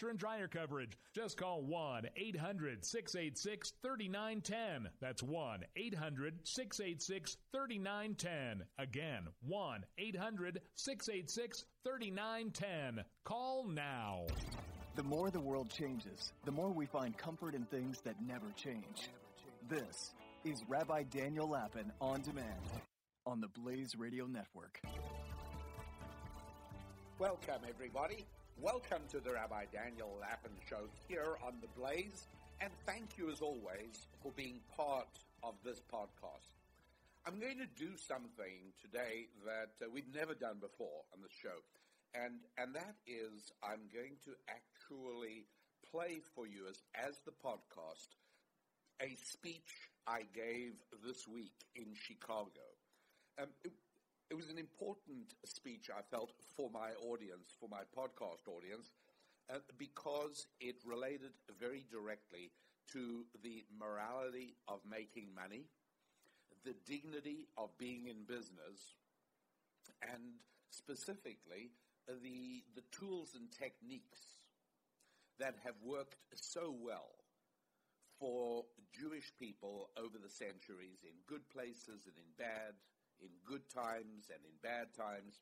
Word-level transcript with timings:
washer 0.00 0.10
and 0.10 0.18
dryer 0.18 0.48
coverage. 0.48 0.96
Just 1.14 1.36
call 1.36 1.62
1 1.62 2.08
800 2.16 2.84
686 2.84 3.72
3910. 3.82 4.90
That's 5.00 5.22
1 5.22 5.64
800 5.76 6.34
686 6.44 7.36
3910. 7.52 8.66
Again, 8.78 9.28
1 9.46 9.84
800 9.98 10.60
686 10.74 11.64
3910. 11.84 13.04
Call 13.24 13.66
now. 13.68 14.26
The 14.96 15.02
more 15.02 15.30
the 15.30 15.40
world 15.40 15.70
changes, 15.70 16.32
the 16.44 16.52
more 16.52 16.70
we 16.70 16.86
find 16.86 17.16
comfort 17.16 17.54
in 17.54 17.64
things 17.66 18.00
that 18.00 18.16
never 18.26 18.46
change. 18.56 19.08
This 19.68 20.12
is 20.44 20.64
Rabbi 20.68 21.04
Daniel 21.04 21.48
Lapin 21.48 21.92
on 22.00 22.22
demand 22.22 22.46
on 23.26 23.40
the 23.40 23.48
Blaze 23.48 23.94
Radio 23.96 24.26
Network. 24.26 24.80
Welcome, 27.18 27.62
everybody. 27.68 28.24
Welcome 28.62 29.02
to 29.10 29.20
the 29.20 29.32
Rabbi 29.32 29.64
Daniel 29.72 30.18
Lapin 30.20 30.52
Show 30.68 30.84
here 31.08 31.38
on 31.42 31.54
The 31.62 31.68
Blaze, 31.80 32.28
and 32.60 32.70
thank 32.84 33.16
you 33.16 33.30
as 33.30 33.40
always 33.40 34.06
for 34.22 34.32
being 34.32 34.60
part 34.76 35.08
of 35.42 35.54
this 35.64 35.80
podcast. 35.90 36.60
I'm 37.26 37.40
going 37.40 37.56
to 37.56 37.66
do 37.82 37.96
something 37.96 38.76
today 38.82 39.28
that 39.46 39.72
uh, 39.82 39.88
we've 39.90 40.12
never 40.14 40.34
done 40.34 40.58
before 40.60 41.08
on 41.14 41.22
the 41.22 41.32
show, 41.42 41.56
and 42.14 42.40
and 42.58 42.74
that 42.74 42.96
is 43.06 43.50
I'm 43.62 43.88
going 43.94 44.20
to 44.24 44.32
actually 44.44 45.46
play 45.90 46.20
for 46.34 46.46
you 46.46 46.68
as 46.68 46.82
as 46.94 47.16
the 47.24 47.32
podcast 47.32 48.12
a 49.00 49.16
speech 49.24 49.88
I 50.06 50.24
gave 50.34 50.74
this 51.06 51.26
week 51.26 51.56
in 51.74 51.94
Chicago. 51.94 52.68
Um, 53.40 53.48
it 54.30 54.36
was 54.36 54.48
an 54.48 54.58
important 54.58 55.34
speech, 55.44 55.90
I 55.90 56.02
felt, 56.02 56.32
for 56.56 56.70
my 56.70 56.90
audience, 57.10 57.52
for 57.58 57.68
my 57.68 57.82
podcast 57.96 58.46
audience, 58.46 58.92
uh, 59.52 59.58
because 59.76 60.46
it 60.60 60.76
related 60.86 61.32
very 61.58 61.84
directly 61.90 62.52
to 62.92 63.24
the 63.42 63.64
morality 63.76 64.54
of 64.68 64.78
making 64.88 65.28
money, 65.34 65.64
the 66.64 66.74
dignity 66.86 67.48
of 67.58 67.76
being 67.76 68.06
in 68.06 68.22
business, 68.24 68.94
and 70.02 70.38
specifically 70.70 71.72
uh, 72.08 72.12
the, 72.22 72.62
the 72.76 72.82
tools 72.92 73.34
and 73.34 73.50
techniques 73.50 74.20
that 75.40 75.56
have 75.64 75.74
worked 75.84 76.16
so 76.34 76.72
well 76.80 77.10
for 78.20 78.64
Jewish 78.92 79.32
people 79.38 79.90
over 79.96 80.18
the 80.22 80.28
centuries 80.28 81.02
in 81.02 81.16
good 81.26 81.48
places 81.48 82.06
and 82.06 82.14
in 82.16 82.30
bad, 82.38 82.74
in 83.20 83.30
good 83.44 83.68
times 83.68 84.28
and 84.32 84.42
in 84.44 84.56
bad 84.62 84.92
times. 84.96 85.40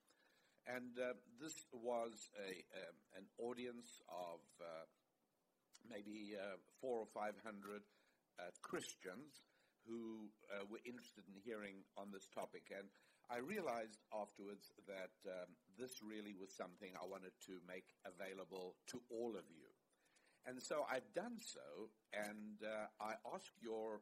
And 0.66 0.92
uh, 0.98 1.16
this 1.40 1.54
was 1.72 2.28
a, 2.36 2.50
um, 2.76 2.96
an 3.16 3.26
audience 3.40 4.02
of 4.10 4.42
uh, 4.60 4.84
maybe 5.88 6.36
uh, 6.36 6.60
four 6.80 7.00
or 7.00 7.08
five 7.08 7.34
hundred 7.40 7.82
uh, 8.38 8.52
Christians 8.60 9.48
who 9.86 10.28
uh, 10.52 10.68
were 10.68 10.84
interested 10.84 11.24
in 11.24 11.40
hearing 11.40 11.80
on 11.96 12.12
this 12.12 12.28
topic. 12.28 12.68
And 12.68 12.92
I 13.32 13.40
realized 13.40 14.04
afterwards 14.12 14.72
that 14.84 15.16
um, 15.24 15.48
this 15.80 16.04
really 16.04 16.36
was 16.36 16.52
something 16.52 16.92
I 16.92 17.08
wanted 17.08 17.32
to 17.48 17.60
make 17.64 17.96
available 18.04 18.76
to 18.92 19.00
all 19.08 19.32
of 19.32 19.48
you. 19.48 19.72
And 20.44 20.60
so 20.60 20.84
I've 20.88 21.08
done 21.14 21.36
so, 21.40 21.88
and 22.12 22.60
uh, 22.60 22.88
I 23.00 23.16
ask 23.34 23.48
your 23.60 24.00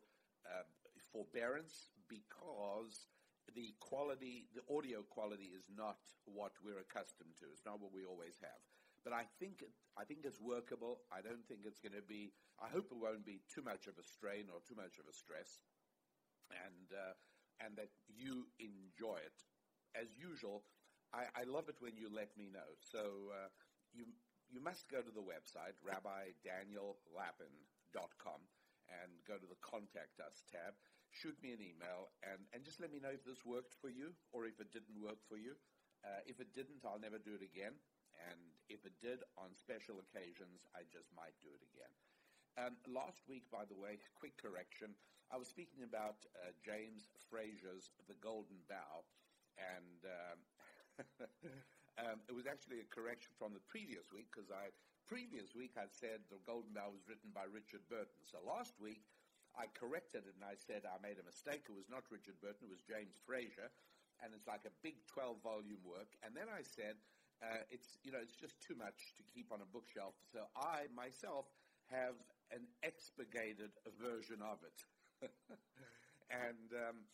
forbearance 1.13 1.91
because 2.09 3.07
the 3.55 3.75
quality, 3.79 4.49
the 4.55 4.65
audio 4.75 5.03
quality 5.03 5.51
is 5.55 5.71
not 5.71 5.99
what 6.25 6.53
we're 6.65 6.81
accustomed 6.81 7.37
to. 7.39 7.47
It's 7.53 7.65
not 7.65 7.81
what 7.81 7.93
we 7.93 8.05
always 8.05 8.39
have. 8.43 8.61
But 9.07 9.15
I 9.15 9.23
think 9.39 9.63
I 9.95 10.03
think 10.03 10.27
it's 10.27 10.43
workable. 10.43 11.07
I 11.15 11.23
don't 11.23 11.47
think 11.47 11.63
it's 11.63 11.79
going 11.79 11.95
to 11.95 12.03
be. 12.03 12.35
I 12.59 12.67
hope 12.67 12.91
it 12.91 12.99
won't 12.99 13.23
be 13.25 13.39
too 13.47 13.63
much 13.63 13.87
of 13.87 13.95
a 14.03 14.05
strain 14.05 14.51
or 14.51 14.59
too 14.67 14.75
much 14.75 14.99
of 14.99 15.07
a 15.07 15.15
stress, 15.15 15.63
and 16.51 16.91
uh, 16.91 17.15
and 17.63 17.79
that 17.79 17.95
you 18.11 18.51
enjoy 18.59 19.23
it. 19.23 19.47
As 19.95 20.11
usual, 20.19 20.67
I, 21.15 21.31
I 21.39 21.47
love 21.47 21.71
it 21.71 21.79
when 21.79 21.95
you 21.95 22.11
let 22.11 22.35
me 22.37 22.51
know. 22.51 22.67
So 22.83 23.31
uh, 23.31 23.47
you 23.95 24.11
you 24.51 24.59
must 24.59 24.91
go 24.91 24.99
to 24.99 25.13
the 25.15 25.23
website 25.23 25.79
rabbidaniellapin.com 25.87 28.41
and 28.91 29.11
go 29.27 29.39
to 29.39 29.47
the 29.47 29.59
contact 29.63 30.19
us 30.19 30.43
tab 30.51 30.75
shoot 31.17 31.37
me 31.41 31.57
an 31.57 31.65
email 31.65 32.13
and, 32.21 32.45
and 32.53 32.61
just 32.61 32.77
let 32.77 32.93
me 32.93 33.01
know 33.01 33.13
if 33.13 33.25
this 33.25 33.41
worked 33.49 33.73
for 33.81 33.89
you 33.89 34.13
or 34.37 34.45
if 34.45 34.61
it 34.61 34.69
didn't 34.69 35.01
work 35.01 35.19
for 35.25 35.41
you. 35.41 35.57
Uh, 36.05 36.21
if 36.29 36.39
it 36.39 36.53
didn't, 36.53 36.85
I'll 36.85 37.01
never 37.01 37.17
do 37.17 37.33
it 37.33 37.43
again. 37.43 37.73
And 38.29 38.41
if 38.69 38.85
it 38.85 38.97
did, 39.01 39.25
on 39.37 39.57
special 39.57 40.01
occasions, 40.01 40.69
I 40.77 40.85
just 40.89 41.09
might 41.17 41.37
do 41.41 41.53
it 41.53 41.65
again. 41.73 41.93
Um, 42.57 42.73
last 42.89 43.21
week, 43.29 43.45
by 43.53 43.69
the 43.69 43.77
way, 43.77 44.01
quick 44.17 44.37
correction, 44.41 44.97
I 45.29 45.37
was 45.37 45.49
speaking 45.49 45.85
about 45.85 46.25
uh, 46.41 46.57
James 46.65 47.13
Frazer's 47.29 47.93
The 48.09 48.17
Golden 48.23 48.63
Bough, 48.71 49.05
and 49.61 50.01
um, 50.07 50.39
um, 52.01 52.19
it 52.31 52.33
was 52.33 52.49
actually 52.49 52.81
a 52.81 52.89
correction 52.89 53.35
from 53.37 53.53
the 53.53 53.65
previous 53.69 54.09
week 54.09 54.33
because 54.33 54.49
I 54.49 54.73
previous 55.05 55.55
week 55.55 55.77
I'd 55.77 55.93
said 55.93 56.25
The 56.33 56.41
Golden 56.49 56.73
Bough 56.73 56.95
was 56.95 57.05
written 57.05 57.31
by 57.35 57.45
Richard 57.51 57.85
Burton. 57.91 58.23
So 58.25 58.39
last 58.41 58.79
week 58.81 59.05
I 59.57 59.73
corrected 59.73 60.29
it 60.29 60.37
and 60.37 60.45
I 60.45 60.55
said 60.55 60.85
I 60.85 61.01
made 61.01 61.17
a 61.17 61.25
mistake. 61.25 61.65
It 61.67 61.77
was 61.77 61.89
not 61.89 62.05
Richard 62.13 62.37
Burton, 62.45 62.69
it 62.69 62.73
was 62.73 62.85
James 62.85 63.17
Frazer. 63.25 63.73
And 64.25 64.33
it's 64.33 64.49
like 64.49 64.65
a 64.65 64.73
big 64.81 64.97
12 65.13 65.45
volume 65.45 65.81
work. 65.85 66.09
And 66.25 66.33
then 66.33 66.49
I 66.49 66.65
said, 66.65 66.97
uh, 67.45 67.69
it's, 67.69 68.01
you 68.01 68.09
know, 68.09 68.21
it's 68.21 68.37
just 68.37 68.57
too 68.65 68.73
much 68.73 69.13
to 69.21 69.23
keep 69.29 69.53
on 69.53 69.61
a 69.61 69.69
bookshelf. 69.69 70.17
So 70.33 70.49
I 70.57 70.89
myself 70.97 71.45
have 71.93 72.17
an 72.49 72.65
expurgated 72.81 73.77
version 74.01 74.41
of 74.41 74.57
it. 74.65 74.79
and, 76.33 76.69
um, 76.73 77.05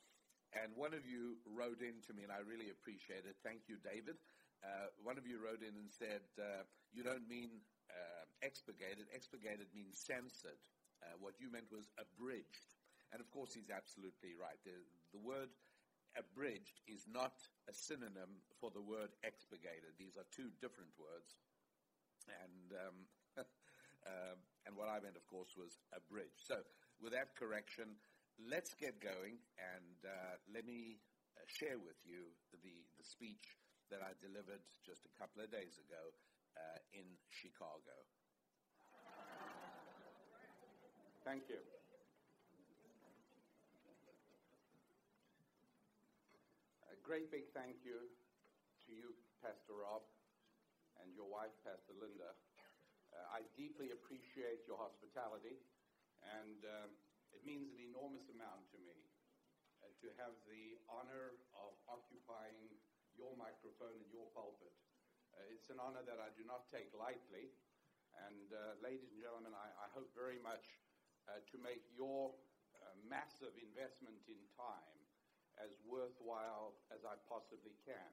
and 0.55 0.71
one 0.79 0.95
of 0.95 1.03
you 1.03 1.43
wrote 1.43 1.83
in 1.83 1.99
to 2.07 2.15
me, 2.15 2.23
and 2.23 2.31
I 2.31 2.45
really 2.47 2.71
appreciate 2.71 3.27
it. 3.27 3.35
Thank 3.43 3.67
you, 3.67 3.83
David. 3.83 4.15
Uh, 4.63 4.95
one 5.03 5.19
of 5.19 5.27
you 5.27 5.43
wrote 5.43 5.65
in 5.65 5.75
and 5.75 5.91
said, 5.91 6.23
uh, 6.39 6.63
You 6.95 7.03
don't 7.03 7.27
mean 7.27 7.51
uh, 7.91 8.25
expurgated. 8.47 9.11
Expurgated 9.11 9.67
means 9.75 9.99
censored. 9.99 10.61
Uh, 11.03 11.19
what 11.19 11.35
you 11.43 11.51
meant 11.51 11.67
was 11.75 11.91
abridged. 11.99 12.79
And 13.11 13.21
of 13.21 13.29
course, 13.35 13.53
he's 13.53 13.69
absolutely 13.69 14.39
right. 14.39 14.57
The, 14.65 14.79
the 15.13 15.21
word 15.21 15.51
abridged 16.17 16.81
is 16.89 17.05
not 17.11 17.43
a 17.69 17.75
synonym 17.75 18.41
for 18.61 18.71
the 18.71 18.81
word 18.81 19.13
expurgated. 19.27 19.99
These 19.99 20.17
are 20.17 20.29
two 20.31 20.55
different 20.63 20.93
words. 20.97 21.37
And, 22.31 22.69
um, 22.79 22.97
uh, 24.07 24.37
and 24.67 24.77
what 24.79 24.89
I 24.89 25.03
meant, 25.03 25.19
of 25.19 25.27
course, 25.27 25.59
was 25.59 25.83
abridged. 25.91 26.47
So, 26.47 26.63
with 27.03 27.13
that 27.13 27.35
correction, 27.35 27.99
let's 28.39 28.73
get 28.79 29.03
going 29.03 29.43
and 29.59 29.99
uh, 30.07 30.39
let 30.55 30.65
me 30.65 31.03
uh, 31.35 31.43
share 31.51 31.83
with 31.83 31.99
you 32.07 32.31
the, 32.63 32.77
the 32.97 33.05
speech 33.05 33.59
that 33.91 34.01
I 34.01 34.15
delivered 34.23 34.63
just 34.87 35.05
a 35.05 35.13
couple 35.19 35.43
of 35.43 35.51
days 35.51 35.77
ago 35.77 36.15
uh, 36.57 36.79
in 36.97 37.05
Chicago. 37.29 37.97
Thank 41.25 41.47
you. 41.49 41.59
A 46.91 46.99
great 47.07 47.31
big 47.31 47.47
thank 47.55 47.79
you 47.87 47.99
to 48.87 48.91
you, 48.91 49.15
Pastor 49.43 49.79
Rob, 49.79 50.03
and 51.03 51.15
your 51.15 51.31
wife, 51.31 51.55
Pastor 51.63 51.95
Linda. 51.99 52.35
Uh, 53.15 53.39
I 53.39 53.47
deeply 53.55 53.95
appreciate 53.95 54.67
your 54.67 54.79
hospitality, 54.79 55.59
and 56.27 56.59
um, 56.67 56.91
it 57.31 57.43
means 57.47 57.71
an 57.71 57.81
enormous 57.87 58.27
amount 58.35 58.67
to 58.75 58.79
me 58.83 58.99
uh, 59.83 59.91
to 60.03 60.09
have 60.19 60.35
the 60.51 60.79
honor 60.91 61.39
of 61.55 61.73
occupying 61.87 62.59
your 63.15 63.35
microphone 63.39 63.95
and 63.95 64.11
your 64.11 64.27
pulpit 64.35 64.73
Uh, 65.37 65.47
it's 65.55 65.71
an 65.73 65.81
honor 65.81 66.03
that 66.05 66.21
I 66.21 66.29
do 66.37 66.45
not 66.45 66.69
take 66.73 66.91
lightly. 66.97 67.49
And 68.29 68.49
uh, 68.53 68.77
ladies 68.85 69.09
and 69.13 69.21
gentlemen, 69.23 69.55
I, 69.57 69.69
I 69.85 69.89
hope 69.97 70.11
very 70.17 70.41
much 70.43 70.65
uh, 71.29 71.43
to 71.51 71.57
make 71.61 71.83
your 71.95 72.35
uh, 72.79 72.95
massive 73.07 73.55
investment 73.59 74.19
in 74.27 74.39
time 74.59 74.99
as 75.61 75.77
worthwhile 75.85 76.75
as 76.91 77.05
I 77.05 77.15
possibly 77.29 77.77
can, 77.85 78.11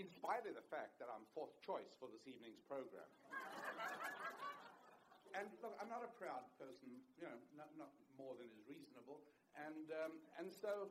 in 0.00 0.10
spite 0.10 0.48
of 0.48 0.58
the 0.58 0.66
fact 0.72 0.98
that 0.98 1.06
I'm 1.06 1.22
fourth 1.36 1.54
choice 1.62 1.94
for 2.00 2.10
this 2.10 2.26
evening's 2.26 2.58
program. 2.66 3.06
and 5.38 5.46
look, 5.62 5.76
I'm 5.78 5.92
not 5.92 6.02
a 6.02 6.10
proud 6.18 6.42
person, 6.58 6.98
you 7.14 7.28
know, 7.28 7.38
not, 7.54 7.70
not 7.78 7.92
more 8.18 8.34
than 8.34 8.50
is 8.50 8.64
reasonable. 8.66 9.22
And, 9.54 9.86
um, 10.02 10.18
and 10.38 10.50
so 10.50 10.90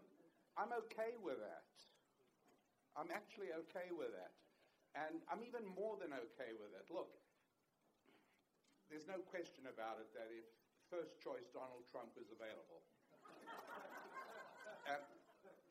I'm 0.55 0.71
okay 0.87 1.19
with 1.19 1.41
that. 1.43 1.67
I'm 2.95 3.11
actually 3.11 3.51
okay 3.67 3.91
with 3.91 4.13
that. 4.13 4.31
And 4.93 5.25
I'm 5.25 5.41
even 5.41 5.65
more 5.65 5.97
than 5.97 6.13
okay 6.13 6.53
with 6.53 6.69
it. 6.77 6.85
Look, 6.93 7.17
there's 8.93 9.09
no 9.09 9.17
question 9.25 9.65
about 9.65 9.97
it 9.97 10.05
that 10.13 10.29
if 10.29 10.45
first 10.93 11.17
choice 11.17 11.49
Donald 11.49 11.81
Trump 11.89 12.13
was 12.13 12.29
available, 12.29 12.85
uh, 14.85 15.01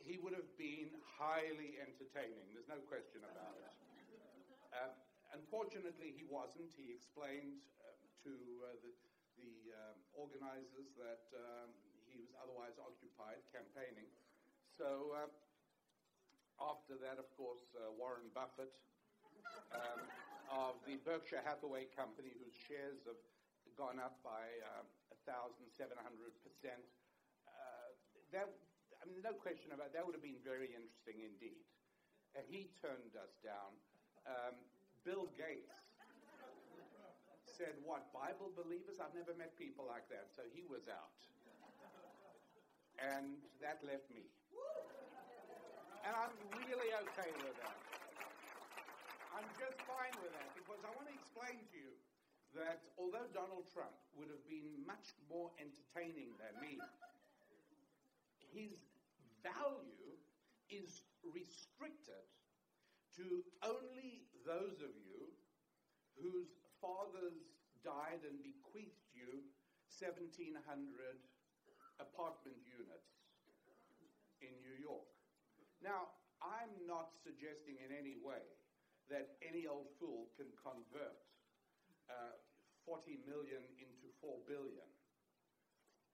he 0.02 0.18
would 0.18 0.34
have 0.34 0.50
been 0.58 0.90
highly 1.06 1.78
entertaining. 1.78 2.50
There's 2.50 2.66
no 2.66 2.82
question 2.90 3.22
about 3.22 3.54
it. 3.54 3.70
Uh, 4.74 4.90
unfortunately, 5.38 6.10
he 6.10 6.26
wasn't. 6.26 6.74
He 6.74 6.90
explained 6.90 7.62
uh, 7.78 7.94
to 8.26 8.34
uh, 8.66 8.74
the, 8.82 8.90
the 9.38 9.54
um, 9.78 9.98
organizers 10.18 10.90
that 10.98 11.22
um, 11.38 11.70
he 12.10 12.18
was 12.18 12.34
otherwise 12.42 12.74
occupied 12.82 13.46
campaigning. 13.54 14.10
So 14.74 15.14
uh, 15.14 15.30
after 16.58 16.98
that, 16.98 17.22
of 17.22 17.30
course, 17.38 17.62
uh, 17.78 17.94
Warren 17.94 18.26
Buffett 18.34 18.74
um, 19.70 20.02
of 20.50 20.82
the 20.82 20.98
Berkshire 21.06 21.46
Hathaway 21.46 21.86
Company, 21.94 22.34
whose 22.42 22.58
shares 22.66 23.06
have 23.06 23.22
gone 23.78 24.02
up 24.02 24.18
by 24.26 24.50
uh, 24.66 24.82
1,700%. 25.24 25.98
Uh, 27.46 27.88
that, 28.32 28.48
I 28.98 29.02
mean, 29.06 29.20
no 29.22 29.34
question 29.38 29.70
about. 29.74 29.92
That 29.94 30.02
would 30.06 30.14
have 30.16 30.24
been 30.24 30.40
very 30.42 30.70
interesting 30.72 31.22
indeed. 31.22 31.62
Uh, 32.32 32.42
he 32.48 32.72
turned 32.80 33.14
us 33.18 33.34
down. 33.44 33.70
Um, 34.24 34.54
Bill 35.02 35.26
Gates 35.34 35.74
said, 37.44 37.74
What, 37.82 38.08
Bible 38.14 38.54
believers? 38.54 39.02
I've 39.02 39.14
never 39.14 39.34
met 39.34 39.52
people 39.58 39.84
like 39.84 40.08
that. 40.08 40.30
So 40.32 40.46
he 40.54 40.64
was 40.66 40.86
out 40.88 41.12
and 43.00 43.34
that 43.58 43.82
left 43.82 44.06
me. 44.14 44.22
And 46.02 46.12
I'm 46.14 46.34
really 46.54 46.90
okay 47.06 47.30
with 47.42 47.56
that. 47.62 47.78
I'm 49.32 49.48
just 49.58 49.78
fine 49.86 50.14
with 50.22 50.34
that 50.34 50.50
because 50.54 50.82
I 50.82 50.90
want 50.94 51.08
to 51.08 51.14
explain 51.14 51.56
to 51.56 51.76
you 51.78 51.94
that 52.52 52.84
although 53.00 53.28
Donald 53.32 53.64
Trump 53.72 53.96
would 54.12 54.28
have 54.28 54.44
been 54.44 54.84
much 54.84 55.16
more 55.28 55.48
entertaining 55.56 56.36
than 56.36 56.52
me, 56.60 56.76
his 58.52 58.76
value 59.40 60.16
is 60.68 61.04
restricted 61.24 62.24
to 63.16 63.44
only 63.64 64.24
those 64.44 64.80
of 64.84 64.92
you 65.00 65.32
whose 66.20 66.52
fathers 66.80 67.40
died 67.84 68.20
and 68.24 68.36
bequeathed 68.44 69.08
you 69.12 69.44
1700 69.88 70.56
apartment 72.00 72.58
units 72.64 73.12
in 74.40 74.52
New 74.64 74.76
York. 74.76 75.08
Now, 75.80 76.12
I'm 76.42 76.72
not 76.90 77.14
suggesting 77.22 77.78
in 77.78 77.94
any 77.94 78.18
way 78.18 78.42
that 79.10 79.38
any 79.44 79.66
old 79.70 79.92
fool 79.98 80.30
can 80.34 80.50
convert 80.58 81.22
uh, 82.10 82.34
40 82.86 83.22
million 83.26 83.62
into 83.78 84.10
4 84.18 84.42
billion. 84.46 84.88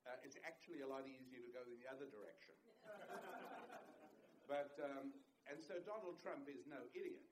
Uh, 0.08 0.16
it's 0.24 0.40
actually 0.44 0.80
a 0.80 0.88
lot 0.88 1.04
easier 1.04 1.44
to 1.44 1.50
go 1.52 1.60
in 1.68 1.76
the 1.76 1.88
other 1.88 2.08
direction. 2.08 2.56
but, 4.50 4.72
um, 4.80 5.12
and 5.48 5.60
so 5.60 5.80
Donald 5.84 6.16
Trump 6.20 6.48
is 6.48 6.64
no 6.64 6.88
idiot. 6.96 7.28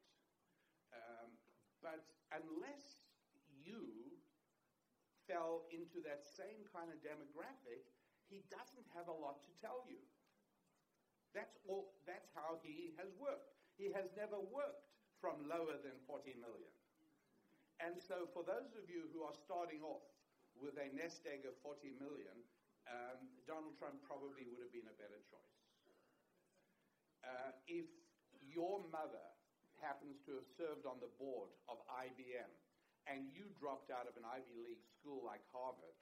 Um, 0.92 1.32
but 1.80 2.04
unless 2.32 3.00
you 3.64 4.12
fell 5.24 5.66
into 5.72 6.04
that 6.06 6.22
same 6.24 6.64
kind 6.68 6.92
of 6.92 7.00
demographic, 7.00 7.88
he 8.28 8.44
doesn't 8.52 8.86
have 8.92 9.08
a 9.08 9.16
lot 9.16 9.42
to 9.46 9.52
tell 9.62 9.82
you. 9.86 10.00
That's, 11.34 11.56
all, 11.68 11.92
that's 12.08 12.32
how 12.32 12.60
he 12.64 12.96
has 12.96 13.12
worked. 13.20 13.52
He 13.76 13.92
has 13.92 14.08
never 14.16 14.40
worked 14.40 14.88
from 15.20 15.44
lower 15.48 15.76
than 15.80 15.96
40 16.08 16.32
million. 16.40 16.72
And 17.80 18.00
so, 18.00 18.24
for 18.32 18.40
those 18.40 18.72
of 18.80 18.88
you 18.88 19.08
who 19.12 19.20
are 19.22 19.36
starting 19.44 19.84
off 19.84 20.04
with 20.56 20.80
a 20.80 20.88
nest 20.96 21.28
egg 21.28 21.44
of 21.44 21.52
40 21.60 21.92
million, 22.00 22.36
um, 22.88 23.20
Donald 23.44 23.76
Trump 23.76 24.00
probably 24.06 24.48
would 24.48 24.62
have 24.64 24.72
been 24.72 24.88
a 24.88 24.96
better 24.96 25.20
choice. 25.28 25.60
Uh, 27.20 27.52
if 27.68 27.84
your 28.40 28.80
mother 28.88 29.26
happens 29.82 30.16
to 30.24 30.40
have 30.40 30.48
served 30.56 30.88
on 30.88 30.96
the 31.04 31.10
board 31.20 31.52
of 31.68 31.82
IBM 31.90 32.48
and 33.04 33.28
you 33.34 33.44
dropped 33.60 33.92
out 33.92 34.08
of 34.08 34.16
an 34.16 34.24
Ivy 34.24 34.56
League 34.62 34.84
school 34.96 35.20
like 35.26 35.42
Harvard, 35.52 35.94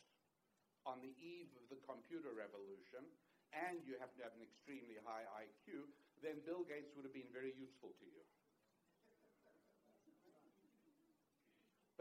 on 0.84 1.00
the 1.00 1.16
eve 1.16 1.48
of 1.56 1.64
the 1.72 1.80
computer 1.88 2.28
revolution 2.36 3.08
and 3.56 3.80
you 3.88 3.96
happen 3.96 4.20
to 4.20 4.24
have 4.28 4.36
an 4.36 4.44
extremely 4.44 5.00
high 5.00 5.24
IQ, 5.46 5.88
then 6.20 6.44
Bill 6.44 6.66
Gates 6.68 6.92
would 6.92 7.08
have 7.08 7.16
been 7.16 7.30
very 7.32 7.56
useful 7.56 7.96
to 7.96 8.04
you. 8.04 8.20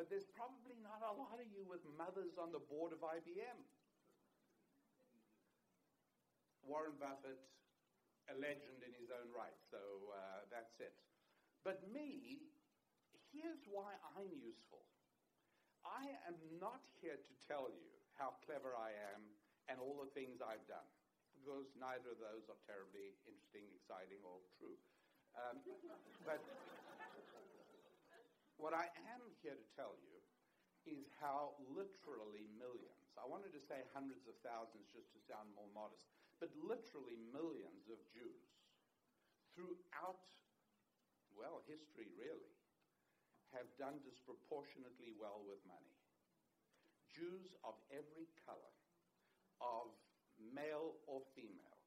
But 0.03 0.11
there's 0.11 0.27
probably 0.35 0.75
not 0.83 1.00
a 1.00 1.15
lot 1.15 1.39
of 1.39 1.47
you 1.47 1.63
with 1.63 1.79
mothers 1.95 2.35
on 2.35 2.51
the 2.51 2.59
board 2.59 2.91
of 2.91 3.00
IBM. 3.07 3.55
Warren 6.59 7.00
Buffett, 7.00 7.39
a 8.27 8.35
legend 8.35 8.83
in 8.83 8.91
his 9.00 9.07
own 9.15 9.31
right, 9.31 9.55
so 9.71 9.79
uh, 10.11 10.44
that's 10.51 10.75
it. 10.83 10.91
But 11.63 11.88
me, 11.88 12.44
here's 13.31 13.63
why 13.63 13.95
I'm 14.19 14.27
useful. 14.44 14.83
I 15.88 16.19
am 16.27 16.35
not 16.59 16.83
here 17.00 17.15
to 17.15 17.33
tell 17.47 17.71
you 17.71 17.88
how 18.19 18.35
clever 18.44 18.75
I 18.75 18.91
am, 19.15 19.23
and 19.71 19.79
all 19.79 20.03
the 20.03 20.11
things 20.11 20.44
I've 20.44 20.67
done, 20.67 20.83
because 21.31 21.71
neither 21.79 22.11
of 22.11 22.19
those 22.19 22.51
are 22.51 22.59
terribly 22.67 23.07
interesting, 23.07 23.71
exciting, 23.71 24.19
or 24.27 24.44
true. 24.59 24.75
Um, 25.39 25.63
but 26.27 26.44
what 28.63 28.72
I 28.72 28.88
am 29.12 29.27
here 29.43 29.60
to 29.60 29.67
tell 29.75 29.91
you 30.00 30.15
is 30.88 31.12
how 31.20 31.60
literally 31.67 32.48
millions, 32.55 33.12
I 33.20 33.27
wanted 33.27 33.51
to 33.51 33.60
say 33.60 33.84
hundreds 33.91 34.24
of 34.24 34.39
thousands 34.39 34.88
just 34.96 35.12
to 35.12 35.20
sound 35.27 35.51
more 35.51 35.67
modest, 35.75 36.08
but 36.39 36.48
literally 36.55 37.20
millions 37.36 37.91
of 37.91 38.00
Jews 38.15 38.48
throughout, 39.51 40.24
well, 41.36 41.60
history 41.67 42.08
really, 42.15 42.55
have 43.51 43.67
done 43.75 44.00
disproportionately 44.00 45.12
well 45.12 45.43
with 45.43 45.60
money. 45.67 46.00
Jews 47.12 47.51
of 47.67 47.75
every 47.91 48.32
color, 48.48 48.74
of 49.60 49.91
male 50.39 50.96
or 51.03 51.20
female, 51.36 51.84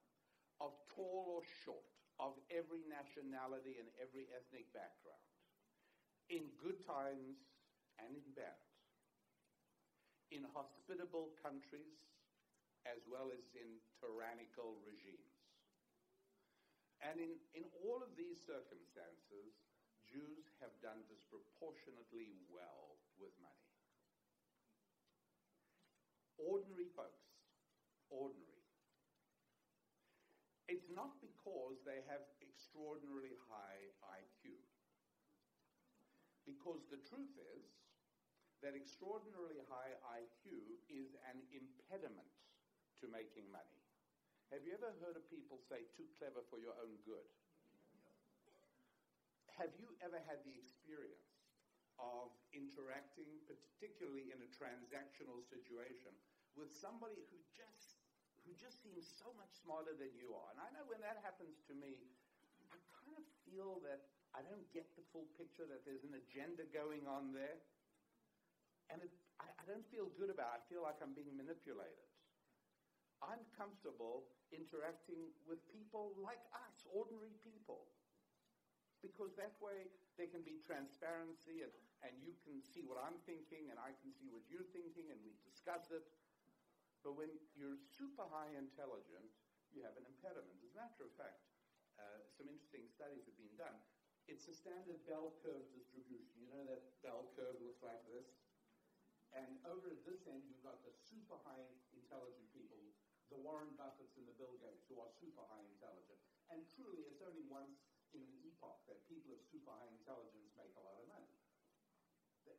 of 0.61 0.76
tall 0.92 1.40
or 1.40 1.42
short, 1.64 1.88
of 2.21 2.37
every 2.52 2.85
nationality 2.85 3.80
and 3.80 3.88
every 3.97 4.28
ethnic 4.37 4.68
background, 4.76 5.25
in 6.28 6.50
good 6.59 6.78
times 6.87 7.38
and 7.99 8.14
in 8.14 8.30
bad, 8.35 8.59
in 10.30 10.45
hospitable 10.54 11.30
countries 11.42 11.99
as 12.87 13.02
well 13.06 13.30
as 13.35 13.42
in 13.54 13.78
tyrannical 13.99 14.78
regimes. 14.87 15.35
And 17.00 17.21
in, 17.21 17.37
in 17.54 17.64
all 17.73 18.02
of 18.02 18.16
these 18.16 18.38
circumstances, 18.40 19.52
Jews 20.06 20.45
have 20.61 20.73
done 20.80 21.04
disproportionately 21.09 22.37
well 22.49 22.97
with 23.18 23.33
money 23.40 23.66
ordinary 26.38 26.87
folks, 26.97 27.28
ordinary. 28.11 28.62
It's 30.68 30.88
not 30.90 31.11
because 31.23 31.78
they 31.87 32.02
have 32.06 32.23
extraordinarily 32.42 33.35
high. 33.49 33.95
Because 36.66 36.82
the 36.90 36.99
truth 37.06 37.30
is 37.62 37.62
that 38.58 38.75
extraordinarily 38.75 39.62
high 39.70 39.94
IQ 40.18 40.50
is 40.90 41.14
an 41.30 41.38
impediment 41.54 42.26
to 42.99 43.06
making 43.06 43.46
money. 43.54 43.78
Have 44.50 44.66
you 44.66 44.75
ever 44.75 44.90
heard 44.99 45.14
of 45.14 45.23
people 45.30 45.62
say, 45.62 45.87
too 45.94 46.11
clever 46.18 46.42
for 46.50 46.58
your 46.58 46.75
own 46.82 46.99
good? 47.06 47.23
Have 49.54 49.78
you 49.78 49.94
ever 50.02 50.18
had 50.26 50.42
the 50.42 50.58
experience 50.58 51.38
of 52.02 52.35
interacting, 52.50 53.30
particularly 53.46 54.35
in 54.35 54.42
a 54.42 54.50
transactional 54.50 55.46
situation, 55.46 56.11
with 56.58 56.75
somebody 56.75 57.23
who 57.30 57.38
just 57.54 58.02
who 58.42 58.58
just 58.58 58.82
seems 58.82 59.06
so 59.06 59.30
much 59.38 59.54
smarter 59.62 59.94
than 59.94 60.11
you 60.18 60.35
are. 60.35 60.50
And 60.54 60.62
I 60.62 60.70
know 60.70 60.87
when 60.87 61.02
that 61.02 61.18
happens 61.23 61.62
to 61.66 61.75
me, 61.75 62.11
I 62.70 62.78
kind 62.94 63.18
of 63.18 63.26
feel 63.42 63.82
that 63.82 64.06
I 64.37 64.45
don't 64.45 64.69
get 64.76 64.85
the 65.00 65.05
full 65.16 65.25
picture 65.40 65.64
that 65.64 65.88
there's 65.88 66.05
an 66.05 66.12
agenda 66.12 66.69
going 66.69 67.09
on 67.09 67.33
there. 67.33 67.57
And 68.93 69.00
it, 69.00 69.09
I, 69.40 69.49
I 69.49 69.64
don't 69.64 69.88
feel 69.88 70.12
good 70.21 70.28
about 70.28 70.52
it. 70.52 70.61
I 70.61 70.61
feel 70.69 70.85
like 70.85 71.00
I'm 71.00 71.16
being 71.16 71.33
manipulated. 71.33 72.05
I'm 73.25 73.40
comfortable 73.57 74.28
interacting 74.52 75.33
with 75.49 75.64
people 75.73 76.12
like 76.21 76.45
us, 76.52 76.85
ordinary 76.93 77.33
people. 77.40 77.88
Because 79.00 79.33
that 79.40 79.57
way 79.57 79.88
there 80.21 80.28
can 80.28 80.45
be 80.45 80.61
transparency 80.69 81.64
and, 81.64 81.73
and 82.05 82.12
you 82.21 82.37
can 82.45 82.61
see 82.61 82.85
what 82.85 83.00
I'm 83.00 83.16
thinking 83.25 83.73
and 83.73 83.81
I 83.81 83.97
can 84.05 84.12
see 84.12 84.28
what 84.28 84.45
you're 84.52 84.69
thinking 84.76 85.09
and 85.09 85.19
we 85.25 85.33
discuss 85.49 85.88
it. 85.88 86.05
But 87.00 87.16
when 87.16 87.33
you're 87.57 87.81
super 87.88 88.28
high 88.28 88.52
intelligent, 88.52 89.33
you 89.73 89.81
have 89.81 89.97
an 89.97 90.05
impediment. 90.05 90.61
As 90.61 90.76
a 90.76 90.76
matter 90.76 91.09
of 91.09 91.12
fact, 91.16 91.40
uh, 91.97 92.21
some 92.37 92.52
interesting 92.52 92.85
studies 92.93 93.25
have 93.25 93.38
been 93.40 93.57
done. 93.57 93.76
It's 94.26 94.50
a 94.50 94.54
standard 94.54 94.99
bell 95.06 95.38
curve 95.38 95.71
distribution. 95.71 96.42
You 96.42 96.50
know 96.50 96.66
that 96.66 96.83
bell 97.02 97.30
curve 97.38 97.62
looks 97.62 97.83
like 97.83 98.02
this? 98.11 98.26
And 99.30 99.62
over 99.62 99.87
at 99.90 100.02
this 100.02 100.26
end, 100.26 100.42
you've 100.50 100.66
got 100.66 100.83
the 100.83 100.90
super 100.90 101.38
high 101.47 101.62
intelligent 101.95 102.50
people, 102.50 102.78
the 103.30 103.38
Warren 103.38 103.75
Buffetts 103.78 104.18
and 104.18 104.26
the 104.26 104.35
Bill 104.35 104.54
Gates, 104.59 104.83
who 104.90 104.99
are 104.99 105.11
super 105.23 105.47
high 105.47 105.62
intelligent. 105.62 106.18
And 106.50 106.62
truly, 106.75 107.06
it's 107.06 107.23
only 107.23 107.47
once 107.47 107.87
in 108.14 108.23
an 108.23 108.38
epoch 108.42 108.83
that 108.90 109.06
people 109.06 109.35
of 109.35 109.42
super 109.47 109.71
high 109.71 109.90
intelligence 109.95 110.50
make 110.59 110.75
a 110.75 110.83
lot 110.83 110.99
of 110.99 111.06
money. 111.06 111.30
The, 112.47 112.54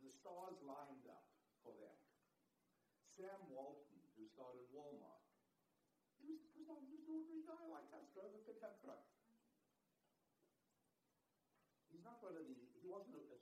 the 0.00 0.12
stars 0.12 0.56
lined 0.64 1.04
up 1.08 1.24
for 1.60 1.76
them. 1.76 1.96
Sam 3.12 3.40
Walton, 3.52 4.00
who 4.16 4.24
started 4.24 4.64
Walmart, 4.72 5.24
he 6.20 6.28
was, 6.28 6.40
he 6.56 6.64
was 6.64 6.80
an 6.96 7.04
ordinary 7.08 7.44
guy 7.44 7.64
like 7.68 7.88
us, 7.96 8.08
drove 8.12 8.32
a 8.32 8.40
pickup 8.44 8.80
truck. 8.80 9.04
He's 11.90 12.04
not 12.30 12.38
of 12.38 12.46
he 12.46 12.86
wasn't 12.86 13.18
a, 13.18 13.26
a, 13.26 13.38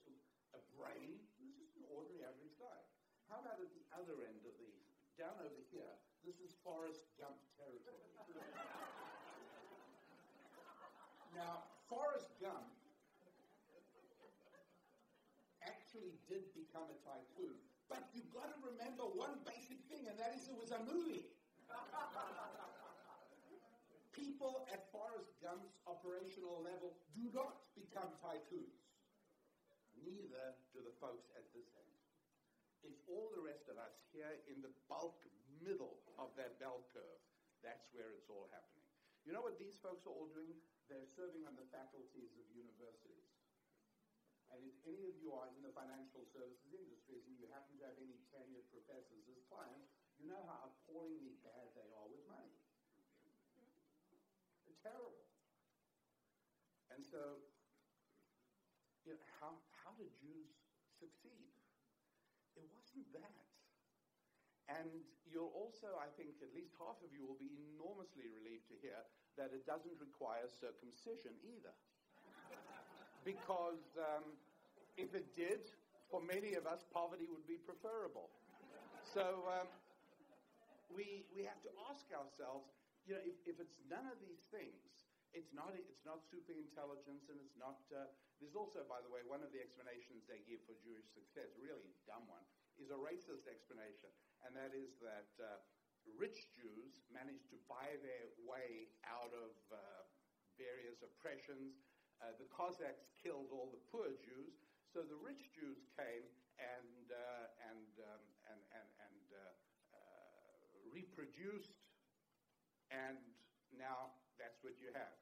a 0.57 0.61
brain, 0.73 1.21
he 1.37 1.45
was 1.45 1.61
just 1.61 1.76
an 1.76 1.85
ordinary 1.92 2.25
average 2.25 2.57
guy. 2.57 2.80
How 3.28 3.45
about 3.45 3.61
at 3.61 3.68
the 3.76 3.85
other 3.92 4.25
end 4.25 4.40
of 4.49 4.57
the, 4.57 4.73
down 5.21 5.37
over 5.45 5.61
here, 5.68 5.92
this 6.25 6.40
is 6.40 6.57
Forrest 6.64 7.04
Gump 7.21 7.37
territory. 7.61 8.09
now, 11.37 11.68
Forrest 11.92 12.33
Gump 12.40 12.73
actually 15.61 16.16
did 16.33 16.49
become 16.57 16.88
a 16.88 16.97
tycoon. 17.04 17.61
But 17.92 18.09
you've 18.16 18.33
got 18.33 18.49
to 18.49 18.57
remember 18.64 19.04
one 19.12 19.45
basic 19.45 19.85
thing, 19.92 20.09
and 20.09 20.16
that 20.16 20.33
is 20.33 20.49
it 20.49 20.57
was 20.57 20.73
a 20.73 20.80
movie. 20.88 21.28
People 24.16 24.64
at 24.73 24.88
Forrest 24.92 25.33
Gump's 25.45 25.76
operational 25.85 26.64
level 26.64 26.97
do 27.12 27.28
not 27.37 27.68
become 27.76 28.09
tycoons. 28.25 28.77
Neither 30.08 30.56
do 30.72 30.80
the 30.80 30.96
folks 30.96 31.28
at 31.36 31.44
this 31.52 31.68
end. 31.76 31.88
It's 32.80 33.04
all 33.04 33.28
the 33.34 33.44
rest 33.44 33.68
of 33.68 33.76
us 33.76 33.92
here 34.08 34.40
in 34.48 34.64
the 34.64 34.72
bulk 34.88 35.20
middle 35.60 36.00
of 36.16 36.32
that 36.40 36.56
bell 36.56 36.86
curve. 36.94 37.20
That's 37.60 37.84
where 37.92 38.14
it's 38.14 38.30
all 38.30 38.48
happening. 38.54 38.86
You 39.26 39.34
know 39.34 39.44
what 39.44 39.58
these 39.60 39.76
folks 39.82 40.06
are 40.06 40.14
all 40.14 40.30
doing? 40.30 40.56
They're 40.86 41.10
serving 41.18 41.44
on 41.44 41.58
the 41.58 41.66
faculties 41.68 42.32
of 42.38 42.48
universities. 42.54 43.28
And 44.48 44.64
if 44.64 44.80
any 44.88 45.04
of 45.04 45.20
you 45.20 45.36
are 45.36 45.52
in 45.52 45.60
the 45.60 45.74
financial 45.76 46.24
services 46.32 46.72
industries 46.72 47.28
and 47.28 47.36
you 47.36 47.44
happen 47.52 47.76
to 47.76 47.84
have 47.84 47.98
any 48.00 48.16
tenured 48.32 48.64
professors 48.72 49.28
as 49.28 49.44
clients, 49.52 49.92
you 50.16 50.24
know 50.24 50.40
how 50.48 50.72
appallingly 50.72 51.36
bad 51.44 51.68
they 51.76 51.92
are 51.92 52.08
with 52.08 52.24
money 52.24 52.56
They're 54.64 54.80
terrible. 54.80 55.20
And 56.88 57.04
so, 57.04 57.44
you 59.04 59.12
know, 59.12 59.20
how, 59.36 59.60
how 59.84 59.92
did 60.00 60.08
Jews 60.16 60.56
succeed? 60.96 61.52
That. 63.14 63.36
And 64.68 64.90
you'll 65.24 65.54
also, 65.56 65.96
I 65.96 66.12
think, 66.20 66.40
at 66.44 66.52
least 66.52 66.76
half 66.76 67.00
of 67.00 67.08
you 67.14 67.24
will 67.24 67.40
be 67.40 67.48
enormously 67.72 68.28
relieved 68.28 68.68
to 68.68 68.76
hear 68.84 69.00
that 69.40 69.56
it 69.56 69.64
doesn't 69.64 69.96
require 69.96 70.44
circumcision 70.52 71.32
either. 71.40 71.72
because 73.28 73.80
um, 73.96 74.36
if 75.00 75.16
it 75.16 75.32
did, 75.32 75.64
for 76.12 76.20
many 76.20 76.52
of 76.58 76.68
us, 76.68 76.84
poverty 76.92 77.28
would 77.28 77.48
be 77.48 77.56
preferable. 77.56 78.28
So 79.08 79.48
um, 79.48 79.68
we, 80.92 81.24
we 81.32 81.48
have 81.48 81.60
to 81.64 81.72
ask 81.88 82.04
ourselves 82.12 82.68
you 83.08 83.16
know, 83.16 83.24
if, 83.24 83.40
if 83.48 83.56
it's 83.56 83.80
none 83.88 84.04
of 84.04 84.20
these 84.20 84.44
things, 84.52 85.08
it's 85.32 85.48
not, 85.56 85.72
it's 85.72 86.04
not 86.04 86.20
super 86.28 86.52
intelligence 86.52 87.28
and 87.32 87.40
it's 87.40 87.56
not. 87.56 87.80
Uh, 87.88 88.04
there's 88.36 88.56
also, 88.56 88.84
by 88.84 89.00
the 89.00 89.08
way, 89.08 89.24
one 89.24 89.40
of 89.40 89.48
the 89.50 89.60
explanations 89.60 90.28
they 90.28 90.44
give 90.44 90.60
for 90.68 90.76
Jewish 90.84 91.08
success, 91.16 91.48
really 91.56 91.96
dumb 92.04 92.28
one, 92.28 92.44
is 92.78 92.90
a 92.94 92.99
racist 92.99 93.47
explanation. 93.50 94.11
And 94.47 94.54
that 94.54 94.73
is 94.75 94.99
that 95.02 95.30
uh, 95.38 95.58
rich 96.16 96.50
Jews 96.54 97.02
managed 97.11 97.50
to 97.50 97.58
buy 97.66 97.99
their 98.00 98.26
way 98.42 98.90
out 99.06 99.35
of 99.35 99.52
uh, 99.70 99.78
various 100.56 101.02
oppressions. 101.02 101.82
Uh, 102.18 102.35
the 102.38 102.49
Cossacks 102.50 103.11
killed 103.18 103.50
all 103.54 103.70
the 103.70 103.82
poor 103.90 104.11
Jews. 104.23 104.62
So 104.88 105.04
the 105.04 105.18
rich 105.20 105.52
Jews 105.52 105.85
came 105.94 106.26
and, 106.58 107.06
uh, 107.12 107.70
and, 107.70 107.92
um, 108.02 108.25
and, 108.50 108.61
and, 108.75 108.88
and 109.04 109.26
uh, 109.37 109.52
reproduced 110.90 111.78
and 112.90 113.20
now 113.76 114.16
that's 114.40 114.64
what 114.64 114.80
you 114.80 114.88
have. 114.97 115.16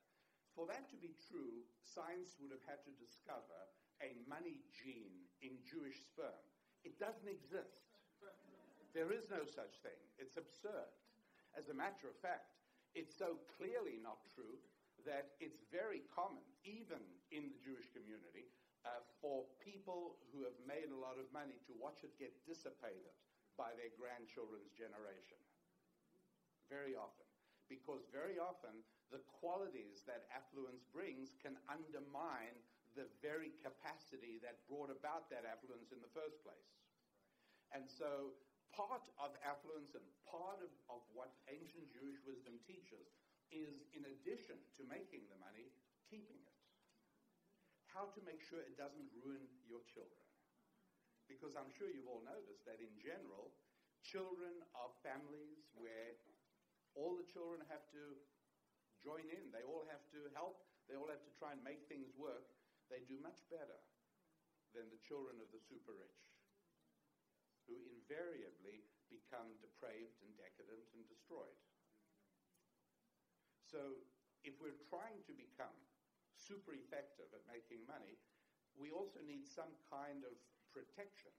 For 0.55 0.65
that 0.71 0.89
to 0.89 0.97
be 0.97 1.13
true, 1.29 1.67
science 1.85 2.39
would 2.41 2.55
have 2.55 2.65
had 2.65 2.81
to 2.89 2.93
discover 2.97 3.59
a 4.01 4.17
money 4.25 4.65
gene 4.73 5.29
in 5.45 5.61
Jewish 5.67 6.01
sperm. 6.09 6.41
It 6.87 7.02
doesn't 7.02 7.26
exist. 7.26 7.83
There 8.95 9.11
is 9.11 9.26
no 9.26 9.43
such 9.43 9.83
thing. 9.83 9.99
It's 10.23 10.38
absurd. 10.38 10.87
As 11.59 11.66
a 11.66 11.75
matter 11.75 12.07
of 12.07 12.14
fact, 12.23 12.55
it's 12.95 13.11
so 13.11 13.43
clearly 13.59 13.99
not 13.99 14.23
true 14.31 14.57
that 15.02 15.35
it's 15.43 15.66
very 15.75 16.07
common, 16.14 16.47
even 16.62 17.02
in 17.35 17.50
the 17.50 17.59
Jewish 17.59 17.90
community, 17.90 18.47
uh, 18.87 19.02
for 19.19 19.45
people 19.59 20.16
who 20.31 20.47
have 20.47 20.57
made 20.62 20.95
a 20.95 20.97
lot 20.97 21.19
of 21.19 21.26
money 21.35 21.59
to 21.66 21.75
watch 21.75 22.07
it 22.07 22.14
get 22.23 22.33
dissipated 22.47 23.12
by 23.59 23.75
their 23.75 23.90
grandchildren's 23.99 24.71
generation. 24.73 25.37
Very 26.71 26.95
often 26.95 27.26
because 27.69 28.07
very 28.14 28.38
often 28.38 28.83
the 29.11 29.23
qualities 29.43 30.02
that 30.07 30.26
affluence 30.35 30.87
brings 30.90 31.35
can 31.43 31.59
undermine 31.66 32.55
the 32.97 33.07
very 33.21 33.53
capacity 33.61 34.41
that 34.41 34.65
brought 34.67 34.88
about 34.88 35.29
that 35.29 35.45
affluence 35.45 35.93
in 35.93 36.00
the 36.00 36.11
first 36.17 36.41
place. 36.41 36.73
And 37.71 37.85
so 37.85 38.35
part 38.73 39.05
of 39.21 39.37
affluence 39.45 39.93
and 39.93 40.05
part 40.25 40.65
of, 40.65 40.73
of 40.88 41.05
what 41.12 41.37
ancient 41.47 41.93
Jewish 41.93 42.19
wisdom 42.25 42.57
teaches 42.65 43.12
is, 43.53 43.85
in 43.95 44.03
addition 44.09 44.59
to 44.81 44.83
making 44.88 45.29
the 45.31 45.38
money, 45.38 45.71
keeping 46.09 46.41
it. 46.41 46.57
How 47.87 48.11
to 48.17 48.21
make 48.26 48.43
sure 48.43 48.61
it 48.61 48.75
doesn't 48.81 49.09
ruin 49.23 49.45
your 49.69 49.85
children. 49.87 50.25
Because 51.31 51.55
I'm 51.55 51.71
sure 51.71 51.87
you've 51.87 52.11
all 52.11 52.25
noticed 52.26 52.67
that 52.67 52.83
in 52.83 52.93
general, 52.99 53.55
children 54.03 54.62
of 54.79 54.95
families 55.03 55.67
where 55.75 56.17
all 56.97 57.19
the 57.19 57.26
children 57.29 57.61
have 57.69 57.85
to 57.93 58.17
join 59.05 59.26
in. 59.29 59.53
They 59.53 59.62
all 59.62 59.85
have 59.93 60.03
to 60.17 60.26
help. 60.33 60.65
They 60.88 60.97
all 60.97 61.11
have 61.12 61.23
to 61.23 61.33
try 61.37 61.53
and 61.53 61.61
make 61.61 61.85
things 61.87 62.09
work. 62.17 62.56
They 62.87 63.02
do 63.07 63.19
much 63.19 63.43
better 63.50 63.78
than 64.75 64.87
the 64.93 65.02
children 65.02 65.43
of 65.43 65.50
the 65.50 65.62
super 65.62 65.95
rich, 65.97 66.23
who 67.66 67.75
invariably 67.90 68.87
become 69.11 69.59
depraved 69.59 70.23
and 70.23 70.31
decadent 70.38 70.87
and 70.95 71.02
destroyed. 71.07 71.59
So, 73.66 73.99
if 74.47 74.55
we're 74.62 74.78
trying 74.87 75.19
to 75.26 75.35
become 75.35 75.75
super 76.38 76.78
effective 76.78 77.26
at 77.35 77.43
making 77.50 77.83
money, 77.90 78.14
we 78.78 78.95
also 78.95 79.19
need 79.25 79.49
some 79.49 79.75
kind 79.90 80.23
of 80.23 80.37
protection 80.71 81.35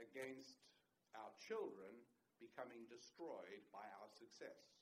against 0.00 0.64
our 1.12 1.34
children 1.36 1.92
becoming 2.38 2.86
destroyed 2.86 3.60
by 3.74 3.84
our 3.98 4.08
success. 4.08 4.78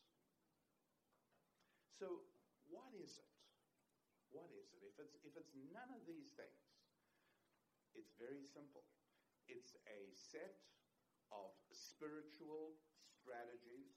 So, 1.89 2.21
what 2.69 2.93
is 2.93 3.17
it? 3.17 3.36
What 4.35 4.51
is 4.55 4.71
it? 4.75 4.83
If 4.87 4.97
it's, 4.99 5.17
if 5.25 5.35
it's 5.37 5.55
none 5.73 5.91
of 5.95 6.03
these 6.07 6.35
things, 6.35 6.63
it's 7.97 8.13
very 8.21 8.45
simple. 8.45 8.85
It's 9.49 9.79
a 9.87 10.13
set 10.13 10.59
of 11.33 11.55
spiritual 11.73 12.77
strategies, 13.09 13.95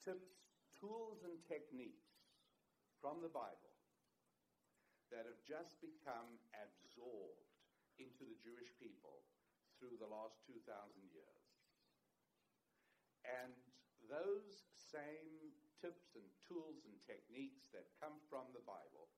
tips, 0.00 0.40
tools, 0.78 1.26
and 1.26 1.36
techniques 1.46 2.08
from 3.02 3.22
the 3.22 3.30
Bible 3.30 3.74
that 5.10 5.24
have 5.24 5.40
just 5.44 5.80
become 5.80 6.38
absorbed 6.52 7.48
into 7.96 8.28
the 8.28 8.38
Jewish 8.38 8.70
people 8.78 9.24
through 9.78 9.96
the 9.98 10.10
last 10.10 10.42
2,000 10.46 10.64
years. 11.10 11.44
And 13.24 13.54
those 14.08 14.64
same 14.74 15.52
tips 15.78 16.14
and 16.18 16.26
tools 16.46 16.82
and 16.86 16.96
techniques 17.06 17.66
that 17.74 17.88
come 18.02 18.18
from 18.26 18.50
the 18.54 18.62
Bible 18.66 19.10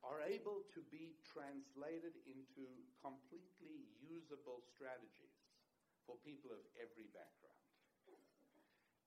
are 0.00 0.24
able 0.24 0.64
to 0.72 0.80
be 0.88 1.12
translated 1.20 2.16
into 2.24 2.64
completely 3.04 3.84
usable 4.00 4.64
strategies 4.64 5.36
for 6.08 6.16
people 6.24 6.48
of 6.48 6.64
every 6.80 7.12
background. 7.12 7.60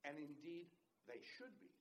And 0.06 0.20
indeed, 0.20 0.70
they 1.08 1.24
should 1.24 1.56
be. 1.64 1.72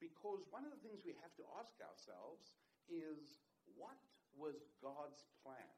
Because 0.00 0.42
one 0.50 0.66
of 0.66 0.74
the 0.74 0.82
things 0.82 1.04
we 1.06 1.14
have 1.22 1.30
to 1.38 1.46
ask 1.60 1.78
ourselves 1.78 2.56
is 2.90 3.38
what 3.78 4.00
was 4.34 4.66
God's 4.82 5.22
plan? 5.44 5.70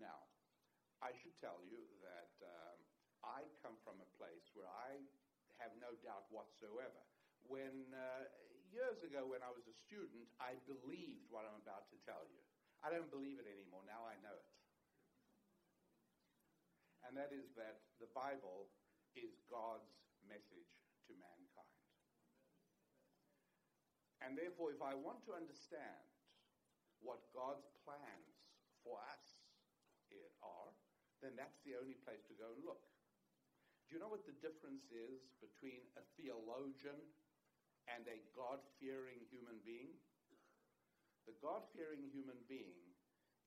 Now, 0.00 0.24
I 1.04 1.12
should 1.20 1.36
tell 1.36 1.60
you 1.66 1.82
that 2.00 2.32
um, 2.40 2.78
I 3.20 3.44
come 3.60 3.76
from 3.84 4.00
a 4.00 4.08
place 4.16 4.48
where 4.54 4.70
I 4.70 5.02
have 5.62 5.72
no 5.78 5.94
doubt 6.02 6.26
whatsoever. 6.34 6.98
When 7.46 7.94
uh, 7.94 8.26
years 8.74 9.06
ago, 9.06 9.30
when 9.30 9.46
I 9.46 9.50
was 9.54 9.62
a 9.70 9.76
student, 9.86 10.26
I 10.42 10.58
believed 10.66 11.30
what 11.30 11.46
I'm 11.46 11.58
about 11.62 11.86
to 11.94 11.98
tell 12.02 12.26
you. 12.26 12.42
I 12.82 12.90
don't 12.90 13.10
believe 13.14 13.38
it 13.38 13.46
anymore. 13.46 13.86
Now 13.86 14.02
I 14.02 14.18
know 14.26 14.34
it. 14.34 14.50
And 17.06 17.14
that 17.14 17.30
is 17.30 17.54
that 17.54 17.86
the 18.02 18.10
Bible 18.10 18.70
is 19.14 19.38
God's 19.46 19.94
message 20.26 20.70
to 21.06 21.12
mankind. 21.18 21.78
And 24.22 24.38
therefore, 24.38 24.70
if 24.70 24.82
I 24.82 24.94
want 24.94 25.22
to 25.26 25.34
understand 25.34 26.06
what 27.02 27.22
God's 27.34 27.66
plans 27.82 28.38
for 28.86 29.02
us 29.10 29.22
are, 30.42 30.70
then 31.22 31.34
that's 31.38 31.58
the 31.66 31.78
only 31.78 31.98
place 32.02 32.22
to 32.30 32.34
go 32.34 32.50
and 32.54 32.62
look. 32.66 32.82
Do 33.92 34.00
you 34.00 34.08
know 34.08 34.16
what 34.16 34.24
the 34.24 34.40
difference 34.40 34.88
is 34.88 35.20
between 35.44 35.84
a 36.00 36.02
theologian 36.16 36.96
and 37.92 38.00
a 38.08 38.24
God 38.32 38.56
fearing 38.80 39.20
human 39.28 39.60
being? 39.68 39.92
The 41.28 41.36
God 41.44 41.60
fearing 41.76 42.00
human 42.08 42.40
being 42.48 42.80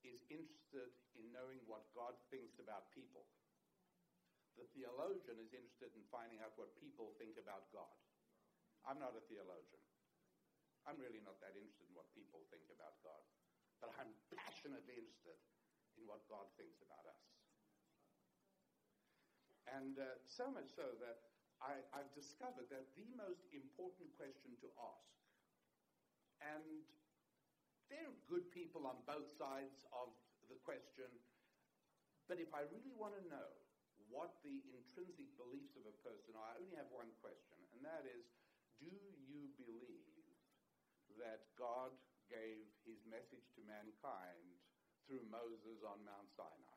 is 0.06 0.22
interested 0.30 0.94
in 1.18 1.34
knowing 1.34 1.58
what 1.66 1.82
God 1.98 2.14
thinks 2.30 2.62
about 2.62 2.94
people. 2.94 3.26
The 4.54 4.70
theologian 4.70 5.34
is 5.42 5.50
interested 5.50 5.90
in 5.98 6.06
finding 6.14 6.38
out 6.38 6.54
what 6.54 6.78
people 6.78 7.10
think 7.18 7.34
about 7.42 7.66
God. 7.74 7.98
I'm 8.86 9.02
not 9.02 9.18
a 9.18 9.26
theologian. 9.26 9.82
I'm 10.86 10.94
really 11.02 11.26
not 11.26 11.42
that 11.42 11.58
interested 11.58 11.90
in 11.90 11.98
what 11.98 12.06
people 12.14 12.46
think 12.54 12.70
about 12.70 12.94
God. 13.02 13.18
But 13.82 13.98
I'm 13.98 14.14
passionately 14.30 14.94
interested 14.94 15.42
in 15.98 16.06
what 16.06 16.22
God 16.30 16.46
thinks 16.54 16.78
about 16.86 17.02
us. 17.02 17.35
And 19.70 19.98
uh, 19.98 20.22
so 20.24 20.46
much 20.50 20.70
so 20.72 20.86
that 21.02 21.26
I, 21.58 21.82
I've 21.90 22.12
discovered 22.14 22.70
that 22.70 22.94
the 22.94 23.08
most 23.18 23.42
important 23.50 24.12
question 24.14 24.54
to 24.62 24.68
ask, 24.78 25.16
and 26.38 26.84
there 27.90 28.06
are 28.06 28.18
good 28.30 28.46
people 28.54 28.86
on 28.86 29.00
both 29.08 29.26
sides 29.34 29.82
of 29.90 30.12
the 30.46 30.58
question, 30.62 31.10
but 32.30 32.38
if 32.38 32.50
I 32.54 32.66
really 32.70 32.94
want 32.94 33.18
to 33.18 33.24
know 33.26 33.50
what 34.06 34.38
the 34.46 34.62
intrinsic 34.70 35.26
beliefs 35.34 35.74
of 35.74 35.86
a 35.86 35.96
person 36.06 36.38
are, 36.38 36.54
I 36.54 36.62
only 36.62 36.78
have 36.78 36.90
one 36.94 37.10
question, 37.18 37.58
and 37.74 37.82
that 37.82 38.06
is 38.06 38.26
do 38.76 38.92
you 38.92 39.48
believe 39.56 40.28
that 41.16 41.48
God 41.56 41.96
gave 42.28 42.68
his 42.84 43.00
message 43.08 43.48
to 43.56 43.64
mankind 43.64 44.52
through 45.08 45.24
Moses 45.32 45.80
on 45.80 46.04
Mount 46.04 46.28
Sinai? 46.36 46.75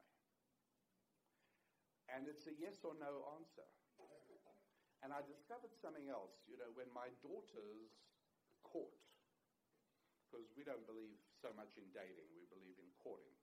And 2.10 2.26
it's 2.26 2.50
a 2.50 2.56
yes 2.58 2.82
or 2.82 2.98
no 2.98 3.30
answer. 3.38 3.68
And 5.00 5.16
I 5.16 5.24
discovered 5.24 5.72
something 5.80 6.12
else. 6.12 6.44
You 6.44 6.60
know, 6.60 6.68
when 6.76 6.92
my 6.92 7.08
daughters 7.24 7.88
court, 8.68 9.00
because 10.28 10.52
we 10.60 10.68
don't 10.68 10.84
believe 10.84 11.16
so 11.40 11.56
much 11.56 11.80
in 11.80 11.88
dating, 11.96 12.28
we 12.36 12.44
believe 12.52 12.76
in 12.76 12.90
courting. 13.00 13.36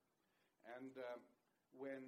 And 0.76 0.93
um, 1.00 1.21
when 1.73 2.04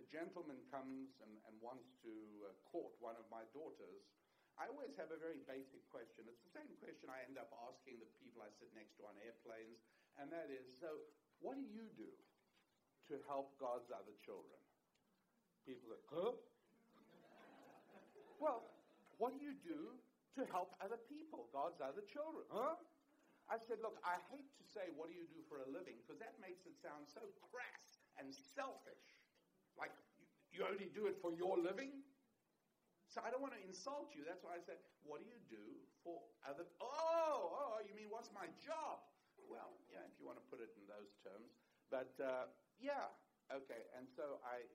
a 0.00 0.04
gentleman 0.08 0.58
comes 0.72 1.20
and, 1.20 1.32
and 1.44 1.54
wants 1.60 1.92
to 2.06 2.12
uh, 2.46 2.56
court 2.64 2.96
one 3.04 3.20
of 3.20 3.28
my 3.28 3.44
daughters, 3.52 4.08
I 4.56 4.68
always 4.68 4.96
have 4.96 5.12
a 5.12 5.20
very 5.20 5.40
basic 5.44 5.84
question. 5.92 6.28
It's 6.28 6.44
the 6.44 6.56
same 6.56 6.72
question 6.80 7.08
I 7.12 7.24
end 7.24 7.36
up 7.36 7.52
asking 7.68 8.00
the 8.00 8.10
people 8.20 8.44
I 8.44 8.50
sit 8.60 8.72
next 8.76 8.96
to 9.00 9.08
on 9.08 9.16
airplanes, 9.20 9.80
and 10.20 10.28
that 10.32 10.48
is 10.52 10.68
so, 10.80 11.00
what 11.40 11.56
do 11.56 11.64
you 11.64 11.88
do 11.96 12.12
to 13.08 13.14
help 13.28 13.56
God's 13.56 13.88
other 13.88 14.12
children? 14.20 14.60
People 15.70 15.94
are, 15.94 16.02
huh? 16.10 16.34
Well, 18.42 18.66
what 19.22 19.30
do 19.30 19.38
you 19.38 19.54
do 19.62 19.94
to 20.34 20.42
help 20.50 20.74
other 20.82 20.98
people, 21.06 21.46
God's 21.54 21.78
other 21.78 22.02
children? 22.10 22.42
Huh? 22.50 22.74
I 23.46 23.54
said, 23.62 23.78
look, 23.78 24.02
I 24.02 24.18
hate 24.34 24.50
to 24.58 24.64
say, 24.66 24.90
what 24.98 25.14
do 25.14 25.14
you 25.14 25.30
do 25.30 25.38
for 25.46 25.62
a 25.62 25.68
living? 25.70 25.94
Because 26.02 26.18
that 26.18 26.34
makes 26.42 26.66
it 26.66 26.74
sound 26.74 27.06
so 27.06 27.22
crass 27.54 28.02
and 28.18 28.34
selfish. 28.34 29.14
Like, 29.78 29.94
you, 30.18 30.26
you 30.50 30.58
only 30.66 30.90
do 30.90 31.06
it 31.06 31.14
for 31.22 31.30
your 31.30 31.54
living? 31.54 32.02
So 33.06 33.22
I 33.22 33.30
don't 33.30 33.38
want 33.38 33.54
to 33.54 33.62
insult 33.62 34.10
you. 34.18 34.26
That's 34.26 34.42
why 34.42 34.58
I 34.58 34.62
said, 34.66 34.82
what 35.06 35.22
do 35.22 35.30
you 35.30 35.38
do 35.46 35.62
for 36.02 36.18
other... 36.42 36.66
Oh, 36.82 37.54
oh, 37.54 37.78
you 37.86 37.94
mean 37.94 38.10
what's 38.10 38.34
my 38.34 38.50
job? 38.58 39.06
Well, 39.46 39.78
yeah, 39.86 40.02
if 40.02 40.18
you 40.18 40.26
want 40.26 40.42
to 40.42 40.46
put 40.50 40.58
it 40.58 40.74
in 40.74 40.82
those 40.90 41.14
terms. 41.22 41.54
But, 41.94 42.10
uh, 42.18 42.50
yeah, 42.82 43.06
okay. 43.54 43.86
And 43.94 44.10
so 44.10 44.42
I, 44.42 44.66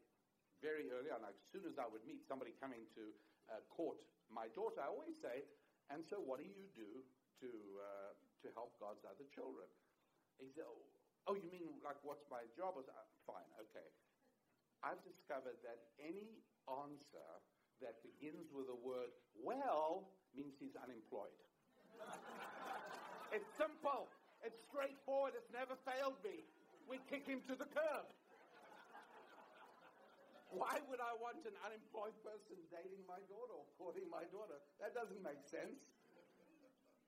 very 0.65 0.89
early 0.89 1.13
on, 1.13 1.21
as 1.21 1.37
soon 1.53 1.69
as 1.69 1.77
I 1.77 1.85
would 1.85 2.01
meet 2.09 2.25
somebody 2.25 2.57
coming 2.57 2.89
to 2.97 3.13
uh, 3.53 3.61
court 3.69 4.01
my 4.33 4.49
daughter, 4.57 4.81
I 4.81 4.89
always 4.89 5.13
say, 5.21 5.45
and 5.93 6.01
so 6.09 6.17
what 6.17 6.41
do 6.41 6.49
you 6.49 6.65
do 6.73 7.05
to, 7.45 7.49
uh, 7.77 8.11
to 8.41 8.47
help 8.57 8.73
God's 8.81 9.05
other 9.05 9.29
children? 9.29 9.69
He 10.41 10.49
said, 10.57 10.65
oh, 10.65 10.81
oh, 11.29 11.37
you 11.37 11.45
mean 11.53 11.77
like 11.85 12.01
what's 12.01 12.25
my 12.33 12.41
job? 12.57 12.73
I 12.81 12.81
said, 12.81 12.97
Fine, 13.29 13.49
okay. 13.69 13.89
I've 14.81 15.01
discovered 15.05 15.61
that 15.61 15.93
any 16.01 16.41
answer 16.65 17.29
that 17.81 18.01
begins 18.01 18.49
with 18.49 18.65
the 18.65 18.77
word 18.77 19.13
well 19.37 20.09
means 20.33 20.57
he's 20.57 20.77
unemployed. 20.77 21.33
it's 23.35 23.49
simple. 23.57 24.09
It's 24.45 24.57
straightforward. 24.69 25.33
It's 25.33 25.49
never 25.49 25.73
failed 25.85 26.17
me. 26.21 26.45
We 26.85 27.01
kick 27.09 27.25
him 27.25 27.41
to 27.49 27.57
the 27.57 27.65
curb. 27.65 28.05
Why 30.53 30.77
would 30.87 31.01
I 31.01 31.13
want 31.17 31.41
an 31.43 31.57
unemployed 31.65 32.15
person 32.21 32.57
dating 32.69 33.01
my 33.09 33.19
daughter 33.27 33.55
or 33.57 33.65
courting 33.77 34.05
my 34.07 34.23
daughter? 34.29 34.61
That 34.77 34.93
doesn't 34.93 35.21
make 35.25 35.41
sense. 35.41 35.81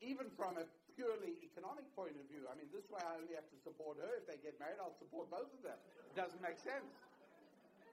Even 0.02 0.30
from 0.38 0.62
a 0.62 0.66
purely 0.98 1.38
economic 1.46 1.86
point 1.94 2.18
of 2.18 2.26
view. 2.30 2.50
I 2.50 2.58
mean, 2.58 2.70
this 2.74 2.90
way 2.90 3.02
I 3.02 3.22
only 3.22 3.38
have 3.38 3.46
to 3.54 3.58
support 3.62 4.02
her. 4.02 4.18
If 4.18 4.26
they 4.26 4.42
get 4.42 4.58
married, 4.58 4.82
I'll 4.82 4.98
support 4.98 5.30
both 5.30 5.50
of 5.54 5.62
them. 5.62 5.78
It 6.10 6.18
doesn't 6.18 6.42
make 6.42 6.58
sense. 6.58 6.90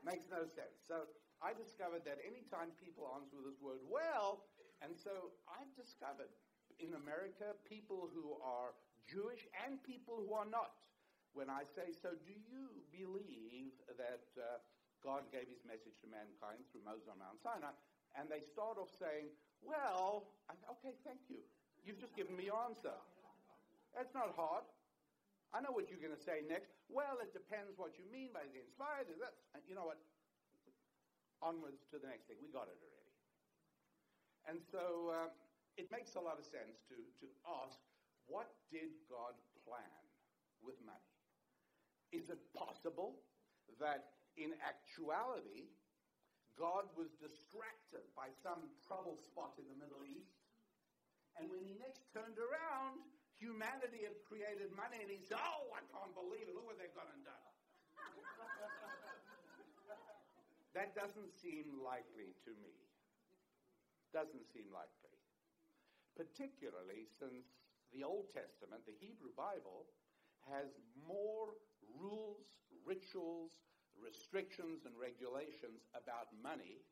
Makes 0.04 0.28
no 0.32 0.44
sense. 0.48 0.76
So 0.84 1.08
I 1.40 1.52
discovered 1.52 2.04
that 2.08 2.20
anytime 2.24 2.72
people 2.80 3.08
answer 3.16 3.40
this 3.44 3.60
word, 3.60 3.80
well, 3.88 4.48
and 4.80 4.96
so 4.96 5.32
I've 5.48 5.72
discovered 5.76 6.32
in 6.80 6.96
America 6.96 7.56
people 7.68 8.08
who 8.12 8.36
are 8.40 8.72
Jewish 9.04 9.44
and 9.64 9.80
people 9.84 10.24
who 10.24 10.32
are 10.32 10.48
not. 10.48 10.72
When 11.36 11.50
I 11.50 11.68
say, 11.68 11.92
so 11.92 12.16
do 12.24 12.32
you 12.32 12.72
believe 12.94 13.74
that 14.00 14.24
uh, 14.38 14.62
God 15.04 15.28
gave 15.28 15.46
his 15.52 15.60
message 15.68 15.94
to 16.00 16.08
mankind 16.08 16.64
through 16.72 16.82
Moses 16.82 17.06
on 17.12 17.20
Mount 17.20 17.36
Sinai. 17.44 17.76
And 18.16 18.32
they 18.32 18.40
start 18.40 18.80
off 18.80 18.88
saying, 18.96 19.28
well, 19.60 20.32
okay, 20.48 20.96
thank 21.04 21.20
you. 21.28 21.44
You've 21.84 22.00
just 22.00 22.16
given 22.16 22.32
me 22.32 22.48
your 22.48 22.56
answer. 22.64 22.96
That's 23.92 24.16
not 24.16 24.32
hard. 24.32 24.64
I 25.52 25.60
know 25.60 25.70
what 25.70 25.92
you're 25.92 26.02
going 26.02 26.16
to 26.16 26.24
say 26.24 26.42
next. 26.48 26.72
Well, 26.88 27.20
it 27.20 27.30
depends 27.36 27.76
what 27.76 27.94
you 28.00 28.08
mean 28.08 28.32
by 28.32 28.42
the 28.48 28.58
inspired. 28.58 29.06
That, 29.20 29.36
you 29.68 29.76
know 29.76 29.86
what? 29.86 30.00
Onwards 31.44 31.84
to 31.92 32.00
the 32.00 32.08
next 32.08 32.26
thing. 32.26 32.40
We 32.40 32.50
got 32.50 32.66
it 32.66 32.80
already. 32.80 33.14
And 34.48 34.58
so 34.58 35.12
uh, 35.12 35.28
it 35.76 35.92
makes 35.92 36.16
a 36.16 36.22
lot 36.24 36.40
of 36.40 36.46
sense 36.48 36.80
to, 36.90 36.96
to 36.96 37.26
ask, 37.62 37.76
what 38.26 38.50
did 38.72 38.96
God 39.06 39.36
plan 39.62 40.02
with 40.64 40.80
money? 40.82 41.12
Is 42.10 42.32
it 42.32 42.40
possible 42.56 43.20
that 43.78 44.10
in 44.36 44.54
actuality, 44.62 45.70
God 46.54 46.86
was 46.94 47.10
distracted 47.18 48.06
by 48.14 48.30
some 48.42 48.70
trouble 48.86 49.18
spot 49.18 49.58
in 49.58 49.66
the 49.66 49.78
Middle 49.78 50.06
East. 50.06 50.38
And 51.34 51.50
when 51.50 51.66
he 51.66 51.74
next 51.82 52.06
turned 52.14 52.38
around, 52.38 53.02
humanity 53.42 54.06
had 54.06 54.14
created 54.22 54.70
money, 54.70 55.02
and 55.02 55.10
he 55.10 55.18
said, 55.18 55.42
Oh, 55.42 55.66
I 55.74 55.82
can't 55.90 56.14
believe 56.14 56.46
it. 56.46 56.54
Look 56.54 56.70
what 56.70 56.78
they've 56.78 56.94
gone 56.94 57.10
and 57.10 57.26
done. 57.26 57.54
that 60.78 60.94
doesn't 60.94 61.34
seem 61.42 61.82
likely 61.82 62.38
to 62.46 62.54
me. 62.62 62.78
Doesn't 64.14 64.46
seem 64.54 64.70
likely. 64.70 65.18
Particularly 66.14 67.10
since 67.18 67.50
the 67.90 68.06
Old 68.06 68.30
Testament, 68.30 68.86
the 68.86 68.94
Hebrew 68.94 69.34
Bible, 69.34 69.90
has 70.46 70.70
more 71.02 71.58
rules, 71.98 72.46
rituals, 72.86 73.58
restrictions 74.00 74.84
and 74.84 74.98
regulations 74.98 75.86
about 75.94 76.28
money 76.42 76.82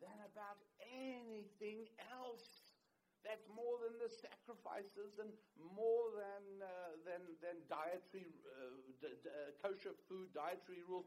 than 0.00 0.18
about 0.24 0.58
anything 0.80 1.88
else. 2.12 2.72
That's 3.24 3.48
more 3.48 3.78
than 3.82 3.98
the 3.98 4.08
sacrifices 4.08 5.18
and 5.18 5.32
more 5.58 6.10
than 6.14 6.62
uh, 6.62 6.96
dietary, 7.68 8.30
uh, 8.46 8.78
d- 9.00 9.16
d- 9.22 9.28
uh, 9.28 9.52
kosher 9.60 9.92
food, 10.08 10.32
dietary 10.34 10.82
rules. 10.82 11.06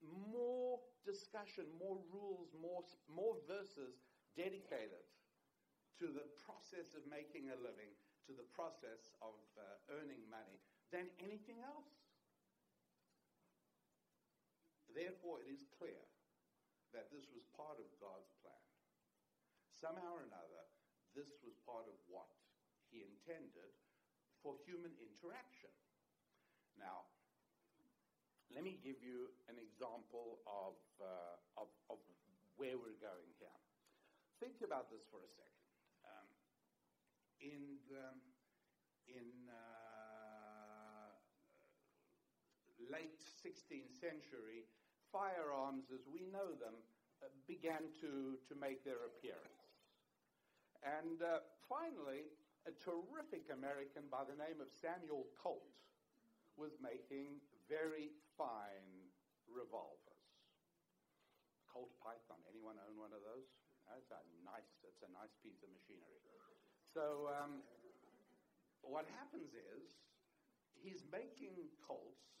More 0.00 0.80
discussion, 1.04 1.66
more 1.78 1.98
rules, 2.12 2.48
more, 2.54 2.82
more 3.08 3.36
verses 3.46 3.98
dedicated 4.36 5.04
to 5.98 6.12
the 6.12 6.26
process 6.38 6.94
of 6.94 7.04
making 7.06 7.50
a 7.50 7.56
living, 7.56 7.92
to 8.26 8.32
the 8.32 8.44
process 8.44 9.10
of 9.22 9.34
uh, 9.58 9.62
earning 9.90 10.22
money, 10.30 10.60
than 10.92 11.10
anything 11.20 11.60
else. 11.62 11.97
Therefore, 14.98 15.38
it 15.46 15.54
is 15.54 15.62
clear 15.78 16.02
that 16.90 17.06
this 17.14 17.30
was 17.30 17.46
part 17.54 17.78
of 17.78 17.86
God's 18.02 18.34
plan. 18.42 18.66
Somehow 19.70 20.18
or 20.18 20.26
another, 20.26 20.66
this 21.14 21.38
was 21.46 21.54
part 21.62 21.86
of 21.86 21.94
what 22.10 22.26
he 22.90 23.06
intended 23.06 23.70
for 24.42 24.58
human 24.66 24.90
interaction. 24.98 25.70
Now, 26.74 27.06
let 28.50 28.66
me 28.66 28.74
give 28.82 28.98
you 28.98 29.30
an 29.46 29.62
example 29.62 30.42
of, 30.50 30.74
uh, 30.98 31.62
of, 31.62 31.70
of, 31.94 32.02
where 32.58 32.74
we're 32.74 32.98
going 32.98 33.30
here. 33.38 33.54
Think 34.42 34.66
about 34.66 34.90
this 34.90 35.06
for 35.14 35.22
a 35.22 35.30
second. 35.30 35.62
Um, 36.02 36.26
in 37.38 37.78
the, 37.86 38.18
in 39.14 39.46
uh, 39.46 41.14
late 42.90 43.22
16th 43.46 43.94
century, 43.94 44.66
firearms 45.12 45.90
as 45.92 46.04
we 46.08 46.28
know 46.28 46.54
them 46.56 46.76
uh, 47.24 47.28
began 47.46 47.90
to, 48.00 48.38
to 48.46 48.54
make 48.56 48.84
their 48.84 49.04
appearance. 49.08 49.64
And 50.84 51.20
uh, 51.20 51.42
finally, 51.66 52.30
a 52.68 52.72
terrific 52.78 53.50
American 53.50 54.06
by 54.12 54.22
the 54.28 54.38
name 54.38 54.62
of 54.62 54.70
Samuel 54.70 55.26
Colt 55.34 55.74
was 56.54 56.78
making 56.78 57.42
very 57.66 58.14
fine 58.38 59.08
revolvers. 59.50 60.18
Colt 61.66 61.92
Python. 62.02 62.40
Anyone 62.50 62.78
own 62.80 62.96
one 62.98 63.14
of 63.14 63.22
those? 63.22 63.46
That's 63.86 64.10
a 64.12 64.20
nice. 64.44 64.68
That's 64.84 65.00
a 65.04 65.10
nice 65.14 65.32
piece 65.40 65.60
of 65.64 65.70
machinery. 65.72 66.20
So 66.92 67.30
um, 67.30 67.62
what 68.82 69.04
happens 69.20 69.52
is 69.52 69.84
he's 70.76 71.04
making 71.12 71.68
Colts, 71.84 72.37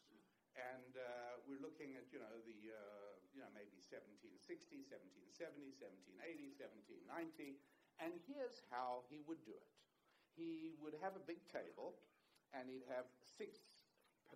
and 0.58 0.92
uh, 0.98 1.38
we're 1.46 1.62
looking 1.62 1.94
at 1.94 2.10
you 2.10 2.18
know 2.18 2.34
the 2.42 2.60
uh, 2.74 3.10
you 3.30 3.40
know 3.40 3.50
maybe 3.54 3.78
1760, 3.86 4.90
1770, 4.90 5.78
1780, 5.78 6.58
1790, 6.58 7.62
and 8.02 8.10
here's 8.26 8.58
how 8.74 9.06
he 9.06 9.22
would 9.26 9.40
do 9.46 9.54
it. 9.54 9.70
He 10.34 10.74
would 10.82 10.94
have 11.02 11.14
a 11.18 11.22
big 11.22 11.42
table, 11.50 11.98
and 12.54 12.70
he'd 12.70 12.86
have 12.90 13.06
six 13.22 13.58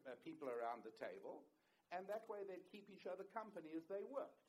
uh, 0.07 0.19
people 0.23 0.51
around 0.51 0.87
the 0.87 0.95
table, 0.99 1.47
and 1.91 2.07
that 2.07 2.27
way 2.31 2.47
they'd 2.47 2.67
keep 2.71 2.91
each 2.91 3.07
other 3.07 3.27
company 3.35 3.75
as 3.75 3.87
they 3.91 4.03
worked. 4.07 4.43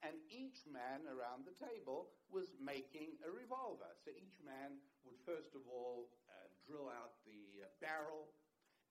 And 0.00 0.16
each 0.32 0.64
man 0.64 1.04
around 1.12 1.44
the 1.44 1.52
table 1.60 2.08
was 2.32 2.56
making 2.56 3.20
a 3.20 3.28
revolver. 3.28 3.92
So 4.00 4.08
each 4.16 4.40
man 4.40 4.80
would 5.04 5.20
first 5.28 5.52
of 5.52 5.60
all 5.68 6.08
uh, 6.24 6.48
drill 6.64 6.88
out 6.88 7.20
the 7.28 7.68
barrel, 7.84 8.32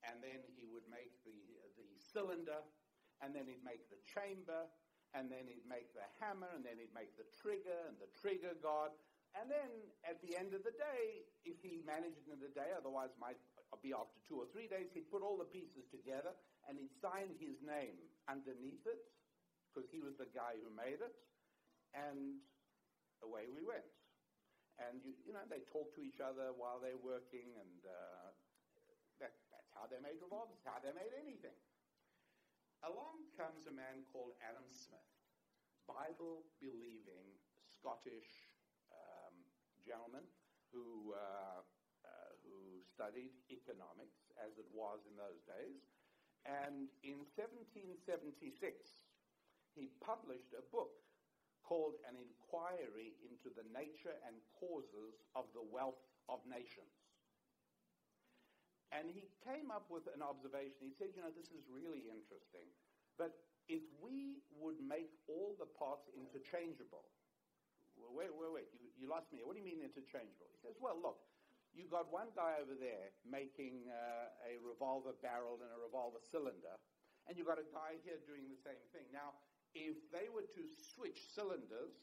and 0.06 0.22
then 0.22 0.46
he 0.54 0.70
would 0.70 0.86
make 0.86 1.18
the, 1.26 1.34
uh, 1.66 1.70
the 1.82 1.90
cylinder, 2.14 2.62
and 3.22 3.36
then 3.36 3.46
he'd 3.46 3.64
make 3.66 3.86
the 3.90 4.00
chamber, 4.06 4.66
and 5.14 5.30
then 5.30 5.50
he'd 5.50 5.66
make 5.66 5.94
the 5.94 6.06
hammer, 6.22 6.50
and 6.54 6.62
then 6.66 6.78
he'd 6.78 6.94
make 6.94 7.14
the 7.18 7.26
trigger 7.42 7.90
and 7.90 7.98
the 7.98 8.10
trigger 8.18 8.54
guard. 8.62 8.94
And 9.38 9.46
then 9.46 9.70
at 10.06 10.18
the 10.26 10.34
end 10.34 10.58
of 10.58 10.66
the 10.66 10.74
day, 10.74 11.30
if 11.46 11.62
he 11.62 11.86
managed 11.86 12.26
it 12.26 12.34
in 12.34 12.42
the 12.42 12.50
day, 12.50 12.74
otherwise 12.74 13.14
might 13.22 13.38
be 13.86 13.94
after 13.94 14.18
two 14.26 14.42
or 14.42 14.50
three 14.50 14.66
days, 14.66 14.90
he'd 14.98 15.14
put 15.14 15.22
all 15.22 15.38
the 15.38 15.46
pieces 15.46 15.86
together 15.94 16.34
and 16.66 16.82
he'd 16.82 16.94
sign 16.98 17.38
his 17.38 17.62
name 17.62 17.94
underneath 18.26 18.82
it 18.90 19.06
because 19.70 19.86
he 19.94 20.02
was 20.02 20.18
the 20.18 20.26
guy 20.34 20.58
who 20.58 20.74
made 20.74 20.98
it. 20.98 21.14
And 21.94 22.42
away 23.24 23.48
we 23.52 23.62
went. 23.64 23.86
And, 24.80 25.04
you, 25.04 25.12
you 25.28 25.34
know, 25.36 25.44
they 25.52 25.60
talk 25.68 25.92
to 26.00 26.02
each 26.02 26.24
other 26.24 26.56
while 26.56 26.80
they're 26.80 27.00
working, 27.00 27.52
and 27.60 27.80
uh, 27.84 28.32
that, 29.20 29.36
that's 29.52 29.72
how 29.76 29.92
they 29.92 30.00
made 30.00 30.16
revolvers, 30.24 30.64
how 30.64 30.80
they 30.80 30.96
made 30.96 31.12
anything. 31.20 31.56
Along 32.80 33.28
comes 33.36 33.68
a 33.68 33.76
man 33.76 34.08
called 34.08 34.40
Adam 34.40 34.64
Smith, 34.72 35.12
Bible 35.84 36.48
believing 36.64 37.28
Scottish 37.76 38.48
um, 38.96 39.36
gentleman 39.84 40.24
who, 40.72 41.12
uh, 41.12 41.60
uh, 41.60 42.32
who 42.48 42.80
studied 42.88 43.36
economics 43.52 44.32
as 44.40 44.56
it 44.56 44.68
was 44.72 45.04
in 45.12 45.16
those 45.20 45.44
days. 45.44 45.84
And 46.48 46.88
in 47.04 47.28
1776, 47.36 48.00
he 49.76 49.92
published 50.00 50.56
a 50.56 50.64
book 50.72 51.04
called 51.68 52.00
An 52.08 52.16
Inquiry 52.16 53.20
into 53.22 53.52
the 53.52 53.68
Nature 53.76 54.16
and 54.24 54.40
Causes 54.56 55.20
of 55.36 55.52
the 55.52 55.64
Wealth 55.68 56.00
of 56.32 56.40
Nations. 56.48 56.99
And 58.90 59.06
he 59.06 59.30
came 59.46 59.70
up 59.70 59.86
with 59.94 60.10
an 60.10 60.26
observation. 60.26 60.90
He 60.90 60.96
said, 60.98 61.14
you 61.14 61.22
know, 61.22 61.30
this 61.30 61.54
is 61.54 61.62
really 61.70 62.10
interesting, 62.10 62.66
but 63.22 63.38
if 63.70 63.86
we 64.02 64.42
would 64.58 64.82
make 64.82 65.14
all 65.30 65.54
the 65.62 65.70
parts 65.70 66.10
interchangeable, 66.18 67.06
wait, 67.94 68.34
wait, 68.34 68.50
wait, 68.50 68.70
you, 68.74 68.90
you 68.98 69.06
lost 69.06 69.30
me. 69.30 69.46
What 69.46 69.54
do 69.54 69.62
you 69.62 69.68
mean 69.70 69.86
interchangeable? 69.86 70.50
He 70.50 70.58
says, 70.58 70.74
well, 70.82 70.98
look, 70.98 71.22
you 71.70 71.86
got 71.86 72.10
one 72.10 72.34
guy 72.34 72.58
over 72.58 72.74
there 72.74 73.14
making 73.22 73.86
uh, 73.94 74.50
a 74.50 74.58
revolver 74.58 75.14
barrel 75.22 75.62
and 75.62 75.70
a 75.70 75.78
revolver 75.78 76.18
cylinder, 76.34 76.74
and 77.30 77.38
you 77.38 77.46
got 77.46 77.62
a 77.62 77.68
guy 77.70 78.02
here 78.02 78.18
doing 78.26 78.50
the 78.50 78.58
same 78.58 78.82
thing. 78.90 79.06
Now, 79.14 79.38
if 79.78 80.02
they 80.10 80.34
were 80.34 80.50
to 80.50 80.64
switch 80.82 81.30
cylinders, 81.30 81.94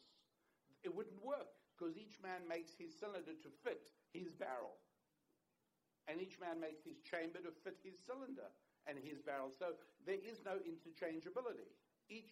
it 0.86 0.94
wouldn't 0.94 1.18
work 1.18 1.50
because 1.74 1.98
each 1.98 2.22
man 2.22 2.46
makes 2.46 2.78
his 2.78 2.94
cylinder 2.94 3.34
to 3.34 3.50
fit 3.66 3.90
his 4.14 4.30
barrel. 4.38 4.78
And 6.06 6.22
each 6.22 6.38
man 6.38 6.62
makes 6.62 6.86
his 6.86 7.02
chamber 7.02 7.42
to 7.42 7.50
fit 7.66 7.82
his 7.82 7.98
cylinder 7.98 8.46
and 8.86 8.94
his 8.98 9.18
barrel. 9.18 9.50
So 9.50 9.74
there 10.06 10.22
is 10.22 10.38
no 10.46 10.62
interchangeability. 10.62 11.66
Each, 12.06 12.30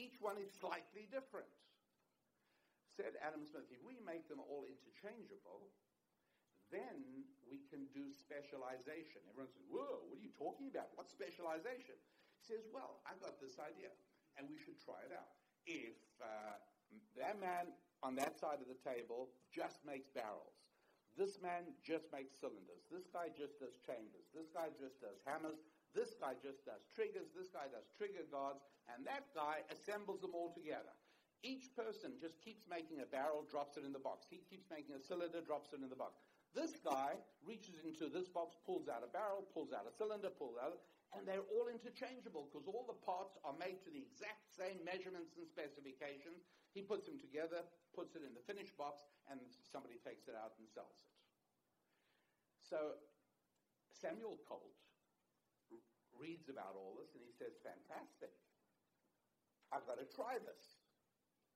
each 0.00 0.16
one 0.20 0.40
is 0.40 0.48
slightly 0.56 1.04
different. 1.12 1.48
Said 2.96 3.20
Adam 3.20 3.44
Smith, 3.44 3.68
if 3.68 3.82
we 3.84 4.00
make 4.00 4.24
them 4.32 4.40
all 4.40 4.64
interchangeable, 4.64 5.68
then 6.72 7.28
we 7.44 7.60
can 7.68 7.84
do 7.92 8.08
specialization. 8.14 9.20
Everyone 9.28 9.52
says, 9.52 9.66
whoa, 9.68 10.08
what 10.08 10.16
are 10.16 10.24
you 10.24 10.32
talking 10.32 10.72
about? 10.72 10.94
What 10.96 11.12
specialization? 11.12 11.98
He 12.40 12.44
says, 12.48 12.64
well, 12.72 13.04
I've 13.04 13.20
got 13.20 13.36
this 13.36 13.60
idea 13.60 13.92
and 14.40 14.48
we 14.48 14.56
should 14.56 14.80
try 14.80 14.98
it 15.04 15.12
out. 15.12 15.36
If 15.68 15.96
uh, 16.22 16.56
that 17.18 17.36
man 17.40 17.72
on 18.00 18.16
that 18.16 18.38
side 18.40 18.64
of 18.64 18.68
the 18.68 18.78
table 18.80 19.28
just 19.52 19.84
makes 19.84 20.08
barrels, 20.08 20.54
this 21.14 21.38
man 21.38 21.70
just 21.82 22.10
makes 22.10 22.34
cylinders, 22.38 22.86
this 22.90 23.06
guy 23.10 23.30
just 23.30 23.58
does 23.62 23.78
chambers, 23.86 24.26
this 24.34 24.50
guy 24.50 24.70
just 24.74 24.98
does 24.98 25.22
hammers, 25.22 25.62
this 25.94 26.18
guy 26.18 26.34
just 26.42 26.66
does 26.66 26.82
triggers, 26.90 27.30
this 27.30 27.48
guy 27.54 27.70
does 27.70 27.86
trigger 27.94 28.26
guards, 28.26 28.66
and 28.90 29.06
that 29.06 29.30
guy 29.30 29.62
assembles 29.70 30.18
them 30.20 30.34
all 30.34 30.50
together. 30.50 30.90
Each 31.44 31.70
person 31.76 32.16
just 32.18 32.40
keeps 32.40 32.64
making 32.66 33.04
a 33.04 33.06
barrel, 33.06 33.44
drops 33.46 33.76
it 33.76 33.84
in 33.84 33.92
the 33.92 34.00
box. 34.00 34.24
He 34.26 34.40
keeps 34.48 34.64
making 34.72 34.96
a 34.96 35.02
cylinder, 35.02 35.44
drops 35.44 35.76
it 35.76 35.84
in 35.84 35.92
the 35.92 35.98
box. 35.98 36.24
This 36.56 36.80
guy 36.80 37.20
reaches 37.44 37.84
into 37.84 38.08
this 38.08 38.32
box, 38.32 38.56
pulls 38.64 38.88
out 38.88 39.04
a 39.04 39.10
barrel, 39.12 39.44
pulls 39.52 39.70
out 39.70 39.84
a 39.84 39.92
cylinder, 39.92 40.32
pulls 40.32 40.56
out, 40.56 40.80
and 41.14 41.22
they're 41.22 41.46
all 41.54 41.70
interchangeable 41.70 42.50
because 42.50 42.66
all 42.66 42.82
the 42.86 42.98
parts 43.06 43.38
are 43.46 43.54
made 43.54 43.78
to 43.86 43.90
the 43.90 44.02
exact 44.02 44.50
same 44.50 44.82
measurements 44.82 45.38
and 45.38 45.46
specifications. 45.46 46.42
He 46.74 46.82
puts 46.82 47.06
them 47.06 47.22
together, 47.22 47.62
puts 47.94 48.18
it 48.18 48.26
in 48.26 48.34
the 48.34 48.42
finished 48.42 48.74
box, 48.74 49.06
and 49.30 49.38
somebody 49.62 50.02
takes 50.02 50.26
it 50.26 50.34
out 50.34 50.58
and 50.58 50.66
sells 50.66 50.98
it. 50.98 51.14
So 52.66 52.98
Samuel 53.94 54.42
Colt 54.42 54.74
reads 56.14 56.50
about 56.50 56.74
all 56.74 56.98
this 56.98 57.14
and 57.14 57.22
he 57.22 57.34
says, 57.34 57.54
Fantastic. 57.62 58.34
I've 59.74 59.86
got 59.86 59.98
to 59.98 60.06
try 60.06 60.38
this. 60.38 60.78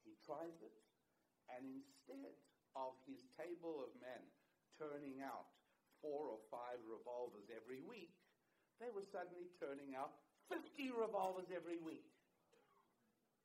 He 0.02 0.18
tries 0.26 0.58
it, 0.64 0.74
and 1.52 1.62
instead 1.84 2.24
of 2.74 2.96
his 3.04 3.22
table 3.36 3.84
of 3.84 3.94
men 4.02 4.22
turning 4.74 5.22
out 5.22 5.52
four 6.02 6.26
or 6.26 6.40
five 6.50 6.80
revolvers 6.82 7.46
every 7.52 7.82
week, 7.84 8.17
they 8.78 8.90
were 8.94 9.06
suddenly 9.10 9.50
turning 9.58 9.94
out 9.94 10.14
50 10.48 10.90
revolvers 10.94 11.50
every 11.50 11.78
week. 11.78 12.06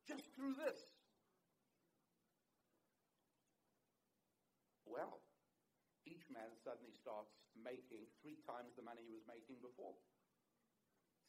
Just 0.06 0.24
through 0.36 0.54
this. 0.54 0.78
Well, 4.84 5.18
each 6.06 6.28
man 6.30 6.54
suddenly 6.62 6.94
starts 6.94 7.34
making 7.56 8.06
three 8.22 8.38
times 8.46 8.76
the 8.76 8.84
money 8.84 9.02
he 9.02 9.16
was 9.16 9.24
making 9.26 9.58
before. 9.58 9.96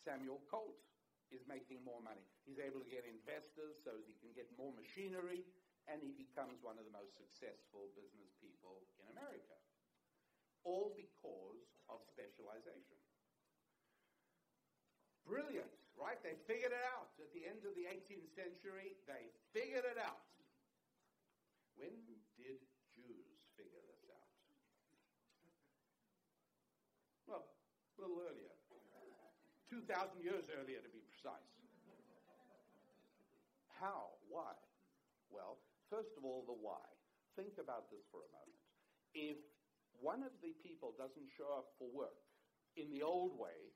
Samuel 0.06 0.44
Colt 0.52 0.78
is 1.34 1.42
making 1.50 1.82
more 1.82 2.04
money. 2.04 2.22
He's 2.46 2.62
able 2.62 2.84
to 2.84 2.90
get 2.92 3.08
investors 3.10 3.74
so 3.82 3.98
he 4.06 4.14
can 4.22 4.30
get 4.38 4.46
more 4.54 4.70
machinery, 4.76 5.42
and 5.90 5.98
he 6.04 6.14
becomes 6.14 6.62
one 6.62 6.78
of 6.78 6.86
the 6.86 6.94
most 6.94 7.18
successful 7.18 7.90
business 7.98 8.30
people 8.38 8.86
in 9.02 9.10
America. 9.10 9.58
All 10.62 10.94
because 10.94 11.66
of 11.90 12.06
specialization. 12.06 12.95
Brilliant, 15.26 15.70
right? 15.98 16.22
They 16.22 16.38
figured 16.46 16.72
it 16.72 16.86
out. 16.94 17.10
At 17.18 17.34
the 17.34 17.50
end 17.50 17.66
of 17.66 17.74
the 17.74 17.90
18th 17.90 18.30
century, 18.38 18.94
they 19.10 19.34
figured 19.52 19.86
it 19.86 19.98
out. 19.98 20.22
When 21.76 21.92
did 22.06 22.22
Jews 22.38 22.70
figure 23.58 23.82
this 23.90 24.06
out? 24.14 24.32
Well, 27.26 27.44
a 27.44 28.02
little 28.02 28.22
earlier. 28.22 28.54
2,000 29.76 30.24
years 30.24 30.48
earlier, 30.56 30.80
to 30.80 30.88
be 30.94 31.04
precise. 31.10 31.52
How? 33.76 34.16
Why? 34.32 34.56
Well, 35.28 35.60
first 35.92 36.16
of 36.16 36.24
all, 36.24 36.48
the 36.48 36.56
why. 36.56 36.86
Think 37.36 37.60
about 37.60 37.92
this 37.92 38.08
for 38.08 38.24
a 38.24 38.32
moment. 38.32 38.56
If 39.12 39.36
one 40.00 40.24
of 40.24 40.32
the 40.40 40.56
people 40.64 40.96
doesn't 40.96 41.28
show 41.36 41.52
up 41.52 41.76
for 41.76 41.92
work 41.92 42.24
in 42.80 42.88
the 42.88 43.04
old 43.04 43.36
way, 43.36 43.76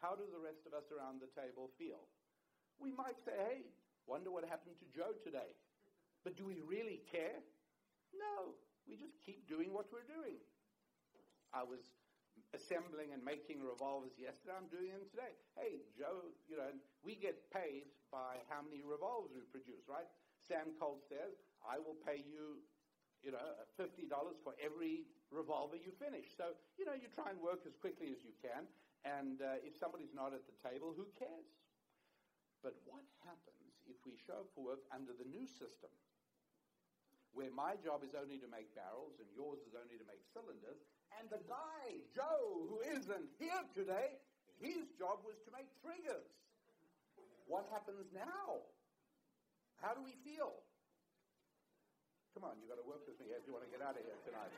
how 0.00 0.16
do 0.16 0.24
the 0.28 0.40
rest 0.40 0.64
of 0.64 0.72
us 0.72 0.88
around 0.88 1.20
the 1.20 1.30
table 1.36 1.68
feel? 1.76 2.08
We 2.80 2.92
might 2.92 3.20
say, 3.20 3.36
hey, 3.36 3.60
wonder 4.08 4.32
what 4.32 4.48
happened 4.48 4.80
to 4.80 4.88
Joe 4.96 5.12
today. 5.20 5.52
But 6.24 6.36
do 6.36 6.44
we 6.48 6.60
really 6.64 7.04
care? 7.12 7.40
No. 8.16 8.56
We 8.88 8.96
just 8.96 9.20
keep 9.24 9.44
doing 9.46 9.72
what 9.72 9.92
we're 9.92 10.08
doing. 10.08 10.40
I 11.52 11.62
was 11.62 11.80
assembling 12.56 13.12
and 13.12 13.20
making 13.20 13.60
revolvers 13.60 14.16
yesterday. 14.16 14.56
I'm 14.56 14.72
doing 14.72 14.90
them 14.90 15.04
today. 15.12 15.36
Hey, 15.54 15.84
Joe, 15.94 16.32
you 16.48 16.56
know, 16.56 16.72
we 17.04 17.14
get 17.14 17.36
paid 17.52 17.92
by 18.08 18.40
how 18.48 18.64
many 18.64 18.82
revolvers 18.82 19.36
we 19.36 19.44
produce, 19.52 19.84
right? 19.86 20.08
Sam 20.48 20.72
Colt 20.80 21.04
says, 21.06 21.36
I 21.60 21.76
will 21.76 22.00
pay 22.02 22.24
you, 22.24 22.64
you 23.20 23.30
know, 23.30 23.44
$50 23.76 24.08
for 24.42 24.56
every 24.58 25.04
revolver 25.30 25.76
you 25.76 25.92
finish. 26.00 26.26
So, 26.34 26.56
you 26.80 26.88
know, 26.88 26.96
you 26.96 27.12
try 27.12 27.30
and 27.30 27.38
work 27.38 27.62
as 27.68 27.76
quickly 27.76 28.10
as 28.10 28.24
you 28.24 28.32
can. 28.40 28.66
And 29.04 29.40
uh, 29.40 29.64
if 29.64 29.80
somebody's 29.80 30.12
not 30.12 30.36
at 30.36 30.44
the 30.44 30.56
table, 30.60 30.92
who 30.92 31.08
cares? 31.16 31.48
But 32.60 32.76
what 32.84 33.04
happens 33.24 33.72
if 33.88 33.96
we 34.04 34.20
show 34.20 34.44
up 34.44 34.52
for 34.52 34.76
work 34.76 34.84
under 34.92 35.16
the 35.16 35.24
new 35.24 35.48
system, 35.48 35.88
where 37.32 37.48
my 37.48 37.80
job 37.80 38.04
is 38.04 38.12
only 38.12 38.36
to 38.36 38.48
make 38.52 38.68
barrels 38.76 39.16
and 39.16 39.28
yours 39.32 39.64
is 39.64 39.72
only 39.72 39.96
to 39.96 40.04
make 40.04 40.20
cylinders, 40.36 40.84
and 41.16 41.32
the 41.32 41.40
guy, 41.48 42.04
Joe, 42.12 42.68
who 42.68 42.84
isn't 42.84 43.28
here 43.40 43.64
today, 43.72 44.20
his 44.60 44.92
job 45.00 45.24
was 45.24 45.40
to 45.48 45.50
make 45.56 45.72
triggers? 45.80 46.28
What 47.48 47.64
happens 47.72 48.12
now? 48.12 48.68
How 49.80 49.96
do 49.96 50.04
we 50.04 50.12
feel? 50.20 50.60
Come 52.36 52.44
on, 52.44 52.60
you've 52.60 52.68
got 52.68 52.78
to 52.78 52.86
work 52.86 53.08
with 53.08 53.16
me 53.16 53.32
if 53.32 53.42
you 53.48 53.56
want 53.56 53.64
to 53.64 53.72
get 53.72 53.80
out 53.80 53.96
of 53.96 54.04
here 54.04 54.20
tonight 54.28 54.52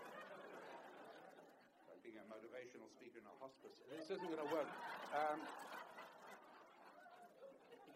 being 2.12 2.20
a 2.20 2.29
motivational 2.29 2.92
speaker 2.92 3.25
in 3.25 3.25
a 3.25 3.37
hospice. 3.40 3.72
This 3.88 4.12
isn't 4.12 4.29
going 4.29 4.44
to 4.44 4.53
work. 4.53 4.68
Um, 5.16 5.40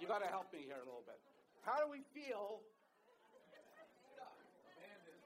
you 0.00 0.08
got 0.08 0.24
to 0.24 0.30
help 0.32 0.48
me 0.56 0.64
here 0.64 0.80
a 0.80 0.86
little 0.88 1.04
bit. 1.04 1.20
How 1.60 1.84
do 1.84 1.92
we 1.92 2.00
feel? 2.16 2.64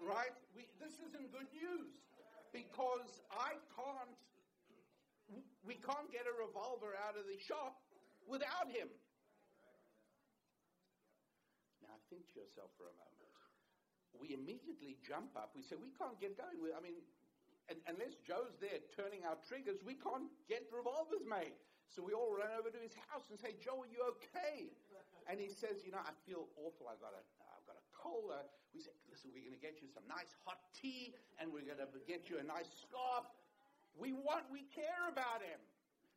Right? 0.02 0.34
We, 0.58 0.66
this 0.82 0.98
isn't 1.06 1.30
good 1.30 1.46
news 1.54 2.02
because 2.50 3.22
I 3.30 3.62
can't. 3.78 4.18
We 5.62 5.78
can't 5.78 6.10
get 6.10 6.26
a 6.26 6.34
revolver 6.34 6.98
out 7.06 7.14
of 7.14 7.30
the 7.30 7.38
shop 7.38 7.78
without 8.26 8.66
him. 8.74 8.90
Now 11.86 11.94
think 12.10 12.26
to 12.34 12.42
yourself 12.42 12.74
for 12.74 12.90
a 12.90 12.96
moment. 12.98 13.30
We 14.18 14.34
immediately 14.34 14.98
jump 15.06 15.38
up. 15.38 15.54
We 15.54 15.62
say, 15.62 15.78
we 15.78 15.94
can't 15.94 16.18
get 16.18 16.34
going. 16.34 16.58
We, 16.58 16.74
I 16.74 16.82
mean, 16.82 16.98
unless 17.86 18.18
Joe's 18.26 18.58
there 18.58 18.82
turning 18.96 19.22
our 19.22 19.38
triggers, 19.46 19.78
we 19.86 19.94
can't 19.94 20.26
get 20.50 20.66
revolvers 20.74 21.22
made. 21.22 21.54
So 21.90 22.02
we 22.02 22.14
all 22.14 22.30
run 22.30 22.54
over 22.54 22.70
to 22.70 22.80
his 22.80 22.94
house 23.10 23.26
and 23.30 23.38
say, 23.38 23.58
Joe, 23.58 23.82
are 23.82 23.90
you 23.90 24.02
okay? 24.18 24.70
And 25.26 25.42
he 25.42 25.50
says, 25.50 25.82
you 25.82 25.90
know, 25.90 26.02
I 26.02 26.14
feel 26.26 26.46
awful. 26.58 26.86
I've 26.86 27.02
got 27.02 27.14
a, 27.14 27.22
I've 27.50 27.66
got 27.66 27.78
a 27.78 27.86
cold. 27.90 28.30
Uh, 28.30 28.46
we 28.70 28.78
say, 28.82 28.94
listen, 29.10 29.34
we're 29.34 29.42
going 29.42 29.58
to 29.58 29.62
get 29.62 29.82
you 29.82 29.90
some 29.90 30.06
nice 30.06 30.30
hot 30.46 30.62
tea 30.70 31.14
and 31.42 31.50
we're 31.50 31.66
going 31.66 31.82
to 31.82 31.90
get 32.06 32.30
you 32.30 32.38
a 32.38 32.46
nice 32.46 32.70
scarf. 32.86 33.26
We 33.98 34.14
want, 34.14 34.46
we 34.54 34.70
care 34.70 35.10
about 35.10 35.42
him. 35.42 35.58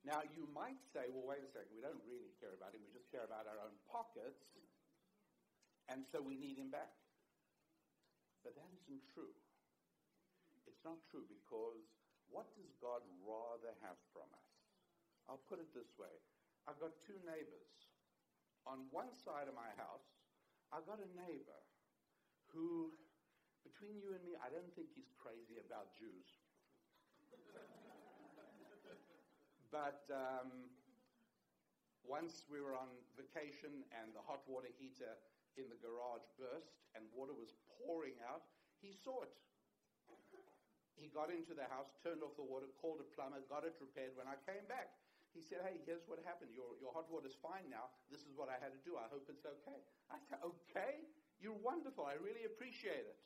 Now, 0.06 0.22
you 0.36 0.46
might 0.54 0.78
say, 0.94 1.10
well, 1.10 1.26
wait 1.26 1.42
a 1.42 1.50
second. 1.50 1.74
We 1.74 1.82
don't 1.82 2.02
really 2.06 2.34
care 2.38 2.54
about 2.54 2.78
him. 2.78 2.86
We 2.86 2.94
just 2.94 3.10
care 3.10 3.26
about 3.26 3.50
our 3.50 3.58
own 3.58 3.74
pockets. 3.90 4.46
And 5.90 6.06
so 6.06 6.22
we 6.22 6.38
need 6.38 6.62
him 6.62 6.70
back. 6.70 6.94
But 8.46 8.54
that 8.60 8.70
isn't 8.84 9.02
true. 9.16 9.32
It's 10.84 10.92
not 10.92 11.08
true 11.16 11.24
because 11.32 11.80
what 12.28 12.52
does 12.60 12.68
God 12.84 13.00
rather 13.24 13.72
have 13.88 13.96
from 14.12 14.28
us? 14.36 14.52
I'll 15.32 15.40
put 15.48 15.64
it 15.64 15.72
this 15.72 15.96
way. 15.96 16.12
I've 16.68 16.76
got 16.84 16.92
two 17.08 17.16
neighbors. 17.24 17.72
On 18.68 18.92
one 18.92 19.08
side 19.16 19.48
of 19.48 19.56
my 19.56 19.72
house, 19.80 20.04
I've 20.76 20.84
got 20.84 21.00
a 21.00 21.08
neighbor 21.16 21.62
who, 22.52 22.92
between 23.64 23.96
you 24.04 24.12
and 24.12 24.20
me, 24.28 24.36
I 24.36 24.52
don't 24.52 24.68
think 24.76 24.92
he's 24.92 25.08
crazy 25.16 25.56
about 25.64 25.96
Jews. 25.96 26.28
but 29.72 30.04
um, 30.12 30.68
once 32.04 32.44
we 32.52 32.60
were 32.60 32.76
on 32.76 32.92
vacation 33.16 33.88
and 34.04 34.12
the 34.12 34.24
hot 34.28 34.44
water 34.52 34.68
heater 34.76 35.16
in 35.56 35.72
the 35.72 35.80
garage 35.80 36.28
burst 36.36 36.76
and 36.92 37.08
water 37.16 37.32
was 37.32 37.56
pouring 37.80 38.20
out, 38.28 38.44
he 38.84 38.92
saw 38.92 39.24
it 39.24 39.32
he 40.98 41.10
got 41.10 41.34
into 41.34 41.54
the 41.58 41.66
house, 41.70 41.90
turned 42.02 42.22
off 42.22 42.38
the 42.38 42.46
water, 42.46 42.70
called 42.80 43.02
a 43.02 43.08
plumber, 43.16 43.42
got 43.50 43.66
it 43.66 43.74
repaired. 43.82 44.14
When 44.14 44.30
I 44.30 44.38
came 44.46 44.64
back, 44.70 44.94
he 45.34 45.42
said, 45.42 45.66
Hey, 45.66 45.82
here's 45.84 46.06
what 46.06 46.22
happened. 46.22 46.54
Your, 46.54 46.78
your 46.78 46.94
hot 46.94 47.10
water's 47.10 47.38
fine 47.42 47.66
now. 47.68 47.90
This 48.14 48.22
is 48.24 48.38
what 48.38 48.54
I 48.54 48.62
had 48.62 48.70
to 48.70 48.82
do. 48.86 48.96
I 48.96 49.10
hope 49.10 49.26
it's 49.26 49.46
okay. 49.46 49.82
I 50.14 50.22
said, 50.30 50.40
Okay? 50.46 51.10
You're 51.42 51.58
wonderful. 51.60 52.06
I 52.06 52.16
really 52.22 52.46
appreciate 52.46 53.04
it. 53.04 53.20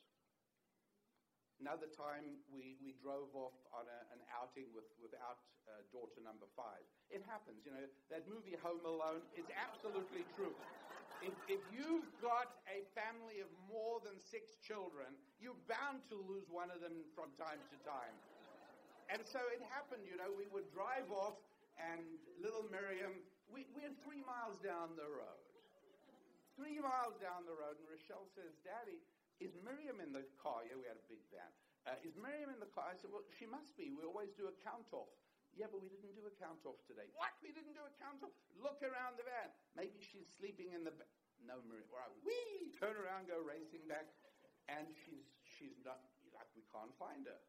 Another 1.60 1.90
time, 1.90 2.38
we, 2.50 2.78
we 2.78 2.94
drove 3.02 3.34
off 3.34 3.54
on 3.74 3.86
a, 3.86 3.98
an 4.14 4.22
outing 4.30 4.70
with, 4.70 4.86
without 5.02 5.42
uh, 5.66 5.82
daughter 5.90 6.22
number 6.22 6.46
five. 6.54 6.82
It 7.10 7.22
happens, 7.26 7.66
you 7.66 7.74
know. 7.74 7.82
That 8.14 8.24
movie 8.30 8.54
Home 8.62 8.82
Alone 8.86 9.26
is 9.34 9.46
absolutely 9.52 10.22
true. 10.38 10.54
If, 11.18 11.34
if 11.50 11.62
you've 11.74 12.06
got 12.22 12.62
a 12.70 12.86
family 12.94 13.42
of 13.42 13.50
more 13.66 13.98
than 14.06 14.14
six 14.22 14.54
children, 14.62 15.10
you're 15.42 15.58
bound 15.66 16.06
to 16.14 16.16
lose 16.16 16.46
one 16.46 16.70
of 16.70 16.78
them 16.78 16.94
from 17.18 17.34
time 17.34 17.58
to 17.58 17.76
time. 17.82 18.16
And 19.10 19.24
so 19.24 19.40
it 19.50 19.64
happened, 19.72 20.06
you 20.06 20.14
know, 20.14 20.30
we 20.30 20.46
would 20.52 20.68
drive 20.70 21.08
off, 21.10 21.40
and 21.80 22.04
little 22.38 22.66
Miriam, 22.70 23.18
we, 23.50 23.66
we're 23.74 23.94
three 24.04 24.22
miles 24.22 24.60
down 24.60 24.94
the 24.94 25.08
road. 25.08 25.42
Three 26.54 26.78
miles 26.78 27.16
down 27.22 27.46
the 27.46 27.54
road, 27.54 27.78
and 27.78 27.86
Rochelle 27.88 28.26
says, 28.34 28.54
Daddy, 28.66 28.98
is 29.38 29.54
Miriam 29.62 30.02
in 30.02 30.10
the 30.10 30.26
car? 30.42 30.66
Yeah, 30.66 30.76
we 30.78 30.86
had 30.90 30.98
a 30.98 31.06
big 31.06 31.22
van. 31.30 31.50
Uh, 31.86 31.94
is 32.02 32.18
Miriam 32.18 32.50
in 32.50 32.58
the 32.58 32.68
car? 32.74 32.90
I 32.90 32.98
said, 32.98 33.14
Well, 33.14 33.24
she 33.38 33.46
must 33.46 33.72
be. 33.78 33.94
We 33.94 34.02
always 34.04 34.34
do 34.34 34.50
a 34.50 34.54
count 34.66 34.90
off. 34.90 35.08
Yeah, 35.58 35.66
but 35.66 35.82
we 35.82 35.90
didn't 35.90 36.14
do 36.14 36.22
a 36.22 36.34
count 36.38 36.62
off 36.62 36.78
today. 36.86 37.10
What? 37.18 37.34
We 37.42 37.50
didn't 37.50 37.74
do 37.74 37.82
a 37.82 37.90
count 37.98 38.22
off? 38.22 38.30
Look 38.62 38.78
around 38.86 39.18
the 39.18 39.26
van. 39.26 39.50
Maybe 39.74 39.98
she's 39.98 40.30
sleeping 40.38 40.70
in 40.70 40.86
the 40.86 40.94
bed. 40.94 41.10
No, 41.42 41.58
Maria. 41.66 41.82
We 42.22 42.70
turn 42.78 42.94
around, 42.94 43.26
go 43.26 43.42
racing 43.42 43.82
back, 43.90 44.06
and 44.70 44.86
she's 44.94 45.26
she's 45.42 45.82
not 45.82 45.98
like 46.30 46.46
we 46.54 46.62
can't 46.70 46.94
find 46.94 47.26
her. 47.26 47.42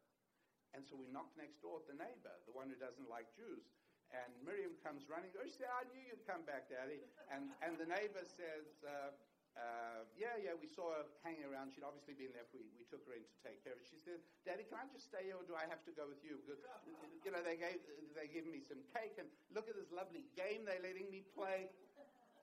And 0.74 0.82
so 0.82 0.98
we 0.98 1.06
knock 1.10 1.30
next 1.38 1.62
door 1.62 1.82
at 1.82 1.86
the 1.86 1.98
neighbor, 1.98 2.34
the 2.46 2.54
one 2.54 2.66
who 2.70 2.78
doesn't 2.78 3.06
like 3.06 3.30
Jews. 3.34 3.62
And 4.10 4.30
Miriam 4.42 4.74
comes 4.82 5.06
running. 5.06 5.30
Oh, 5.38 5.46
she 5.46 5.54
said, 5.54 5.70
I 5.70 5.86
knew 5.90 6.02
you'd 6.02 6.26
come 6.26 6.42
back, 6.42 6.66
Daddy. 6.66 7.06
And 7.30 7.54
and 7.62 7.78
the 7.78 7.86
neighbor 7.86 8.26
says, 8.26 8.66
uh, 8.82 9.14
uh, 9.60 10.08
yeah, 10.16 10.40
yeah, 10.40 10.56
we 10.56 10.64
saw 10.64 10.88
her 10.96 11.04
hanging 11.20 11.44
around. 11.44 11.76
She'd 11.76 11.84
obviously 11.84 12.16
been 12.16 12.32
there. 12.32 12.48
We, 12.56 12.64
we 12.80 12.88
took 12.88 13.04
her 13.04 13.12
in 13.12 13.20
to 13.20 13.38
take 13.44 13.60
care 13.60 13.76
of 13.76 13.80
her. 13.84 13.86
She 13.86 14.00
said, 14.00 14.24
Daddy, 14.48 14.64
can 14.64 14.80
I 14.80 14.88
just 14.88 15.12
stay 15.12 15.28
here 15.28 15.36
or 15.36 15.44
do 15.44 15.52
I 15.52 15.68
have 15.68 15.84
to 15.84 15.92
go 15.92 16.08
with 16.08 16.24
you? 16.24 16.40
Because, 16.40 16.64
you 17.24 17.30
know, 17.30 17.44
they 17.44 17.60
gave, 17.60 17.76
they 18.16 18.28
gave 18.32 18.48
me 18.48 18.64
some 18.64 18.80
cake 18.96 19.20
and 19.20 19.28
look 19.52 19.68
at 19.68 19.76
this 19.76 19.92
lovely 19.92 20.24
game 20.32 20.64
they're 20.64 20.80
letting 20.80 21.12
me 21.12 21.28
play. 21.36 21.68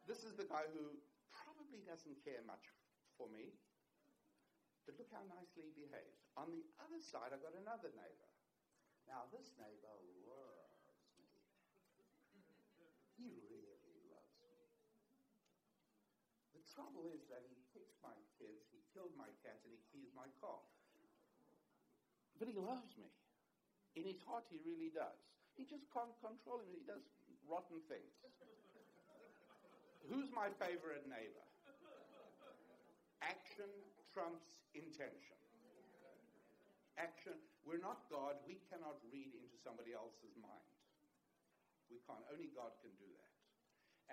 This 0.05 0.21
is 0.21 0.37
the 0.37 0.45
guy 0.45 0.69
who 0.71 0.93
probably 1.33 1.81
doesn't 1.89 2.21
care 2.21 2.45
much 2.45 2.69
for 3.17 3.25
me. 3.33 3.49
But 4.85 5.01
look 5.01 5.09
how 5.11 5.25
nicely 5.27 5.67
he 5.67 5.73
behaves. 5.73 6.21
On 6.37 6.47
the 6.53 6.63
other 6.79 7.01
side, 7.01 7.33
I've 7.33 7.43
got 7.43 7.57
another 7.57 7.91
neighbor. 7.97 8.29
Now, 9.09 9.25
this 9.33 9.51
neighbor 9.57 9.95
loves 10.23 10.77
me. 11.17 11.27
He 13.17 13.33
really 13.33 13.56
trouble 16.71 17.07
is 17.11 17.23
that 17.31 17.43
he 17.47 17.57
kicks 17.71 17.95
my 18.03 18.15
kids, 18.39 18.67
he 18.71 18.79
killed 18.91 19.13
my 19.15 19.29
cats, 19.43 19.63
and 19.63 19.71
he 19.71 19.81
keys 19.91 20.11
my 20.15 20.27
car. 20.43 20.59
But 22.37 22.47
he 22.47 22.57
loves 22.57 22.93
me. 22.97 23.09
In 23.97 24.05
his 24.05 24.21
heart, 24.29 24.45
he 24.53 24.61
really 24.61 24.93
does. 24.93 25.17
He 25.57 25.65
just 25.65 25.89
can't 25.89 26.13
control 26.21 26.61
him. 26.61 26.69
He 26.69 26.85
does 26.85 27.01
rotten 27.49 27.81
things. 27.89 28.13
Who's 30.05 30.29
my 30.31 30.53
favorite 30.61 31.09
neighbor? 31.09 31.45
Action 33.25 33.67
trumps 34.13 34.61
intention. 34.77 35.35
Action. 37.01 37.35
We're 37.65 37.81
not 37.81 38.05
God. 38.07 38.37
We 38.45 38.61
cannot 38.69 39.01
read 39.09 39.33
into 39.33 39.57
somebody 39.65 39.97
else's 39.97 40.37
mind. 40.37 40.71
We 41.89 41.97
can't. 42.05 42.21
Only 42.29 42.53
God 42.53 42.77
can 42.85 42.93
do 43.01 43.09
that. 43.17 43.33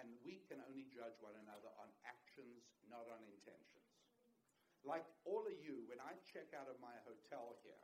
And 0.00 0.10
we 0.26 0.42
can 0.50 0.58
only 0.66 0.88
judge 0.90 1.14
one 1.22 1.36
another 1.44 1.70
on 1.78 1.86
actions, 2.34 2.66
not 2.90 3.06
on 3.06 3.22
intentions. 3.30 3.94
Like 4.82 5.06
all 5.22 5.46
of 5.46 5.54
you, 5.62 5.86
when 5.86 6.02
I 6.02 6.18
check 6.26 6.50
out 6.50 6.66
of 6.66 6.74
my 6.82 6.90
hotel 7.06 7.54
here, 7.62 7.78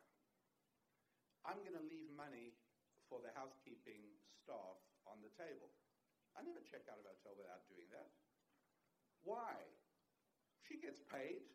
I'm 1.47 1.63
going 1.63 1.79
to 1.79 1.87
leave 1.87 2.11
money 2.19 2.59
for 3.07 3.23
the 3.23 3.31
housekeeping 3.39 4.03
staff 4.43 4.75
on 5.07 5.23
the 5.23 5.31
table. 5.39 5.71
I 6.35 6.43
never 6.43 6.59
check 6.67 6.83
out 6.91 6.99
of 6.99 7.07
a 7.07 7.15
hotel 7.15 7.39
without 7.39 7.63
doing 7.71 7.87
that. 7.95 8.11
Why? 9.23 9.55
She 10.67 10.83
gets 10.83 10.99
paid. 11.07 11.47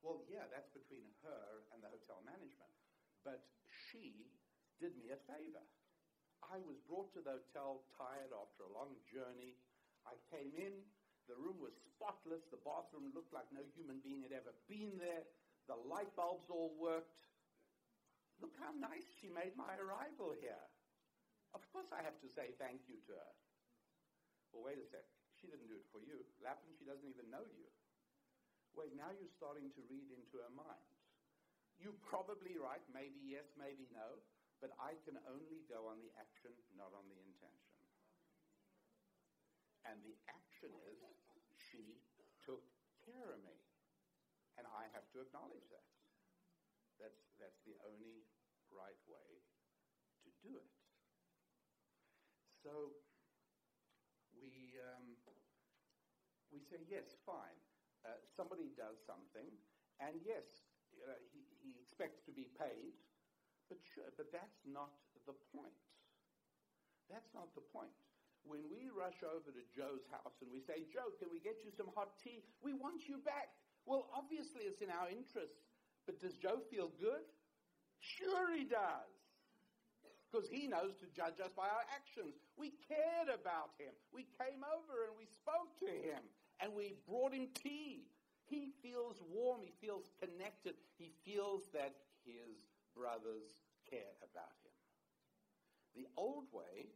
Well, 0.00 0.24
yeah, 0.32 0.48
that's 0.48 0.72
between 0.72 1.12
her 1.22 1.44
and 1.76 1.84
the 1.84 1.92
hotel 1.92 2.24
management. 2.24 2.72
But 3.20 3.44
she 3.68 4.32
did 4.80 4.96
me 4.96 5.12
a 5.12 5.20
favor. 5.28 5.62
I 6.40 6.56
was 6.64 6.80
brought 6.88 7.12
to 7.14 7.22
the 7.22 7.38
hotel 7.38 7.84
tired 7.94 8.32
after 8.32 8.64
a 8.64 8.74
long 8.74 8.96
journey. 9.06 9.60
I 10.02 10.18
came 10.32 10.56
in, 10.58 10.82
the 11.30 11.38
room 11.38 11.58
was 11.62 11.74
spotless, 11.74 12.44
the 12.50 12.60
bathroom 12.66 13.14
looked 13.14 13.32
like 13.32 13.46
no 13.54 13.62
human 13.74 14.02
being 14.02 14.22
had 14.22 14.34
ever 14.34 14.52
been 14.66 14.98
there, 14.98 15.22
the 15.70 15.78
light 15.86 16.10
bulbs 16.18 16.50
all 16.50 16.74
worked. 16.78 17.22
Look 18.42 18.58
how 18.58 18.74
nice 18.74 19.06
she 19.22 19.30
made 19.30 19.54
my 19.54 19.70
arrival 19.78 20.34
here. 20.34 20.66
Of 21.54 21.62
course 21.70 21.92
I 21.94 22.02
have 22.02 22.18
to 22.24 22.28
say 22.32 22.56
thank 22.58 22.90
you 22.90 22.98
to 23.06 23.12
her. 23.14 23.32
Well, 24.50 24.66
wait 24.66 24.82
a 24.82 24.86
sec. 24.88 25.06
She 25.38 25.46
didn't 25.46 25.70
do 25.70 25.78
it 25.78 25.86
for 25.94 26.02
you. 26.02 26.22
Lapin, 26.42 26.74
she 26.74 26.86
doesn't 26.86 27.06
even 27.06 27.30
know 27.30 27.46
you. 27.54 27.66
Wait, 28.74 28.94
now 28.96 29.12
you're 29.12 29.30
starting 29.36 29.68
to 29.76 29.82
read 29.86 30.08
into 30.10 30.40
her 30.40 30.52
mind. 30.54 30.96
You're 31.76 31.98
probably 32.06 32.56
right, 32.56 32.82
maybe 32.94 33.20
yes, 33.26 33.44
maybe 33.58 33.90
no, 33.90 34.22
but 34.62 34.70
I 34.78 34.94
can 35.02 35.18
only 35.26 35.66
go 35.66 35.90
on 35.90 35.98
the 35.98 36.14
action, 36.14 36.54
not 36.78 36.94
on 36.94 37.04
the 37.10 37.18
intention. 37.18 37.82
And 39.82 39.98
the 40.06 40.14
action 40.30 40.70
is 40.86 41.02
she 41.72 41.96
took 42.44 42.60
care 43.08 43.32
of 43.32 43.40
me. 43.40 43.56
And 44.60 44.68
I 44.68 44.84
have 44.92 45.08
to 45.16 45.24
acknowledge 45.24 45.64
that. 45.72 45.88
That's, 47.00 47.24
that's 47.40 47.56
the 47.64 47.72
only 47.88 48.28
right 48.68 49.00
way 49.08 49.40
to 50.22 50.28
do 50.44 50.52
it. 50.60 50.68
So 52.60 52.92
we, 54.36 54.76
um, 54.92 55.16
we 56.52 56.60
say, 56.60 56.84
yes, 56.86 57.16
fine. 57.24 57.58
Uh, 58.04 58.20
somebody 58.36 58.68
does 58.74 58.98
something, 59.06 59.46
and 60.02 60.18
yes, 60.26 60.42
uh, 61.06 61.14
he, 61.30 61.46
he 61.62 61.70
expects 61.78 62.18
to 62.26 62.34
be 62.34 62.50
paid, 62.58 62.98
but 63.70 63.78
sure, 63.78 64.10
but 64.18 64.26
that's 64.34 64.58
not 64.66 64.90
the 65.22 65.38
point. 65.54 65.78
That's 67.06 67.30
not 67.30 67.54
the 67.54 67.62
point. 67.62 67.94
When 68.42 68.66
we 68.70 68.90
rush 68.90 69.22
over 69.22 69.54
to 69.54 69.62
Joe's 69.70 70.02
house 70.10 70.34
and 70.42 70.50
we 70.50 70.60
say, 70.60 70.82
Joe, 70.90 71.14
can 71.18 71.30
we 71.30 71.38
get 71.38 71.62
you 71.62 71.70
some 71.70 71.88
hot 71.94 72.18
tea? 72.18 72.42
We 72.62 72.74
want 72.74 73.06
you 73.06 73.22
back. 73.22 73.54
Well, 73.86 74.10
obviously 74.14 74.66
it's 74.66 74.82
in 74.82 74.90
our 74.90 75.10
interest, 75.10 75.54
but 76.06 76.18
does 76.18 76.34
Joe 76.34 76.62
feel 76.70 76.90
good? 76.98 77.22
Sure 78.02 78.50
he 78.50 78.66
does. 78.66 79.10
Because 80.26 80.48
he 80.48 80.66
knows 80.66 80.96
to 80.98 81.06
judge 81.12 81.38
us 81.44 81.52
by 81.54 81.68
our 81.68 81.86
actions. 81.92 82.34
We 82.56 82.72
cared 82.88 83.28
about 83.28 83.76
him. 83.76 83.92
We 84.10 84.26
came 84.40 84.64
over 84.64 85.06
and 85.06 85.14
we 85.14 85.28
spoke 85.28 85.76
to 85.84 85.90
him 85.92 86.24
and 86.58 86.72
we 86.72 86.96
brought 87.06 87.34
him 87.34 87.52
tea. 87.52 88.08
He 88.48 88.72
feels 88.82 89.20
warm. 89.28 89.60
He 89.62 89.72
feels 89.78 90.08
connected. 90.18 90.74
He 90.96 91.12
feels 91.24 91.68
that 91.76 91.94
his 92.24 92.64
brothers 92.96 93.44
care 93.88 94.16
about 94.24 94.56
him. 94.64 94.72
The 95.94 96.08
old 96.16 96.48
way 96.52 96.88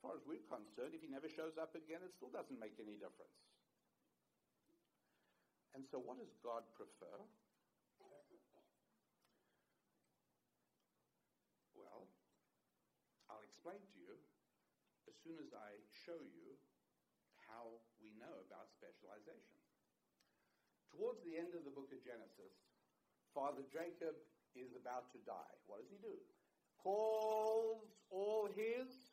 far 0.00 0.16
as 0.16 0.24
we're 0.24 0.42
concerned, 0.48 0.96
if 0.96 1.04
he 1.04 1.08
never 1.12 1.28
shows 1.28 1.60
up 1.60 1.76
again, 1.76 2.00
it 2.00 2.12
still 2.16 2.32
doesn't 2.32 2.56
make 2.56 2.80
any 2.80 2.96
difference. 2.96 3.36
And 5.76 5.86
so, 5.86 6.02
what 6.02 6.18
does 6.18 6.32
God 6.42 6.66
prefer? 6.74 7.14
Well, 11.76 12.10
I'll 13.30 13.44
explain 13.46 13.78
to 13.78 13.96
you 14.00 14.18
as 15.06 15.14
soon 15.22 15.38
as 15.38 15.54
I 15.54 15.78
show 16.04 16.18
you 16.18 16.58
how 17.46 17.82
we 18.02 18.14
know 18.18 18.42
about 18.46 18.72
specialization. 18.74 19.58
Towards 20.90 21.22
the 21.22 21.38
end 21.38 21.54
of 21.54 21.62
the 21.62 21.70
book 21.70 21.90
of 21.94 22.02
Genesis, 22.02 22.50
Father 23.30 23.62
Jacob 23.70 24.18
is 24.58 24.74
about 24.74 25.10
to 25.14 25.18
die. 25.22 25.54
What 25.70 25.82
does 25.82 25.90
he 25.90 26.02
do? 26.02 26.18
Calls 26.82 27.86
all 28.10 28.50
his 28.50 29.09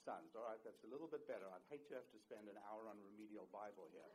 sons. 0.00 0.32
All 0.32 0.48
right, 0.48 0.60
that's 0.64 0.82
a 0.84 0.90
little 0.90 1.08
bit 1.08 1.28
better. 1.28 1.44
I'd 1.52 1.64
hate 1.68 1.84
to 1.92 2.00
have 2.00 2.08
to 2.10 2.18
spend 2.18 2.48
an 2.48 2.56
hour 2.68 2.88
on 2.88 2.96
remedial 3.04 3.46
Bible 3.52 3.88
here. 3.92 4.04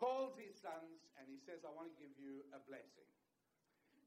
Calls 0.00 0.34
his 0.34 0.58
sons 0.58 1.06
and 1.18 1.30
he 1.30 1.38
says, 1.38 1.62
I 1.62 1.70
want 1.70 1.94
to 1.94 1.98
give 1.98 2.10
you 2.18 2.42
a 2.50 2.58
blessing. 2.66 3.06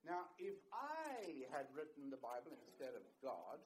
Now, 0.04 0.30
if 0.38 0.60
I 0.70 1.48
had 1.50 1.66
written 1.74 2.14
the 2.14 2.22
Bible 2.22 2.54
instead 2.68 2.94
of 2.94 3.02
God, 3.26 3.58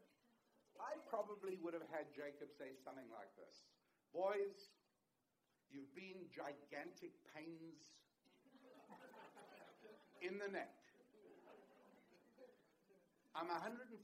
I 0.80 0.96
probably 1.12 1.60
would 1.60 1.76
have 1.76 1.84
had 1.92 2.08
Jacob 2.16 2.48
say 2.56 2.72
something 2.80 3.10
like 3.12 3.28
this 3.36 3.68
Boys, 4.16 4.72
you've 5.68 5.92
been 5.98 6.32
gigantic 6.32 7.12
pains 7.36 7.92
in 10.26 10.40
the 10.40 10.48
neck. 10.48 10.72
I'm 13.36 13.48
147 13.48 14.00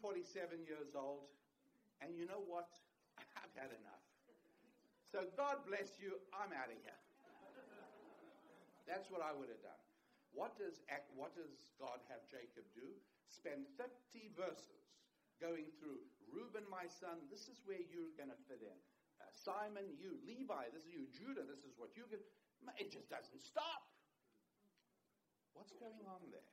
years 0.67 0.93
old. 0.93 1.31
And 2.03 2.15
you 2.15 2.27
know 2.27 2.43
what? 2.43 2.67
I've 3.39 3.55
had 3.55 3.71
enough. 3.71 4.03
So 5.11 5.27
God 5.39 5.63
bless 5.63 5.95
you. 6.01 6.19
I'm 6.35 6.51
out 6.51 6.67
of 6.67 6.79
here. 6.83 7.01
That's 8.83 9.09
what 9.09 9.23
I 9.23 9.33
would 9.33 9.49
have 9.49 9.63
done. 9.65 9.81
What 10.35 10.59
does, 10.59 10.83
what 11.15 11.33
does 11.33 11.71
God 11.79 12.03
have 12.11 12.21
Jacob 12.27 12.67
do? 12.75 12.85
Spend 13.31 13.65
30 13.79 14.35
verses 14.35 14.85
going 15.39 15.71
through 15.79 16.03
Reuben, 16.35 16.67
my 16.67 16.83
son, 16.91 17.23
this 17.31 17.47
is 17.47 17.63
where 17.63 17.79
you're 17.79 18.11
going 18.19 18.27
to 18.27 18.39
fit 18.51 18.59
in. 18.59 18.79
Uh, 19.23 19.31
Simon, 19.31 19.87
you. 19.95 20.19
Levi, 20.27 20.67
this 20.75 20.83
is 20.83 20.91
you. 20.91 21.07
Judah, 21.15 21.47
this 21.47 21.63
is 21.63 21.71
what 21.79 21.95
you 21.95 22.03
get. 22.11 22.19
It 22.75 22.91
just 22.91 23.07
doesn't 23.07 23.39
stop. 23.39 23.87
What's 25.55 25.71
going 25.79 26.03
on 26.03 26.27
there? 26.27 26.51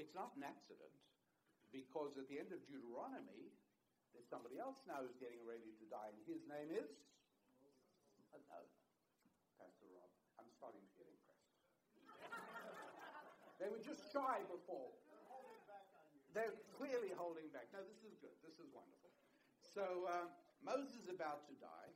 It's 0.00 0.16
not 0.16 0.32
an 0.40 0.48
accident 0.48 0.96
because 1.76 2.16
at 2.16 2.24
the 2.32 2.40
end 2.40 2.56
of 2.56 2.64
Deuteronomy, 2.64 3.52
there's 4.16 4.24
somebody 4.32 4.56
else 4.56 4.80
now 4.88 5.04
who's 5.04 5.20
getting 5.20 5.44
ready 5.44 5.76
to 5.76 5.84
die, 5.92 6.08
and 6.08 6.16
his 6.24 6.40
name 6.48 6.72
is? 6.72 6.88
Uh, 8.32 8.40
no, 8.48 8.64
Pastor 9.60 9.84
Rob. 9.92 10.08
I'm 10.40 10.48
starting 10.56 10.80
to 10.80 10.94
get 10.96 11.04
impressed. 11.04 11.52
they 13.60 13.68
were 13.68 13.84
just 13.84 14.08
shy 14.08 14.40
before. 14.48 14.96
They're 16.32 16.56
clearly 16.80 17.12
holding 17.12 17.52
back. 17.52 17.68
No, 17.76 17.84
this 17.84 18.00
is 18.08 18.16
good. 18.24 18.32
This 18.40 18.56
is 18.56 18.68
wonderful. 18.72 19.12
So 19.76 20.08
uh, 20.08 20.32
Moses 20.64 20.96
is 20.96 21.08
about 21.12 21.44
to 21.52 21.54
die, 21.60 21.92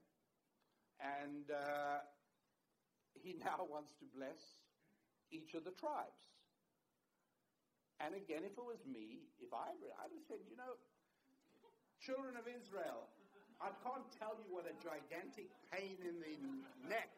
and 1.01 1.49
uh, 1.49 2.05
he 3.17 3.41
now 3.45 3.65
wants 3.65 3.97
to 4.05 4.07
bless 4.13 4.61
each 5.33 5.57
of 5.57 5.65
the 5.65 5.73
tribes. 5.73 6.21
And 8.01 8.17
again, 8.17 8.49
if 8.49 8.57
it 8.57 8.65
was 8.65 8.81
me, 8.89 9.21
if 9.45 9.53
I, 9.53 9.77
I'd 9.77 10.09
have 10.09 10.25
said, 10.25 10.41
you 10.49 10.57
know, 10.57 10.81
children 12.01 12.35
of 12.41 12.49
Israel, 12.49 13.05
I 13.61 13.69
can't 13.85 14.09
tell 14.17 14.41
you 14.41 14.49
what 14.49 14.65
a 14.65 14.73
gigantic 14.81 15.53
pain 15.69 16.01
in 16.01 16.17
the 16.17 16.35
neck 16.89 17.13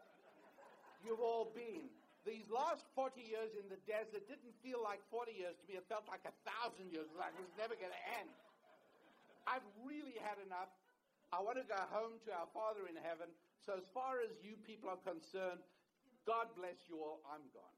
you've 1.07 1.23
all 1.23 1.55
been. 1.55 1.87
These 2.27 2.51
last 2.51 2.87
40 2.95 3.19
years 3.23 3.55
in 3.59 3.67
the 3.71 3.79
desert 3.87 4.27
didn't 4.27 4.55
feel 4.63 4.83
like 4.83 5.03
40 5.11 5.35
years 5.35 5.55
to 5.59 5.65
me. 5.71 5.79
It 5.79 5.87
felt 5.87 6.07
like 6.11 6.23
a 6.27 6.35
thousand 6.47 6.91
years. 6.91 7.07
Like 7.15 7.35
it 7.35 7.43
was 7.43 7.55
never 7.59 7.75
going 7.79 7.95
to 7.95 8.05
end. 8.19 8.31
I've 9.47 9.67
really 9.83 10.19
had 10.23 10.39
enough. 10.43 10.71
I 11.35 11.43
want 11.43 11.59
to 11.59 11.67
go 11.67 11.79
home 11.91 12.19
to 12.27 12.31
our 12.35 12.47
Father 12.55 12.87
in 12.87 12.95
heaven. 12.99 13.31
So 13.63 13.75
as 13.75 13.87
far 13.91 14.23
as 14.23 14.31
you 14.43 14.55
people 14.67 14.91
are 14.91 15.03
concerned, 15.03 15.63
God 16.23 16.51
bless 16.55 16.79
you 16.87 17.03
all. 17.03 17.23
I'm 17.27 17.43
gone. 17.51 17.77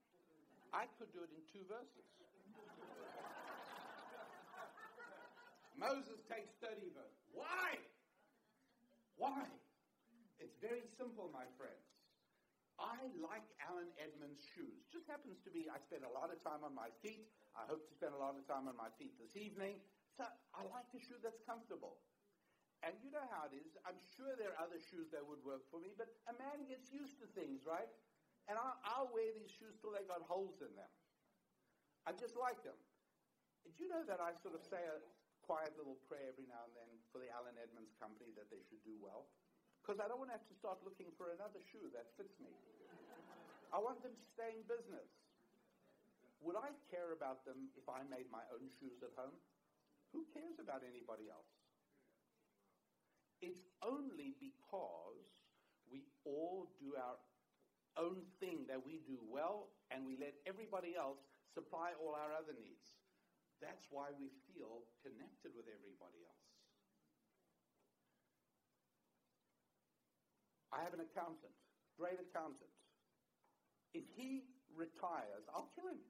I 0.76 0.88
could 1.00 1.08
do 1.12 1.24
it 1.24 1.32
in 1.32 1.40
two 1.48 1.64
verses. 1.64 2.04
Moses 5.74 6.22
takes 6.30 6.54
30 6.62 6.90
verses. 6.94 7.24
Why? 7.34 7.78
Why? 9.18 9.46
It's 10.38 10.54
very 10.58 10.86
simple, 10.98 11.30
my 11.30 11.46
friends. 11.58 11.82
I 12.74 13.06
like 13.22 13.46
Allen 13.62 13.90
Edmonds' 14.02 14.42
shoes. 14.54 14.82
Just 14.90 15.06
happens 15.06 15.38
to 15.46 15.50
be 15.54 15.70
I 15.70 15.78
spend 15.86 16.02
a 16.02 16.10
lot 16.10 16.34
of 16.34 16.42
time 16.42 16.66
on 16.66 16.74
my 16.74 16.90
feet. 17.06 17.30
I 17.54 17.62
hope 17.70 17.86
to 17.86 17.94
spend 17.94 18.18
a 18.18 18.18
lot 18.18 18.34
of 18.34 18.42
time 18.50 18.66
on 18.66 18.74
my 18.74 18.90
feet 18.98 19.14
this 19.14 19.38
evening. 19.38 19.78
So 20.18 20.26
I 20.54 20.66
like 20.74 20.90
a 20.90 20.98
shoe 20.98 21.18
that's 21.22 21.38
comfortable. 21.46 22.02
And 22.82 22.98
you 23.00 23.14
know 23.14 23.22
how 23.30 23.46
it 23.46 23.54
is. 23.54 23.78
I'm 23.86 23.96
sure 24.18 24.34
there 24.34 24.52
are 24.58 24.60
other 24.66 24.82
shoes 24.90 25.08
that 25.14 25.22
would 25.22 25.40
work 25.46 25.64
for 25.70 25.78
me, 25.78 25.94
but 25.94 26.10
a 26.26 26.34
man 26.36 26.66
gets 26.66 26.90
used 26.90 27.16
to 27.22 27.26
things, 27.32 27.62
right? 27.62 27.88
And 28.50 28.58
I'll, 28.58 28.76
I'll 28.84 29.10
wear 29.14 29.30
these 29.32 29.48
shoes 29.54 29.78
till 29.80 29.94
they 29.94 30.04
got 30.04 30.20
holes 30.26 30.60
in 30.60 30.68
them. 30.76 30.90
I 32.04 32.12
just 32.12 32.36
like 32.36 32.60
them. 32.60 32.76
Do 33.64 33.72
you 33.80 33.88
know 33.88 34.04
that 34.04 34.20
I 34.20 34.36
sort 34.44 34.52
of 34.52 34.60
say 34.68 34.82
a 34.84 35.00
quiet 35.44 35.76
little 35.76 36.00
prayer 36.08 36.32
every 36.32 36.48
now 36.48 36.64
and 36.64 36.74
then 36.74 36.90
for 37.12 37.20
the 37.20 37.28
Allen 37.28 37.56
Edmonds 37.60 37.92
company 38.00 38.32
that 38.34 38.48
they 38.48 38.64
should 38.66 38.80
do 38.82 38.96
well? 38.98 39.28
Because 39.84 40.00
I 40.00 40.08
don't 40.08 40.16
want 40.16 40.32
to 40.32 40.36
have 40.40 40.48
to 40.48 40.56
start 40.56 40.80
looking 40.80 41.12
for 41.20 41.36
another 41.36 41.60
shoe 41.68 41.92
that 41.92 42.08
fits 42.16 42.32
me. 42.40 42.48
I 43.68 43.76
want 43.76 44.00
them 44.00 44.16
to 44.16 44.26
stay 44.32 44.56
in 44.56 44.64
business. 44.64 45.08
Would 46.40 46.56
I 46.56 46.72
care 46.88 47.12
about 47.12 47.44
them 47.44 47.68
if 47.76 47.84
I 47.88 48.00
made 48.08 48.28
my 48.32 48.44
own 48.52 48.72
shoes 48.80 49.00
at 49.04 49.12
home? 49.16 49.36
Who 50.16 50.24
cares 50.32 50.56
about 50.56 50.80
anybody 50.84 51.28
else? 51.28 51.52
It's 53.44 53.60
only 53.84 54.32
because 54.40 55.28
we 55.92 56.08
all 56.24 56.72
do 56.80 56.96
our 56.96 57.20
own 58.00 58.24
thing 58.40 58.64
that 58.72 58.80
we 58.80 59.04
do 59.04 59.20
well 59.28 59.68
and 59.92 60.06
we 60.08 60.16
let 60.16 60.32
everybody 60.48 60.96
else 60.96 61.20
supply 61.52 61.92
all 62.00 62.16
our 62.16 62.32
other 62.32 62.56
needs. 62.56 63.03
That's 63.64 63.88
why 63.88 64.12
we 64.20 64.28
feel 64.52 64.84
connected 65.00 65.56
with 65.56 65.64
everybody 65.64 66.20
else. 66.28 66.44
I 70.68 70.84
have 70.84 70.92
an 70.92 71.00
accountant, 71.00 71.56
great 71.96 72.20
accountant. 72.20 72.68
If 73.96 74.04
he 74.20 74.44
retires, 74.76 75.48
I'll 75.48 75.72
kill 75.72 75.88
him. 75.88 76.02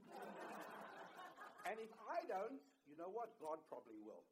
and 1.68 1.76
if 1.76 1.92
I 2.08 2.24
don't, 2.24 2.62
you 2.88 2.96
know 2.96 3.12
what? 3.12 3.36
God 3.36 3.60
probably 3.68 4.00
will. 4.00 4.24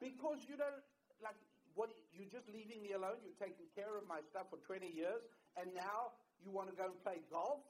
Because 0.00 0.40
you 0.48 0.56
don't, 0.56 0.80
like, 1.20 1.36
what, 1.76 1.92
you're 2.16 2.32
just 2.32 2.48
leaving 2.48 2.80
me 2.80 2.96
alone. 2.96 3.20
You're 3.20 3.36
taking 3.36 3.68
care 3.76 4.00
of 4.00 4.08
my 4.08 4.24
stuff 4.32 4.48
for 4.48 4.64
20 4.64 4.88
years, 4.88 5.20
and 5.60 5.76
now 5.76 6.16
you 6.40 6.48
want 6.48 6.72
to 6.72 6.76
go 6.78 6.88
and 6.88 6.96
play 7.04 7.20
golf? 7.28 7.60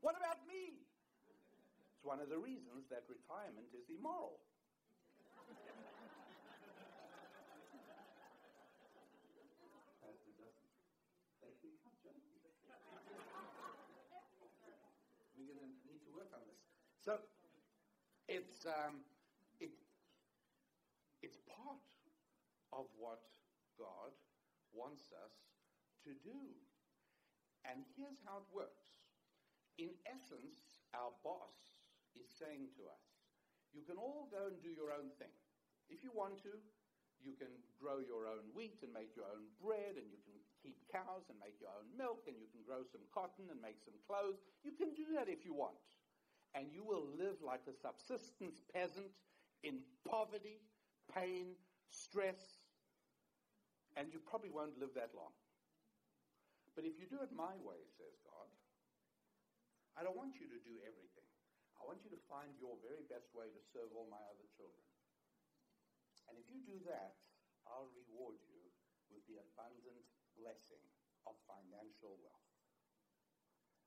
What 0.00 0.16
about 0.16 0.40
me? 0.48 0.87
It's 1.98 2.06
one 2.06 2.22
of 2.22 2.30
the 2.30 2.38
reasons 2.38 2.86
that 2.94 3.02
retirement 3.10 3.74
is 3.74 3.90
immoral. 3.90 4.38
We're 15.34 15.50
going 15.50 15.58
to 15.58 15.82
need 15.90 15.98
to 16.06 16.14
work 16.14 16.30
on 16.30 16.46
this. 16.46 16.62
So 17.02 17.18
it's 18.30 18.62
um, 18.62 19.02
it 19.58 19.74
it's 21.18 21.42
part 21.50 21.82
of 22.70 22.86
what 22.94 23.26
God 23.74 24.14
wants 24.70 25.10
us 25.26 25.34
to 26.06 26.14
do. 26.22 26.46
And 27.66 27.82
here's 27.98 28.22
how 28.22 28.46
it 28.46 28.46
works. 28.54 28.86
In 29.82 29.90
essence, 30.06 30.78
our 30.94 31.10
boss 31.26 31.67
is 32.18 32.30
saying 32.38 32.70
to 32.78 32.86
us, 32.90 33.04
you 33.72 33.84
can 33.84 34.00
all 34.00 34.28
go 34.32 34.48
and 34.48 34.58
do 34.60 34.72
your 34.72 34.90
own 34.94 35.12
thing. 35.16 35.32
If 35.88 36.02
you 36.02 36.12
want 36.12 36.40
to, 36.44 36.52
you 37.18 37.34
can 37.34 37.50
grow 37.78 37.98
your 37.98 38.30
own 38.30 38.46
wheat 38.54 38.78
and 38.82 38.94
make 38.94 39.14
your 39.18 39.26
own 39.26 39.50
bread, 39.58 39.98
and 39.98 40.06
you 40.06 40.20
can 40.22 40.36
keep 40.62 40.78
cows 40.90 41.26
and 41.30 41.38
make 41.42 41.58
your 41.58 41.72
own 41.74 41.88
milk, 41.98 42.26
and 42.30 42.38
you 42.38 42.46
can 42.50 42.62
grow 42.62 42.86
some 42.86 43.02
cotton 43.10 43.50
and 43.50 43.58
make 43.58 43.82
some 43.82 43.96
clothes. 44.06 44.38
You 44.62 44.72
can 44.74 44.94
do 44.94 45.18
that 45.18 45.26
if 45.26 45.42
you 45.42 45.54
want. 45.54 45.78
And 46.54 46.70
you 46.72 46.86
will 46.86 47.04
live 47.18 47.36
like 47.44 47.66
a 47.68 47.74
subsistence 47.76 48.64
peasant 48.72 49.12
in 49.62 49.84
poverty, 50.08 50.62
pain, 51.12 51.58
stress, 51.90 52.38
and 53.98 54.08
you 54.14 54.22
probably 54.22 54.54
won't 54.54 54.78
live 54.78 54.94
that 54.94 55.10
long. 55.12 55.34
But 56.78 56.86
if 56.86 56.94
you 56.94 57.10
do 57.10 57.18
it 57.26 57.34
my 57.34 57.58
way, 57.58 57.82
says 57.98 58.14
God, 58.22 58.48
I 59.98 60.06
don't 60.06 60.14
want 60.14 60.38
you 60.38 60.46
to 60.46 60.60
do 60.62 60.78
everything. 60.86 61.17
I 61.78 61.86
want 61.86 62.02
you 62.02 62.10
to 62.10 62.20
find 62.26 62.50
your 62.58 62.74
very 62.82 63.06
best 63.06 63.30
way 63.32 63.48
to 63.48 63.60
serve 63.70 63.94
all 63.94 64.10
my 64.10 64.20
other 64.28 64.46
children. 64.54 64.86
And 66.28 66.36
if 66.36 66.46
you 66.50 66.60
do 66.66 66.78
that, 66.90 67.16
I'll 67.64 67.88
reward 67.94 68.36
you 68.44 68.60
with 69.08 69.24
the 69.30 69.40
abundant 69.40 70.04
blessing 70.36 70.84
of 71.24 71.38
financial 71.48 72.18
wealth. 72.20 72.52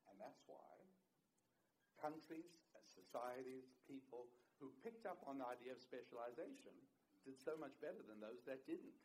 And 0.09 0.17
that's 0.17 0.41
why 0.47 0.73
countries, 2.01 2.49
societies, 2.89 3.69
people 3.85 4.25
who 4.57 4.73
picked 4.81 5.05
up 5.05 5.21
on 5.29 5.37
the 5.37 5.47
idea 5.47 5.73
of 5.73 5.79
specialization 5.81 6.73
did 7.21 7.37
so 7.37 7.53
much 7.57 7.77
better 7.77 8.01
than 8.09 8.17
those 8.17 8.41
that 8.49 8.65
didn't. 8.65 8.97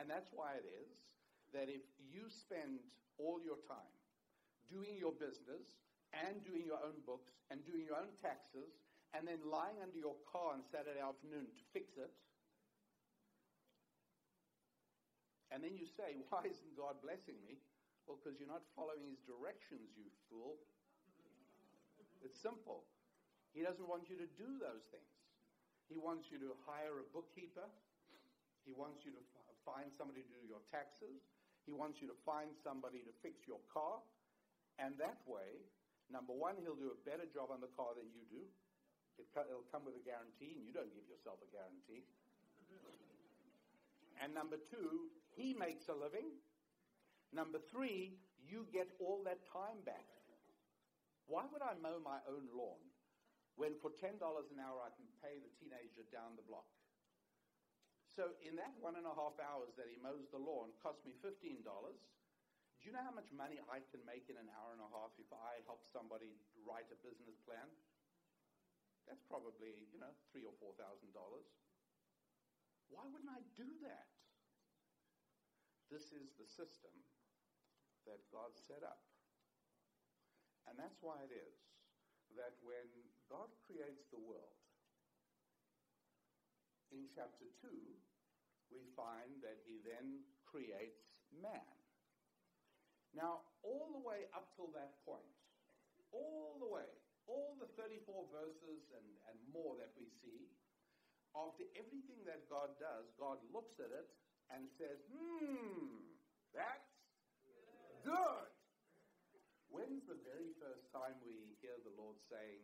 And 0.00 0.08
that's 0.08 0.32
why 0.32 0.56
it 0.56 0.64
is 0.64 0.96
that 1.52 1.68
if 1.68 1.84
you 2.00 2.28
spend 2.28 2.80
all 3.16 3.40
your 3.40 3.60
time 3.64 3.96
doing 4.68 4.96
your 4.96 5.12
business 5.16 5.85
and 6.12 6.42
doing 6.44 6.62
your 6.66 6.78
own 6.82 6.98
books 7.06 7.32
and 7.50 7.62
doing 7.66 7.86
your 7.86 7.98
own 7.98 8.12
taxes 8.22 8.70
and 9.14 9.24
then 9.24 9.40
lying 9.46 9.80
under 9.80 9.96
your 9.96 10.18
car 10.28 10.52
on 10.52 10.60
Saturday 10.68 11.00
afternoon 11.00 11.48
to 11.48 11.62
fix 11.72 11.96
it, 11.96 12.10
and 15.48 15.62
then 15.62 15.78
you 15.78 15.86
say, 15.86 16.18
Why 16.28 16.44
isn't 16.44 16.74
God 16.76 17.00
blessing 17.00 17.38
me? 17.40 17.56
Well, 18.04 18.18
because 18.20 18.38
you're 18.38 18.50
not 18.50 18.62
following 18.78 19.02
his 19.08 19.18
directions, 19.26 19.94
you 19.98 20.06
fool. 20.30 20.60
It's 22.22 22.38
simple. 22.38 22.86
He 23.56 23.64
doesn't 23.64 23.86
want 23.86 24.06
you 24.12 24.18
to 24.20 24.28
do 24.36 24.60
those 24.60 24.84
things. 24.92 25.16
He 25.88 25.96
wants 25.96 26.28
you 26.30 26.38
to 26.42 26.54
hire 26.66 27.02
a 27.02 27.06
bookkeeper. 27.14 27.66
He 28.66 28.74
wants 28.74 29.06
you 29.06 29.14
to 29.14 29.22
find 29.62 29.90
somebody 29.94 30.26
to 30.26 30.32
do 30.38 30.44
your 30.46 30.62
taxes. 30.70 31.22
He 31.64 31.74
wants 31.74 32.02
you 32.02 32.06
to 32.10 32.18
find 32.26 32.50
somebody 32.62 33.02
to 33.06 33.12
fix 33.22 33.46
your 33.46 33.62
car. 33.70 34.02
And 34.78 34.94
that 34.98 35.18
way, 35.26 35.62
number 36.10 36.34
one, 36.34 36.56
he'll 36.60 36.78
do 36.78 36.94
a 36.94 37.00
better 37.06 37.26
job 37.26 37.50
on 37.50 37.60
the 37.60 37.70
car 37.74 37.94
than 37.96 38.06
you 38.14 38.22
do. 38.30 38.42
It 39.16 39.26
it'll 39.32 39.68
come 39.72 39.84
with 39.88 39.96
a 39.96 40.04
guarantee, 40.04 40.52
and 40.52 40.62
you 40.64 40.76
don't 40.76 40.92
give 40.92 41.08
yourself 41.08 41.40
a 41.40 41.48
guarantee. 41.48 42.04
And 44.20 44.32
number 44.32 44.56
two, 44.56 45.12
he 45.36 45.52
makes 45.52 45.88
a 45.88 45.96
living. 45.96 46.36
Number 47.32 47.60
three, 47.72 48.16
you 48.40 48.64
get 48.72 48.88
all 49.00 49.20
that 49.24 49.44
time 49.48 49.80
back. 49.84 50.08
Why 51.26 51.44
would 51.50 51.60
I 51.60 51.74
mow 51.82 51.98
my 52.00 52.22
own 52.30 52.46
lawn 52.54 52.80
when 53.58 53.74
for 53.82 53.90
$10 53.90 54.14
an 54.14 54.58
hour 54.62 54.78
I 54.84 54.94
can 54.94 55.08
pay 55.20 55.42
the 55.42 55.50
teenager 55.58 56.06
down 56.14 56.38
the 56.38 56.46
block? 56.46 56.68
So 58.14 58.32
in 58.40 58.56
that 58.56 58.72
one 58.80 58.96
and 58.96 59.04
a 59.04 59.12
half 59.12 59.36
hours 59.42 59.76
that 59.76 59.90
he 59.92 60.00
mows 60.00 60.24
the 60.32 60.40
lawn 60.40 60.72
cost 60.80 61.04
me 61.04 61.12
$15. 61.20 61.60
Do 62.86 62.94
you 62.94 63.02
know 63.02 63.10
how 63.10 63.18
much 63.18 63.34
money 63.34 63.58
I 63.66 63.82
can 63.90 63.98
make 64.06 64.30
in 64.30 64.38
an 64.38 64.46
hour 64.46 64.70
and 64.70 64.78
a 64.78 64.86
half 64.86 65.10
if 65.18 65.26
I 65.34 65.58
help 65.66 65.82
somebody 65.90 66.38
write 66.62 66.86
a 66.94 66.98
business 67.02 67.34
plan? 67.42 67.66
That's 69.10 69.26
probably, 69.26 69.74
you 69.90 69.98
know, 69.98 70.14
three 70.30 70.46
or 70.46 70.54
four 70.62 70.70
thousand 70.78 71.10
dollars. 71.10 71.50
Why 72.86 73.02
wouldn't 73.10 73.26
I 73.26 73.42
do 73.58 73.66
that? 73.82 74.06
This 75.90 76.14
is 76.14 76.30
the 76.38 76.46
system 76.46 76.94
that 78.06 78.22
God 78.30 78.54
set 78.54 78.86
up. 78.86 79.02
And 80.70 80.78
that's 80.78 81.02
why 81.02 81.26
it 81.26 81.34
is 81.34 81.58
that 82.38 82.54
when 82.62 82.86
God 83.26 83.50
creates 83.66 84.06
the 84.14 84.22
world, 84.22 84.62
in 86.94 87.10
chapter 87.10 87.50
2, 87.66 87.66
we 88.70 88.86
find 88.94 89.42
that 89.42 89.58
he 89.66 89.82
then 89.82 90.22
creates 90.46 91.10
man. 91.34 91.75
Now, 93.16 93.48
all 93.64 93.88
the 93.96 94.04
way 94.04 94.28
up 94.36 94.52
till 94.52 94.68
that 94.76 95.00
point, 95.08 95.24
all 96.12 96.60
the 96.60 96.68
way, 96.68 96.84
all 97.24 97.56
the 97.56 97.66
34 97.80 98.28
verses 98.28 98.92
and, 98.92 99.08
and 99.32 99.36
more 99.56 99.72
that 99.80 99.96
we 99.96 100.04
see, 100.20 100.52
after 101.32 101.64
everything 101.80 102.20
that 102.28 102.44
God 102.52 102.76
does, 102.76 103.08
God 103.16 103.40
looks 103.48 103.80
at 103.80 103.88
it 103.88 104.08
and 104.52 104.68
says, 104.68 105.00
hmm, 105.08 106.12
that's 106.52 106.92
good. 108.04 108.52
When's 109.72 110.04
the 110.04 110.20
very 110.20 110.52
first 110.60 110.92
time 110.92 111.16
we 111.24 111.56
hear 111.64 111.76
the 111.88 111.96
Lord 111.96 112.20
saying, 112.28 112.60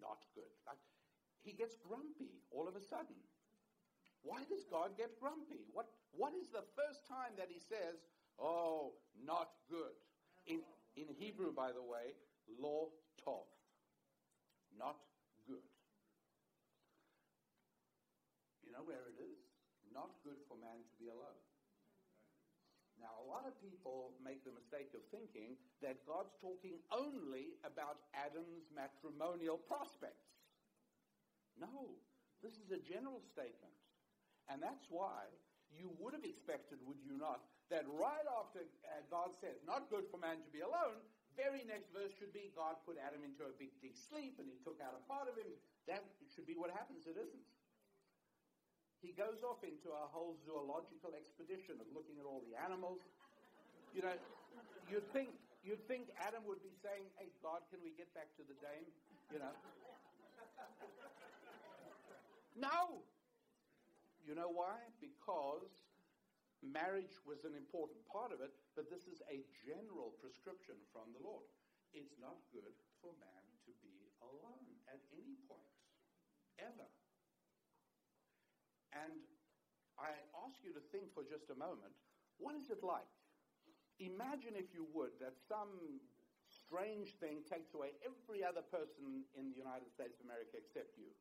not 0.00 0.20
good? 0.36 0.52
Like, 0.68 0.80
he 1.40 1.52
gets 1.56 1.80
grumpy 1.80 2.44
all 2.52 2.68
of 2.68 2.76
a 2.76 2.84
sudden. 2.84 3.18
Why 4.24 4.44
does 4.48 4.64
God 4.64 4.96
get 4.96 5.20
grumpy? 5.20 5.68
What, 5.72 5.92
what 6.16 6.32
is 6.32 6.48
the 6.48 6.64
first 6.72 7.04
time 7.04 7.36
that 7.36 7.52
he 7.52 7.60
says, 7.60 8.00
oh, 8.38 8.92
not 9.24 9.50
good? 9.70 9.94
In, 10.46 10.60
in 10.96 11.08
Hebrew, 11.18 11.52
by 11.52 11.72
the 11.72 11.82
way, 11.82 12.14
lo 12.60 12.92
tov, 13.24 13.48
not 14.78 14.96
good. 15.46 15.64
You 18.64 18.72
know 18.72 18.84
where 18.84 19.06
it 19.08 19.18
is? 19.22 19.40
Not 19.92 20.10
good 20.26 20.40
for 20.48 20.58
man 20.58 20.82
to 20.82 20.94
be 20.98 21.08
alone. 21.08 21.40
Now, 23.00 23.20
a 23.20 23.26
lot 23.26 23.44
of 23.44 23.52
people 23.60 24.16
make 24.22 24.46
the 24.48 24.54
mistake 24.54 24.94
of 24.96 25.02
thinking 25.12 25.60
that 25.82 26.00
God's 26.08 26.32
talking 26.40 26.80
only 26.88 27.58
about 27.66 28.00
Adam's 28.16 28.70
matrimonial 28.72 29.58
prospects. 29.58 30.24
No, 31.60 32.00
this 32.42 32.56
is 32.56 32.72
a 32.72 32.80
general 32.80 33.20
statement. 33.28 33.76
And 34.48 34.62
that's 34.62 34.88
why 34.88 35.28
you 35.72 35.90
would 36.00 36.14
have 36.14 36.24
expected, 36.24 36.78
would 36.86 37.00
you 37.02 37.18
not, 37.18 37.44
that 37.72 37.84
right 37.96 38.26
after 38.40 38.64
uh, 38.84 39.00
God 39.08 39.32
says, 39.40 39.56
not 39.64 39.88
good 39.88 40.04
for 40.12 40.20
man 40.20 40.40
to 40.44 40.50
be 40.52 40.60
alone, 40.60 41.00
very 41.34 41.66
next 41.66 41.90
verse 41.90 42.14
should 42.14 42.30
be 42.30 42.54
God 42.54 42.78
put 42.86 42.94
Adam 43.00 43.26
into 43.26 43.42
a 43.42 43.54
big 43.58 43.74
deep 43.82 43.98
sleep 43.98 44.38
and 44.38 44.46
he 44.46 44.54
took 44.62 44.78
out 44.78 44.94
a 44.94 45.02
part 45.10 45.26
of 45.26 45.34
him. 45.34 45.50
That 45.90 46.06
should 46.30 46.46
be 46.46 46.54
what 46.54 46.70
happens. 46.70 47.06
It 47.10 47.18
isn't. 47.18 47.46
He 49.02 49.12
goes 49.12 49.44
off 49.44 49.60
into 49.60 49.92
a 49.92 50.06
whole 50.08 50.38
zoological 50.48 51.12
expedition 51.12 51.76
of 51.76 51.84
looking 51.92 52.16
at 52.16 52.24
all 52.24 52.40
the 52.46 52.56
animals. 52.56 53.04
You 53.92 54.00
know, 54.00 54.16
you'd 54.88 55.04
think 55.12 55.28
you'd 55.60 55.84
think 55.84 56.08
Adam 56.16 56.40
would 56.48 56.64
be 56.64 56.72
saying, 56.80 57.04
"Hey 57.20 57.28
God, 57.44 57.60
can 57.68 57.84
we 57.84 57.92
get 57.92 58.08
back 58.16 58.32
to 58.40 58.42
the 58.48 58.56
dame?" 58.64 58.88
You 59.28 59.44
know. 59.44 59.52
No. 62.56 63.04
You 64.24 64.32
know 64.32 64.48
why? 64.48 64.80
Because 65.04 65.68
marriage 66.64 67.14
was 67.28 67.44
an 67.44 67.52
important 67.54 68.00
part 68.08 68.32
of 68.32 68.40
it, 68.40 68.52
but 68.74 68.88
this 68.88 69.04
is 69.06 69.20
a 69.28 69.44
general 69.64 70.16
prescription 70.18 70.76
from 70.90 71.12
the 71.12 71.22
Lord. 71.22 71.44
It's 71.92 72.16
not 72.18 72.40
good 72.50 72.74
for 72.98 73.14
man 73.20 73.44
to 73.68 73.72
be 73.84 74.10
alone 74.24 74.66
at 74.90 75.00
any 75.14 75.38
point, 75.46 75.76
ever. 76.58 76.88
And 78.94 79.22
I 79.98 80.10
ask 80.42 80.58
you 80.64 80.74
to 80.74 80.82
think 80.90 81.12
for 81.14 81.22
just 81.22 81.50
a 81.50 81.58
moment 81.58 81.94
what 82.38 82.58
is 82.58 82.66
it 82.70 82.82
like? 82.82 83.06
Imagine, 84.02 84.58
if 84.58 84.74
you 84.74 84.90
would, 84.90 85.14
that 85.22 85.38
some 85.46 86.02
strange 86.50 87.14
thing 87.22 87.46
takes 87.46 87.74
away 87.74 87.94
every 88.02 88.42
other 88.42 88.62
person 88.62 89.22
in 89.38 89.50
the 89.50 89.58
United 89.58 89.86
States 89.90 90.18
of 90.18 90.26
America 90.26 90.58
except 90.58 90.98
you. 90.98 91.14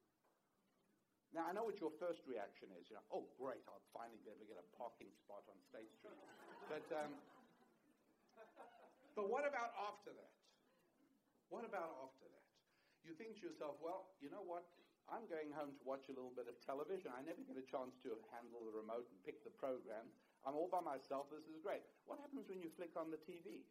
Now, 1.34 1.50
I 1.50 1.52
know 1.58 1.66
what 1.66 1.82
your 1.82 1.90
first 1.98 2.22
reaction 2.30 2.70
is. 2.78 2.86
You 2.94 3.02
know, 3.02 3.06
oh, 3.10 3.26
great, 3.42 3.66
I'll 3.66 3.82
finally 3.90 4.22
be 4.22 4.30
able 4.30 4.46
to 4.46 4.50
get 4.54 4.62
a 4.62 4.68
parking 4.78 5.10
spot 5.18 5.42
on 5.50 5.58
State 5.66 5.90
Street. 5.98 6.22
But, 6.70 6.86
um, 6.94 7.10
but 9.18 9.26
what 9.34 9.42
about 9.42 9.74
after 9.82 10.14
that? 10.14 10.34
What 11.50 11.66
about 11.66 12.06
after 12.06 12.30
that? 12.30 12.46
You 13.02 13.18
think 13.18 13.42
to 13.42 13.50
yourself, 13.50 13.82
well, 13.82 14.14
you 14.22 14.30
know 14.30 14.46
what? 14.46 14.70
I'm 15.10 15.26
going 15.28 15.52
home 15.52 15.76
to 15.76 15.84
watch 15.84 16.08
a 16.08 16.16
little 16.16 16.32
bit 16.32 16.48
of 16.48 16.56
television. 16.64 17.12
I 17.12 17.26
never 17.26 17.44
get 17.44 17.60
a 17.60 17.66
chance 17.66 17.98
to 18.06 18.16
handle 18.32 18.64
the 18.64 18.72
remote 18.72 19.10
and 19.10 19.18
pick 19.26 19.42
the 19.42 19.52
program. 19.52 20.08
I'm 20.46 20.56
all 20.56 20.72
by 20.72 20.80
myself. 20.86 21.28
This 21.34 21.44
is 21.50 21.60
great. 21.60 21.84
What 22.08 22.22
happens 22.22 22.48
when 22.48 22.62
you 22.62 22.72
flick 22.78 22.94
on 22.96 23.10
the 23.12 23.20
TV? 23.20 23.66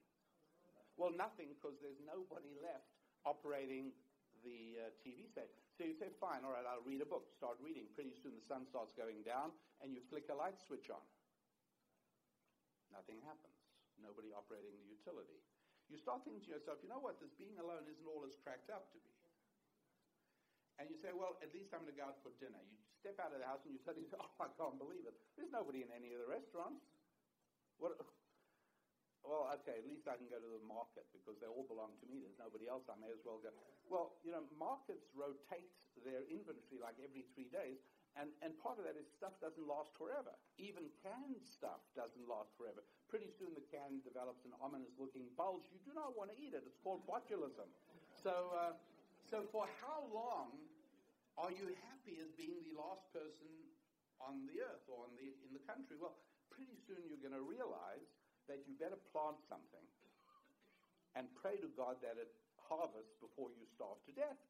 Well, 1.00 1.14
nothing, 1.14 1.54
because 1.56 1.78
there's 1.80 1.96
nobody 2.04 2.52
left 2.60 2.90
operating 3.24 3.96
the 4.44 4.82
uh, 4.82 4.92
TV 5.00 5.30
set. 5.30 5.48
So 5.82 5.90
you 5.90 5.98
say, 5.98 6.14
fine, 6.22 6.46
all 6.46 6.54
right, 6.54 6.62
I'll 6.62 6.86
read 6.86 7.02
a 7.02 7.08
book. 7.10 7.26
Start 7.34 7.58
reading. 7.58 7.90
Pretty 7.98 8.14
soon 8.14 8.38
the 8.38 8.46
sun 8.46 8.62
starts 8.70 8.94
going 8.94 9.18
down, 9.26 9.50
and 9.82 9.90
you 9.90 9.98
flick 10.06 10.30
a 10.30 10.36
light 10.38 10.54
switch 10.62 10.86
on. 10.94 11.02
Nothing 12.94 13.18
happens. 13.26 13.58
Nobody 13.98 14.30
operating 14.30 14.78
the 14.78 14.86
utility. 14.86 15.42
You 15.90 15.98
start 15.98 16.22
thinking 16.22 16.38
to 16.46 16.54
yourself, 16.54 16.78
you 16.86 16.86
know 16.86 17.02
what, 17.02 17.18
this 17.18 17.34
being 17.34 17.58
alone 17.58 17.82
isn't 17.90 18.06
all 18.06 18.22
as 18.22 18.38
cracked 18.46 18.70
up 18.70 18.94
to 18.94 18.98
be. 19.02 19.10
And 20.78 20.86
you 20.86 20.94
say, 21.02 21.10
well, 21.10 21.34
at 21.42 21.50
least 21.50 21.74
I'm 21.74 21.82
going 21.82 21.90
to 21.90 21.98
go 21.98 22.14
out 22.14 22.22
for 22.22 22.30
dinner. 22.38 22.62
You 22.62 22.78
step 23.02 23.18
out 23.18 23.34
of 23.34 23.42
the 23.42 23.48
house 23.50 23.66
and 23.66 23.74
you 23.74 23.82
suddenly 23.82 24.06
say, 24.06 24.14
oh, 24.22 24.38
I 24.38 24.54
can't 24.54 24.78
believe 24.78 25.02
it. 25.02 25.18
There's 25.34 25.50
nobody 25.50 25.82
in 25.82 25.90
any 25.90 26.14
of 26.14 26.22
the 26.22 26.30
restaurants. 26.30 26.86
What, 27.82 27.98
well, 29.22 29.46
okay, 29.62 29.78
at 29.78 29.86
least 29.86 30.10
I 30.10 30.18
can 30.18 30.26
go 30.26 30.42
to 30.42 30.50
the 30.50 30.62
market 30.66 31.06
because 31.14 31.38
they 31.38 31.46
all 31.46 31.66
belong 31.66 31.94
to 32.02 32.06
me. 32.10 32.18
There's 32.18 32.38
nobody 32.38 32.66
else. 32.66 32.86
I 32.90 32.98
may 32.98 33.10
as 33.14 33.22
well 33.22 33.38
go. 33.38 33.54
Well, 33.86 34.18
you 34.26 34.34
know, 34.34 34.42
markets 34.58 35.06
rotate 35.14 35.70
their 36.02 36.26
inventory 36.26 36.82
like 36.82 36.98
every 36.98 37.22
three 37.34 37.46
days, 37.54 37.78
and, 38.18 38.28
and 38.44 38.52
part 38.60 38.76
of 38.76 38.84
that 38.84 38.98
is 38.98 39.08
stuff 39.08 39.32
doesn't 39.38 39.64
last 39.64 39.94
forever. 39.96 40.34
Even 40.58 40.90
canned 41.00 41.40
stuff 41.40 41.80
doesn't 41.96 42.26
last 42.28 42.52
forever. 42.58 42.84
Pretty 43.08 43.30
soon 43.38 43.54
the 43.56 43.64
can 43.72 44.04
develops 44.04 44.44
an 44.44 44.52
ominous 44.60 44.92
looking 45.00 45.30
bulge. 45.38 45.64
You 45.72 45.80
do 45.86 45.94
not 45.96 46.12
want 46.12 46.34
to 46.34 46.36
eat 46.36 46.52
it. 46.52 46.66
It's 46.66 46.80
called 46.82 47.06
botulism. 47.08 47.70
So, 48.20 48.52
uh, 48.52 48.76
so 49.30 49.48
for 49.48 49.64
how 49.80 50.04
long 50.12 50.52
are 51.40 51.54
you 51.54 51.72
happy 51.88 52.20
as 52.20 52.28
being 52.36 52.60
the 52.68 52.76
last 52.76 53.08
person 53.16 53.48
on 54.20 54.44
the 54.44 54.60
earth 54.60 54.84
or 54.92 55.08
on 55.08 55.12
the, 55.16 55.32
in 55.48 55.50
the 55.56 55.64
country? 55.64 55.96
Well, 55.96 56.20
pretty 56.52 56.76
soon 56.84 57.00
you're 57.08 57.22
going 57.24 57.36
to 57.36 57.44
realize 57.44 58.04
that 58.50 58.66
you 58.66 58.74
better 58.78 58.98
plant 59.14 59.38
something 59.46 59.86
and 61.14 61.28
pray 61.36 61.60
to 61.60 61.68
God 61.76 62.00
that 62.00 62.16
it 62.16 62.32
harvests 62.56 63.14
before 63.20 63.52
you 63.52 63.68
starve 63.68 64.00
to 64.08 64.12
death. 64.16 64.40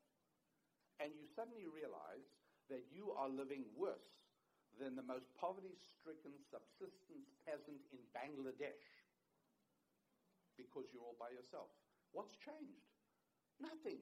And 1.02 1.10
you 1.18 1.26
suddenly 1.26 1.66
realize 1.66 2.28
that 2.70 2.86
you 2.94 3.10
are 3.12 3.26
living 3.26 3.66
worse 3.74 4.22
than 4.78 4.94
the 4.94 5.04
most 5.04 5.28
poverty 5.36 5.74
stricken 5.76 6.32
subsistence 6.48 7.28
peasant 7.44 7.82
in 7.90 8.00
Bangladesh 8.14 8.86
because 10.54 10.88
you're 10.94 11.04
all 11.04 11.18
by 11.18 11.34
yourself. 11.34 11.68
What's 12.14 12.38
changed? 12.38 12.86
Nothing. 13.58 14.00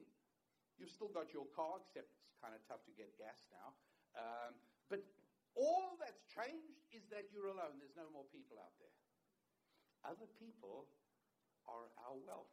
You've 0.77 0.93
still 0.93 1.11
got 1.11 1.33
your 1.33 1.47
car, 1.51 1.81
except 1.81 2.11
it's 2.13 2.37
kind 2.39 2.53
of 2.53 2.61
tough 2.69 2.83
to 2.87 2.93
get 2.95 3.11
gas 3.17 3.41
now. 3.49 3.73
Um, 4.15 4.51
but 4.91 5.01
all 5.55 5.97
that's 5.99 6.23
changed 6.31 6.79
is 6.91 7.03
that 7.11 7.31
you're 7.33 7.51
alone. 7.51 7.79
There's 7.79 7.97
no 7.97 8.07
more 8.11 8.27
people 8.31 8.59
out 8.59 8.75
there. 8.79 8.95
Other 10.01 10.29
people 10.41 10.89
are 11.69 11.87
our 12.09 12.17
wealth. 12.25 12.49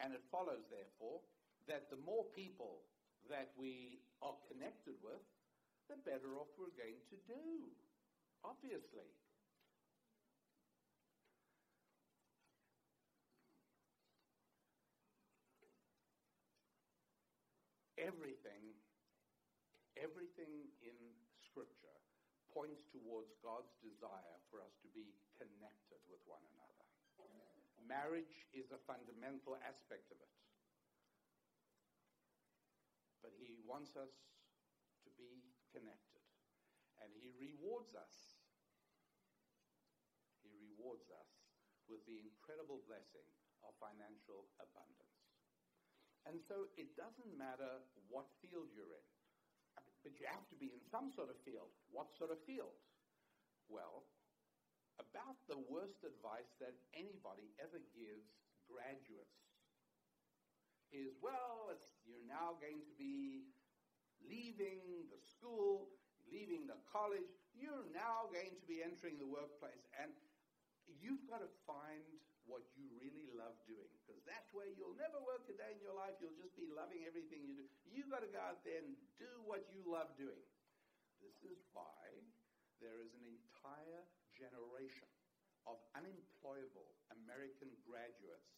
And 0.00 0.14
it 0.14 0.22
follows, 0.30 0.64
therefore, 0.70 1.20
that 1.68 1.90
the 1.90 2.00
more 2.06 2.24
people 2.32 2.80
that 3.28 3.52
we 3.58 4.00
are 4.22 4.34
connected 4.48 4.96
with, 5.04 5.20
the 5.90 5.96
better 6.04 6.36
off 6.40 6.48
we're 6.56 6.72
going 6.76 7.00
to 7.12 7.18
do. 7.28 7.68
Obviously. 8.44 9.10
Everything, 17.98 18.78
everything 19.98 20.70
in 20.80 20.94
Scripture 21.42 21.87
points 22.52 22.84
towards 22.90 23.32
God's 23.44 23.72
desire 23.80 24.36
for 24.48 24.64
us 24.64 24.74
to 24.84 24.88
be 24.92 25.12
connected 25.36 26.00
with 26.08 26.20
one 26.24 26.42
another. 26.54 26.86
Marriage 27.88 28.44
is 28.52 28.68
a 28.68 28.80
fundamental 28.84 29.56
aspect 29.64 30.12
of 30.12 30.20
it. 30.20 30.34
But 33.24 33.32
He 33.40 33.56
wants 33.64 33.96
us 33.96 34.12
to 35.04 35.10
be 35.16 35.40
connected. 35.72 36.24
And 37.00 37.08
He 37.16 37.32
rewards 37.40 37.96
us. 37.96 38.36
He 40.44 40.52
rewards 40.52 41.08
us 41.08 41.30
with 41.88 42.04
the 42.04 42.20
incredible 42.20 42.84
blessing 42.84 43.24
of 43.64 43.72
financial 43.80 44.52
abundance. 44.60 45.18
And 46.28 46.44
so 46.44 46.68
it 46.76 46.92
doesn't 46.92 47.32
matter 47.40 47.80
what 48.12 48.28
field 48.44 48.68
you're 48.76 48.92
in 48.92 49.08
but 50.08 50.16
you 50.16 50.24
have 50.24 50.48
to 50.48 50.56
be 50.56 50.72
in 50.72 50.80
some 50.88 51.12
sort 51.12 51.28
of 51.28 51.36
field. 51.44 51.68
What 51.92 52.08
sort 52.16 52.32
of 52.32 52.40
field? 52.48 52.72
Well, 53.68 54.08
about 54.96 55.36
the 55.52 55.60
worst 55.68 56.00
advice 56.00 56.48
that 56.64 56.72
anybody 56.96 57.52
ever 57.60 57.76
gives 57.92 58.24
graduates 58.64 59.36
is, 60.88 61.12
well, 61.20 61.76
you're 62.08 62.24
now 62.24 62.56
going 62.56 62.80
to 62.80 62.94
be 62.96 63.52
leaving 64.24 65.04
the 65.12 65.20
school, 65.20 65.92
leaving 66.32 66.64
the 66.64 66.80
college, 66.88 67.28
you're 67.52 67.84
now 67.92 68.32
going 68.32 68.56
to 68.56 68.64
be 68.64 68.80
entering 68.80 69.20
the 69.20 69.28
workplace, 69.28 69.84
and 70.00 70.08
you've 70.88 71.28
got 71.28 71.44
to 71.44 71.52
find 71.68 72.00
what 72.48 72.64
you 72.72 72.88
really 72.96 73.28
love 73.36 73.60
doing. 73.68 73.92
That 74.48 74.64
way 74.64 74.72
you'll 74.80 74.96
never 74.96 75.20
work 75.28 75.44
a 75.52 75.56
day 75.60 75.76
in 75.76 75.80
your 75.84 75.92
life. 75.92 76.16
You'll 76.24 76.40
just 76.40 76.56
be 76.56 76.64
loving 76.72 77.04
everything 77.04 77.44
you 77.44 77.52
do. 77.52 77.68
You've 77.84 78.08
got 78.08 78.24
to 78.24 78.32
go 78.32 78.40
out 78.40 78.64
there 78.64 78.80
and 78.80 78.96
do 79.20 79.28
what 79.44 79.68
you 79.68 79.84
love 79.84 80.08
doing. 80.16 80.40
This 81.20 81.36
is 81.44 81.60
why 81.76 82.24
there 82.80 82.96
is 83.04 83.12
an 83.12 83.28
entire 83.28 84.08
generation 84.32 85.04
of 85.68 85.76
unemployable 85.92 86.96
American 87.12 87.68
graduates 87.84 88.56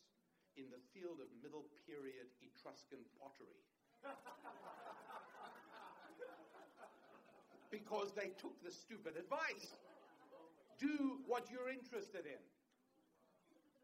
in 0.55 0.71
the 0.71 0.79
field 0.95 1.19
of 1.19 1.27
middle 1.43 1.67
period 1.83 2.31
Etruscan 2.39 3.03
pottery. 3.19 3.59
because 7.75 8.15
they 8.15 8.31
took 8.39 8.55
the 8.63 8.71
stupid 8.71 9.19
advice. 9.19 9.75
Do 10.79 11.19
what 11.27 11.51
you're 11.51 11.67
interested 11.67 12.31
in. 12.31 12.39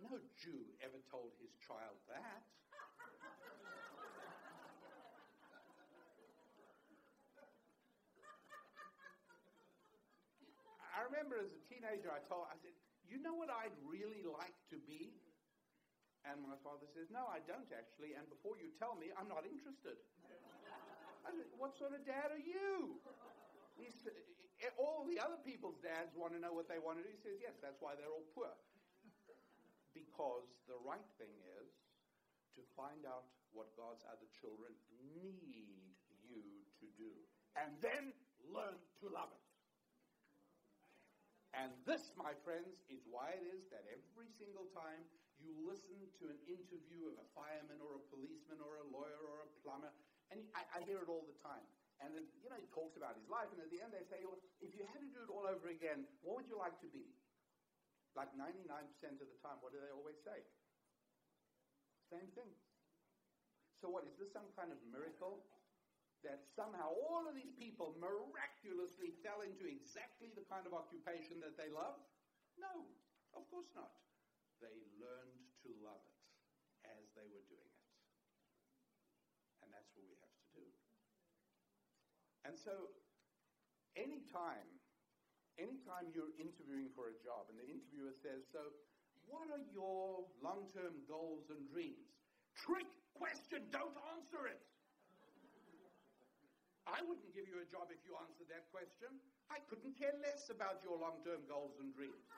No 0.03 0.21
Jew 0.37 0.63
ever 0.85 1.01
told 1.09 1.33
his 1.41 1.53
child 1.65 1.97
that. 2.07 2.45
I 10.97 11.05
remember 11.13 11.37
as 11.37 11.53
a 11.53 11.63
teenager, 11.69 12.09
I 12.09 12.25
told, 12.25 12.49
I 12.49 12.57
said, 12.65 12.73
you 13.05 13.21
know 13.21 13.37
what 13.37 13.53
I'd 13.53 13.77
really 13.85 14.25
like 14.25 14.57
to 14.73 14.81
be? 14.89 15.13
And 16.25 16.41
my 16.43 16.57
father 16.65 16.89
says, 16.91 17.13
no, 17.13 17.29
I 17.29 17.45
don't 17.45 17.69
actually. 17.71 18.17
And 18.17 18.27
before 18.33 18.57
you 18.59 18.73
tell 18.81 18.97
me, 18.97 19.13
I'm 19.15 19.29
not 19.29 19.45
interested. 19.45 20.01
I 21.23 21.31
said, 21.31 21.47
what 21.61 21.77
sort 21.77 21.93
of 21.93 22.03
dad 22.09 22.33
are 22.33 22.41
you? 22.41 22.99
He 23.77 23.93
said, 23.93 24.17
all 24.81 25.05
the 25.05 25.21
other 25.21 25.37
people's 25.45 25.77
dads 25.85 26.17
want 26.17 26.33
to 26.33 26.41
know 26.41 26.57
what 26.57 26.67
they 26.67 26.81
want 26.81 26.99
to 26.99 27.05
do. 27.05 27.13
He 27.13 27.21
says, 27.21 27.37
yes, 27.39 27.55
that's 27.61 27.79
why 27.79 27.93
they're 27.95 28.11
all 28.11 28.27
poor. 28.33 28.51
Because 29.97 30.45
the 30.69 30.77
right 30.85 31.09
thing 31.17 31.33
is 31.57 31.73
to 32.53 32.61
find 32.77 33.09
out 33.09 33.25
what 33.57 33.73
God's 33.81 34.05
other 34.05 34.29
children 34.37 34.77
need 35.17 35.41
you 36.29 36.45
to 36.85 36.87
do 37.01 37.13
and 37.57 37.73
then 37.81 38.13
learn 38.53 38.77
to 39.01 39.09
love 39.09 39.33
it. 39.33 39.45
And 41.57 41.73
this, 41.89 42.13
my 42.21 42.37
friends, 42.45 42.85
is 42.93 43.01
why 43.09 43.33
it 43.33 43.45
is 43.49 43.65
that 43.73 43.89
every 43.89 44.29
single 44.37 44.69
time 44.77 45.01
you 45.41 45.57
listen 45.65 45.97
to 46.21 46.29
an 46.29 46.37
interview 46.45 47.09
of 47.09 47.17
a 47.17 47.27
fireman 47.33 47.81
or 47.81 47.97
a 47.97 48.05
policeman 48.13 48.61
or 48.61 48.85
a 48.85 48.87
lawyer 48.93 49.21
or 49.25 49.49
a 49.49 49.51
plumber, 49.65 49.89
and 50.29 50.45
I, 50.53 50.69
I 50.77 50.79
hear 50.85 51.01
it 51.01 51.09
all 51.09 51.25
the 51.25 51.39
time. 51.41 51.65
And 52.05 52.13
then, 52.13 52.29
you 52.45 52.53
know, 52.53 52.61
he 52.61 52.69
talks 52.77 53.01
about 53.01 53.17
his 53.17 53.25
life, 53.33 53.49
and 53.57 53.61
at 53.65 53.73
the 53.73 53.81
end 53.81 53.89
they 53.89 54.05
say, 54.05 54.21
well, 54.21 54.37
if 54.61 54.77
you 54.77 54.85
had 54.85 55.01
to 55.01 55.09
do 55.09 55.25
it 55.25 55.33
all 55.33 55.49
over 55.49 55.73
again, 55.73 56.05
what 56.21 56.45
would 56.45 56.49
you 56.49 56.61
like 56.61 56.77
to 56.85 56.91
be? 56.93 57.09
Like 58.17 58.33
99% 58.33 58.64
of 59.21 59.29
the 59.29 59.39
time, 59.45 59.61
what 59.61 59.77
do 59.77 59.79
they 59.79 59.93
always 59.93 60.17
say? 60.25 60.41
Same 62.09 62.33
thing. 62.33 62.49
So 63.77 63.93
what, 63.93 64.09
is 64.09 64.17
this 64.17 64.33
some 64.33 64.49
kind 64.57 64.73
of 64.73 64.81
miracle? 64.89 65.45
That 66.25 66.49
somehow 66.57 66.97
all 66.97 67.29
of 67.29 67.37
these 67.37 67.53
people 67.61 67.93
miraculously 68.01 69.12
fell 69.21 69.45
into 69.45 69.69
exactly 69.69 70.33
the 70.33 70.49
kind 70.49 70.64
of 70.64 70.73
occupation 70.73 71.45
that 71.45 71.61
they 71.61 71.69
love? 71.69 72.01
No, 72.57 72.89
of 73.37 73.45
course 73.53 73.69
not. 73.77 73.93
They 74.64 74.73
learned 74.97 75.45
to 75.69 75.71
love 75.85 76.01
it 76.01 76.17
as 76.89 77.12
they 77.12 77.29
were 77.29 77.45
doing 77.53 77.69
it. 77.69 77.85
And 79.61 79.69
that's 79.69 79.93
what 79.93 80.09
we 80.09 80.17
have 80.25 80.35
to 80.41 80.49
do. 80.57 80.67
And 82.49 82.57
so, 82.57 82.97
anytime, 83.93 84.67
anytime 85.57 86.13
you're 86.13 86.33
interviewing 86.37 86.93
for 86.93 87.13
a 87.13 87.17
job 87.25 87.49
and 87.53 87.57
the 87.61 87.69
interviewer 87.69 88.13
says, 88.21 88.45
So, 88.53 88.73
what 89.27 89.51
are 89.51 89.65
your 89.75 90.25
long 90.41 90.71
term 90.73 90.95
goals 91.11 91.51
and 91.51 91.61
dreams? 91.69 92.07
Trick 92.55 92.89
question, 93.17 93.67
don't 93.75 93.97
answer 94.17 94.49
it. 94.49 94.63
I 96.87 97.03
wouldn't 97.03 97.35
give 97.35 97.51
you 97.51 97.59
a 97.59 97.67
job 97.67 97.91
if 97.91 97.99
you 98.07 98.15
answered 98.15 98.47
that 98.47 98.71
question. 98.71 99.11
I 99.51 99.59
couldn't 99.67 99.99
care 99.99 100.15
less 100.23 100.49
about 100.55 100.81
your 100.87 100.95
long 100.95 101.19
term 101.27 101.43
goals 101.51 101.75
and 101.83 101.91
dreams. 101.91 102.31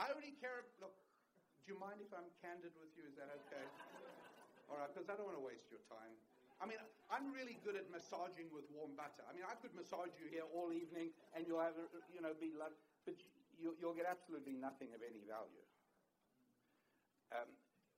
I 0.00 0.08
only 0.16 0.32
care. 0.40 0.64
Look, 0.80 0.96
do 1.62 1.76
you 1.76 1.78
mind 1.78 2.00
if 2.00 2.08
I'm 2.16 2.26
candid 2.40 2.72
with 2.80 2.90
you? 2.96 3.04
Is 3.06 3.14
that 3.20 3.28
okay? 3.46 3.66
All 4.72 4.80
right, 4.80 4.88
because 4.88 5.06
I 5.12 5.14
don't 5.14 5.28
want 5.28 5.36
to 5.36 5.44
waste 5.44 5.68
your 5.68 5.84
time. 5.92 6.16
I 6.62 6.70
mean, 6.70 6.78
I'm 7.10 7.34
really 7.34 7.58
good 7.66 7.74
at 7.74 7.90
massaging 7.90 8.46
with 8.54 8.62
warm 8.70 8.94
butter. 8.94 9.26
I 9.26 9.34
mean, 9.34 9.42
I 9.42 9.58
could 9.58 9.74
massage 9.74 10.14
you 10.14 10.30
here 10.30 10.46
all 10.54 10.70
evening, 10.70 11.10
and 11.34 11.42
you'll 11.42 11.58
have, 11.58 11.74
you 12.14 12.22
know, 12.22 12.38
be 12.38 12.54
love, 12.54 12.70
but 13.02 13.18
you, 13.58 13.74
will 13.82 13.98
get 13.98 14.06
absolutely 14.06 14.54
nothing 14.54 14.94
of 14.94 15.02
any 15.02 15.26
value. 15.26 15.66
Um, 17.34 17.50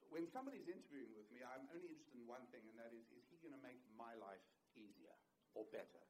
when 0.08 0.24
somebody's 0.32 0.64
interviewing 0.64 1.12
with 1.12 1.28
me, 1.28 1.44
I'm 1.44 1.68
only 1.76 1.92
interested 1.92 2.16
in 2.16 2.24
one 2.24 2.48
thing, 2.56 2.64
and 2.64 2.76
that 2.80 2.88
is, 2.96 3.04
is 3.12 3.28
he 3.28 3.36
going 3.44 3.52
to 3.52 3.60
make 3.60 3.84
my 4.00 4.16
life 4.16 4.40
easier 4.72 5.12
or 5.52 5.68
better? 5.68 6.00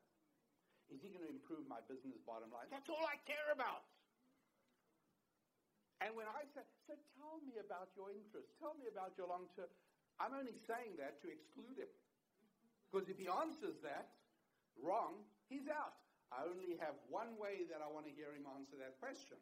Is 0.94 1.02
he 1.02 1.10
going 1.10 1.26
to 1.26 1.32
improve 1.34 1.66
my 1.66 1.82
business 1.90 2.22
bottom 2.22 2.54
line? 2.54 2.70
That's 2.70 2.86
all 2.86 3.02
I 3.02 3.18
care 3.26 3.50
about. 3.50 3.82
And 6.06 6.14
when 6.14 6.30
I 6.30 6.46
say, 6.54 6.62
so 6.86 6.94
tell 7.18 7.42
me 7.42 7.58
about 7.58 7.90
your 7.98 8.14
interests, 8.14 8.54
tell 8.62 8.78
me 8.78 8.86
about 8.86 9.18
your 9.18 9.26
long 9.26 9.50
term, 9.58 9.72
I'm 10.22 10.36
only 10.36 10.54
saying 10.68 10.94
that 11.02 11.18
to 11.24 11.32
exclude 11.32 11.80
him. 11.80 11.90
Because 12.94 13.10
if 13.10 13.18
he 13.18 13.26
answers 13.26 13.74
that 13.82 14.06
wrong, 14.78 15.26
he's 15.50 15.66
out. 15.66 15.98
I 16.30 16.46
only 16.46 16.78
have 16.78 16.94
one 17.10 17.34
way 17.42 17.66
that 17.66 17.82
I 17.82 17.90
want 17.90 18.06
to 18.06 18.14
hear 18.14 18.30
him 18.30 18.46
answer 18.46 18.78
that 18.78 19.02
question, 19.02 19.34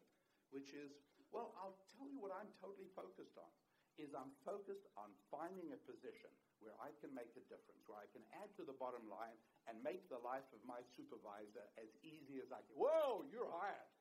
which 0.56 0.72
is, 0.72 0.88
well, 1.36 1.52
I'll 1.60 1.76
tell 1.92 2.08
you 2.08 2.16
what 2.16 2.32
I'm 2.32 2.48
totally 2.64 2.88
focused 2.96 3.36
on 3.36 3.52
is 4.00 4.16
I'm 4.16 4.32
focused 4.48 4.88
on 4.96 5.12
finding 5.28 5.68
a 5.76 5.80
position 5.84 6.32
where 6.64 6.72
I 6.80 6.96
can 7.04 7.12
make 7.12 7.28
a 7.36 7.44
difference, 7.52 7.84
where 7.84 8.00
I 8.00 8.08
can 8.16 8.24
add 8.40 8.48
to 8.56 8.64
the 8.64 8.72
bottom 8.72 9.04
line 9.04 9.36
and 9.68 9.76
make 9.84 10.08
the 10.08 10.16
life 10.24 10.48
of 10.56 10.64
my 10.64 10.80
supervisor 10.96 11.68
as 11.76 11.92
easy 12.00 12.40
as 12.40 12.48
I 12.56 12.64
can. 12.64 12.72
Whoa, 12.72 13.28
you're 13.28 13.52
hired. 13.52 13.92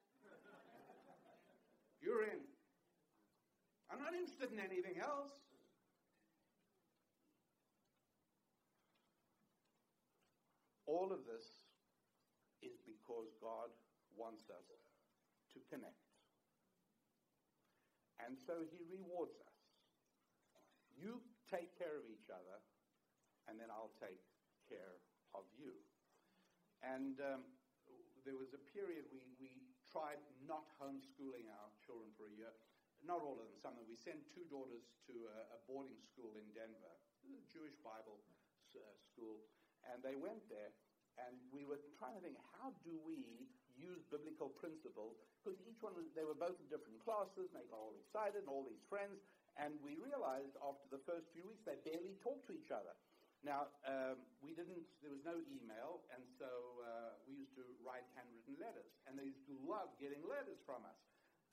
you're 2.00 2.24
in. 2.24 2.40
I'm 3.92 4.00
not 4.00 4.16
interested 4.16 4.56
in 4.56 4.64
anything 4.64 4.96
else. 5.04 5.51
All 10.92 11.16
of 11.16 11.24
this 11.24 11.48
is 12.60 12.76
because 12.84 13.32
God 13.40 13.72
wants 14.12 14.52
us 14.52 14.68
to 15.56 15.64
connect. 15.72 16.04
And 18.20 18.36
so 18.36 18.68
he 18.68 18.84
rewards 18.92 19.40
us. 19.40 19.56
You 21.00 21.24
take 21.48 21.72
care 21.80 21.96
of 21.96 22.12
each 22.12 22.28
other, 22.28 22.60
and 23.48 23.56
then 23.56 23.72
I'll 23.72 23.96
take 24.04 24.20
care 24.68 25.00
of 25.32 25.48
you. 25.56 25.80
And 26.84 27.24
um, 27.24 27.48
there 28.28 28.36
was 28.36 28.52
a 28.52 28.62
period 28.76 29.08
we, 29.16 29.24
we 29.40 29.64
tried 29.88 30.20
not 30.44 30.68
homeschooling 30.76 31.48
our 31.56 31.72
children 31.80 32.12
for 32.20 32.28
a 32.28 32.36
year. 32.36 32.52
Not 33.00 33.24
all 33.24 33.40
of 33.40 33.48
them, 33.48 33.58
some 33.58 33.80
of 33.80 33.82
them. 33.82 33.90
We 33.90 33.98
sent 33.98 34.28
two 34.30 34.46
daughters 34.52 34.92
to 35.08 35.16
a, 35.26 35.56
a 35.56 35.60
boarding 35.66 35.98
school 36.04 36.36
in 36.38 36.46
Denver, 36.52 37.00
a 37.26 37.42
Jewish 37.50 37.80
Bible 37.80 38.22
uh, 38.76 38.94
school. 39.02 39.42
And 39.90 40.02
they 40.06 40.18
went 40.18 40.42
there, 40.50 40.70
and 41.18 41.34
we 41.50 41.66
were 41.66 41.82
trying 41.98 42.18
to 42.18 42.22
think, 42.22 42.38
how 42.62 42.74
do 42.86 42.94
we 43.02 43.50
use 43.74 44.02
biblical 44.14 44.54
principles? 44.62 45.18
Because 45.42 45.58
each 45.66 45.82
one, 45.82 45.98
they 46.14 46.26
were 46.26 46.38
both 46.38 46.58
in 46.62 46.68
different 46.70 47.02
classes, 47.02 47.50
and 47.50 47.56
they 47.58 47.68
got 47.70 47.82
all 47.82 47.98
excited, 47.98 48.46
and 48.46 48.50
all 48.52 48.66
these 48.66 48.82
friends. 48.88 49.18
And 49.60 49.76
we 49.84 50.00
realized 50.00 50.56
after 50.64 50.88
the 50.94 51.02
first 51.04 51.28
few 51.36 51.44
weeks, 51.44 51.66
they 51.68 51.76
barely 51.84 52.16
talked 52.24 52.48
to 52.48 52.54
each 52.56 52.72
other. 52.72 52.94
Now, 53.42 53.74
um, 53.90 54.22
we 54.46 54.54
didn't, 54.54 54.86
there 55.02 55.10
was 55.10 55.26
no 55.26 55.42
email, 55.50 56.06
and 56.14 56.22
so 56.38 56.46
uh, 56.86 57.18
we 57.26 57.42
used 57.42 57.58
to 57.58 57.66
write 57.82 58.06
handwritten 58.14 58.54
letters. 58.62 58.90
And 59.10 59.18
they 59.18 59.34
used 59.34 59.50
to 59.50 59.58
love 59.66 59.90
getting 59.98 60.22
letters 60.30 60.62
from 60.62 60.86
us. 60.86 61.00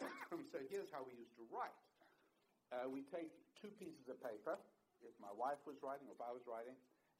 so 0.52 0.60
here's 0.68 0.92
how 0.92 1.02
we 1.08 1.16
used 1.16 1.32
to 1.40 1.48
write. 1.48 1.74
Uh, 2.68 2.92
we 2.92 3.08
take 3.08 3.32
two 3.56 3.72
pieces 3.80 4.04
of 4.12 4.20
paper, 4.20 4.60
if 5.00 5.16
my 5.16 5.32
wife 5.32 5.58
was 5.64 5.80
writing, 5.80 6.04
or 6.12 6.14
if 6.14 6.20
I 6.20 6.28
was 6.28 6.44
writing, 6.44 6.76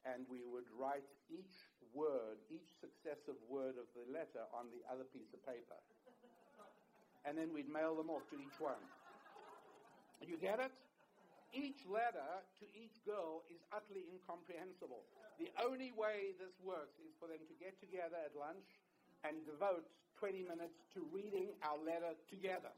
and 0.07 0.23
we 0.31 0.43
would 0.47 0.67
write 0.75 1.07
each 1.27 1.55
word, 1.93 2.39
each 2.47 2.69
successive 2.79 3.37
word 3.49 3.75
of 3.75 3.87
the 3.97 4.05
letter 4.11 4.45
on 4.53 4.69
the 4.71 4.81
other 4.87 5.03
piece 5.09 5.33
of 5.33 5.41
paper. 5.43 5.79
And 7.27 7.35
then 7.35 7.51
we'd 7.51 7.67
mail 7.67 7.95
them 7.97 8.09
off 8.09 8.23
to 8.31 8.37
each 8.39 8.57
one. 8.59 8.79
You 10.23 10.37
get 10.39 10.59
it? 10.59 10.71
Each 11.51 11.81
letter 11.89 12.45
to 12.61 12.65
each 12.77 13.01
girl 13.03 13.41
is 13.49 13.59
utterly 13.73 14.05
incomprehensible. 14.13 15.01
The 15.41 15.49
only 15.57 15.89
way 15.97 16.37
this 16.37 16.53
works 16.61 16.99
is 17.01 17.15
for 17.17 17.25
them 17.25 17.41
to 17.41 17.55
get 17.57 17.73
together 17.81 18.21
at 18.21 18.37
lunch 18.37 18.67
and 19.25 19.41
devote 19.49 19.87
20 20.21 20.45
minutes 20.45 20.77
to 20.93 21.01
reading 21.09 21.55
our 21.65 21.79
letter 21.81 22.13
together. 22.29 22.71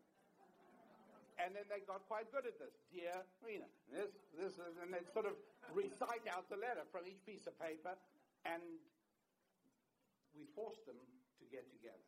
And 1.41 1.57
then 1.57 1.65
they 1.67 1.81
got 1.83 2.05
quite 2.05 2.29
good 2.29 2.45
at 2.45 2.55
this. 2.61 2.71
Dear 2.93 3.17
Rena, 3.41 3.65
this, 3.89 4.13
this 4.37 4.53
is, 4.61 4.77
and 4.77 4.93
they 4.93 5.01
sort 5.09 5.25
of 5.25 5.35
recite 5.69 6.25
out 6.33 6.49
the 6.49 6.57
letter 6.57 6.83
from 6.89 7.05
each 7.05 7.21
piece 7.23 7.45
of 7.45 7.53
paper, 7.61 7.93
and 8.45 8.61
we 10.33 10.47
force 10.57 10.81
them 10.89 10.97
to 11.39 11.45
get 11.53 11.69
together. 11.69 12.07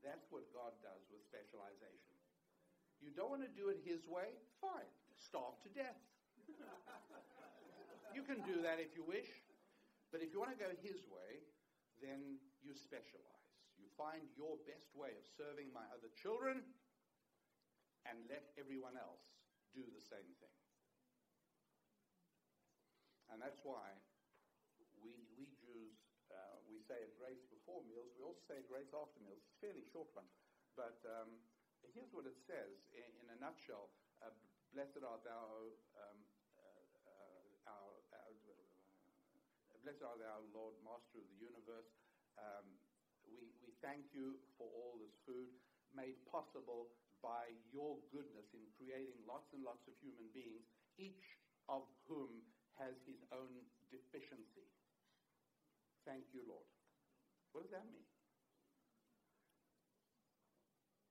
That's 0.00 0.24
what 0.30 0.46
God 0.54 0.72
does 0.80 1.02
with 1.10 1.20
specialization. 1.26 2.16
You 3.02 3.12
don't 3.12 3.28
want 3.28 3.44
to 3.44 3.52
do 3.52 3.68
it 3.68 3.82
His 3.84 4.06
way? 4.08 4.32
Fine. 4.62 4.88
Starve 5.18 5.58
to 5.66 5.70
death. 5.74 5.98
you 8.14 8.22
can 8.22 8.40
do 8.46 8.62
that 8.62 8.80
if 8.80 8.94
you 8.96 9.04
wish. 9.04 9.28
But 10.14 10.22
if 10.22 10.32
you 10.32 10.38
want 10.38 10.54
to 10.54 10.60
go 10.60 10.70
His 10.80 11.02
way, 11.10 11.42
then 12.00 12.38
you 12.62 12.72
specialize. 12.72 13.52
You 13.76 13.88
find 13.98 14.24
your 14.38 14.56
best 14.64 14.88
way 14.96 15.12
of 15.12 15.24
serving 15.36 15.68
my 15.74 15.84
other 15.92 16.08
children 16.16 16.64
and 18.08 18.16
let 18.30 18.46
everyone 18.56 18.96
else 18.96 19.20
do 19.74 19.84
the 19.84 20.00
same 20.00 20.30
thing. 20.40 20.55
And 23.32 23.42
that's 23.42 23.58
why 23.66 23.90
we, 25.02 25.12
we 25.36 25.46
Jews, 25.62 25.96
uh, 26.30 26.56
we 26.70 26.80
say 26.86 26.98
a 27.02 27.10
grace 27.18 27.42
before 27.50 27.82
meals. 27.86 28.10
We 28.18 28.22
also 28.24 28.42
say 28.46 28.58
a 28.62 28.66
grace 28.66 28.90
after 28.94 29.18
meals. 29.22 29.42
It's 29.42 29.54
a 29.58 29.60
fairly 29.62 29.84
short 29.90 30.10
one. 30.14 30.28
But 30.78 30.98
um, 31.06 31.30
here's 31.94 32.12
what 32.12 32.28
it 32.28 32.38
says 32.46 32.76
in, 32.94 33.08
in 33.22 33.26
a 33.34 33.38
nutshell. 33.40 33.90
Uh, 34.22 34.32
blessed 34.74 35.02
art 35.04 35.24
thou, 35.24 35.72
um, 35.96 36.18
uh, 36.60 37.70
our, 37.70 37.90
our, 38.12 38.32
uh, 38.52 39.76
blessed 39.82 40.02
art 40.02 40.18
thou, 40.20 40.42
Lord, 40.52 40.74
Master 40.82 41.22
of 41.22 41.26
the 41.30 41.38
universe. 41.40 41.90
Um, 42.36 42.66
we, 43.26 43.50
we 43.64 43.72
thank 43.82 44.10
you 44.14 44.38
for 44.58 44.68
all 44.70 44.98
this 45.00 45.14
food 45.26 45.50
made 45.94 46.18
possible 46.28 46.92
by 47.24 47.48
your 47.72 47.96
goodness 48.12 48.46
in 48.52 48.62
creating 48.76 49.16
lots 49.24 49.48
and 49.56 49.64
lots 49.64 49.82
of 49.88 49.96
human 50.04 50.28
beings, 50.36 50.62
each 51.00 51.40
of 51.66 51.82
whom 52.06 52.44
has 52.78 52.94
his 53.06 53.20
own 53.32 53.64
deficiency. 53.90 54.66
Thank 56.04 56.30
you, 56.32 56.42
Lord. 56.46 56.66
What 57.52 57.64
does 57.64 57.72
that 57.72 57.86
mean? 57.88 58.04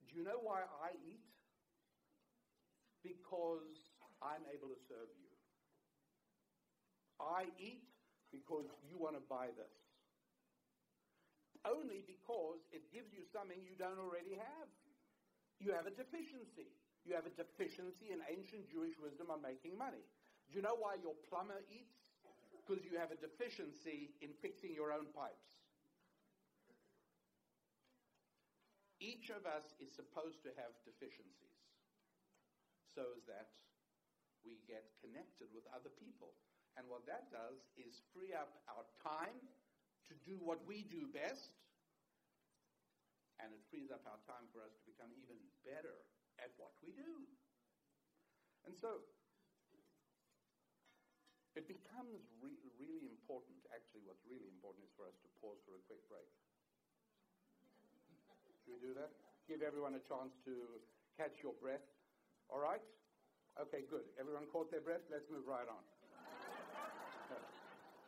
Do 0.07 0.15
you 0.15 0.23
know 0.23 0.39
why 0.41 0.63
I 0.81 0.95
eat? 1.03 1.25
because 3.05 3.93
I'm 4.17 4.41
able 4.49 4.73
to 4.73 4.79
serve 4.89 5.13
you. 5.13 5.29
I 7.21 7.45
eat 7.61 7.85
because 8.33 8.65
you 8.81 8.97
want 8.97 9.13
to 9.13 9.23
buy 9.29 9.53
this. 9.53 9.77
Only 11.61 12.01
because 12.05 12.65
it 12.73 12.89
gives 12.89 13.13
you 13.13 13.21
something 13.29 13.61
you 13.61 13.77
don't 13.77 14.01
already 14.01 14.33
have. 14.33 14.69
You 15.61 15.71
have 15.77 15.85
a 15.85 15.93
deficiency. 15.93 16.73
You 17.05 17.13
have 17.13 17.29
a 17.29 17.33
deficiency 17.33 18.09
in 18.09 18.25
ancient 18.25 18.65
Jewish 18.65 18.97
wisdom 18.97 19.29
on 19.29 19.45
making 19.45 19.77
money. 19.77 20.03
Do 20.49 20.57
you 20.57 20.61
know 20.61 20.77
why 20.77 20.95
your 21.01 21.17
plumber 21.29 21.61
eats? 21.69 21.97
Because 22.65 22.81
you 22.85 22.97
have 22.97 23.13
a 23.13 23.19
deficiency 23.19 24.17
in 24.21 24.33
fixing 24.41 24.73
your 24.73 24.89
own 24.89 25.09
pipes. 25.13 25.53
Each 28.97 29.29
of 29.29 29.45
us 29.45 29.69
is 29.77 29.93
supposed 29.93 30.41
to 30.47 30.51
have 30.57 30.73
deficiencies 30.81 31.61
so 32.95 33.05
that 33.29 33.53
we 34.41 34.57
get 34.65 34.87
connected 35.03 35.51
with 35.53 35.67
other 35.69 35.93
people. 35.99 36.33
And 36.79 36.87
what 36.89 37.05
that 37.05 37.29
does 37.29 37.59
is 37.77 38.01
free 38.15 38.33
up 38.33 38.63
our 38.65 38.87
time 39.03 39.35
to 40.09 40.13
do 40.23 40.37
what 40.41 40.61
we 40.65 40.85
do 40.87 41.09
best, 41.09 41.53
and 43.41 43.51
it 43.51 43.61
frees 43.67 43.91
up 43.91 44.05
our 44.07 44.21
time 44.29 44.47
for 44.53 44.63
us 44.63 44.71
to 44.73 44.83
become 44.87 45.11
even 45.17 45.37
better 45.67 45.97
at 46.39 46.53
what 46.55 46.71
we 46.79 46.93
do. 46.95 47.25
And 48.63 48.73
so 48.77 49.03
it 51.55 51.67
becomes 51.71 52.19
re- 52.43 52.59
really 52.75 53.07
important. 53.07 53.55
Actually, 53.71 54.03
what's 54.03 54.23
really 54.27 54.47
important 54.51 54.83
is 54.83 54.91
for 54.99 55.07
us 55.07 55.15
to 55.23 55.27
pause 55.39 55.59
for 55.63 55.79
a 55.79 55.83
quick 55.87 56.03
break. 56.11 56.27
Should 58.63 58.75
we 58.75 58.81
do 58.83 58.93
that? 58.99 59.11
Give 59.47 59.63
everyone 59.63 59.95
a 59.95 60.03
chance 60.03 60.35
to 60.43 60.53
catch 61.15 61.39
your 61.39 61.55
breath. 61.61 61.85
All 62.51 62.59
right? 62.59 62.81
Okay, 63.55 63.87
good. 63.87 64.03
Everyone 64.19 64.49
caught 64.51 64.67
their 64.67 64.83
breath? 64.83 65.05
Let's 65.07 65.29
move 65.31 65.47
right 65.47 65.67
on. 65.67 65.83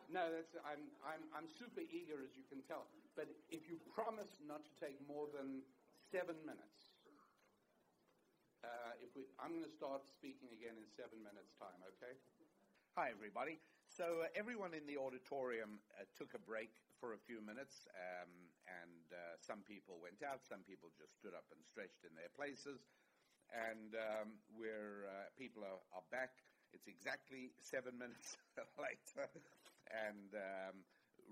No, 0.08 0.24
that's, 0.32 0.56
I'm, 0.64 0.88
I'm, 1.04 1.20
I'm 1.36 1.44
super 1.60 1.84
eager, 1.84 2.24
as 2.24 2.32
you 2.32 2.40
can 2.48 2.64
tell. 2.64 2.88
But 3.12 3.28
if 3.52 3.68
you 3.68 3.76
promise 3.92 4.32
not 4.40 4.64
to 4.64 4.72
take 4.80 4.96
more 5.04 5.28
than 5.28 5.60
seven 6.08 6.32
minutes, 6.48 6.80
uh, 8.64 8.96
if 9.04 9.12
we, 9.12 9.28
I'm 9.36 9.52
going 9.52 9.68
to 9.68 9.76
start 9.76 10.08
speaking 10.08 10.48
again 10.56 10.80
in 10.80 10.88
seven 10.96 11.20
minutes' 11.20 11.52
time, 11.60 11.76
okay? 12.00 12.16
Hi, 12.98 13.14
everybody. 13.14 13.62
So 13.86 14.26
uh, 14.26 14.34
everyone 14.34 14.74
in 14.74 14.82
the 14.82 14.98
auditorium 14.98 15.78
uh, 15.94 16.02
took 16.18 16.34
a 16.34 16.42
break 16.42 16.74
for 16.98 17.14
a 17.14 17.20
few 17.30 17.38
minutes, 17.38 17.86
um, 17.94 18.26
and 18.66 19.06
uh, 19.14 19.38
some 19.38 19.62
people 19.62 20.02
went 20.02 20.18
out, 20.26 20.42
some 20.42 20.66
people 20.66 20.90
just 20.98 21.14
stood 21.14 21.30
up 21.30 21.46
and 21.54 21.62
stretched 21.62 22.02
in 22.02 22.10
their 22.18 22.26
places, 22.34 22.90
and 23.54 23.94
um, 23.94 24.42
where 24.50 25.06
uh, 25.06 25.30
people 25.38 25.62
are, 25.62 25.78
are 25.94 26.02
back. 26.10 26.42
It's 26.74 26.90
exactly 26.90 27.54
seven 27.62 27.94
minutes 28.02 28.34
later, 28.82 29.30
and 29.94 30.34
um, 30.34 30.82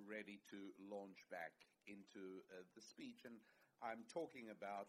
ready 0.06 0.38
to 0.54 0.70
launch 0.78 1.26
back 1.34 1.50
into 1.90 2.46
uh, 2.54 2.62
the 2.78 2.82
speech. 2.94 3.26
And 3.26 3.42
I'm 3.82 4.06
talking 4.06 4.54
about 4.54 4.86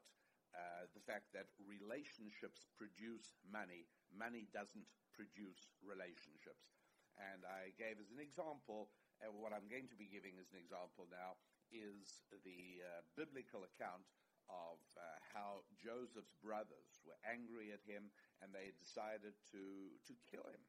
uh, 0.53 0.86
the 0.93 1.01
fact 1.01 1.34
that 1.34 1.49
relationships 1.57 2.69
produce 2.78 3.34
money. 3.49 3.89
Money 4.13 4.45
doesn't 4.53 4.86
produce 5.18 5.74
relationships. 5.82 6.78
And 7.18 7.41
I 7.49 7.74
gave 7.82 7.97
as 7.97 8.13
an 8.13 8.22
example, 8.22 8.93
uh, 9.18 9.34
what 9.34 9.49
I'm 9.49 9.65
going 9.65 9.89
to 9.89 9.97
be 9.97 10.05
giving 10.05 10.38
as 10.38 10.53
an 10.53 10.61
example 10.61 11.09
now 11.09 11.41
is 11.74 12.22
the 12.45 12.86
uh, 12.86 13.01
biblical 13.18 13.65
account 13.65 14.05
of 14.47 14.80
uh, 14.95 15.01
how 15.34 15.65
Joseph's 15.76 16.32
brothers 16.39 17.01
were 17.03 17.18
angry 17.28 17.74
at 17.74 17.84
him 17.84 18.13
and 18.39 18.53
they 18.53 18.72
decided 18.78 19.36
to, 19.51 19.91
to 20.07 20.13
kill 20.30 20.45
him. 20.47 20.63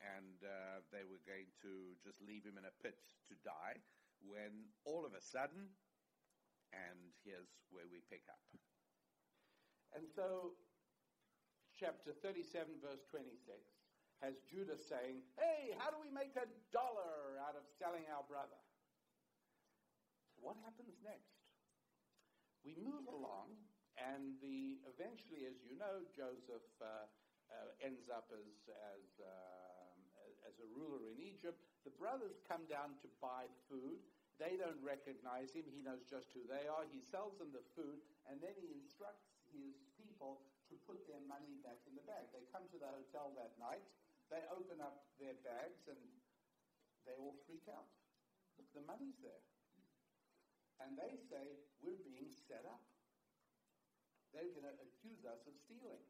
And 0.00 0.38
uh, 0.46 0.86
they 0.94 1.02
were 1.04 1.20
going 1.26 1.50
to 1.66 1.98
just 2.00 2.22
leave 2.22 2.46
him 2.46 2.56
in 2.56 2.64
a 2.64 2.78
pit 2.80 2.96
to 3.28 3.34
die 3.42 3.82
when 4.22 4.72
all 4.86 5.04
of 5.04 5.12
a 5.12 5.20
sudden, 5.20 5.68
and 6.72 7.12
here's 7.22 7.50
where 7.70 7.88
we 7.90 8.00
pick 8.08 8.24
up. 8.30 8.40
And 9.94 10.10
so, 10.10 10.58
chapter 11.74 12.14
37, 12.22 12.78
verse 12.78 13.02
26, 13.10 13.34
has 14.22 14.38
Judah 14.46 14.78
saying, 14.78 15.26
Hey, 15.34 15.74
how 15.82 15.90
do 15.90 15.98
we 15.98 16.10
make 16.10 16.32
a 16.38 16.46
dollar 16.70 17.38
out 17.42 17.58
of 17.58 17.66
selling 17.78 18.06
our 18.14 18.22
brother? 18.30 18.58
What 20.38 20.54
happens 20.62 20.94
next? 21.02 21.34
We 22.62 22.78
move 22.78 23.04
along, 23.10 23.58
and 23.98 24.38
the 24.40 24.80
eventually, 24.88 25.44
as 25.44 25.60
you 25.66 25.76
know, 25.76 26.06
Joseph 26.14 26.64
uh, 26.80 27.10
uh, 27.52 27.84
ends 27.84 28.08
up 28.08 28.30
as, 28.32 28.48
as, 28.96 29.06
um, 29.20 29.98
as 30.48 30.56
a 30.62 30.68
ruler 30.72 31.10
in 31.12 31.20
Egypt. 31.20 31.60
The 31.84 31.92
brothers 31.92 32.40
come 32.48 32.64
down 32.70 32.96
to 33.04 33.08
buy 33.20 33.50
food. 33.68 34.00
They 34.40 34.56
don't 34.56 34.80
recognize 34.80 35.52
him. 35.52 35.68
He 35.68 35.84
knows 35.84 36.02
just 36.08 36.32
who 36.32 36.42
they 36.48 36.64
are. 36.66 36.88
He 36.88 37.04
sells 37.04 37.36
them 37.36 37.52
the 37.52 37.62
food, 37.76 38.00
and 38.24 38.40
then 38.40 38.56
he 38.56 38.72
instructs 38.72 39.28
his 39.52 39.76
people 39.94 40.40
to 40.74 40.82
put 40.90 41.06
their 41.06 41.22
money 41.30 41.54
back 41.62 41.78
in 41.86 41.94
the 41.94 42.02
bag. 42.02 42.26
They 42.34 42.42
come 42.50 42.66
to 42.74 42.78
the 42.82 42.90
hotel 42.90 43.30
that 43.38 43.54
night. 43.62 43.86
They 44.26 44.42
open 44.50 44.82
up 44.82 45.06
their 45.22 45.38
bags, 45.46 45.86
and 45.86 46.00
they 47.06 47.14
all 47.14 47.38
freak 47.46 47.62
out. 47.70 47.86
Look, 48.58 48.66
the 48.74 48.82
money's 48.82 49.22
there. 49.22 49.46
And 50.82 50.98
they 50.98 51.14
say, 51.30 51.62
we're 51.78 52.02
being 52.02 52.26
set 52.50 52.66
up. 52.66 52.82
They're 54.34 54.50
going 54.50 54.66
to 54.66 54.74
accuse 54.82 55.22
us 55.22 55.46
of 55.46 55.54
stealing. 55.54 56.02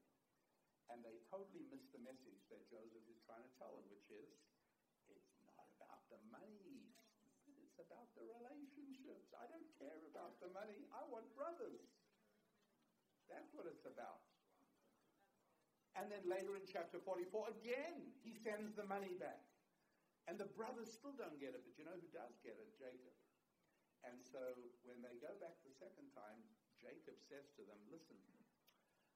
And 0.89 1.05
they 1.05 1.21
totally 1.29 1.69
miss 1.69 1.85
the 1.93 2.01
message 2.01 2.41
that 2.49 2.65
Joseph 2.73 3.05
is 3.05 3.21
trying 3.29 3.45
to 3.45 3.53
tell 3.61 3.77
them, 3.77 3.85
which 3.93 4.09
is, 4.09 4.33
it's 5.12 5.37
not 5.45 5.69
about 5.77 6.09
the 6.09 6.21
money. 6.33 6.89
It's 7.45 7.77
about 7.77 8.09
the 8.17 8.25
relationships. 8.25 9.29
I 9.37 9.45
don't 9.53 9.69
care 9.77 10.01
about 10.09 10.41
the 10.41 10.49
money. 10.57 10.89
I 10.97 11.05
want 11.12 11.29
brothers. 11.37 11.85
That's 13.29 13.53
what 13.53 13.69
it's 13.69 13.85
about. 13.85 14.25
And 15.95 16.11
then 16.11 16.26
later 16.26 16.59
in 16.59 16.66
chapter 16.66 16.99
44, 16.99 17.55
again, 17.62 18.11
he 18.26 18.34
sends 18.34 18.74
the 18.74 18.86
money 18.86 19.14
back. 19.14 19.47
And 20.26 20.40
the 20.40 20.51
brothers 20.59 20.90
still 20.90 21.14
don't 21.14 21.38
get 21.38 21.55
it, 21.55 21.62
but 21.62 21.76
you 21.78 21.86
know 21.86 21.95
who 21.95 22.11
does 22.11 22.34
get 22.42 22.59
it? 22.59 22.74
Jacob. 22.74 23.14
And 24.03 24.18
so 24.20 24.40
when 24.84 25.01
they 25.01 25.16
go 25.22 25.32
back 25.38 25.55
the 25.62 25.72
second 25.76 26.11
time, 26.12 26.40
Jacob 26.80 27.16
says 27.24 27.49
to 27.57 27.62
them, 27.64 27.78
Listen, 27.88 28.18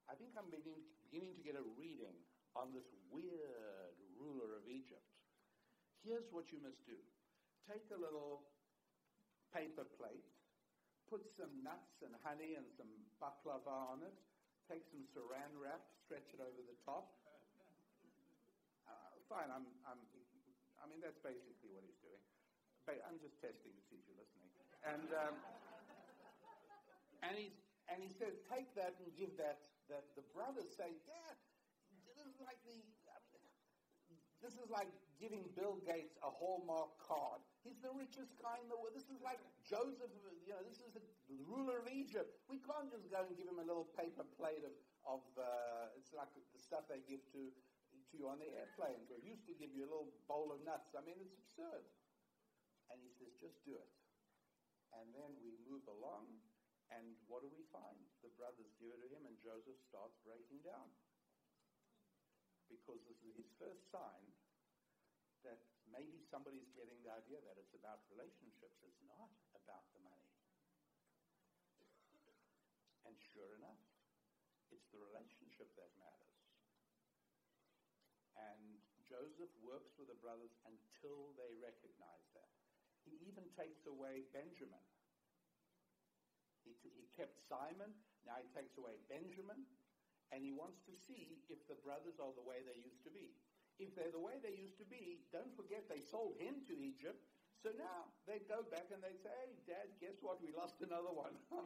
I 0.09 0.17
think 0.17 0.33
I'm 0.39 0.49
beginning, 0.49 0.85
beginning 1.05 1.37
to 1.37 1.45
get 1.45 1.57
a 1.59 1.65
reading 1.77 2.17
on 2.57 2.73
this 2.73 2.89
weird 3.13 3.97
ruler 4.17 4.57
of 4.57 4.65
Egypt. 4.65 5.05
Here's 6.01 6.31
what 6.33 6.49
you 6.55 6.63
must 6.63 6.81
do 6.89 6.97
take 7.69 7.85
a 7.93 8.01
little 8.01 8.49
paper 9.53 9.85
plate, 9.85 10.25
put 11.05 11.29
some 11.37 11.53
nuts 11.61 12.01
and 12.01 12.17
honey 12.25 12.57
and 12.57 12.65
some 12.73 12.89
baklava 13.21 13.93
on 13.93 14.01
it, 14.01 14.17
take 14.69 14.85
some 14.93 15.01
saran 15.17 15.49
wrap, 15.57 15.81
stretch 16.05 16.29
it 16.37 16.45
over 16.45 16.61
the 16.61 16.77
top. 16.85 17.09
Uh, 18.85 19.17
fine, 19.33 19.49
I'm, 19.49 19.65
I'm, 19.89 19.97
I 20.77 20.85
mean, 20.93 21.01
that's 21.01 21.19
basically 21.25 21.73
what 21.73 21.89
he's 21.89 21.97
doing. 22.05 22.21
But 22.85 23.01
I'm 23.09 23.17
just 23.21 23.41
testing 23.41 23.73
to 23.73 23.83
see 23.89 23.97
if 23.97 24.05
you're 24.09 24.21
listening. 24.21 24.49
And, 24.85 25.09
um, 25.17 25.35
and, 27.25 27.35
he's, 27.37 27.57
and 27.89 28.05
he 28.05 28.13
says, 28.21 28.37
take 28.53 28.69
that 28.77 28.93
and 29.01 29.09
give 29.17 29.33
that. 29.41 29.65
That 29.89 30.05
the 30.21 30.25
brothers 30.37 30.69
say, 30.77 30.93
yeah, 31.09 31.33
this 32.05 32.21
is 32.21 32.37
like 32.45 32.61
the, 32.69 32.77
I 33.09 33.17
mean, 33.25 33.41
this 34.45 34.53
is 34.61 34.69
like 34.69 34.93
giving 35.19 35.43
Bill 35.59 35.83
Gates 35.83 36.15
a 36.23 36.31
Hallmark 36.31 36.95
card. 37.03 37.43
He's 37.67 37.79
the 37.83 37.91
richest 37.91 38.39
guy 38.39 38.63
in 38.63 38.71
the 38.71 38.79
world. 38.79 38.95
This 38.95 39.11
is 39.11 39.19
like 39.19 39.43
Joseph, 39.67 40.11
you 40.47 40.55
know, 40.55 40.63
this 40.63 40.79
is 40.79 40.95
the 40.95 41.03
ruler 41.45 41.83
of 41.83 41.91
Egypt. 41.91 42.39
We 42.47 42.63
can't 42.63 42.87
just 42.89 43.11
go 43.11 43.27
and 43.27 43.35
give 43.35 43.51
him 43.51 43.59
a 43.59 43.67
little 43.67 43.91
paper 43.99 44.25
plate 44.39 44.63
of, 44.63 44.73
of 45.05 45.23
uh, 45.35 45.99
it's 45.99 46.15
like 46.15 46.31
the 46.33 46.63
stuff 46.63 46.87
they 46.87 47.03
give 47.05 47.21
to, 47.35 47.43
to 47.51 48.15
you 48.15 48.31
on 48.31 48.39
the 48.39 48.49
airplanes, 48.55 49.11
or 49.11 49.19
used 49.21 49.45
to 49.51 49.55
give 49.59 49.75
you 49.75 49.85
a 49.85 49.91
little 49.91 50.09
bowl 50.31 50.55
of 50.55 50.63
nuts. 50.63 50.95
I 50.95 51.03
mean, 51.03 51.19
it's 51.21 51.35
absurd. 51.35 51.85
And 52.89 52.97
he 53.05 53.11
says, 53.13 53.35
just 53.37 53.61
do 53.69 53.77
it. 53.77 53.91
And 54.97 55.13
then 55.13 55.37
we 55.45 55.61
move 55.69 55.85
along, 55.91 56.31
and 56.89 57.05
what 57.29 57.45
do 57.45 57.53
we 57.53 57.61
find? 57.69 58.01
The 58.25 58.33
brothers 58.41 58.73
give 58.81 58.89
it 58.97 59.05
to 59.05 59.09
him, 59.13 59.29
and 59.29 59.37
Joseph 59.45 59.77
starts 59.85 60.17
breaking 60.25 60.65
down. 60.65 60.89
Because 62.73 63.05
this 63.05 63.21
is 63.21 63.37
his 63.37 63.53
first 63.61 63.85
sign 63.93 64.38
that 65.49 65.65
maybe 65.89 66.21
somebody's 66.29 66.69
getting 66.77 67.01
the 67.01 67.13
idea 67.17 67.41
that 67.49 67.57
it's 67.57 67.73
about 67.73 68.05
relationships. 68.13 68.77
It's 68.85 69.01
not 69.09 69.33
about 69.57 69.89
the 69.97 70.05
money. 70.05 70.29
And 73.09 73.17
sure 73.33 73.57
enough, 73.57 73.81
it's 74.69 74.85
the 74.93 75.01
relationship 75.01 75.73
that 75.81 75.89
matters. 75.97 76.37
And 78.37 78.77
Joseph 79.09 79.51
works 79.65 79.97
with 79.97 80.13
the 80.13 80.21
brothers 80.21 80.53
until 80.69 81.33
they 81.41 81.57
recognize 81.57 82.29
that. 82.37 82.53
He 83.09 83.17
even 83.25 83.49
takes 83.57 83.89
away 83.89 84.29
Benjamin. 84.37 84.85
He, 86.61 86.77
t- 86.85 86.93
he 86.93 87.09
kept 87.17 87.41
Simon, 87.49 87.97
now 88.29 88.37
he 88.37 88.53
takes 88.53 88.77
away 88.77 89.01
Benjamin, 89.09 89.65
and 90.29 90.45
he 90.45 90.53
wants 90.53 90.85
to 90.85 90.93
see 91.09 91.41
if 91.49 91.65
the 91.65 91.81
brothers 91.81 92.21
are 92.21 92.37
the 92.37 92.45
way 92.45 92.61
they 92.61 92.77
used 92.85 93.01
to 93.09 93.13
be. 93.13 93.33
If 93.79 93.95
they're 93.95 94.11
the 94.11 94.19
way 94.19 94.43
they 94.43 94.59
used 94.59 94.79
to 94.83 94.87
be, 94.91 95.23
don't 95.31 95.55
forget 95.55 95.87
they 95.87 96.03
sold 96.03 96.35
him 96.43 96.67
to 96.67 96.75
Egypt. 96.75 97.23
So 97.63 97.71
now 97.75 98.11
they 98.27 98.43
go 98.47 98.67
back 98.71 98.91
and 98.91 99.03
they 99.03 99.15
say, 99.19 99.31
hey, 99.31 99.55
Dad, 99.67 99.87
guess 100.03 100.19
what? 100.23 100.43
We 100.43 100.51
lost 100.55 100.79
another 100.83 101.11
one. 101.15 101.35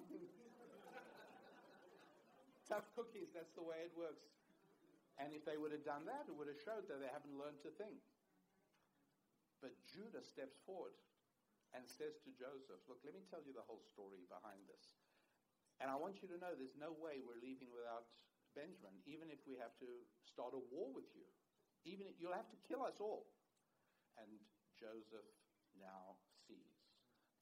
Tough 2.69 2.89
cookies, 2.97 3.33
that's 3.33 3.53
the 3.57 3.65
way 3.65 3.85
it 3.85 3.93
works. 3.97 4.25
And 5.21 5.37
if 5.37 5.45
they 5.45 5.61
would 5.61 5.73
have 5.73 5.85
done 5.85 6.09
that, 6.09 6.25
it 6.29 6.35
would 6.37 6.49
have 6.49 6.61
showed 6.65 6.89
that 6.89 7.01
they 7.01 7.13
haven't 7.13 7.37
learned 7.37 7.61
to 7.69 7.73
think. 7.77 8.01
But 9.61 9.77
Judah 9.85 10.25
steps 10.25 10.57
forward 10.65 10.97
and 11.77 11.85
says 11.85 12.17
to 12.25 12.31
Joseph, 12.33 12.81
Look, 12.89 13.05
let 13.05 13.13
me 13.13 13.25
tell 13.29 13.45
you 13.45 13.53
the 13.53 13.65
whole 13.65 13.85
story 13.93 14.25
behind 14.29 14.65
this. 14.69 14.97
And 15.81 15.93
I 15.93 15.97
want 15.97 16.21
you 16.25 16.29
to 16.33 16.39
know 16.41 16.57
there's 16.57 16.77
no 16.77 16.93
way 16.97 17.21
we're 17.21 17.41
leaving 17.41 17.69
without 17.73 18.09
Benjamin, 18.57 18.97
even 19.05 19.33
if 19.33 19.41
we 19.49 19.57
have 19.61 19.73
to 19.81 19.89
start 20.25 20.53
a 20.57 20.63
war 20.73 20.93
with 20.93 21.09
you. 21.13 21.25
Even 21.85 22.07
you'll 22.19 22.37
have 22.37 22.51
to 22.51 22.61
kill 22.69 22.83
us 22.87 23.03
all. 23.03 23.27
And 24.19 24.29
Joseph 24.79 25.27
now 25.79 26.19
sees 26.47 26.79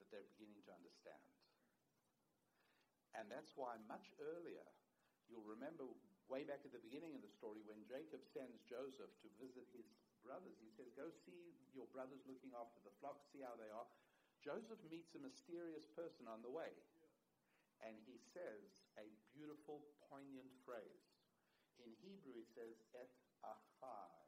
that 0.01 0.09
they're 0.09 0.29
beginning 0.37 0.65
to 0.65 0.73
understand. 0.73 1.21
And 3.19 3.27
that's 3.29 3.53
why 3.59 3.77
much 3.91 4.09
earlier, 4.23 4.65
you'll 5.27 5.45
remember 5.45 5.85
way 6.31 6.47
back 6.47 6.63
at 6.63 6.71
the 6.71 6.81
beginning 6.81 7.19
of 7.19 7.27
the 7.27 7.33
story 7.33 7.59
when 7.67 7.83
Jacob 7.83 8.23
sends 8.23 8.63
Joseph 8.71 9.11
to 9.21 9.29
visit 9.43 9.67
his 9.75 9.91
brothers. 10.23 10.57
He 10.63 10.71
says, 10.71 10.95
Go 10.95 11.11
see 11.11 11.59
your 11.75 11.91
brothers 11.91 12.23
looking 12.25 12.55
after 12.55 12.79
the 12.87 12.95
flock, 13.03 13.27
see 13.35 13.43
how 13.43 13.59
they 13.59 13.69
are. 13.69 13.89
Joseph 14.41 14.81
meets 14.89 15.13
a 15.19 15.21
mysterious 15.21 15.85
person 15.93 16.31
on 16.31 16.41
the 16.41 16.53
way. 16.53 16.73
And 17.83 17.97
he 18.05 18.21
says 18.21 18.85
a 19.01 19.09
beautiful, 19.33 19.85
poignant 20.09 20.53
phrase. 20.65 21.05
In 21.81 21.93
Hebrew, 22.05 22.37
it 22.37 22.49
says, 22.53 22.77
Et 22.93 23.09
avakesh. 23.41 24.20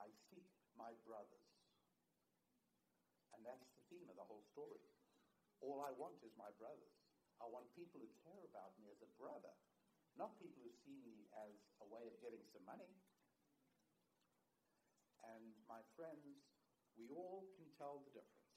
I 0.00 0.08
seek 0.32 0.48
my 0.74 0.96
brothers. 1.04 1.46
And 3.36 3.44
that's 3.44 3.68
the 3.76 3.84
theme 3.92 4.08
of 4.08 4.16
the 4.16 4.24
whole 4.24 4.44
story. 4.52 4.80
All 5.60 5.84
I 5.84 5.92
want 5.92 6.16
is 6.24 6.32
my 6.40 6.48
brothers. 6.56 6.96
I 7.40 7.48
want 7.48 7.68
people 7.76 8.00
who 8.00 8.10
care 8.24 8.44
about 8.48 8.76
me 8.80 8.88
as 8.92 9.00
a 9.00 9.10
brother, 9.16 9.52
not 10.16 10.36
people 10.40 10.60
who 10.60 10.72
see 10.84 10.96
me 11.00 11.28
as 11.40 11.56
a 11.80 11.86
way 11.88 12.04
of 12.08 12.16
getting 12.20 12.44
some 12.52 12.64
money. 12.68 12.92
And 15.24 15.52
my 15.68 15.80
friends, 15.96 16.24
we 16.96 17.08
all 17.12 17.48
can 17.56 17.68
tell 17.80 18.04
the 18.04 18.12
difference. 18.12 18.52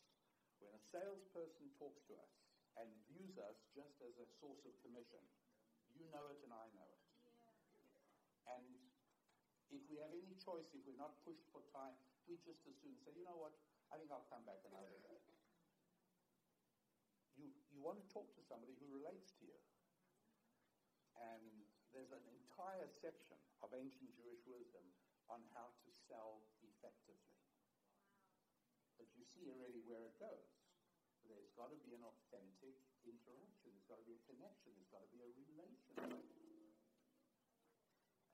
When 0.60 0.76
a 0.76 0.84
salesperson 0.92 1.72
talks 1.80 2.04
to 2.12 2.16
us 2.20 2.34
and 2.80 2.88
views 3.12 3.36
us 3.40 3.56
just 3.76 4.00
as 4.04 4.16
a 4.20 4.28
source 4.40 4.64
of 4.68 4.76
commission, 4.84 5.24
you 5.96 6.08
know 6.12 6.28
it 6.32 6.40
and 6.44 6.52
I 6.52 6.68
know 6.76 6.88
it. 6.88 7.04
Yeah. 7.28 8.60
And 8.60 8.83
if 9.74 9.84
we 9.90 9.98
have 10.00 10.14
any 10.14 10.38
choice, 10.38 10.70
if 10.72 10.86
we're 10.86 11.00
not 11.00 11.18
pushed 11.26 11.46
for 11.50 11.66
time, 11.74 11.98
we 12.30 12.38
just 12.46 12.62
as 12.70 12.78
soon 12.80 12.96
say, 13.02 13.12
you 13.18 13.26
know 13.26 13.38
what, 13.38 13.54
I 13.90 13.98
think 13.98 14.14
I'll 14.14 14.30
come 14.30 14.46
back 14.46 14.62
another 14.66 14.98
day. 15.02 15.20
You, 17.38 17.50
you 17.74 17.82
want 17.82 17.98
to 17.98 18.08
talk 18.14 18.30
to 18.38 18.42
somebody 18.46 18.78
who 18.78 18.88
relates 18.94 19.34
to 19.42 19.44
you. 19.50 19.60
And 21.18 21.66
there's 21.94 22.14
an 22.14 22.26
entire 22.26 22.90
section 23.02 23.38
of 23.62 23.74
ancient 23.74 24.14
Jewish 24.18 24.42
wisdom 24.46 24.86
on 25.30 25.42
how 25.54 25.74
to 25.86 25.90
sell 26.10 26.46
effectively. 26.62 27.38
But 28.98 29.10
you 29.18 29.26
see 29.26 29.50
already 29.50 29.82
where 29.86 30.06
it 30.06 30.18
goes. 30.22 30.54
There's 31.26 31.50
got 31.56 31.72
to 31.72 31.80
be 31.82 31.96
an 31.96 32.04
authentic 32.04 32.76
interaction. 33.08 33.72
There's 33.74 33.88
got 33.88 33.98
to 33.98 34.08
be 34.08 34.20
a 34.20 34.24
connection. 34.28 34.76
There's 34.76 34.92
got 34.92 35.02
to 35.08 35.12
be 35.14 35.24
a 35.24 35.32
relationship. 35.32 36.22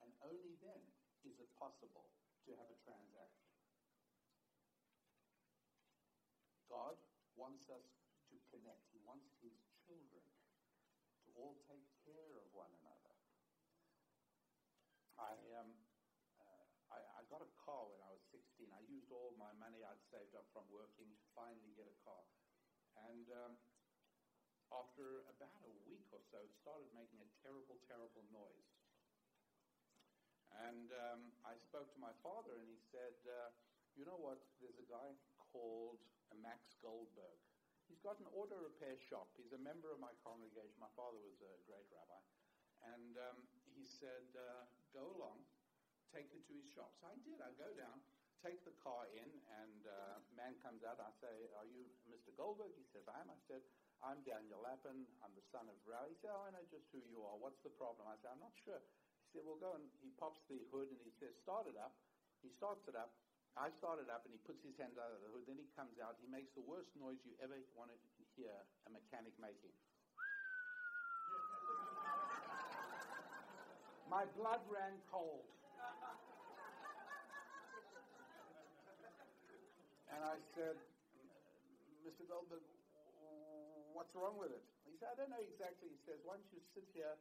And 0.02 0.10
only 0.26 0.58
possible 1.60 2.08
to 2.48 2.56
have 2.56 2.72
a 2.72 2.78
transaction. 2.80 3.52
God 6.72 6.96
wants 7.36 7.68
us 7.68 7.84
to 8.32 8.36
connect. 8.48 8.88
He 8.96 9.04
wants 9.04 9.28
his 9.44 9.52
children 9.84 10.24
to 10.24 11.28
all 11.36 11.60
take 11.68 11.84
care 12.08 12.32
of 12.40 12.48
one 12.56 12.72
another. 12.80 13.12
I, 15.20 15.36
um, 15.60 15.76
uh, 16.40 16.64
I, 16.96 16.98
I 17.20 17.20
got 17.28 17.44
a 17.44 17.52
car 17.60 17.84
when 17.92 18.00
I 18.00 18.08
was 18.16 18.24
16. 18.32 18.72
I 18.72 18.80
used 18.88 19.12
all 19.12 19.36
my 19.36 19.52
money 19.60 19.84
I'd 19.84 20.00
saved 20.08 20.32
up 20.32 20.48
from 20.56 20.64
working 20.72 21.12
to 21.12 21.26
finally 21.36 21.76
get 21.76 21.84
a 21.84 21.98
car. 22.00 22.24
And 23.04 23.28
um, 23.36 23.52
after 24.72 25.28
about 25.28 25.60
a 25.66 25.72
week 25.84 26.08
or 26.08 26.24
so, 26.32 26.40
it 26.40 26.54
started 26.64 26.88
making 26.96 27.20
a 27.20 27.28
terrible, 27.44 27.76
terrible 27.84 28.24
noise. 28.32 28.69
And 30.68 30.92
um, 30.92 31.20
I 31.46 31.56
spoke 31.56 31.88
to 31.96 32.00
my 32.00 32.12
father, 32.20 32.60
and 32.60 32.68
he 32.68 32.80
said, 32.92 33.16
uh, 33.24 33.48
You 33.96 34.04
know 34.04 34.18
what? 34.20 34.40
There's 34.60 34.76
a 34.76 34.88
guy 34.88 35.16
called 35.52 36.00
Max 36.36 36.76
Goldberg. 36.84 37.40
He's 37.88 38.02
got 38.04 38.20
an 38.22 38.28
auto 38.36 38.54
repair 38.60 38.94
shop. 39.10 39.34
He's 39.34 39.50
a 39.50 39.58
member 39.58 39.90
of 39.90 39.98
my 39.98 40.14
congregation. 40.22 40.78
My 40.78 40.92
father 40.94 41.18
was 41.18 41.34
a 41.42 41.52
great 41.66 41.88
rabbi. 41.90 42.22
And 42.86 43.18
um, 43.18 43.38
he 43.74 43.82
said, 43.82 44.30
uh, 44.36 44.68
Go 44.94 45.10
along, 45.18 45.42
take 46.10 46.30
it 46.34 46.42
to 46.46 46.54
his 46.54 46.66
shop. 46.70 46.94
So 46.98 47.10
I 47.10 47.16
did. 47.22 47.38
I 47.42 47.50
go 47.58 47.70
down, 47.74 47.98
take 48.42 48.62
the 48.66 48.74
car 48.82 49.06
in, 49.10 49.30
and 49.62 49.82
uh, 49.86 50.18
man 50.38 50.54
comes 50.62 50.86
out. 50.86 51.00
I 51.02 51.10
say, 51.18 51.34
Are 51.56 51.66
you 51.66 51.88
Mr. 52.06 52.30
Goldberg? 52.36 52.76
He 52.76 52.86
says, 52.94 53.06
I 53.10 53.18
am. 53.22 53.32
I 53.32 53.38
said, 53.48 53.64
I'm 54.00 54.22
Daniel 54.24 54.62
Lapin. 54.64 55.04
I'm 55.20 55.34
the 55.36 55.44
son 55.52 55.68
of 55.68 55.76
Rao. 55.84 56.06
He 56.08 56.16
said, 56.20 56.30
Oh, 56.32 56.46
I 56.46 56.54
know 56.54 56.64
just 56.70 56.88
who 56.94 57.02
you 57.04 57.20
are. 57.26 57.36
What's 57.36 57.60
the 57.66 57.72
problem? 57.74 58.06
I 58.08 58.16
said, 58.22 58.32
I'm 58.32 58.42
not 58.44 58.54
sure. 58.64 58.80
Said, 59.30 59.46
Well, 59.46 59.58
go 59.62 59.78
and 59.78 59.86
he 60.02 60.10
pops 60.18 60.42
the 60.50 60.58
hood 60.74 60.90
and 60.90 61.00
he 61.06 61.12
says, 61.22 61.30
Start 61.42 61.70
it 61.70 61.78
up. 61.78 61.94
He 62.42 62.50
starts 62.50 62.82
it 62.90 62.98
up. 62.98 63.14
I 63.58 63.70
start 63.82 63.98
it 63.98 64.10
up 64.10 64.22
and 64.26 64.32
he 64.34 64.40
puts 64.46 64.62
his 64.62 64.74
hand 64.78 64.94
under 64.98 65.18
the 65.18 65.30
hood. 65.30 65.46
Then 65.46 65.58
he 65.58 65.66
comes 65.74 65.98
out. 66.02 66.18
He 66.22 66.30
makes 66.30 66.50
the 66.54 66.62
worst 66.62 66.90
noise 66.98 67.18
you 67.26 67.34
ever 67.42 67.58
want 67.74 67.90
to 67.90 67.98
hear 68.38 68.54
a 68.86 68.90
mechanic 68.90 69.34
making. 69.38 69.74
My 74.10 74.26
blood 74.34 74.58
ran 74.66 74.98
cold. 75.06 75.46
And 80.10 80.26
I 80.26 80.34
said, 80.58 80.74
Mr. 82.02 82.26
Goldberg, 82.26 82.66
what's 83.94 84.10
wrong 84.18 84.34
with 84.34 84.50
it? 84.50 84.64
He 84.90 84.98
said, 84.98 85.14
I 85.14 85.14
don't 85.14 85.30
know 85.30 85.38
exactly. 85.38 85.94
He 85.94 86.00
says, 86.02 86.18
why 86.26 86.34
don't 86.34 86.50
you 86.50 86.58
sit 86.74 86.82
here, 86.90 87.14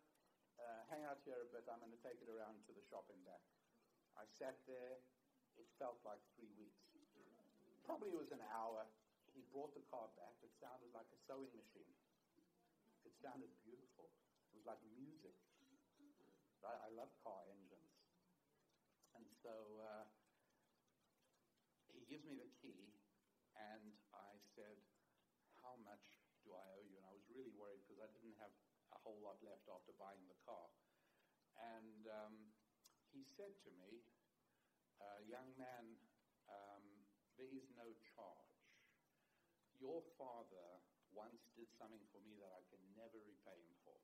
uh, 0.59 0.81
hang 0.91 1.07
out 1.07 1.23
here 1.23 1.39
a 1.39 1.47
bit. 1.49 1.65
I'm 1.71 1.79
going 1.79 1.95
to 1.95 2.03
take 2.03 2.19
it 2.19 2.29
around 2.29 2.59
to 2.67 2.71
the 2.75 2.83
shop 2.87 3.07
and 3.09 3.19
back. 3.23 3.43
I 4.19 4.27
sat 4.27 4.59
there 4.67 4.99
it 5.59 5.67
felt 5.75 5.99
like 6.07 6.23
three 6.39 6.55
weeks. 6.55 6.79
Probably 7.83 8.15
it 8.15 8.19
was 8.19 8.31
an 8.31 8.43
hour. 8.55 8.87
He 9.35 9.43
brought 9.51 9.75
the 9.75 9.83
car 9.91 10.07
back. 10.15 10.39
It 10.39 10.55
sounded 10.55 10.87
like 10.95 11.11
a 11.11 11.19
sewing 11.27 11.51
machine. 11.51 11.91
It 13.03 13.11
sounded 13.19 13.51
beautiful. 13.67 14.07
It 14.55 14.63
was 14.63 14.67
like 14.67 14.79
music. 14.95 15.35
I, 16.63 16.87
I 16.87 16.89
love 16.95 17.11
car 17.19 17.43
engines. 17.51 17.91
And 19.19 19.27
so 19.43 19.51
uh, 19.83 20.07
he 21.91 22.07
gives 22.07 22.23
me 22.23 22.39
the 22.39 22.47
key, 22.63 22.95
and 23.59 23.83
I 24.15 24.39
said, 24.55 24.79
How 25.59 25.75
much 25.83 26.23
do 26.47 26.55
I 26.55 26.63
owe 26.71 26.87
you? 26.87 26.95
And 27.03 27.07
I 27.07 27.11
was 27.11 27.25
really 27.27 27.51
worried 27.59 27.83
because 27.83 27.99
I 27.99 28.07
didn't 28.15 28.39
have 28.39 28.53
whole 29.03 29.19
lot 29.23 29.39
left 29.43 29.67
after 29.71 29.95
buying 29.95 30.23
the 30.27 30.39
car. 30.43 30.67
And 31.59 32.03
um, 32.07 32.35
he 33.11 33.23
said 33.25 33.55
to 33.67 33.71
me, 33.75 34.03
uh, 34.99 35.19
young 35.27 35.51
man, 35.55 35.95
um, 36.47 36.83
there 37.39 37.51
is 37.51 37.67
no 37.75 37.87
charge. 38.15 38.59
Your 39.79 40.03
father 40.19 40.83
once 41.15 41.47
did 41.55 41.71
something 41.71 42.03
for 42.11 42.19
me 42.21 42.35
that 42.39 42.51
I 42.51 42.61
can 42.67 42.79
never 42.95 43.19
repay 43.23 43.55
him 43.55 43.75
for. 43.87 43.95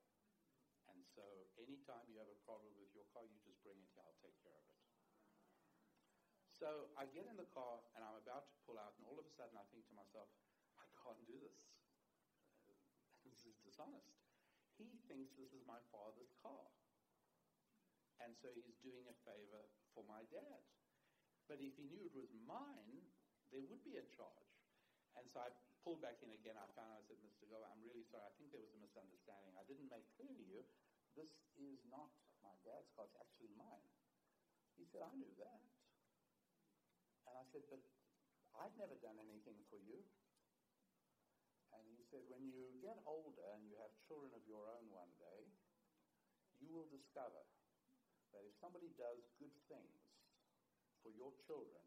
And 0.88 1.04
so 1.04 1.26
anytime 1.60 2.08
you 2.08 2.20
have 2.24 2.32
a 2.32 2.40
problem 2.48 2.72
with 2.80 2.92
your 2.96 3.06
car, 3.12 3.28
you 3.28 3.36
just 3.44 3.60
bring 3.60 3.76
it 3.76 3.90
here. 3.92 4.04
I'll 4.04 4.22
take 4.24 4.38
care 4.40 4.56
of 4.56 4.66
it. 4.72 4.80
So 6.56 6.88
I 6.96 7.04
get 7.12 7.28
in 7.28 7.36
the 7.36 7.50
car 7.52 7.84
and 7.94 8.02
I'm 8.02 8.16
about 8.16 8.48
to 8.48 8.56
pull 8.64 8.80
out, 8.80 8.96
and 8.96 9.04
all 9.04 9.20
of 9.20 9.28
a 9.28 9.34
sudden 9.36 9.60
I 9.60 9.68
think 9.76 9.84
to 9.92 9.96
myself, 9.96 10.32
I 10.80 10.88
can't 10.96 11.20
do 11.28 11.36
this. 11.36 11.60
this 13.28 13.44
is 13.44 13.60
dishonest. 13.60 14.25
He 14.76 14.92
thinks 15.08 15.32
this 15.40 15.52
is 15.56 15.64
my 15.64 15.80
father's 15.92 16.32
car. 16.44 16.68
And 18.24 18.32
so 18.40 18.52
he's 18.56 18.80
doing 18.84 19.08
a 19.08 19.18
favor 19.28 19.64
for 19.96 20.04
my 20.08 20.24
dad. 20.32 20.62
But 21.48 21.62
if 21.62 21.76
he 21.78 21.86
knew 21.88 22.02
it 22.02 22.16
was 22.16 22.32
mine, 22.48 23.04
there 23.52 23.64
would 23.70 23.84
be 23.86 24.00
a 24.00 24.06
charge. 24.16 24.56
And 25.16 25.28
so 25.32 25.40
I 25.44 25.50
pulled 25.86 26.02
back 26.02 26.20
in 26.26 26.32
again. 26.34 26.58
I 26.58 26.68
found 26.76 26.92
out, 26.92 27.00
I 27.00 27.08
said, 27.08 27.22
Mr. 27.24 27.48
Go, 27.48 27.62
I'm 27.62 27.84
really 27.86 28.04
sorry. 28.10 28.26
I 28.26 28.34
think 28.36 28.52
there 28.52 28.64
was 28.64 28.74
a 28.74 28.82
misunderstanding. 28.82 29.56
I 29.56 29.64
didn't 29.70 29.88
make 29.88 30.04
clear 30.18 30.34
to 30.34 30.46
you, 30.50 30.66
this 31.16 31.32
is 31.56 31.80
not 31.88 32.12
my 32.44 32.52
dad's 32.68 32.92
car. 32.98 33.08
It's 33.08 33.16
actually 33.16 33.54
mine. 33.56 33.88
He 34.76 34.84
said, 34.84 35.06
I 35.06 35.14
knew 35.16 35.32
that. 35.40 35.62
And 37.30 37.34
I 37.40 37.46
said, 37.54 37.64
but 37.72 37.80
I've 38.60 38.76
never 38.76 38.98
done 39.00 39.16
anything 39.22 39.56
for 39.72 39.80
you. 39.80 40.04
Said, 42.16 42.32
when 42.32 42.48
you 42.48 42.72
get 42.80 42.96
older 43.04 43.44
and 43.60 43.68
you 43.68 43.76
have 43.84 43.92
children 44.08 44.32
of 44.32 44.40
your 44.48 44.64
own 44.72 44.88
one 44.88 45.12
day, 45.20 45.52
you 46.64 46.72
will 46.72 46.88
discover 46.88 47.44
that 48.32 48.40
if 48.48 48.56
somebody 48.64 48.88
does 48.96 49.20
good 49.36 49.52
things 49.68 50.00
for 51.04 51.12
your 51.12 51.36
children, 51.44 51.84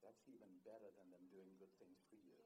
that's 0.00 0.24
even 0.24 0.48
better 0.64 0.88
than 0.96 1.12
them 1.12 1.20
doing 1.28 1.52
good 1.60 1.68
things 1.76 2.00
for 2.08 2.16
you. 2.16 2.40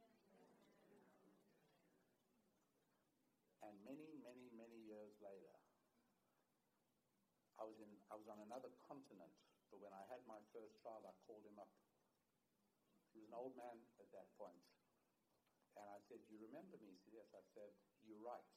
And 3.63 3.79
many, 3.87 4.19
many, 4.19 4.51
many 4.59 4.83
years 4.83 5.15
later, 5.23 5.55
I 7.55 7.63
was, 7.63 7.79
in, 7.79 7.91
I 8.11 8.19
was 8.19 8.27
on 8.27 8.43
another 8.43 8.75
continent, 8.91 9.31
but 9.71 9.79
when 9.79 9.95
I 9.95 10.03
had 10.11 10.27
my 10.27 10.43
first 10.51 10.75
child, 10.83 11.07
I 11.07 11.15
called 11.31 11.47
him 11.47 11.55
up. 11.63 11.71
He 13.15 13.23
was 13.23 13.31
an 13.31 13.39
old 13.39 13.55
man 13.55 13.79
at 14.03 14.11
that 14.11 14.27
point. 14.35 14.72
And 15.77 15.87
I 15.89 15.99
said, 16.09 16.21
you 16.29 16.37
remember 16.41 16.77
me? 16.81 16.93
He 16.93 16.99
said, 17.05 17.15
Yes. 17.25 17.29
I 17.33 17.43
said, 17.57 17.73
You're 18.05 18.21
right. 18.25 18.49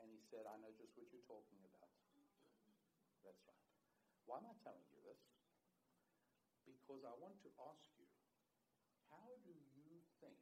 And 0.00 0.08
he 0.10 0.20
said, 0.32 0.48
I 0.48 0.56
know 0.58 0.72
just 0.74 0.96
what 0.96 1.06
you're 1.12 1.24
talking 1.28 1.60
about. 1.60 1.92
That's 3.22 3.40
right. 3.46 3.64
Why 4.24 4.38
am 4.40 4.48
I 4.48 4.56
telling 4.64 4.88
you 4.90 5.00
this? 5.04 5.20
Because 6.64 7.04
I 7.04 7.12
want 7.20 7.36
to 7.44 7.50
ask 7.68 7.84
you, 8.00 8.08
how 9.12 9.36
do 9.44 9.52
you 9.52 10.00
think 10.24 10.40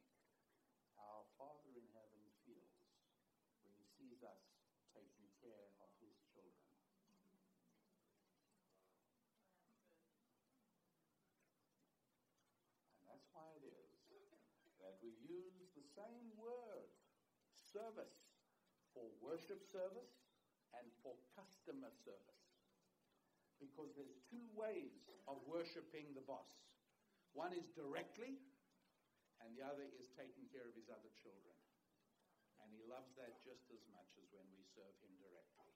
our 0.98 1.24
Father 1.38 1.72
in 1.74 1.86
heaven 1.96 2.22
feels 2.46 2.78
when 3.64 3.72
he 3.74 3.84
sees 3.98 4.22
us 4.22 4.42
taking 4.94 5.26
care 5.42 5.66
of 5.82 5.90
his 5.98 6.14
children? 6.30 6.70
And 13.00 13.08
that's 13.08 13.26
why 13.32 13.48
it 13.56 13.64
is 13.64 13.87
we 15.02 15.14
use 15.22 15.70
the 15.74 15.86
same 15.94 16.28
word, 16.38 16.90
service, 17.54 18.18
for 18.94 19.06
worship 19.22 19.62
service 19.70 20.10
and 20.74 20.86
for 21.04 21.14
customer 21.38 21.92
service. 22.02 22.42
Because 23.58 23.90
there's 23.98 24.18
two 24.30 24.46
ways 24.54 25.06
of 25.26 25.42
worshiping 25.46 26.14
the 26.14 26.22
boss. 26.22 26.50
One 27.34 27.50
is 27.54 27.66
directly, 27.74 28.38
and 29.42 29.54
the 29.54 29.62
other 29.66 29.86
is 29.98 30.10
taking 30.14 30.46
care 30.50 30.66
of 30.66 30.74
his 30.78 30.90
other 30.90 31.10
children. 31.18 31.58
And 32.62 32.70
he 32.74 32.82
loves 32.86 33.10
that 33.18 33.38
just 33.42 33.66
as 33.70 33.82
much 33.90 34.10
as 34.18 34.26
when 34.34 34.46
we 34.54 34.62
serve 34.74 34.94
him 35.02 35.14
directly. 35.22 35.74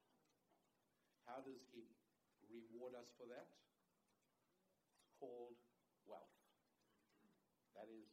How 1.26 1.42
does 1.42 1.62
he 1.70 1.86
reward 2.50 2.98
us 2.98 3.10
for 3.14 3.26
that? 3.30 3.46
It's 4.98 5.14
called 5.18 5.58
wealth. 6.06 6.36
That 7.78 7.88
is. 7.90 8.11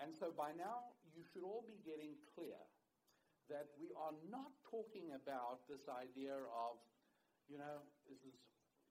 And 0.00 0.12
so 0.12 0.32
by 0.36 0.52
now, 0.52 0.92
you 1.16 1.24
should 1.24 1.42
all 1.42 1.64
be 1.64 1.80
getting 1.80 2.12
clear 2.36 2.60
that 3.48 3.72
we 3.80 3.88
are 3.96 4.12
not 4.28 4.52
talking 4.68 5.16
about 5.16 5.64
this 5.70 5.88
idea 5.88 6.36
of, 6.36 6.76
you 7.48 7.56
know, 7.56 7.80
this 8.04 8.20
is 8.26 8.36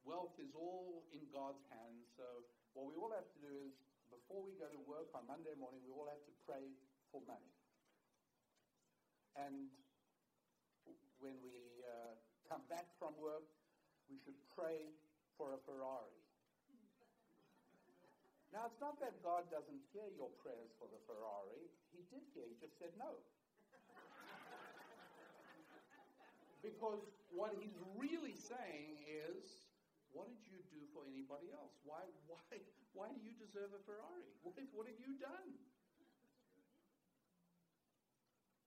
wealth 0.05 0.37
is 0.41 0.53
all 0.57 1.05
in 1.13 1.25
God's 1.33 1.61
hands. 1.69 2.09
So 2.17 2.25
what 2.73 2.89
we 2.89 2.95
all 2.97 3.13
have 3.13 3.25
to 3.25 3.39
do 3.41 3.53
is, 3.69 3.73
before 4.09 4.41
we 4.41 4.53
go 4.57 4.69
to 4.69 4.81
work 4.85 5.09
on 5.13 5.25
Monday 5.29 5.53
morning, 5.57 5.81
we 5.85 5.91
all 5.93 6.09
have 6.09 6.21
to 6.25 6.35
pray 6.45 6.73
for 7.11 7.21
money. 7.25 7.53
And 9.35 9.69
when 11.21 11.35
we 11.41 11.83
uh, 11.83 12.15
come 12.47 12.63
back 12.69 12.89
from 12.97 13.17
work, 13.17 13.45
we 14.09 14.17
should 14.21 14.37
pray 14.53 14.93
for 15.37 15.53
a 15.53 15.59
Ferrari. 15.65 16.24
Now, 18.55 18.71
it's 18.71 18.79
not 18.79 18.95
that 19.03 19.19
God 19.19 19.51
doesn't 19.51 19.83
hear 19.91 20.07
your 20.15 20.31
prayers 20.39 20.71
for 20.79 20.87
the 20.87 21.01
Ferrari. 21.03 21.67
He 21.91 22.07
did 22.07 22.23
hear, 22.31 22.47
he 22.47 22.55
just 22.55 22.79
said 22.79 22.95
no. 22.95 23.19
because 26.65 27.05
what 27.29 27.53
he's 27.61 27.77
really 27.93 28.33
saying 28.33 28.97
is, 29.05 29.69
what 30.09 30.25
did 30.33 30.41
you 30.49 30.57
do 30.73 30.81
for 30.97 31.05
anybody 31.05 31.53
else? 31.53 31.77
Why, 31.85 32.01
why, 32.25 32.41
why 32.97 33.13
do 33.13 33.21
you 33.21 33.37
deserve 33.37 33.69
a 33.77 33.81
Ferrari? 33.85 34.25
What, 34.41 34.57
what 34.73 34.89
have 34.89 34.97
you 34.97 35.13
done? 35.21 35.49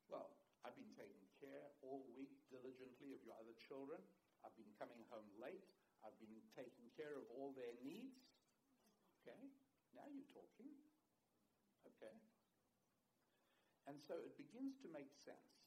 Well, 0.07 0.31
I've 0.63 0.79
been 0.79 0.95
taking 0.95 1.27
care 1.43 1.75
all 1.83 2.07
week 2.15 2.39
diligently 2.55 3.19
of 3.19 3.21
your 3.27 3.35
other 3.35 3.57
children. 3.67 3.99
I've 4.47 4.55
been 4.55 4.71
coming 4.79 5.03
home 5.11 5.27
late. 5.43 5.67
I've 6.07 6.17
been 6.23 6.39
taking 6.55 6.87
care 6.95 7.19
of 7.19 7.27
all 7.35 7.51
their 7.59 7.75
needs. 7.83 8.23
Okay? 9.27 9.58
Now 9.99 10.07
you're 10.07 10.31
talking. 10.31 10.71
Okay. 11.83 12.15
And 13.91 13.99
so 13.99 14.15
it 14.23 14.39
begins 14.39 14.79
to 14.87 14.89
make 14.95 15.11
sense. 15.27 15.59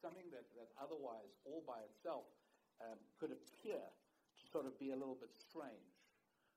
Something 0.00 0.32
that, 0.32 0.48
that 0.56 0.72
otherwise, 0.80 1.36
all 1.44 1.60
by 1.68 1.84
itself, 1.92 2.24
um, 2.80 2.96
could 3.20 3.32
appear 3.32 3.80
to 3.80 4.42
sort 4.48 4.64
of 4.64 4.76
be 4.80 4.92
a 4.92 4.98
little 4.98 5.16
bit 5.16 5.32
strange. 5.36 5.92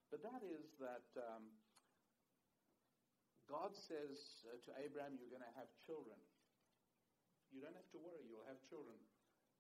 But 0.08 0.24
that 0.24 0.42
is 0.48 0.76
that 0.80 1.08
um, 1.20 1.52
God 3.50 3.74
says 3.76 4.46
uh, 4.48 4.62
to 4.64 4.72
Abraham, 4.80 5.18
You're 5.18 5.34
going 5.34 5.46
to 5.46 5.58
have 5.60 5.68
children. 5.84 6.16
You 7.50 7.66
don't 7.66 7.76
have 7.76 7.90
to 7.98 8.00
worry, 8.00 8.30
you'll 8.30 8.46
have 8.46 8.62
children. 8.70 8.96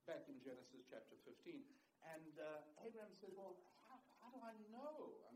Back 0.05 0.29
in 0.29 0.37
Genesis 0.41 0.85
chapter 0.89 1.17
15. 1.25 1.59
And 2.05 2.33
uh, 2.37 2.85
Abraham 2.85 3.13
says, 3.17 3.33
Well, 3.33 3.57
how, 3.89 3.97
how 4.21 4.29
do 4.31 4.39
I 4.45 4.53
know? 4.69 5.17
I 5.25 5.33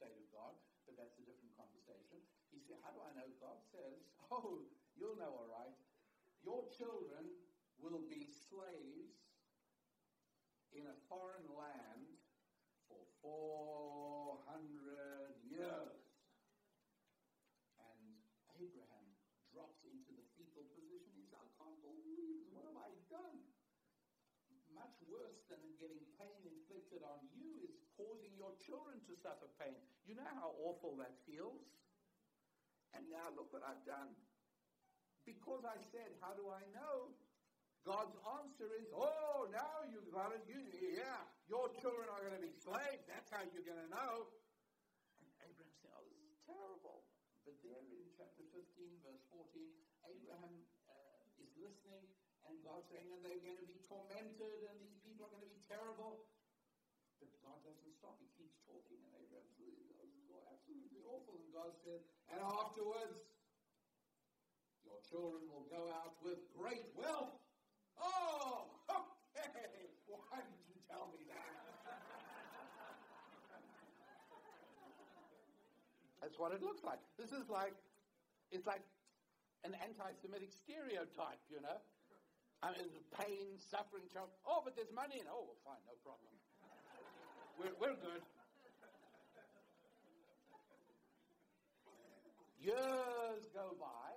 say 0.00 0.08
to 0.08 0.24
God, 0.32 0.56
but 0.88 0.96
that's 0.96 1.12
a 1.20 1.24
different 1.28 1.52
conversation. 1.60 2.24
He 2.48 2.56
said, 2.64 2.80
How 2.80 2.96
do 2.96 3.04
I 3.04 3.12
know? 3.12 3.28
God 3.36 3.60
says, 3.68 4.00
Oh, 4.32 4.64
you'll 4.96 5.20
know 5.20 5.28
all 5.28 5.52
right. 5.52 5.76
Your 6.40 6.64
children 6.72 7.36
will 7.76 8.00
be 8.08 8.24
slaves 8.48 9.12
in 10.72 10.88
a 10.88 10.96
foreign 11.12 11.52
land 11.52 12.16
for 12.88 13.04
400 13.20 15.36
years. 15.44 16.00
And 17.76 18.16
Abraham 18.56 19.04
drops 19.52 19.84
into 19.84 20.16
the 20.16 20.24
fetal 20.40 20.64
position. 20.72 21.12
He 21.12 21.28
says, 21.28 21.44
I 21.44 21.48
can't 21.60 21.76
believe 21.84 22.48
What 22.56 22.64
have 22.64 22.80
I 22.80 22.96
done? 23.12 23.44
Much 24.70 24.94
worse 25.10 25.42
than 25.50 25.58
getting 25.82 26.06
pain 26.16 26.46
inflicted 26.46 27.02
on 27.02 27.18
you 27.34 27.58
is 27.66 27.74
your 28.40 28.56
children 28.64 28.96
to 29.04 29.12
suffer 29.20 29.52
pain. 29.60 29.76
You 30.08 30.16
know 30.16 30.32
how 30.40 30.56
awful 30.64 30.96
that 30.96 31.12
feels? 31.28 31.60
And 32.96 33.04
now 33.12 33.28
look 33.36 33.52
what 33.52 33.60
I've 33.62 33.84
done. 33.84 34.16
Because 35.28 35.62
I 35.68 35.76
said, 35.92 36.16
How 36.24 36.32
do 36.32 36.48
I 36.48 36.64
know? 36.72 37.12
God's 37.84 38.16
answer 38.40 38.68
is, 38.80 38.88
Oh, 38.96 39.46
now 39.52 39.84
you've 39.86 40.08
got 40.08 40.32
it. 40.32 40.42
You, 40.48 40.58
yeah, 40.96 41.20
your 41.46 41.68
children 41.78 42.08
are 42.08 42.24
going 42.24 42.34
to 42.34 42.42
be 42.42 42.52
slaves. 42.56 43.04
That's 43.06 43.28
how 43.28 43.44
you're 43.52 43.66
going 43.68 43.78
to 43.78 43.90
know. 43.92 44.32
And 45.20 45.28
Abraham 45.44 45.76
said, 45.84 45.92
Oh, 45.92 46.04
this 46.08 46.24
is 46.24 46.40
terrible. 46.48 47.04
But 47.44 47.56
there 47.60 47.84
in 47.92 48.08
chapter 48.16 48.44
15, 48.52 48.64
verse 49.04 49.24
14, 49.32 49.64
Abraham 50.08 50.54
uh, 50.88 51.40
is 51.40 51.52
listening, 51.56 52.04
and 52.48 52.56
God's 52.64 52.88
saying, 52.90 53.06
And 53.12 53.20
they're 53.22 53.44
going 53.44 53.60
to 53.60 53.68
be 53.68 53.80
tormented, 53.86 54.60
and 54.66 54.76
these 54.82 54.98
people 55.04 55.28
are 55.28 55.32
going 55.32 55.46
to 55.46 55.52
be 55.52 55.64
terrible. 55.68 56.26
But 57.22 57.32
God 57.44 57.60
doesn't 57.64 57.92
stop. 58.00 58.16
He 58.18 58.28
keeps 58.34 58.60
talking, 58.64 58.98
and 58.98 59.12
Abraham 59.14 59.48
says, 59.56 59.68
This 59.68 59.76
is 59.76 59.90
God 61.50 61.74
said, 61.82 62.00
And 62.30 62.38
afterwards, 62.38 63.18
your 64.86 64.98
children 65.06 65.42
will 65.50 65.66
go 65.66 65.90
out 65.90 66.14
with 66.22 66.38
great 66.54 66.86
wealth. 66.94 67.34
Oh, 67.98 68.70
okay. 68.90 69.90
Why 70.06 70.38
did 70.42 70.62
you 70.70 70.78
tell 70.86 71.10
me 71.10 71.26
that? 71.26 71.50
That's 76.22 76.38
what 76.38 76.52
it 76.52 76.62
looks 76.62 76.84
like. 76.84 77.00
This 77.18 77.32
is 77.32 77.48
like, 77.48 77.74
it's 78.52 78.66
like 78.68 78.84
an 79.64 79.74
anti-Semitic 79.82 80.52
stereotype, 80.52 81.40
you 81.50 81.60
know. 81.64 81.80
I 82.62 82.76
mean, 82.76 82.92
the 82.92 83.04
pain, 83.16 83.56
suffering, 83.56 84.04
child. 84.12 84.28
Oh, 84.44 84.60
but 84.60 84.76
there's 84.76 84.92
money 84.92 85.16
in. 85.16 85.26
Oh, 85.26 85.48
well, 85.48 85.60
fine, 85.64 85.80
no 85.88 85.96
problem. 86.04 86.28
We're, 87.56 87.72
we're 87.80 87.96
good. 87.96 88.20
Years 92.60 93.48
go 93.56 93.72
by, 93.80 94.12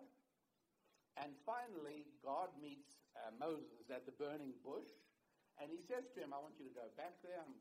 and 1.15 1.31
finally, 1.47 2.03
God 2.19 2.51
meets 2.59 2.91
uh, 3.15 3.31
Moses 3.39 3.87
at 3.87 4.03
the 4.03 4.11
burning 4.19 4.51
bush, 4.67 4.91
and 5.63 5.71
he 5.71 5.79
says 5.87 6.03
to 6.11 6.19
him, 6.19 6.35
I 6.35 6.43
want 6.43 6.59
you 6.59 6.67
to 6.67 6.75
go 6.75 6.91
back 6.99 7.15
there. 7.23 7.39
I'm 7.39 7.55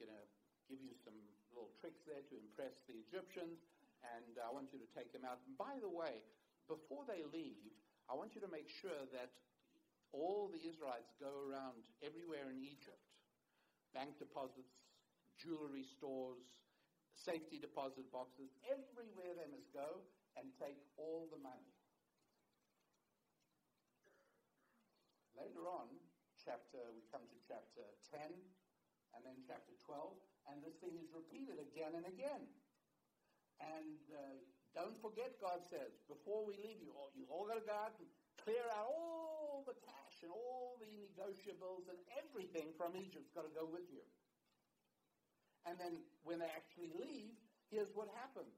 going 0.00 0.08
to 0.08 0.24
give 0.72 0.80
you 0.80 0.96
some 1.04 1.20
little 1.52 1.68
tricks 1.84 2.00
there 2.08 2.24
to 2.24 2.34
impress 2.40 2.72
the 2.88 2.96
Egyptians, 2.96 3.60
and 4.16 4.40
I 4.40 4.48
want 4.48 4.72
you 4.72 4.80
to 4.80 4.88
take 4.96 5.12
them 5.12 5.28
out. 5.28 5.36
And 5.44 5.52
by 5.60 5.76
the 5.84 5.92
way, 5.92 6.24
before 6.64 7.04
they 7.04 7.20
leave, 7.28 7.76
I 8.08 8.16
want 8.16 8.32
you 8.32 8.40
to 8.40 8.48
make 8.48 8.72
sure 8.72 9.04
that 9.12 9.36
all 10.16 10.48
the 10.48 10.64
Israelites 10.64 11.12
go 11.20 11.28
around 11.44 11.84
everywhere 12.00 12.48
in 12.48 12.64
Egypt 12.64 13.04
bank 13.96 14.18
deposits, 14.20 14.76
jewelry 15.40 15.84
stores, 15.84 16.44
safety 17.16 17.56
deposit 17.58 18.06
boxes, 18.12 18.52
everywhere 18.68 19.32
they 19.34 19.48
must 19.48 19.72
go 19.72 20.04
and 20.36 20.52
take 20.60 20.76
all 21.00 21.26
the 21.32 21.40
money. 21.40 21.72
later 25.46 25.68
on, 25.68 25.86
chapter, 26.42 26.80
we 26.96 27.04
come 27.12 27.22
to 27.28 27.38
chapter 27.44 27.84
10 28.10 28.18
and 29.14 29.20
then 29.22 29.36
chapter 29.46 29.72
12, 29.86 30.12
and 30.52 30.60
this 30.64 30.76
thing 30.82 30.96
is 30.98 31.08
repeated 31.12 31.60
again 31.60 31.94
and 31.96 32.04
again. 32.08 32.44
And 33.62 34.00
uh, 34.12 34.36
don't 34.76 34.96
forget, 35.00 35.40
God 35.40 35.64
says, 35.72 35.96
before 36.10 36.44
we 36.44 36.60
leave 36.60 36.82
you, 36.84 36.92
all, 36.92 37.08
you 37.16 37.24
all 37.32 37.48
got 37.48 37.56
to 37.56 37.64
go 37.64 37.72
out 37.72 37.96
and 37.96 38.08
clear 38.44 38.64
out 38.76 38.92
all 38.92 39.64
the 39.64 39.76
cash 39.80 40.20
and 40.20 40.28
all 40.28 40.76
the 40.76 40.92
negotiables 41.08 41.88
and 41.88 41.96
everything 42.20 42.76
from 42.76 42.92
Egypt's 42.98 43.32
got 43.32 43.48
to 43.48 43.54
go 43.56 43.64
with 43.64 43.88
you. 43.88 44.04
And 45.66 45.74
then 45.76 45.98
when 46.22 46.38
they 46.38 46.50
actually 46.54 46.94
leave, 46.94 47.34
here's 47.66 47.90
what 47.92 48.06
happens. 48.14 48.54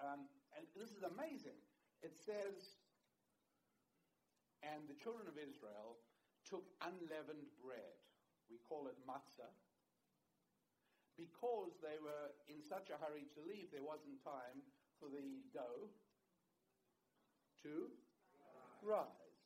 Um, 0.00 0.24
and 0.56 0.64
this 0.72 0.88
is 0.96 1.04
amazing. 1.04 1.60
It 2.00 2.16
says, 2.16 2.80
and 4.64 4.88
the 4.88 4.96
children 4.96 5.28
of 5.28 5.36
Israel 5.36 6.00
took 6.48 6.64
unleavened 6.80 7.52
bread. 7.60 8.00
We 8.48 8.56
call 8.64 8.88
it 8.88 8.96
matzah. 9.04 9.52
Because 11.20 11.76
they 11.84 12.00
were 12.00 12.32
in 12.48 12.64
such 12.64 12.88
a 12.88 12.96
hurry 12.96 13.28
to 13.36 13.40
leave, 13.44 13.68
there 13.68 13.84
wasn't 13.84 14.16
time 14.24 14.64
for 14.96 15.12
the 15.12 15.44
dough 15.52 15.92
to 17.60 17.92
rise. 18.80 19.36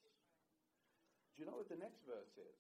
Do 1.34 1.42
you 1.42 1.50
know 1.50 1.58
what 1.58 1.66
the 1.66 1.82
next 1.82 2.06
verse 2.06 2.38
is? 2.38 2.58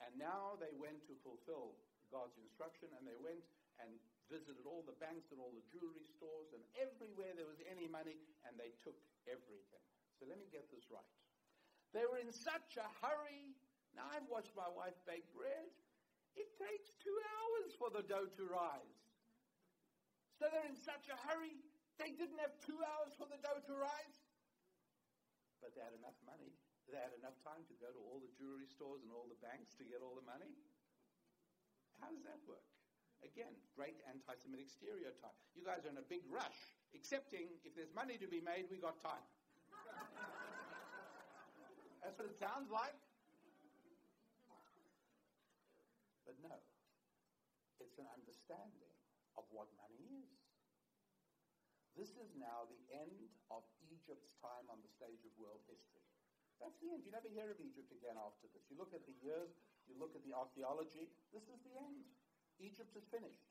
And 0.00 0.16
now 0.16 0.56
they 0.56 0.72
went 0.72 1.04
to 1.12 1.14
fulfill 1.20 1.76
God's 2.08 2.36
instruction, 2.40 2.88
and 2.96 3.04
they 3.04 3.16
went 3.20 3.44
and 3.78 3.90
visited 4.28 4.64
all 4.68 4.84
the 4.84 4.96
banks 5.00 5.32
and 5.32 5.40
all 5.40 5.52
the 5.54 5.64
jewelry 5.72 6.04
stores 6.04 6.52
and 6.52 6.60
everywhere 6.76 7.32
there 7.32 7.48
was 7.48 7.60
any 7.68 7.88
money, 7.88 8.18
and 8.44 8.56
they 8.58 8.74
took 8.84 8.96
everything. 9.24 9.84
So 10.20 10.26
let 10.26 10.36
me 10.36 10.50
get 10.50 10.66
this 10.68 10.88
right. 10.90 11.14
They 11.96 12.04
were 12.04 12.20
in 12.20 12.34
such 12.34 12.76
a 12.76 12.88
hurry. 13.00 13.56
Now, 13.96 14.04
I've 14.12 14.28
watched 14.28 14.52
my 14.52 14.68
wife 14.68 14.96
bake 15.08 15.24
bread. 15.32 15.72
It 16.36 16.52
takes 16.60 16.92
two 17.00 17.16
hours 17.16 17.72
for 17.80 17.88
the 17.88 18.04
dough 18.04 18.28
to 18.28 18.44
rise. 18.46 18.98
So 20.36 20.46
they're 20.52 20.68
in 20.70 20.78
such 20.78 21.10
a 21.10 21.18
hurry, 21.26 21.58
they 21.98 22.14
didn't 22.14 22.38
have 22.38 22.54
two 22.62 22.78
hours 22.78 23.10
for 23.18 23.26
the 23.26 23.42
dough 23.42 23.58
to 23.58 23.74
rise. 23.74 24.18
But 25.58 25.74
they 25.74 25.82
had 25.82 25.98
enough 25.98 26.14
money. 26.22 26.54
They 26.86 26.96
had 26.96 27.10
enough 27.18 27.34
time 27.42 27.66
to 27.66 27.74
go 27.82 27.90
to 27.90 28.00
all 28.06 28.22
the 28.22 28.30
jewelry 28.38 28.70
stores 28.70 29.02
and 29.02 29.10
all 29.10 29.26
the 29.26 29.40
banks 29.42 29.74
to 29.76 29.84
get 29.84 29.98
all 29.98 30.14
the 30.14 30.24
money. 30.24 30.54
How 31.98 32.10
does 32.10 32.22
that 32.26 32.38
work? 32.46 32.62
Again, 33.26 33.50
great 33.74 33.98
anti 34.06 34.34
Semitic 34.38 34.70
stereotype. 34.70 35.34
You 35.58 35.66
guys 35.66 35.82
are 35.82 35.90
in 35.90 35.98
a 35.98 36.06
big 36.06 36.22
rush, 36.30 36.54
excepting 36.94 37.50
if 37.66 37.74
there's 37.74 37.90
money 37.90 38.14
to 38.18 38.30
be 38.30 38.38
made, 38.38 38.70
we 38.70 38.78
got 38.78 39.02
time. 39.02 39.26
That's 42.02 42.14
what 42.14 42.30
it 42.30 42.38
sounds 42.38 42.70
like. 42.70 42.94
But 46.22 46.38
no, 46.38 46.54
it's 47.82 47.98
an 47.98 48.06
understanding 48.14 48.94
of 49.34 49.42
what 49.50 49.66
money 49.80 50.22
is. 50.22 50.30
This 51.98 52.14
is 52.14 52.30
now 52.38 52.70
the 52.70 52.78
end 52.94 53.26
of 53.50 53.66
Egypt's 53.90 54.30
time 54.38 54.70
on 54.70 54.78
the 54.86 54.90
stage 54.94 55.18
of 55.26 55.34
world 55.34 55.66
history. 55.66 56.06
That's 56.62 56.78
the 56.78 56.94
end. 56.94 57.02
You 57.02 57.10
never 57.10 57.26
hear 57.26 57.50
of 57.50 57.58
Egypt 57.58 57.90
again 57.90 58.14
after 58.18 58.46
this. 58.54 58.62
You 58.70 58.78
look 58.78 58.94
at 58.94 59.02
the 59.06 59.14
years, 59.18 59.50
you 59.88 59.96
look 59.96 60.12
at 60.12 60.22
the 60.22 60.36
archaeology, 60.36 61.08
this 61.32 61.48
is 61.48 61.58
the 61.64 61.74
end. 61.80 62.04
Egypt 62.60 62.92
is 62.94 63.04
finished. 63.08 63.48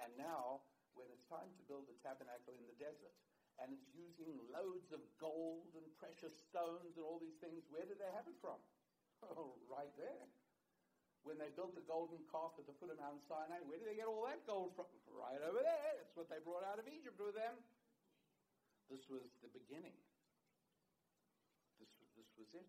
And 0.00 0.10
now, 0.16 0.64
when 0.94 1.10
it's 1.12 1.26
time 1.28 1.50
to 1.58 1.62
build 1.68 1.86
the 1.86 1.98
tabernacle 2.00 2.56
in 2.56 2.64
the 2.66 2.78
desert, 2.80 3.14
and 3.60 3.70
it's 3.70 3.88
using 3.92 4.32
loads 4.48 4.90
of 4.90 5.02
gold 5.20 5.70
and 5.76 5.84
precious 6.00 6.32
stones 6.48 6.96
and 6.96 7.04
all 7.04 7.20
these 7.20 7.36
things, 7.38 7.62
where 7.68 7.84
did 7.84 8.00
they 8.00 8.12
have 8.14 8.26
it 8.28 8.38
from? 8.40 8.58
Oh, 9.22 9.54
right 9.70 9.94
there. 9.94 10.26
When 11.22 11.38
they 11.38 11.54
built 11.54 11.78
the 11.78 11.86
golden 11.86 12.18
calf 12.26 12.58
at 12.58 12.66
the 12.66 12.74
foot 12.82 12.90
of 12.90 12.98
Mount 12.98 13.22
Sinai, 13.30 13.62
where 13.62 13.78
did 13.78 13.86
they 13.86 13.94
get 13.94 14.10
all 14.10 14.26
that 14.26 14.42
gold 14.50 14.74
from? 14.74 14.90
Right 15.06 15.38
over 15.46 15.62
there. 15.62 15.90
That's 15.94 16.10
what 16.18 16.26
they 16.26 16.42
brought 16.42 16.66
out 16.66 16.82
of 16.82 16.90
Egypt 16.90 17.14
with 17.14 17.38
them. 17.38 17.54
This 18.90 19.06
was 19.06 19.22
the 19.38 19.52
beginning. 19.54 19.94
This, 21.78 21.94
this 22.18 22.26
was 22.34 22.50
it. 22.58 22.66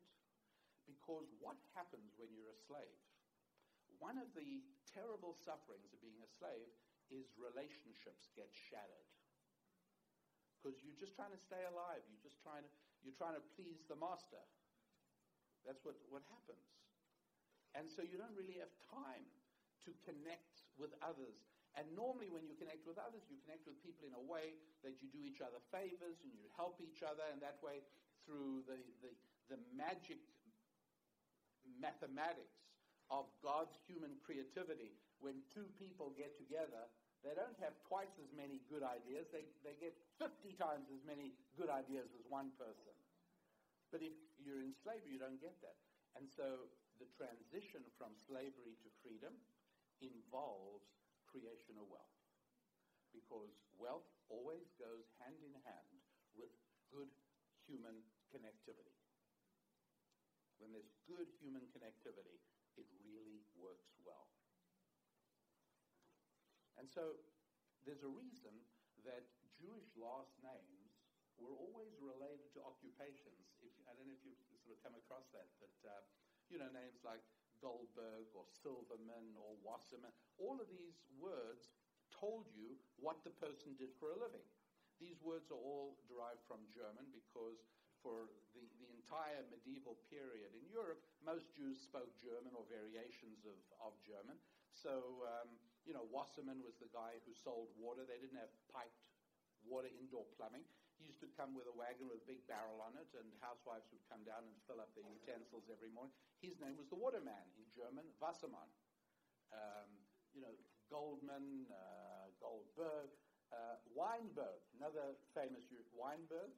Because 0.84 1.32
what 1.40 1.60
happens 1.74 2.16
when 2.20 2.32
you're 2.36 2.52
a 2.52 2.60
slave? 2.68 3.00
One 4.00 4.20
of 4.20 4.28
the 4.36 4.64
terrible 4.92 5.34
sufferings 5.34 5.90
of 5.96 6.00
being 6.04 6.20
a 6.20 6.30
slave 6.40 6.70
is 7.08 7.32
relationships 7.40 8.32
get 8.36 8.52
shattered. 8.52 9.10
Because 10.60 10.80
you're 10.84 10.96
just 10.96 11.16
trying 11.16 11.36
to 11.36 11.42
stay 11.42 11.64
alive. 11.68 12.04
You're 12.08 12.24
just 12.24 12.40
trying 12.40 12.64
to, 12.64 12.72
you're 13.04 13.16
trying 13.16 13.36
to 13.36 13.44
please 13.56 13.84
the 13.88 14.00
master. 14.00 14.40
That's 15.68 15.84
what, 15.84 15.96
what 16.12 16.24
happens. 16.32 16.64
And 17.76 17.88
so 17.88 18.04
you 18.04 18.20
don't 18.20 18.36
really 18.36 18.60
have 18.60 18.72
time 18.92 19.28
to 19.88 19.92
connect 20.08 20.64
with 20.80 20.96
others. 21.04 21.36
And 21.74 21.90
normally, 21.98 22.30
when 22.30 22.46
you 22.46 22.54
connect 22.54 22.86
with 22.86 23.02
others, 23.02 23.26
you 23.28 23.42
connect 23.44 23.66
with 23.66 23.82
people 23.82 24.06
in 24.06 24.14
a 24.14 24.22
way 24.22 24.54
that 24.86 25.02
you 25.02 25.10
do 25.10 25.26
each 25.26 25.42
other 25.42 25.58
favors 25.74 26.22
and 26.22 26.30
you 26.38 26.46
help 26.54 26.78
each 26.78 27.02
other, 27.02 27.26
and 27.34 27.42
that 27.42 27.58
way, 27.66 27.82
through 28.24 28.62
the, 28.70 28.78
the, 29.02 29.12
the 29.50 29.60
magic 29.74 30.22
mathematics 31.80 32.64
of 33.12 33.28
God's 33.44 33.76
human 33.86 34.16
creativity, 34.24 34.96
when 35.20 35.44
two 35.52 35.68
people 35.80 36.16
get 36.16 36.36
together, 36.40 36.88
they 37.24 37.32
don't 37.36 37.56
have 37.64 37.72
twice 37.88 38.12
as 38.20 38.28
many 38.36 38.60
good 38.68 38.84
ideas, 38.84 39.32
they, 39.32 39.48
they 39.64 39.80
get 39.80 39.96
50 40.20 40.60
times 40.60 40.92
as 40.92 41.00
many 41.08 41.32
good 41.56 41.72
ideas 41.72 42.12
as 42.12 42.24
one 42.28 42.52
person. 42.60 42.96
But 43.94 44.04
if 44.04 44.16
you're 44.42 44.60
in 44.60 44.76
slavery, 44.76 45.16
you 45.16 45.22
don't 45.22 45.40
get 45.40 45.56
that. 45.64 45.80
And 46.20 46.28
so 46.28 46.68
the 47.00 47.08
transition 47.16 47.86
from 47.96 48.14
slavery 48.18 48.76
to 48.84 48.90
freedom 49.00 49.34
involves 50.04 50.84
creation 51.30 51.80
of 51.80 51.88
wealth. 51.88 52.18
Because 53.16 53.54
wealth 53.78 54.10
always 54.28 54.74
goes 54.82 55.06
hand 55.22 55.38
in 55.46 55.54
hand 55.64 55.94
with 56.34 56.50
good 56.90 57.10
human 57.66 58.02
connectivity. 58.34 58.93
When 60.64 60.72
there's 60.72 60.96
good 61.04 61.28
human 61.44 61.68
connectivity, 61.76 62.40
it 62.80 62.88
really 63.04 63.44
works 63.60 63.92
well. 64.08 64.32
And 66.80 66.88
so 66.88 67.20
there's 67.84 68.08
a 68.08 68.08
reason 68.08 68.56
that 69.04 69.28
Jewish 69.60 69.92
last 70.00 70.32
names 70.40 70.96
were 71.36 71.52
always 71.52 71.92
related 72.00 72.48
to 72.56 72.64
occupations. 72.64 73.44
If, 73.60 73.76
I 73.84 73.92
don't 73.92 74.08
know 74.08 74.16
if 74.16 74.24
you've 74.24 74.40
sort 74.64 74.80
of 74.80 74.80
come 74.80 74.96
across 74.96 75.28
that, 75.36 75.52
but 75.60 75.76
uh, 75.84 76.00
you 76.48 76.56
know, 76.56 76.72
names 76.72 77.04
like 77.04 77.20
Goldberg 77.60 78.32
or 78.32 78.48
Silverman 78.48 79.36
or 79.36 79.60
Wasserman, 79.68 80.16
all 80.40 80.64
of 80.64 80.72
these 80.72 80.96
words 81.20 81.76
told 82.08 82.48
you 82.56 82.80
what 83.04 83.20
the 83.28 83.36
person 83.36 83.76
did 83.76 83.92
for 84.00 84.16
a 84.16 84.18
living. 84.20 84.48
These 85.04 85.20
words 85.20 85.52
are 85.52 85.60
all 85.60 86.00
derived 86.08 86.48
from 86.48 86.64
German 86.72 87.12
because 87.12 87.60
for 88.04 88.28
the, 88.52 88.64
the 88.84 88.90
entire 88.92 89.42
medieval 89.48 89.96
period 90.12 90.52
in 90.54 90.68
Europe, 90.68 91.00
most 91.24 91.50
Jews 91.56 91.80
spoke 91.80 92.12
German 92.20 92.52
or 92.54 92.68
variations 92.68 93.48
of, 93.48 93.58
of 93.80 93.96
German. 94.04 94.36
So, 94.76 95.24
um, 95.24 95.50
you 95.88 95.96
know, 95.96 96.04
Wasserman 96.12 96.60
was 96.60 96.76
the 96.78 96.92
guy 96.92 97.16
who 97.24 97.32
sold 97.32 97.72
water. 97.80 98.04
They 98.04 98.20
didn't 98.20 98.38
have 98.38 98.52
piped 98.70 99.00
water 99.64 99.90
indoor 99.96 100.28
plumbing. 100.36 100.68
He 101.00 101.10
used 101.10 101.24
to 101.24 101.32
come 101.40 101.56
with 101.56 101.68
a 101.68 101.76
wagon 101.76 102.12
with 102.12 102.22
a 102.22 102.28
big 102.28 102.44
barrel 102.46 102.80
on 102.84 102.96
it, 103.00 103.10
and 103.16 103.26
housewives 103.40 103.88
would 103.92 104.04
come 104.12 104.22
down 104.28 104.44
and 104.46 104.54
fill 104.68 104.84
up 104.84 104.92
the 104.94 105.04
utensils 105.04 105.68
every 105.72 105.92
morning. 105.92 106.14
His 106.44 106.60
name 106.60 106.76
was 106.76 106.92
the 106.92 107.00
waterman 107.00 107.48
in 107.56 107.66
German, 107.72 108.08
Wassermann. 108.20 108.70
Um, 109.52 109.90
you 110.36 110.44
know, 110.44 110.54
Goldman, 110.92 111.68
uh, 111.70 112.32
Goldberg, 112.40 113.12
uh, 113.54 113.78
Weinberg, 113.94 114.62
another 114.78 115.14
famous 115.38 115.66
Weinberg 115.94 116.50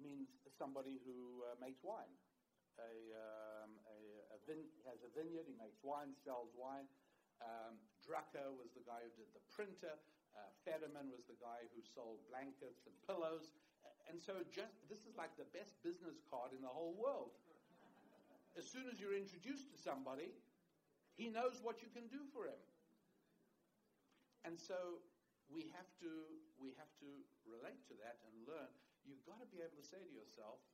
means 0.00 0.30
somebody 0.54 1.02
who 1.02 1.42
uh, 1.46 1.58
makes 1.58 1.82
wine. 1.82 2.10
A, 2.78 2.94
um, 3.14 3.70
a, 3.86 3.98
a 4.34 4.38
vin- 4.50 4.70
has 4.90 5.06
a 5.06 5.10
vineyard, 5.14 5.46
he 5.46 5.54
makes 5.54 5.78
wine, 5.86 6.10
sells 6.26 6.50
wine. 6.58 6.90
Um, 7.38 7.78
Drucker 8.02 8.50
was 8.54 8.74
the 8.74 8.82
guy 8.82 9.02
who 9.02 9.12
did 9.14 9.30
the 9.30 9.42
printer. 9.54 9.94
Uh, 10.34 10.50
Federman 10.66 11.10
was 11.14 11.22
the 11.30 11.38
guy 11.38 11.66
who 11.70 11.82
sold 11.82 12.18
blankets 12.26 12.86
and 12.90 12.94
pillows. 13.06 13.54
And 14.10 14.18
so 14.20 14.42
just, 14.50 14.74
this 14.90 15.06
is 15.06 15.14
like 15.16 15.32
the 15.38 15.48
best 15.54 15.78
business 15.80 16.20
card 16.28 16.52
in 16.52 16.60
the 16.60 16.70
whole 16.70 16.92
world. 16.98 17.32
As 18.58 18.66
soon 18.66 18.86
as 18.90 19.00
you're 19.00 19.16
introduced 19.16 19.70
to 19.72 19.78
somebody, 19.78 20.34
he 21.16 21.30
knows 21.30 21.62
what 21.62 21.82
you 21.82 21.88
can 21.90 22.06
do 22.10 22.22
for 22.34 22.46
him. 22.46 22.60
And 24.44 24.58
so 24.58 25.00
we 25.48 25.70
have 25.72 25.88
to, 26.04 26.10
we 26.60 26.76
have 26.76 26.90
to 27.00 27.08
relate 27.48 27.80
to 27.88 27.94
that 28.04 28.20
and 28.28 28.34
learn. 28.44 28.70
You've 29.04 29.24
got 29.28 29.40
to 29.40 29.48
be 29.52 29.60
able 29.60 29.76
to 29.76 29.86
say 29.86 30.00
to 30.00 30.12
yourself, 30.12 30.64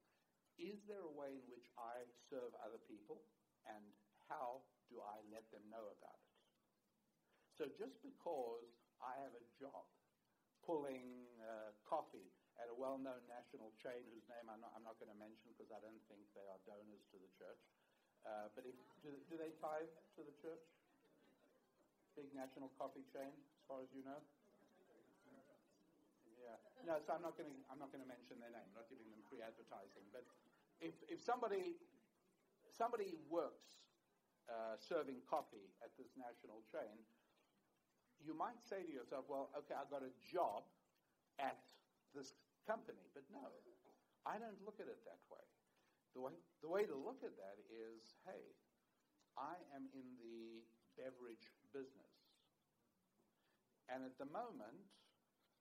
is 0.59 0.87
there 0.87 1.03
a 1.03 1.15
way 1.15 1.35
in 1.35 1.45
which 1.51 1.67
I 1.75 2.07
serve 2.31 2.55
other 2.63 2.79
people? 2.87 3.27
And 3.67 3.83
how 4.31 4.63
do 4.89 5.03
I 5.03 5.19
let 5.31 5.47
them 5.51 5.67
know 5.69 5.91
about 5.91 6.19
it? 6.19 6.31
So 7.59 7.69
just 7.77 8.01
because 8.01 8.71
I 9.03 9.19
have 9.21 9.35
a 9.37 9.45
job 9.59 9.85
pulling 10.65 11.27
uh, 11.43 11.75
coffee 11.85 12.31
at 12.61 12.69
a 12.69 12.77
well-known 12.77 13.25
national 13.27 13.73
chain 13.81 14.05
whose 14.13 14.25
name 14.29 14.47
I'm 14.49 14.61
not, 14.61 14.73
I'm 14.77 14.85
not 14.85 15.01
going 15.01 15.13
to 15.13 15.19
mention 15.19 15.51
because 15.53 15.73
I 15.73 15.81
don't 15.81 16.01
think 16.09 16.25
they 16.37 16.47
are 16.47 16.61
donors 16.69 17.05
to 17.11 17.17
the 17.19 17.31
church. 17.37 17.61
Uh, 18.25 18.53
but 18.53 18.69
if, 18.69 18.77
do, 19.01 19.13
do 19.33 19.35
they 19.41 19.53
tithe 19.59 19.93
to 20.17 20.21
the 20.21 20.37
church? 20.39 20.65
Big 22.13 22.31
national 22.37 22.69
coffee 22.77 23.07
chain, 23.09 23.33
as 23.33 23.63
far 23.65 23.81
as 23.81 23.89
you 23.97 24.05
know. 24.05 24.21
No, 26.87 26.97
so 27.05 27.13
I'm 27.13 27.23
not 27.23 27.37
going 27.37 27.51
to 27.51 27.57
I'm 27.69 27.79
not 27.79 27.93
going 27.93 28.03
to 28.03 28.09
mention 28.09 28.41
their 28.41 28.53
name. 28.53 28.65
I'm 28.73 28.79
not 28.81 28.89
giving 28.89 29.09
them 29.13 29.21
free 29.29 29.45
advertising. 29.45 30.05
But 30.13 30.25
if 30.81 30.97
if 31.09 31.21
somebody 31.21 31.77
somebody 32.73 33.21
works 33.29 33.85
uh, 34.49 34.81
serving 34.81 35.21
coffee 35.29 35.69
at 35.85 35.93
this 36.01 36.17
national 36.17 36.65
chain, 36.73 37.05
you 38.21 38.33
might 38.33 38.61
say 38.65 38.83
to 38.85 38.93
yourself, 38.93 39.29
well, 39.29 39.53
okay, 39.57 39.77
I've 39.77 39.93
got 39.93 40.03
a 40.03 40.13
job 40.33 40.65
at 41.39 41.57
this 42.13 42.35
company. 42.67 43.05
But 43.13 43.25
no, 43.33 43.45
I 44.27 44.37
don't 44.37 44.61
look 44.65 44.81
at 44.81 44.89
it 44.89 45.01
that 45.05 45.23
way. 45.33 45.45
The 46.13 46.21
way, 46.21 46.35
the 46.61 46.69
way 46.69 46.85
to 46.85 46.97
look 46.97 47.23
at 47.23 47.39
that 47.39 47.57
is, 47.71 48.19
hey, 48.27 48.43
I 49.39 49.55
am 49.73 49.87
in 49.95 50.19
the 50.19 50.67
beverage 50.99 51.49
business. 51.73 52.11
And 53.89 54.03
at 54.05 54.19
the 54.19 54.27
moment, 54.27 54.91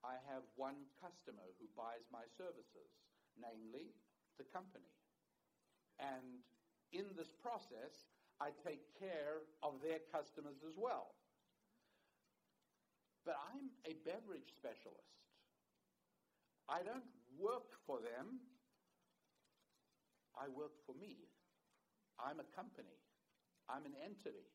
I 0.04 0.16
have 0.32 0.48
one 0.56 0.88
customer 1.04 1.44
who 1.60 1.68
buys 1.76 2.08
my 2.08 2.24
services, 2.40 2.92
namely 3.36 3.92
the 4.40 4.48
company. 4.48 4.92
And 6.00 6.40
in 6.96 7.12
this 7.20 7.36
process, 7.44 8.08
I 8.40 8.56
take 8.64 8.88
care 8.96 9.44
of 9.60 9.84
their 9.84 10.00
customers 10.08 10.64
as 10.64 10.80
well. 10.80 11.12
But 13.28 13.36
I'm 13.52 13.76
a 13.84 14.00
beverage 14.08 14.56
specialist. 14.56 15.20
I 16.72 16.80
don't 16.88 17.06
work 17.36 17.76
for 17.84 18.00
them. 18.00 18.40
I 20.40 20.48
work 20.48 20.80
for 20.88 20.96
me. 20.96 21.28
I'm 22.16 22.40
a 22.40 22.48
company. 22.56 22.96
I'm 23.68 23.84
an 23.84 23.98
entity. 24.00 24.48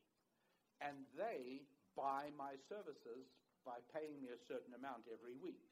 And 0.81 1.05
they 1.13 1.69
buy 1.93 2.33
my 2.33 2.57
services 2.67 3.29
by 3.65 3.81
paying 3.91 4.21
me 4.21 4.29
a 4.29 4.37
certain 4.37 4.77
amount 4.77 5.09
every 5.09 5.33
week. 5.35 5.65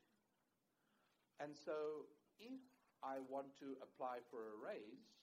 And 1.37 1.53
so 1.53 2.09
if 2.41 2.59
I 3.05 3.21
want 3.29 3.53
to 3.61 3.77
apply 3.85 4.25
for 4.33 4.49
a 4.51 4.55
raise, 4.57 5.13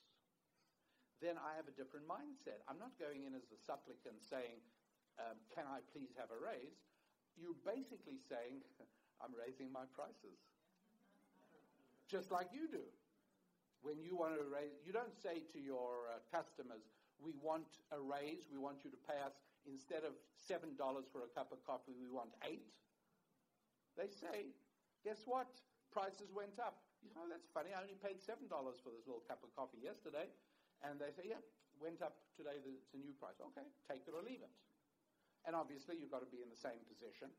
then 1.21 1.37
I 1.37 1.59
have 1.59 1.69
a 1.69 1.75
different 1.77 2.09
mindset. 2.09 2.65
I'm 2.65 2.81
not 2.81 2.97
going 2.97 3.29
in 3.29 3.37
as 3.37 3.45
a 3.53 3.59
supplicant 3.61 4.23
saying, 4.25 4.63
um, 5.21 5.37
Can 5.53 5.69
I 5.69 5.85
please 5.93 6.17
have 6.17 6.33
a 6.33 6.39
raise? 6.39 6.81
You're 7.37 7.59
basically 7.67 8.17
saying, 8.17 8.65
I'm 9.23 9.37
raising 9.37 9.69
my 9.69 9.85
prices. 9.93 10.41
Just 12.09 12.33
like 12.33 12.49
you 12.55 12.67
do. 12.71 12.87
When 13.85 14.01
you 14.01 14.17
want 14.17 14.37
to 14.37 14.45
raise, 14.49 14.81
you 14.85 14.93
don't 14.93 15.13
say 15.17 15.45
to 15.53 15.59
your 15.61 16.09
uh, 16.09 16.21
customers, 16.33 16.89
We 17.21 17.37
want 17.37 17.69
a 17.93 18.01
raise, 18.01 18.49
we 18.49 18.57
want 18.57 18.81
you 18.85 18.91
to 18.91 19.01
pay 19.05 19.21
us 19.21 19.37
instead 19.69 20.05
of 20.05 20.17
$7 20.49 20.77
for 21.13 21.25
a 21.25 21.31
cup 21.37 21.53
of 21.53 21.61
coffee, 21.67 21.93
we 21.97 22.09
want 22.09 22.31
8 22.45 22.61
They 23.97 24.09
say, 24.09 24.53
Guess 25.05 25.25
what? 25.25 25.49
Prices 25.93 26.29
went 26.31 26.61
up. 26.61 26.85
You 27.01 27.11
know, 27.17 27.25
oh, 27.25 27.29
that's 27.33 27.49
funny. 27.57 27.73
I 27.73 27.81
only 27.81 27.97
paid 27.97 28.21
$7 28.21 28.45
for 28.53 28.93
this 28.93 29.09
little 29.09 29.25
cup 29.25 29.41
of 29.41 29.51
coffee 29.57 29.81
yesterday. 29.81 30.29
And 30.85 31.01
they 31.01 31.13
say, 31.17 31.33
yeah, 31.33 31.41
went 31.81 32.05
up 32.05 32.17
today, 32.37 32.61
it's 32.61 32.93
a 32.93 33.01
new 33.01 33.17
price. 33.17 33.41
Okay, 33.41 33.65
take 33.89 34.05
it 34.05 34.13
or 34.13 34.21
leave 34.21 34.45
it. 34.45 34.53
And 35.49 35.57
obviously, 35.57 35.97
you've 35.97 36.13
got 36.13 36.21
to 36.21 36.29
be 36.29 36.45
in 36.45 36.53
the 36.53 36.61
same 36.61 36.81
position. 36.85 37.33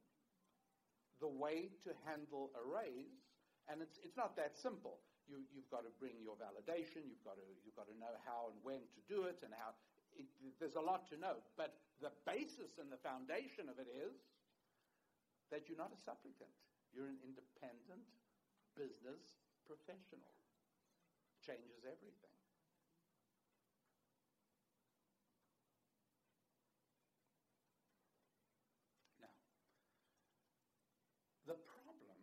The 1.21 1.29
way 1.29 1.69
to 1.85 1.93
handle 2.09 2.49
a 2.57 2.63
raise, 2.65 3.21
and 3.69 3.77
it's, 3.77 4.01
it's 4.01 4.17
not 4.17 4.33
that 4.41 4.57
simple. 4.57 4.97
You, 5.29 5.45
you've 5.53 5.69
got 5.69 5.85
to 5.85 5.93
bring 6.01 6.17
your 6.17 6.33
validation, 6.33 7.05
you've 7.05 7.21
got 7.21 7.37
to, 7.37 7.45
you've 7.61 7.77
got 7.77 7.85
to 7.85 7.97
know 8.01 8.17
how 8.25 8.49
and 8.49 8.57
when 8.65 8.81
to 8.97 9.01
do 9.05 9.29
it, 9.29 9.37
and 9.45 9.53
how. 9.53 9.77
It, 10.17 10.25
there's 10.57 10.75
a 10.75 10.83
lot 10.83 11.05
to 11.13 11.15
know. 11.21 11.37
But 11.53 11.77
the 12.01 12.11
basis 12.25 12.81
and 12.81 12.89
the 12.89 12.97
foundation 12.97 13.69
of 13.69 13.77
it 13.77 13.87
is 13.87 14.17
that 15.53 15.69
you're 15.69 15.77
not 15.77 15.93
a 15.93 15.99
supplicant, 16.01 16.49
you're 16.89 17.07
an 17.07 17.21
independent 17.21 18.09
business 18.73 19.21
professional. 19.69 20.33
Changes 21.45 21.85
everything. 21.85 22.33
Now, 29.21 29.33
the 31.45 31.57
problem, 31.65 32.17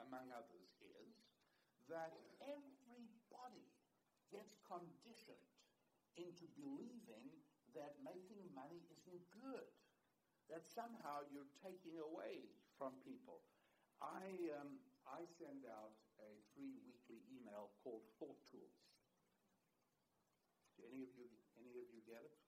among 0.00 0.32
others, 0.32 0.72
is 0.80 1.12
that 1.88 2.12
everybody 2.40 3.68
gets 4.32 4.56
conditioned 4.64 5.52
into 6.16 6.48
believing 6.56 7.43
that 7.74 7.98
making 8.06 8.46
money 8.54 8.86
isn't 8.94 9.22
good, 9.34 9.66
that 10.48 10.62
somehow 10.66 11.26
you're 11.28 11.50
taking 11.62 11.98
away 11.98 12.46
from 12.78 12.94
people. 13.02 13.42
I, 13.98 14.54
um, 14.58 14.78
I 15.06 15.26
send 15.38 15.66
out 15.66 15.94
a 16.22 16.30
free 16.54 16.78
weekly 16.86 17.22
email 17.30 17.70
called 17.82 18.02
Thought 18.18 18.38
Tools. 18.46 18.78
Do 20.78 20.86
any 20.86 21.02
of 21.06 21.12
you, 21.18 21.26
any 21.58 21.78
of 21.82 21.86
you 21.90 22.02
get 22.06 22.22
it? 22.22 22.38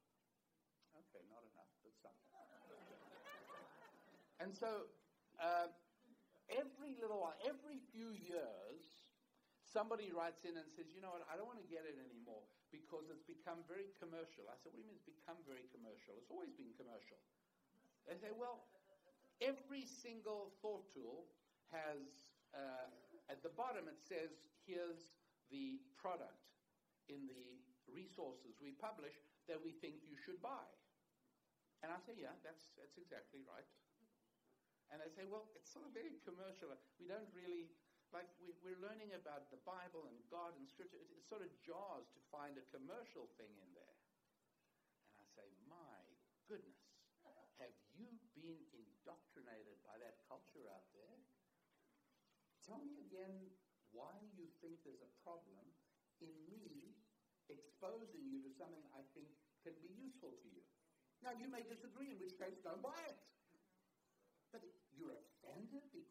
Okay, 0.95 1.23
not 1.31 1.43
enough, 1.55 1.71
but 1.83 1.95
some. 1.99 2.15
and 4.43 4.55
so 4.55 4.87
uh, 5.43 5.67
every 6.51 6.95
little 7.03 7.23
while, 7.23 7.39
every 7.43 7.83
few 7.91 8.15
years, 8.15 8.83
somebody 9.67 10.15
writes 10.15 10.47
in 10.47 10.55
and 10.55 10.67
says, 10.71 10.95
you 10.95 11.03
know 11.03 11.11
what, 11.15 11.27
I 11.27 11.35
don't 11.35 11.47
want 11.47 11.59
to 11.63 11.71
get 11.71 11.87
it 11.87 11.99
anymore 11.99 12.47
because 12.77 13.09
it's 13.09 13.25
become 13.25 13.65
very 13.65 13.89
commercial. 13.97 14.45
I 14.53 14.57
said, 14.61 14.77
what 14.77 14.81
do 14.81 14.85
you 14.85 14.89
mean 14.93 15.01
it's 15.01 15.09
become 15.09 15.41
very 15.49 15.65
commercial? 15.73 16.13
It's 16.21 16.29
always 16.29 16.53
been 16.53 16.77
commercial. 16.77 17.17
They 18.05 18.21
say, 18.21 18.31
well, 18.37 18.69
every 19.41 19.89
single 19.89 20.53
thought 20.61 20.85
tool 20.93 21.27
has, 21.73 22.29
uh, 22.53 22.93
at 23.33 23.41
the 23.41 23.53
bottom 23.57 23.89
it 23.89 23.99
says, 23.99 24.31
here's 24.69 25.17
the 25.49 25.81
product 25.97 26.45
in 27.09 27.25
the 27.25 27.59
resources 27.89 28.61
we 28.61 28.77
publish 28.77 29.15
that 29.49 29.59
we 29.63 29.73
think 29.81 30.03
you 30.05 30.19
should 30.19 30.39
buy. 30.45 30.67
And 31.81 31.95
I 31.95 31.99
say, 32.03 32.19
yeah, 32.19 32.35
that's, 32.43 32.75
that's 32.77 32.99
exactly 32.99 33.41
right. 33.47 33.67
And 34.91 35.03
they 35.03 35.11
say, 35.11 35.27
well, 35.27 35.51
it's 35.59 35.71
sort 35.71 35.87
of 35.87 35.93
very 35.95 36.15
commercial. 36.23 36.71
We 36.99 37.11
don't 37.11 37.27
really, 37.35 37.71
like, 38.15 38.29
we, 38.39 38.53
are 38.71 38.83
learning 38.83 39.15
about 39.15 39.51
the 39.51 39.61
Bible 39.67 40.07
and 40.07 40.19
God 40.31 40.55
and 40.59 40.67
Scripture. 40.67 40.99
It, 40.99 41.11
it 41.11 41.23
sort 41.27 41.43
of 41.43 41.51
jars 41.63 42.07
to 42.15 42.21
find 42.31 42.55
a 42.59 42.65
commercial 42.71 43.31
thing 43.39 43.51
in 43.51 43.71
there. 43.75 43.97
And 45.15 45.23
I 45.23 45.27
say, 45.35 45.47
my 45.67 45.99
goodness, 46.47 46.87
have 47.61 47.73
you 47.97 48.09
been 48.37 48.61
indoctrinated 48.77 49.81
by 49.81 49.97
that 50.01 50.21
culture 50.29 50.69
out 50.69 50.85
there? 50.93 51.17
Tell 52.69 52.83
me 52.85 53.01
again 53.09 53.49
why 53.97 54.13
you 54.37 54.45
think 54.61 54.83
there's 54.85 55.01
a 55.01 55.13
problem 55.25 55.65
in 56.21 56.33
me 56.45 56.93
exposing 57.49 58.27
you 58.29 58.43
to 58.45 58.51
something 58.53 58.83
I 58.93 59.01
think 59.17 59.31
can 59.65 59.73
be 59.81 59.89
useful 59.97 60.37
to 60.37 60.49
you. 60.51 60.65
Now, 61.25 61.33
you 61.33 61.49
may 61.49 61.65
disagree, 61.65 62.13
in 62.13 62.19
which 62.21 62.37
case, 62.37 62.61
don't 62.61 62.85
buy 62.85 62.99
it. 63.09 63.17
But 64.53 64.63
you're 64.93 65.17
offended 65.17 65.36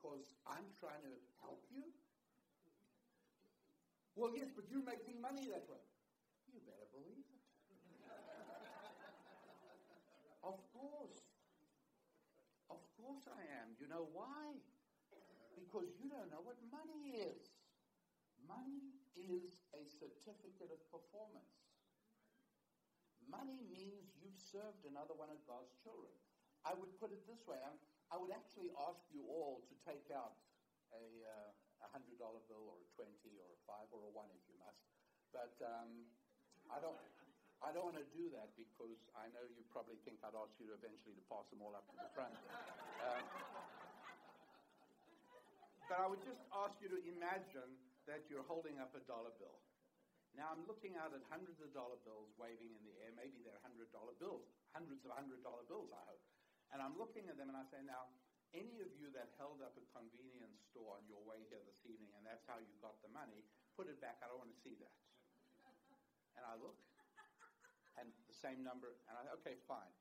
because 0.06 0.38
I'm 0.46 0.70
trying 0.78 1.02
to 1.02 1.18
help 1.42 1.66
you? 1.74 1.82
Well, 4.14 4.30
yes, 4.38 4.54
but 4.54 4.70
you're 4.70 4.86
making 4.86 5.18
money 5.18 5.50
that 5.50 5.66
way. 5.66 5.82
You 6.54 6.62
better 6.62 6.86
believe 6.94 7.26
it. 7.26 7.42
of 10.52 10.62
course. 10.78 11.26
Of 12.70 12.86
course 13.02 13.26
I 13.34 13.50
am. 13.66 13.74
You 13.82 13.90
know 13.90 14.06
why? 14.14 14.62
Because 15.58 15.90
you 15.98 16.06
don't 16.06 16.30
know 16.30 16.46
what 16.46 16.62
money 16.70 17.26
is. 17.26 17.42
Money 18.46 18.94
is 19.18 19.58
a 19.74 19.82
certificate 19.90 20.70
of 20.70 20.78
performance. 20.94 21.66
Money 23.26 23.58
means 23.74 24.14
you've 24.22 24.38
served 24.38 24.86
another 24.86 25.18
one 25.18 25.34
of 25.34 25.42
God's 25.50 25.74
children. 25.82 26.14
I 26.62 26.78
would 26.78 26.94
put 27.02 27.10
it 27.10 27.26
this 27.26 27.42
way. 27.50 27.58
I'm, 27.58 27.74
I 28.16 28.18
would 28.24 28.32
actually 28.32 28.72
ask 28.80 29.04
you 29.12 29.28
all 29.28 29.60
to 29.68 29.76
take 29.84 30.08
out 30.16 30.40
a 30.96 31.04
uh, 31.28 31.92
hundred 31.92 32.16
dollar 32.16 32.40
bill 32.48 32.64
or 32.64 32.80
a 32.80 32.88
twenty 32.96 33.36
or 33.36 33.44
a 33.52 33.60
five 33.68 33.92
or 33.92 34.08
a 34.08 34.12
one 34.16 34.32
if 34.32 34.40
you 34.48 34.56
must. 34.56 34.80
But 35.36 35.52
um, 35.60 36.08
I 36.72 36.80
don't. 36.80 36.96
I 37.60 37.76
don't 37.76 37.92
want 37.92 38.00
to 38.00 38.08
do 38.16 38.32
that 38.40 38.56
because 38.56 39.00
I 39.20 39.28
know 39.36 39.44
you 39.52 39.68
probably 39.76 40.00
think 40.08 40.24
I'd 40.24 40.32
ask 40.32 40.56
you 40.64 40.72
to 40.72 40.76
eventually 40.80 41.16
to 41.20 41.24
pass 41.28 41.44
them 41.52 41.60
all 41.60 41.76
up 41.76 41.88
to 41.92 41.96
the 42.00 42.08
front. 42.16 42.36
Uh, 43.04 43.20
but 45.92 45.98
I 46.00 46.08
would 46.08 46.24
just 46.24 46.40
ask 46.56 46.76
you 46.80 46.88
to 46.96 47.00
imagine 47.12 47.72
that 48.08 48.28
you're 48.32 48.48
holding 48.48 48.80
up 48.80 48.96
a 48.96 49.04
dollar 49.12 49.36
bill. 49.40 49.60
Now 50.40 50.56
I'm 50.56 50.64
looking 50.72 50.96
out 51.00 51.12
at 51.12 51.24
hundreds 51.28 51.60
of 51.64 51.72
dollar 51.76 52.00
bills 52.08 52.32
waving 52.40 52.72
in 52.76 52.82
the 52.88 52.96
air. 53.04 53.12
Maybe 53.16 53.44
they're 53.44 53.60
hundred 53.64 53.92
dollar 53.92 54.16
bills, 54.20 54.48
hundreds 54.72 55.04
of 55.04 55.12
hundred 55.16 55.44
dollar 55.44 55.68
bills, 55.68 55.92
I 55.92 56.04
hope. 56.08 56.24
And 56.74 56.82
I'm 56.82 56.96
looking 56.98 57.30
at 57.30 57.38
them 57.38 57.50
and 57.52 57.58
I 57.58 57.66
say, 57.68 57.82
now, 57.86 58.10
any 58.56 58.80
of 58.80 58.92
you 58.96 59.12
that 59.12 59.36
held 59.36 59.60
up 59.60 59.76
a 59.76 59.86
convenience 59.92 60.64
store 60.72 60.96
on 60.96 61.04
your 61.12 61.20
way 61.28 61.44
here 61.52 61.60
this 61.68 61.84
evening 61.84 62.14
and 62.16 62.24
that's 62.24 62.48
how 62.48 62.56
you 62.62 62.72
got 62.80 62.96
the 63.04 63.12
money, 63.12 63.44
put 63.76 63.92
it 63.92 64.00
back. 64.00 64.24
I 64.24 64.32
don't 64.32 64.40
want 64.40 64.52
to 64.52 64.62
see 64.64 64.80
that. 64.80 64.96
And 66.40 66.44
I 66.44 66.56
look, 66.60 66.76
and 68.00 68.12
the 68.28 68.36
same 68.36 68.60
number, 68.64 68.92
and 69.08 69.16
I, 69.16 69.24
okay, 69.40 69.56
fine. 69.68 69.92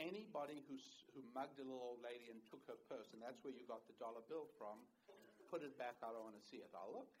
Anybody 0.00 0.64
who's, 0.68 1.04
who 1.12 1.20
mugged 1.36 1.60
a 1.60 1.64
little 1.64 1.96
old 1.96 2.00
lady 2.04 2.32
and 2.32 2.40
took 2.48 2.64
her 2.68 2.76
purse, 2.88 3.12
and 3.12 3.20
that's 3.20 3.40
where 3.44 3.52
you 3.52 3.64
got 3.68 3.84
the 3.88 3.96
dollar 4.00 4.24
bill 4.28 4.48
from, 4.56 4.80
put 5.52 5.60
it 5.60 5.76
back. 5.76 6.00
I 6.00 6.12
don't 6.12 6.24
want 6.24 6.36
to 6.36 6.44
see 6.44 6.64
it. 6.64 6.72
I'll 6.72 6.92
look. 6.92 7.12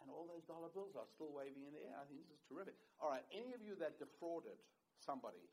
And 0.00 0.12
all 0.12 0.28
those 0.28 0.44
dollar 0.44 0.68
bills 0.68 0.96
are 0.96 1.08
still 1.08 1.32
waving 1.32 1.64
in 1.64 1.72
the 1.72 1.80
air. 1.80 1.96
I 1.96 2.04
think 2.04 2.20
this 2.24 2.32
is 2.32 2.44
terrific. 2.44 2.76
All 3.00 3.08
right, 3.08 3.24
any 3.32 3.56
of 3.56 3.64
you 3.64 3.72
that 3.80 3.96
defrauded 3.96 4.56
somebody 5.00 5.48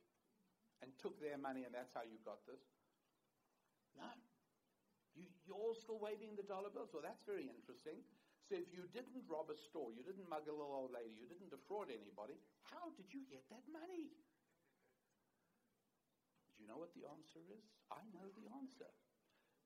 and 0.82 0.90
took 0.98 1.22
their 1.22 1.38
money 1.38 1.64
and 1.64 1.74
that's 1.74 1.94
how 1.94 2.04
you 2.04 2.18
got 2.26 2.42
this? 2.50 2.62
No. 3.96 4.10
You, 5.14 5.28
you're 5.46 5.76
still 5.76 6.00
waving 6.00 6.36
the 6.40 6.48
dollar 6.48 6.72
bills. 6.72 6.90
Well, 6.92 7.04
that's 7.04 7.22
very 7.28 7.48
interesting. 7.48 8.02
So 8.50 8.60
if 8.60 8.68
you 8.76 8.88
didn't 8.92 9.24
rob 9.32 9.48
a 9.48 9.56
store, 9.56 9.96
you 9.96 10.04
didn't 10.04 10.28
mug 10.28 10.50
a 10.50 10.56
little 10.56 10.76
old 10.76 10.92
lady, 10.92 11.16
you 11.16 11.24
didn't 11.30 11.52
defraud 11.52 11.88
anybody, 11.88 12.36
how 12.68 12.92
did 13.00 13.08
you 13.14 13.24
get 13.32 13.48
that 13.48 13.64
money? 13.72 14.12
Do 16.56 16.58
you 16.60 16.68
know 16.68 16.76
what 16.76 16.92
the 16.92 17.08
answer 17.08 17.40
is? 17.48 17.64
I 17.88 18.04
know 18.12 18.28
the 18.36 18.52
answer. 18.60 18.92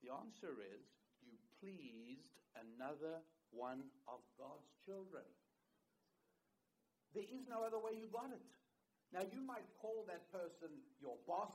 The 0.05 0.13
answer 0.13 0.53
is 0.61 0.85
you 1.25 1.33
pleased 1.57 2.37
another 2.53 3.25
one 3.49 3.89
of 4.05 4.21
God's 4.37 4.69
children. 4.85 5.25
There 7.15 7.25
is 7.25 7.47
no 7.47 7.63
other 7.63 7.79
way 7.79 7.95
you 7.95 8.11
got 8.11 8.29
it. 8.29 8.43
Now, 9.13 9.23
you 9.25 9.41
might 9.41 9.65
call 9.81 10.05
that 10.07 10.29
person 10.31 10.69
your 11.01 11.15
boss, 11.27 11.53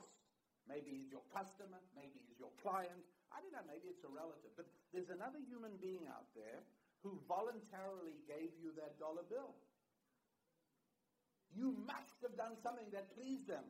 maybe 0.67 0.91
he's 0.91 1.11
your 1.11 1.25
customer, 1.33 1.79
maybe 1.95 2.21
he's 2.27 2.39
your 2.39 2.53
client. 2.61 3.03
I 3.31 3.39
don't 3.39 3.53
know, 3.55 3.63
maybe 3.67 3.87
it's 3.91 4.03
a 4.03 4.11
relative. 4.11 4.51
But 4.55 4.67
there's 4.91 5.09
another 5.09 5.39
human 5.47 5.77
being 5.79 6.07
out 6.11 6.27
there 6.35 6.63
who 7.03 7.17
voluntarily 7.27 8.17
gave 8.27 8.53
you 8.61 8.73
that 8.77 8.97
dollar 8.99 9.23
bill. 9.25 9.55
You 11.51 11.75
must 11.83 12.15
have 12.23 12.37
done 12.39 12.55
something 12.63 12.87
that 12.95 13.11
pleased 13.17 13.47
them. 13.47 13.65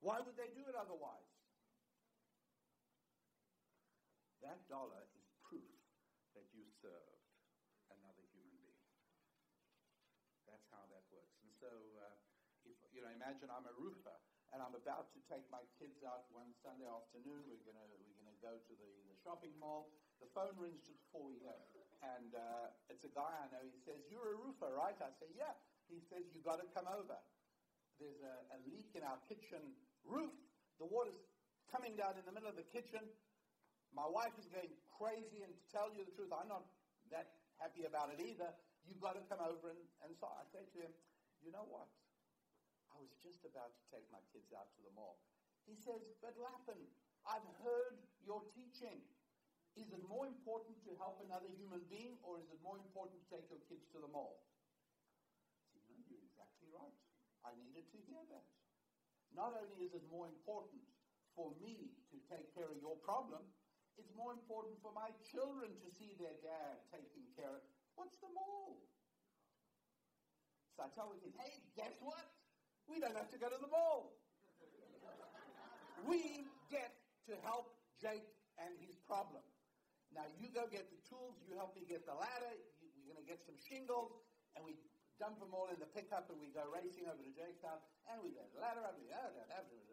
Why 0.00 0.18
would 0.18 0.34
they 0.34 0.50
do 0.56 0.64
it 0.66 0.74
otherwise? 0.74 1.30
That 4.40 4.64
dollar 4.72 5.04
is 5.14 5.26
proof 5.44 5.76
that 6.32 6.48
you 6.56 6.64
served 6.80 7.20
another 7.92 8.24
human 8.32 8.56
being. 8.64 8.82
That's 10.48 10.64
how 10.72 10.88
that 10.90 11.04
works. 11.12 11.36
And 11.44 11.52
so, 11.60 11.70
uh, 12.00 12.16
if, 12.64 12.74
you 12.96 13.04
know, 13.04 13.09
imagine 13.20 13.52
I'm 13.52 13.68
a 13.68 13.76
roofer 13.76 14.16
and 14.50 14.64
I'm 14.64 14.72
about 14.72 15.12
to 15.12 15.20
take 15.28 15.44
my 15.52 15.60
kids 15.76 16.00
out 16.08 16.24
one 16.32 16.48
Sunday 16.64 16.88
afternoon. 16.88 17.44
We're 17.44 17.60
gonna 17.68 17.84
we're 18.00 18.16
gonna 18.16 18.40
go 18.40 18.56
to 18.56 18.72
the, 18.72 18.90
the 19.12 19.16
shopping 19.20 19.52
mall. 19.60 19.92
The 20.24 20.28
phone 20.32 20.56
rings 20.56 20.80
just 20.88 21.04
before 21.04 21.28
we 21.28 21.36
go 21.44 21.52
and 22.00 22.32
uh, 22.32 22.72
it's 22.88 23.04
a 23.04 23.12
guy 23.12 23.28
I 23.28 23.46
know. 23.52 23.60
He 23.64 23.76
says, 23.84 24.00
"You're 24.08 24.32
a 24.32 24.38
roofer, 24.40 24.72
right?" 24.72 24.96
I 24.96 25.12
say, 25.20 25.28
"Yeah." 25.36 25.52
He 25.88 26.00
says, 26.08 26.24
"You 26.32 26.40
got 26.40 26.60
to 26.60 26.68
come 26.72 26.88
over. 26.88 27.18
There's 28.00 28.20
a, 28.24 28.34
a 28.56 28.58
leak 28.72 28.96
in 28.96 29.04
our 29.04 29.20
kitchen 29.28 29.60
roof. 30.08 30.32
The 30.80 30.88
water's 30.88 31.20
coming 31.68 31.92
down 32.00 32.16
in 32.16 32.24
the 32.24 32.32
middle 32.32 32.48
of 32.48 32.56
the 32.56 32.64
kitchen. 32.72 33.04
My 33.92 34.08
wife 34.08 34.32
is 34.40 34.48
going 34.48 34.72
crazy, 34.96 35.44
and 35.44 35.52
to 35.52 35.62
tell 35.68 35.92
you 35.92 36.08
the 36.08 36.14
truth, 36.16 36.32
I'm 36.32 36.48
not 36.48 36.64
that 37.12 37.36
happy 37.60 37.84
about 37.84 38.08
it 38.16 38.22
either. 38.24 38.48
You've 38.88 39.02
got 39.02 39.20
to 39.20 39.24
come 39.28 39.44
over." 39.44 39.68
And, 39.68 39.80
and 40.08 40.16
so 40.16 40.32
I 40.32 40.48
say 40.48 40.64
to 40.64 40.78
him, 40.80 40.92
"You 41.44 41.52
know 41.52 41.68
what? 41.68 41.88
Was 43.00 43.16
just 43.24 43.40
about 43.48 43.72
to 43.72 43.82
take 43.88 44.04
my 44.12 44.20
kids 44.28 44.52
out 44.52 44.68
to 44.76 44.80
the 44.84 44.92
mall." 44.92 45.16
He 45.64 45.74
says, 45.74 46.04
"But 46.20 46.36
Lapin, 46.36 46.84
I've 47.24 47.48
heard 47.64 47.96
your 48.20 48.44
teaching." 48.52 49.00
Is 49.76 49.88
it 49.92 50.02
more 50.04 50.26
important 50.26 50.82
to 50.84 50.92
help 51.00 51.20
another 51.24 51.48
human 51.48 51.80
being 51.88 52.18
or 52.20 52.38
is 52.38 52.50
it 52.50 52.60
more 52.60 52.76
important 52.76 53.22
to 53.22 53.26
take 53.30 53.48
your 53.48 53.60
kids 53.70 53.86
to 53.94 54.00
the 54.00 54.10
mall? 54.10 54.36
you 55.72 55.80
know, 55.86 56.02
you're 56.10 56.22
exactly 56.26 56.68
right. 56.74 56.94
I 57.46 57.54
needed 57.56 57.88
to 57.90 57.98
hear 58.04 58.20
that. 58.28 58.46
Not 59.32 59.54
only 59.54 59.86
is 59.86 59.94
it 59.94 60.02
more 60.10 60.26
important 60.26 60.82
for 61.34 61.54
me 61.62 61.94
to 62.10 62.18
take 62.28 62.50
care 62.52 62.68
of 62.68 62.78
your 62.82 62.98
problem, 63.06 63.46
it's 63.96 64.10
more 64.12 64.32
important 64.32 64.76
for 64.82 64.92
my 64.92 65.14
children 65.22 65.70
to 65.80 65.88
see 65.88 66.12
their 66.18 66.34
dad 66.42 66.82
taking 66.90 67.26
care 67.38 67.54
of 67.56 67.62
What's 68.00 68.16
the 68.16 68.32
mall? 68.32 68.80
So 70.76 70.84
I 70.84 70.88
tell 70.96 71.12
the 71.12 71.20
kids, 71.20 71.36
hey, 71.36 71.60
guess 71.76 71.92
what? 72.00 72.39
We 72.90 72.98
don't 72.98 73.14
have 73.14 73.30
to 73.30 73.38
go 73.38 73.46
to 73.46 73.54
the 73.54 73.70
mall. 73.70 74.18
we 76.10 76.42
get 76.66 76.90
to 77.30 77.38
help 77.46 77.70
Jake 78.02 78.26
and 78.58 78.74
his 78.82 78.98
problem. 79.06 79.46
Now 80.10 80.26
you 80.34 80.50
go 80.50 80.66
get 80.66 80.90
the 80.90 80.98
tools, 81.06 81.38
you 81.46 81.54
help 81.54 81.78
me 81.78 81.86
get 81.86 82.02
the 82.02 82.18
ladder, 82.18 82.50
you, 82.82 82.90
we're 82.98 83.14
going 83.14 83.22
to 83.22 83.30
get 83.30 83.38
some 83.46 83.54
shingles, 83.54 84.10
and 84.58 84.66
we 84.66 84.74
dump 85.22 85.38
them 85.38 85.54
all 85.54 85.70
in 85.70 85.78
the 85.78 85.86
pickup 85.94 86.26
and 86.34 86.42
we 86.42 86.50
go 86.50 86.66
racing 86.66 87.06
over 87.06 87.22
to 87.22 87.30
Jake's 87.30 87.62
house, 87.62 87.84
and 88.10 88.18
we 88.18 88.34
get 88.34 88.50
the 88.50 88.58
ladder 88.58 88.82
up, 88.82 88.98
and 88.98 89.06
we 89.06 89.14
uh, 89.14 89.30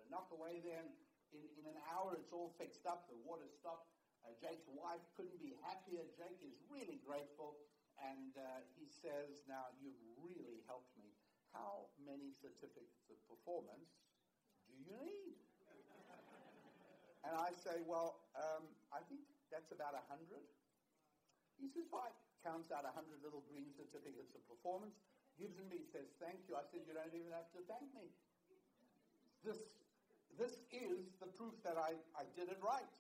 knock 0.09 0.33
away 0.33 0.57
there, 0.65 0.81
and 0.81 0.89
in, 1.37 1.45
in 1.61 1.69
an 1.69 1.77
hour 1.93 2.17
it's 2.17 2.33
all 2.33 2.49
fixed 2.57 2.89
up, 2.89 3.05
the 3.13 3.19
water 3.21 3.45
stopped. 3.45 3.93
Uh, 4.25 4.33
Jake's 4.41 4.65
wife 4.73 5.05
couldn't 5.13 5.37
be 5.37 5.53
happier. 5.61 6.01
Jake 6.17 6.41
is 6.41 6.57
really 6.65 6.97
grateful, 7.05 7.61
and 8.01 8.33
uh, 8.33 8.65
he 8.73 8.89
says, 8.89 9.45
now 9.45 9.69
you've 9.77 10.01
really 10.17 10.65
helped 10.65 10.97
me. 10.97 11.16
How 11.53 11.87
many 12.03 12.33
certificates 12.39 13.07
of 13.11 13.17
performance 13.27 13.91
do 14.67 14.73
you 14.75 14.95
need? 14.99 15.37
and 17.27 17.35
I 17.35 17.51
say, 17.51 17.83
well, 17.83 18.23
um, 18.39 18.63
I 18.95 19.03
think 19.11 19.19
that's 19.51 19.75
about 19.75 19.91
a 19.91 20.03
hundred. 20.07 20.47
He 21.59 21.67
says, 21.67 21.83
fine. 21.91 22.15
Counts 22.39 22.71
out 22.71 22.87
a 22.87 22.93
hundred 22.95 23.19
little 23.19 23.43
green 23.51 23.67
certificates 23.75 24.31
of 24.31 24.39
performance, 24.47 24.95
gives 25.35 25.59
them 25.59 25.67
me, 25.67 25.83
says, 25.91 26.07
thank 26.23 26.39
you. 26.47 26.55
I 26.55 26.63
said, 26.71 26.87
you 26.87 26.95
don't 26.95 27.11
even 27.11 27.35
have 27.35 27.51
to 27.51 27.61
thank 27.67 27.91
me. 27.91 28.07
This, 29.43 29.59
this 30.39 30.55
is 30.71 31.11
the 31.19 31.27
proof 31.35 31.51
that 31.67 31.75
I, 31.75 31.99
I 32.15 32.23
did 32.39 32.47
it 32.47 32.61
right. 32.63 32.95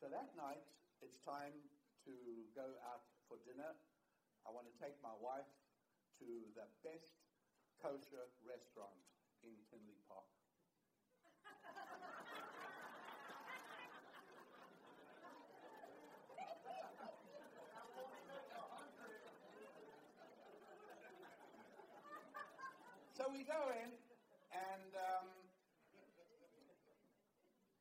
So 0.00 0.08
that 0.08 0.32
night, 0.32 0.64
it's 1.04 1.20
time 1.20 1.52
to 2.08 2.14
go 2.56 2.64
out 2.88 3.04
for 3.28 3.36
dinner. 3.44 3.76
I 4.48 4.54
want 4.54 4.64
to 4.70 4.74
take 4.80 4.96
my 5.04 5.12
wife 5.20 5.50
to 6.18 6.28
the 6.56 6.66
best 6.80 7.12
kosher 7.82 8.32
restaurant 8.40 9.04
in 9.44 9.52
Tinley 9.68 10.00
Park. 10.08 10.24
So 23.16 23.32
we 23.32 23.48
go 23.48 23.72
in, 23.72 23.90
and 24.52 24.92
um, 24.92 25.28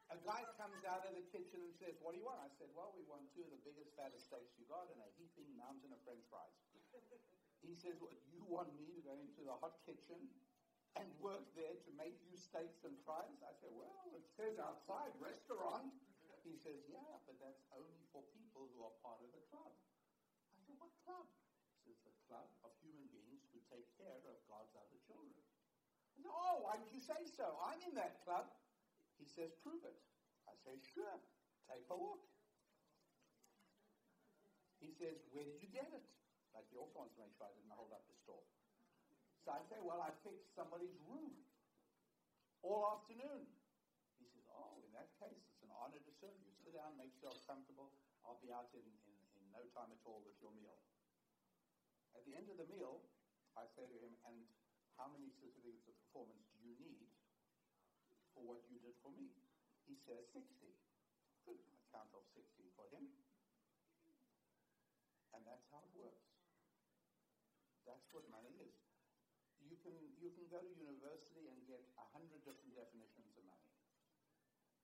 a 0.08 0.16
guy 0.24 0.48
comes 0.56 0.80
out 0.88 1.04
of 1.04 1.12
the 1.12 1.28
kitchen 1.28 1.60
and 1.60 1.76
says, 1.76 2.00
What 2.00 2.16
do 2.16 2.24
you 2.24 2.26
want? 2.28 2.40
I 2.40 2.48
said, 2.56 2.72
Well, 2.72 2.96
we 2.96 3.04
want 3.04 3.28
two 3.36 3.44
of 3.44 3.52
the 3.52 3.60
biggest, 3.68 3.92
fattest 4.00 4.32
steaks 4.32 4.56
you 4.56 4.64
got 4.72 4.88
and 4.88 5.00
a 5.04 5.10
heaping 5.20 5.52
mountain 5.60 5.92
of 5.92 6.00
french 6.08 6.24
fries. 6.32 6.56
He 7.66 7.76
says, 7.76 7.98
well, 7.98 8.14
You 8.30 8.46
want 8.46 8.72
me 8.78 8.94
to 8.94 9.02
go 9.02 9.18
into 9.18 9.42
the 9.42 9.58
hot 9.58 9.76
kitchen 9.84 10.22
and 10.96 11.08
work 11.20 11.44
there 11.58 11.76
to 11.76 11.90
make 11.98 12.16
you 12.24 12.38
steaks 12.38 12.86
and 12.86 12.96
fries? 13.04 13.42
I 13.42 13.54
said, 13.60 13.74
Well, 13.74 14.14
it 14.14 14.26
says 14.38 14.56
outside 14.62 15.12
restaurant. 15.20 15.90
He 16.46 16.54
says, 16.62 16.78
Yeah, 16.86 17.18
but 17.26 17.42
that's 17.42 17.66
only 17.74 18.06
for 18.14 18.22
people 18.32 18.70
who 18.72 18.86
are 18.86 18.96
part 19.02 19.20
of 19.26 19.34
the 19.34 19.42
club. 19.50 19.74
I 20.54 20.62
said, 20.62 20.78
What 20.78 20.94
club? 21.04 21.26
is 21.86 21.98
the 22.02 22.14
club 22.26 22.50
of 22.66 22.74
human 22.82 23.06
beings 23.14 23.46
who 23.54 23.62
take 23.70 23.86
care 23.98 24.18
of 24.26 24.38
God's 24.50 24.74
other 24.74 24.98
children. 25.06 25.38
I 26.18 26.22
said, 26.22 26.34
oh, 26.34 26.66
why 26.66 26.82
did 26.82 26.90
you 26.90 27.02
say 27.02 27.22
so? 27.30 27.46
I'm 27.62 27.82
in 27.86 27.94
that 27.98 28.18
club. 28.26 28.50
He 29.22 29.26
says, 29.30 29.54
prove 29.62 29.86
it. 29.86 29.96
I 30.50 30.54
say, 30.66 30.76
sure. 30.94 31.18
Take 31.70 31.86
a 31.90 31.98
look. 31.98 32.22
He 34.82 34.90
says, 34.92 35.18
where 35.32 35.46
did 35.46 35.58
you 35.62 35.70
get 35.70 35.88
it? 35.94 36.06
Like 36.56 36.72
he 36.72 36.80
also 36.80 37.04
wants 37.04 37.12
to 37.20 37.22
make 37.22 37.36
sure 37.36 37.46
I 37.46 37.54
didn't 37.54 37.76
hold 37.76 37.92
up 37.92 38.08
the 38.08 38.16
store. 38.24 38.48
So 39.44 39.54
I 39.54 39.62
say, 39.68 39.78
well, 39.84 40.00
I 40.00 40.10
fixed 40.24 40.56
somebody's 40.56 40.96
roof 41.06 41.36
all 42.64 42.98
afternoon. 42.98 43.46
He 44.18 44.26
says, 44.32 44.48
oh, 44.56 44.80
in 44.82 44.90
that 44.96 45.12
case, 45.20 45.38
it's 45.38 45.62
an 45.62 45.70
honor 45.76 46.00
to 46.00 46.12
serve 46.18 46.34
you. 46.42 46.50
Sit 46.64 46.74
down, 46.74 46.96
make 46.98 47.14
yourself 47.20 47.38
comfortable. 47.46 47.92
I'll 48.26 48.42
be 48.42 48.50
out 48.50 48.72
in, 48.74 48.82
in, 49.06 49.16
in 49.38 49.46
no 49.54 49.62
time 49.76 49.92
at 49.92 50.02
all 50.08 50.24
with 50.26 50.34
your 50.42 50.56
meal. 50.56 50.80
At 52.18 52.26
the 52.26 52.34
end 52.34 52.50
of 52.50 52.58
the 52.58 52.66
meal, 52.72 53.06
I 53.54 53.68
say 53.76 53.86
to 53.86 53.98
him, 54.02 54.16
and 54.26 54.48
how 54.96 55.12
many 55.12 55.28
certificates 55.36 55.86
of 55.92 55.94
performance 56.08 56.48
do 56.56 56.58
you 56.64 56.74
need 56.80 57.12
for 58.32 58.42
what 58.48 58.64
you 58.72 58.80
did 58.80 58.96
for 59.04 59.12
me? 59.12 59.30
He 59.86 59.94
says 60.08 60.26
60. 60.34 60.42
Good. 61.46 61.60
I 61.60 61.78
count 61.94 62.10
off 62.16 62.26
60 62.34 62.50
for 62.74 62.88
him. 62.90 63.06
And 65.38 65.44
that's 65.44 65.68
how 65.70 65.84
it 65.84 65.94
works. 65.94 66.26
That's 67.86 68.05
what 68.16 68.24
money 68.32 68.56
is. 68.64 68.80
You 69.60 69.76
can, 69.84 69.92
you 70.24 70.32
can 70.32 70.48
go 70.48 70.64
to 70.64 70.72
university 70.80 71.52
and 71.52 71.60
get 71.68 71.84
a 72.00 72.06
hundred 72.16 72.40
different 72.48 72.72
definitions 72.72 73.36
of 73.36 73.44
money. 73.44 73.72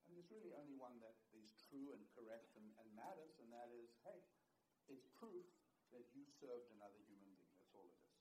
And 0.04 0.12
there's 0.12 0.28
really 0.28 0.52
only 0.52 0.76
one 0.76 1.00
that 1.00 1.16
is 1.32 1.48
true 1.72 1.96
and 1.96 2.04
correct 2.12 2.52
and, 2.60 2.68
and 2.76 2.88
matters, 2.92 3.40
and 3.40 3.48
that 3.56 3.72
is, 3.72 3.96
hey, 4.04 4.20
it's 4.92 5.08
proof 5.16 5.48
that 5.96 6.04
you 6.12 6.28
served 6.28 6.68
another 6.76 7.00
human 7.08 7.32
being. 7.40 7.56
That's 7.56 7.72
all 7.72 7.88
it 7.88 7.96
is. 7.96 8.12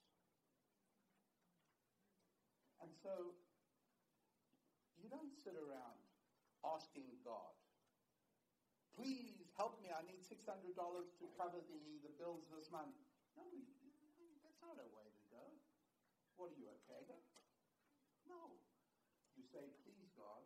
And 2.80 2.92
so 2.96 3.36
you 4.96 5.12
don't 5.12 5.36
sit 5.36 5.60
around 5.60 6.00
asking 6.64 7.10
God, 7.26 7.52
please 8.96 9.42
help 9.58 9.82
me, 9.82 9.90
I 9.92 10.06
need 10.06 10.22
$600 10.24 10.46
to 10.46 11.26
cover 11.36 11.60
the, 11.60 11.82
the 12.06 12.14
bills 12.16 12.46
this 12.54 12.70
month. 12.70 12.96
No, 13.36 13.46
that's 14.46 14.62
not 14.62 14.78
a 14.78 14.88
way 14.94 15.08
to 15.10 15.24
go. 15.32 15.44
What 16.42 16.58
are 16.58 16.58
you, 16.58 16.74
a 16.74 16.82
beggar? 16.90 17.22
No. 18.26 18.58
You 19.38 19.46
say, 19.46 19.62
please, 19.86 20.10
God, 20.18 20.42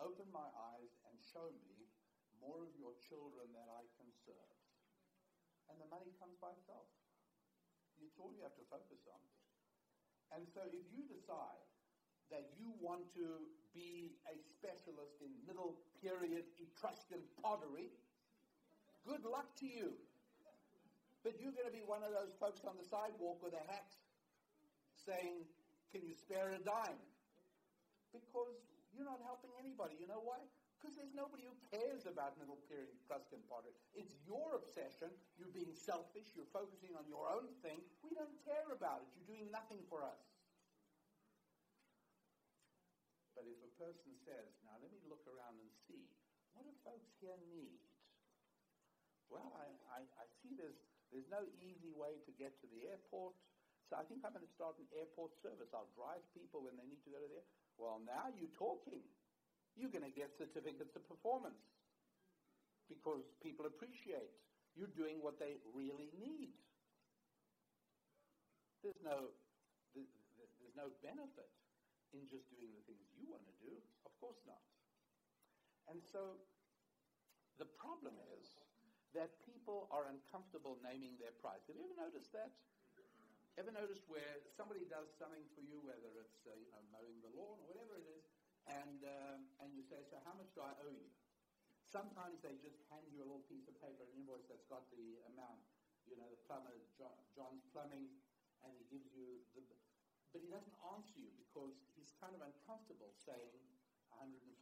open 0.00 0.24
my 0.32 0.48
eyes 0.72 0.88
and 1.04 1.20
show 1.20 1.52
me 1.68 1.84
more 2.40 2.64
of 2.64 2.72
your 2.80 2.96
children 2.96 3.52
that 3.52 3.68
I 3.68 3.84
can 4.00 4.08
serve. 4.24 4.56
And 5.68 5.76
the 5.76 5.88
money 5.92 6.16
comes 6.16 6.40
by 6.40 6.56
itself. 6.56 6.88
It's 8.00 8.16
all 8.16 8.32
you 8.32 8.40
have 8.40 8.56
to 8.56 8.64
focus 8.72 9.04
on. 9.04 9.20
And 10.32 10.48
so 10.48 10.64
if 10.72 10.88
you 10.88 11.04
decide 11.04 11.60
that 12.32 12.48
you 12.56 12.72
want 12.80 13.04
to 13.20 13.52
be 13.76 14.16
a 14.32 14.36
specialist 14.56 15.20
in 15.20 15.28
middle 15.44 15.76
period 16.00 16.48
Etruscan 16.56 17.20
pottery, 17.44 17.92
good 19.04 19.28
luck 19.28 19.52
to 19.60 19.68
you. 19.68 19.92
But 21.20 21.36
you're 21.36 21.52
going 21.52 21.68
to 21.68 21.76
be 21.76 21.84
one 21.84 22.00
of 22.00 22.16
those 22.16 22.32
folks 22.40 22.64
on 22.64 22.80
the 22.80 22.88
sidewalk 22.88 23.44
with 23.44 23.52
a 23.52 23.64
hat 23.68 23.92
saying, 25.08 25.48
Can 25.88 26.04
you 26.04 26.12
spare 26.12 26.52
a 26.52 26.60
dime? 26.60 27.00
Because 28.12 28.60
you're 28.92 29.08
not 29.08 29.24
helping 29.24 29.48
anybody. 29.56 29.96
You 29.96 30.04
know 30.04 30.20
why? 30.20 30.44
Because 30.76 30.94
there's 30.94 31.16
nobody 31.16 31.42
who 31.48 31.56
cares 31.72 32.06
about 32.06 32.38
middle 32.38 32.60
period 32.70 32.92
Etruscan 33.02 33.42
pottery. 33.50 33.74
It's 33.96 34.14
your 34.28 34.54
obsession. 34.54 35.10
You're 35.40 35.50
being 35.50 35.74
selfish. 35.74 36.30
You're 36.36 36.52
focusing 36.54 36.94
on 36.94 37.08
your 37.10 37.26
own 37.26 37.50
thing. 37.64 37.82
We 38.04 38.14
don't 38.14 38.36
care 38.46 38.68
about 38.70 39.02
it. 39.02 39.08
You're 39.18 39.32
doing 39.34 39.50
nothing 39.50 39.82
for 39.90 40.06
us. 40.06 40.22
But 43.34 43.50
if 43.50 43.58
a 43.58 43.72
person 43.74 44.14
says, 44.22 44.54
now 44.62 44.78
let 44.78 44.94
me 44.94 45.02
look 45.10 45.26
around 45.26 45.58
and 45.58 45.70
see, 45.90 46.06
what 46.54 46.62
do 46.62 46.74
folks 46.86 47.10
here 47.18 47.38
need? 47.50 47.82
Well, 49.30 49.50
I, 49.58 49.66
I, 49.98 50.00
I 50.02 50.26
see 50.42 50.54
there's, 50.54 50.78
there's 51.10 51.30
no 51.30 51.42
easy 51.58 51.90
way 51.90 52.22
to 52.22 52.30
get 52.38 52.54
to 52.62 52.66
the 52.70 52.86
airport. 52.86 53.34
So 53.88 53.96
I 53.96 54.04
think 54.04 54.20
I'm 54.20 54.36
going 54.36 54.44
to 54.44 54.52
start 54.52 54.76
an 54.76 54.88
airport 54.92 55.32
service. 55.40 55.72
I'll 55.72 55.88
drive 55.96 56.20
people 56.36 56.60
when 56.60 56.76
they 56.76 56.84
need 56.84 57.00
to 57.08 57.12
go 57.12 57.20
to 57.20 57.28
there. 57.28 57.48
Well, 57.80 58.04
now 58.04 58.28
you're 58.36 58.52
talking. 58.52 59.00
You're 59.72 59.92
going 59.92 60.04
to 60.04 60.12
get 60.12 60.36
certificates 60.36 60.92
of 60.92 61.08
performance 61.08 61.64
because 62.92 63.24
people 63.40 63.64
appreciate 63.64 64.28
you're 64.76 64.92
doing 64.92 65.24
what 65.24 65.40
they 65.40 65.56
really 65.72 66.12
need. 66.20 66.52
There's 68.84 69.00
no, 69.00 69.32
there's 69.96 70.76
no 70.76 70.92
benefit 71.02 71.48
in 72.12 72.24
just 72.28 72.48
doing 72.52 72.72
the 72.72 72.84
things 72.88 73.04
you 73.16 73.28
want 73.28 73.44
to 73.44 73.56
do? 73.60 73.74
Of 74.06 74.12
course 74.20 74.40
not. 74.48 74.62
And 75.88 76.00
so 76.04 76.40
the 77.60 77.68
problem 77.80 78.16
is 78.38 78.44
that 79.16 79.32
people 79.44 79.88
are 79.92 80.08
uncomfortable 80.08 80.76
naming 80.84 81.16
their 81.16 81.32
price. 81.40 81.64
Have 81.68 81.76
you 81.76 81.84
ever 81.84 81.96
noticed 81.96 82.32
that? 82.36 82.52
Ever 83.58 83.74
noticed 83.74 84.06
where 84.06 84.38
somebody 84.54 84.86
does 84.86 85.10
something 85.18 85.42
for 85.58 85.66
you, 85.66 85.82
whether 85.82 86.06
it's 86.22 86.46
uh, 86.46 86.54
you 86.54 86.70
know 86.70 86.78
mowing 86.94 87.18
the 87.18 87.32
lawn 87.34 87.58
or 87.58 87.66
whatever 87.74 87.98
it 87.98 88.06
is, 88.06 88.22
and 88.70 89.02
um, 89.02 89.50
and 89.58 89.74
you 89.74 89.82
say, 89.82 89.98
so 90.06 90.22
how 90.22 90.38
much 90.38 90.54
do 90.54 90.62
I 90.62 90.70
owe 90.86 90.94
you? 90.94 91.10
Sometimes 91.90 92.38
they 92.38 92.54
just 92.62 92.78
hand 92.86 93.10
you 93.10 93.18
a 93.18 93.26
little 93.26 93.42
piece 93.50 93.66
of 93.66 93.74
paper, 93.82 94.06
an 94.06 94.14
invoice 94.14 94.46
that's 94.46 94.62
got 94.70 94.86
the 94.94 95.18
amount. 95.34 95.58
You 96.06 96.14
know, 96.16 96.30
the 96.30 96.38
plumber, 96.46 96.70
John, 96.94 97.18
John's 97.34 97.66
Plumbing, 97.74 98.06
and 98.62 98.72
he 98.78 98.86
gives 98.88 99.10
you 99.10 99.42
the 99.58 99.66
but 100.32 100.44
he 100.44 100.48
doesn't 100.52 100.76
answer 100.92 101.16
you 101.16 101.32
because 101.40 101.74
he's 101.96 102.12
kind 102.20 102.36
of 102.36 102.44
uncomfortable 102.44 103.10
saying 103.16 103.64
$150. 104.12 104.60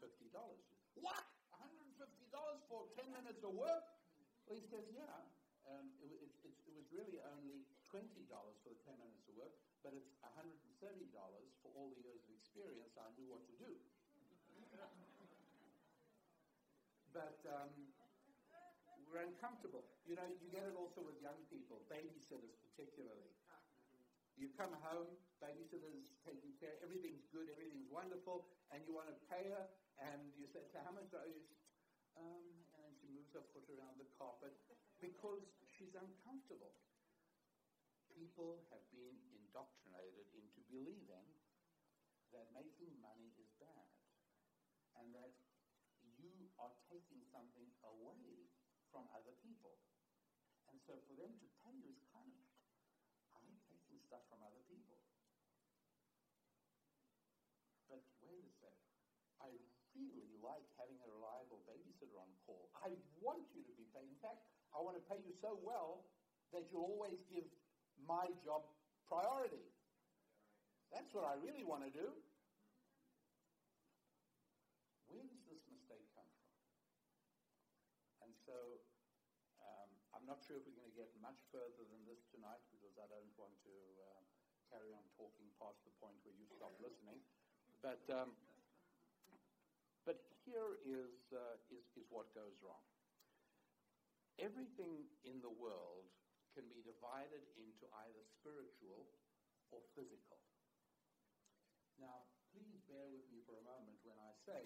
What? 1.03 1.27
$150 1.53 2.01
for 2.71 2.87
10 2.95 3.11
minutes 3.11 3.43
of 3.43 3.53
work? 3.53 3.85
Well, 4.47 4.55
he 4.55 4.63
says, 4.63 4.87
yeah. 4.95 5.11
Um, 5.67 5.91
it, 5.99 6.15
it, 6.23 6.31
it, 6.47 6.55
it, 6.55 6.75
was 6.79 6.87
really 6.95 7.19
only 7.35 7.67
$20 7.93 8.03
for 8.29 8.71
the 8.71 8.81
10 8.83 8.99
minutes 8.99 9.27
of 9.31 9.35
work, 9.39 9.55
but 9.83 9.95
it's 9.95 10.11
$130 10.23 10.59
for 11.63 11.71
all 11.75 11.91
the 11.95 12.03
years 12.03 12.23
of 12.27 12.31
experience. 12.35 12.95
I 12.99 13.07
knew 13.15 13.31
what 13.31 13.47
to 13.47 13.55
do. 13.59 13.71
but 17.17 17.39
um, 17.47 17.71
we're 19.07 19.23
uncomfortable. 19.23 19.87
You 20.05 20.19
know, 20.19 20.27
you 20.43 20.51
get 20.51 20.67
it 20.67 20.75
also 20.75 21.01
with 21.07 21.17
young 21.23 21.39
people, 21.49 21.87
babysitters 21.87 22.59
particularly. 22.61 23.31
You 24.37 24.53
come 24.53 24.77
home, 24.85 25.17
babysitter's 25.41 26.13
taking 26.21 26.53
care, 26.61 26.77
everything's 26.85 27.25
good, 27.33 27.49
everything's 27.49 27.89
wonderful, 27.89 28.45
and 28.69 28.85
you 28.85 28.93
want 28.93 29.09
to 29.09 29.17
pay 29.33 29.49
her, 29.49 29.65
and 29.97 30.29
you 30.37 30.45
say, 30.53 30.61
so 30.69 30.85
how 30.85 30.93
much 30.93 31.09
are 31.17 31.25
you? 31.25 31.41
Um, 32.21 32.45
and 32.85 32.93
she 33.01 33.09
moves 33.09 33.33
her 33.33 33.45
foot 33.57 33.65
around 33.73 33.97
the 33.97 34.09
carpet 34.21 34.53
because 35.01 35.45
she's 35.65 35.97
uncomfortable. 35.97 36.73
People 38.17 38.65
have 38.73 38.81
been 38.97 39.21
indoctrinated 39.29 40.25
into 40.33 40.65
believing 40.73 41.29
that 42.33 42.49
making 42.57 42.97
money 43.05 43.29
is 43.37 43.53
bad 43.61 43.93
and 44.97 45.13
that 45.13 45.37
you 46.17 46.49
are 46.57 46.73
taking 46.89 47.21
something 47.29 47.69
away 47.85 48.49
from 48.89 49.05
other 49.13 49.37
people. 49.45 49.77
And 50.73 50.81
so 50.81 50.97
for 51.05 51.13
them 51.13 51.37
to 51.37 51.47
pay 51.61 51.77
you 51.77 51.93
is 51.93 52.01
kind 52.09 52.33
of 52.33 52.41
I'm 53.37 53.53
taking 53.69 54.01
stuff 54.01 54.25
from 54.33 54.41
other 54.41 54.65
people. 54.65 54.97
But 57.93 58.01
wait 58.25 58.49
a 58.49 58.53
sec. 58.65 58.81
I 59.45 59.53
really 59.93 60.41
like 60.41 60.65
having 60.81 60.97
a 61.05 61.09
reliable 61.13 61.61
babysitter 61.69 62.17
on 62.17 62.33
call. 62.49 62.73
I 62.81 62.97
want 63.21 63.45
you 63.53 63.61
to 63.61 63.75
be 63.77 63.85
paid. 63.93 64.09
In 64.09 64.21
fact, 64.25 64.41
I 64.73 64.81
want 64.81 64.97
to 64.97 65.05
pay 65.05 65.21
you 65.21 65.37
so 65.37 65.61
well 65.61 66.09
that 66.57 66.65
you'll 66.73 66.89
always 66.97 67.21
give 67.29 67.45
my 68.05 68.29
job 68.45 68.67
priority. 69.09 69.65
That's 70.93 71.11
what 71.15 71.25
I 71.27 71.35
really 71.41 71.65
want 71.65 71.87
to 71.87 71.93
do. 71.93 72.09
Where 75.11 75.23
does 75.23 75.45
this 75.47 75.63
mistake 75.71 76.05
come 76.13 76.27
from? 76.27 76.51
And 78.27 78.33
so 78.45 78.57
um, 79.63 79.91
I'm 80.15 80.27
not 80.27 80.43
sure 80.43 80.59
if 80.59 80.67
we're 80.67 80.79
going 80.79 80.91
to 80.91 80.99
get 80.99 81.11
much 81.23 81.41
further 81.55 81.85
than 81.87 82.03
this 82.05 82.27
tonight 82.35 82.63
because 82.75 82.95
I 82.99 83.07
don't 83.13 83.33
want 83.39 83.55
to 83.67 83.75
uh, 84.03 84.23
carry 84.73 84.91
on 84.91 85.05
talking 85.15 85.47
past 85.63 85.79
the 85.87 85.95
point 86.03 86.19
where 86.27 86.35
you 86.35 86.47
stop 86.51 86.75
listening. 86.87 87.23
But, 87.85 88.03
um, 88.11 88.35
but 90.03 90.19
here 90.43 90.83
is, 90.83 91.31
uh, 91.31 91.61
is, 91.71 91.87
is 91.95 92.07
what 92.11 92.33
goes 92.35 92.57
wrong. 92.65 92.83
Everything 94.43 95.07
in 95.25 95.41
the 95.41 95.53
world 95.53 96.16
can 96.57 96.65
be 96.73 96.81
divided 96.81 97.45
into 97.61 97.85
either 98.09 98.25
spiritual 98.25 99.05
or 99.69 99.85
physical. 99.93 100.41
Now, 102.01 102.25
please 102.57 102.81
bear 102.89 103.13
with 103.13 103.29
me 103.29 103.45
for 103.45 103.61
a 103.61 103.69
moment 103.69 104.01
when 104.09 104.17
I 104.17 104.33
say 104.33 104.65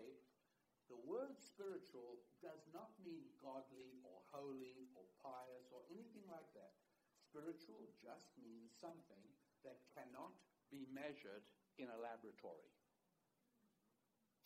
the 0.87 1.03
word 1.03 1.35
spiritual 1.43 2.23
does 2.39 2.63
not 2.71 2.95
mean 3.03 3.27
godly 3.43 3.99
or 4.07 4.23
holy 4.31 4.87
or 4.95 5.03
pious 5.19 5.67
or 5.75 5.83
anything 5.91 6.27
like 6.31 6.47
that. 6.55 6.79
Spiritual 7.19 7.91
just 7.99 8.31
means 8.39 8.71
something 8.79 9.27
that 9.67 9.83
cannot 9.95 10.35
be 10.71 10.87
measured 10.95 11.43
in 11.79 11.91
a 11.91 11.99
laboratory. 11.99 12.71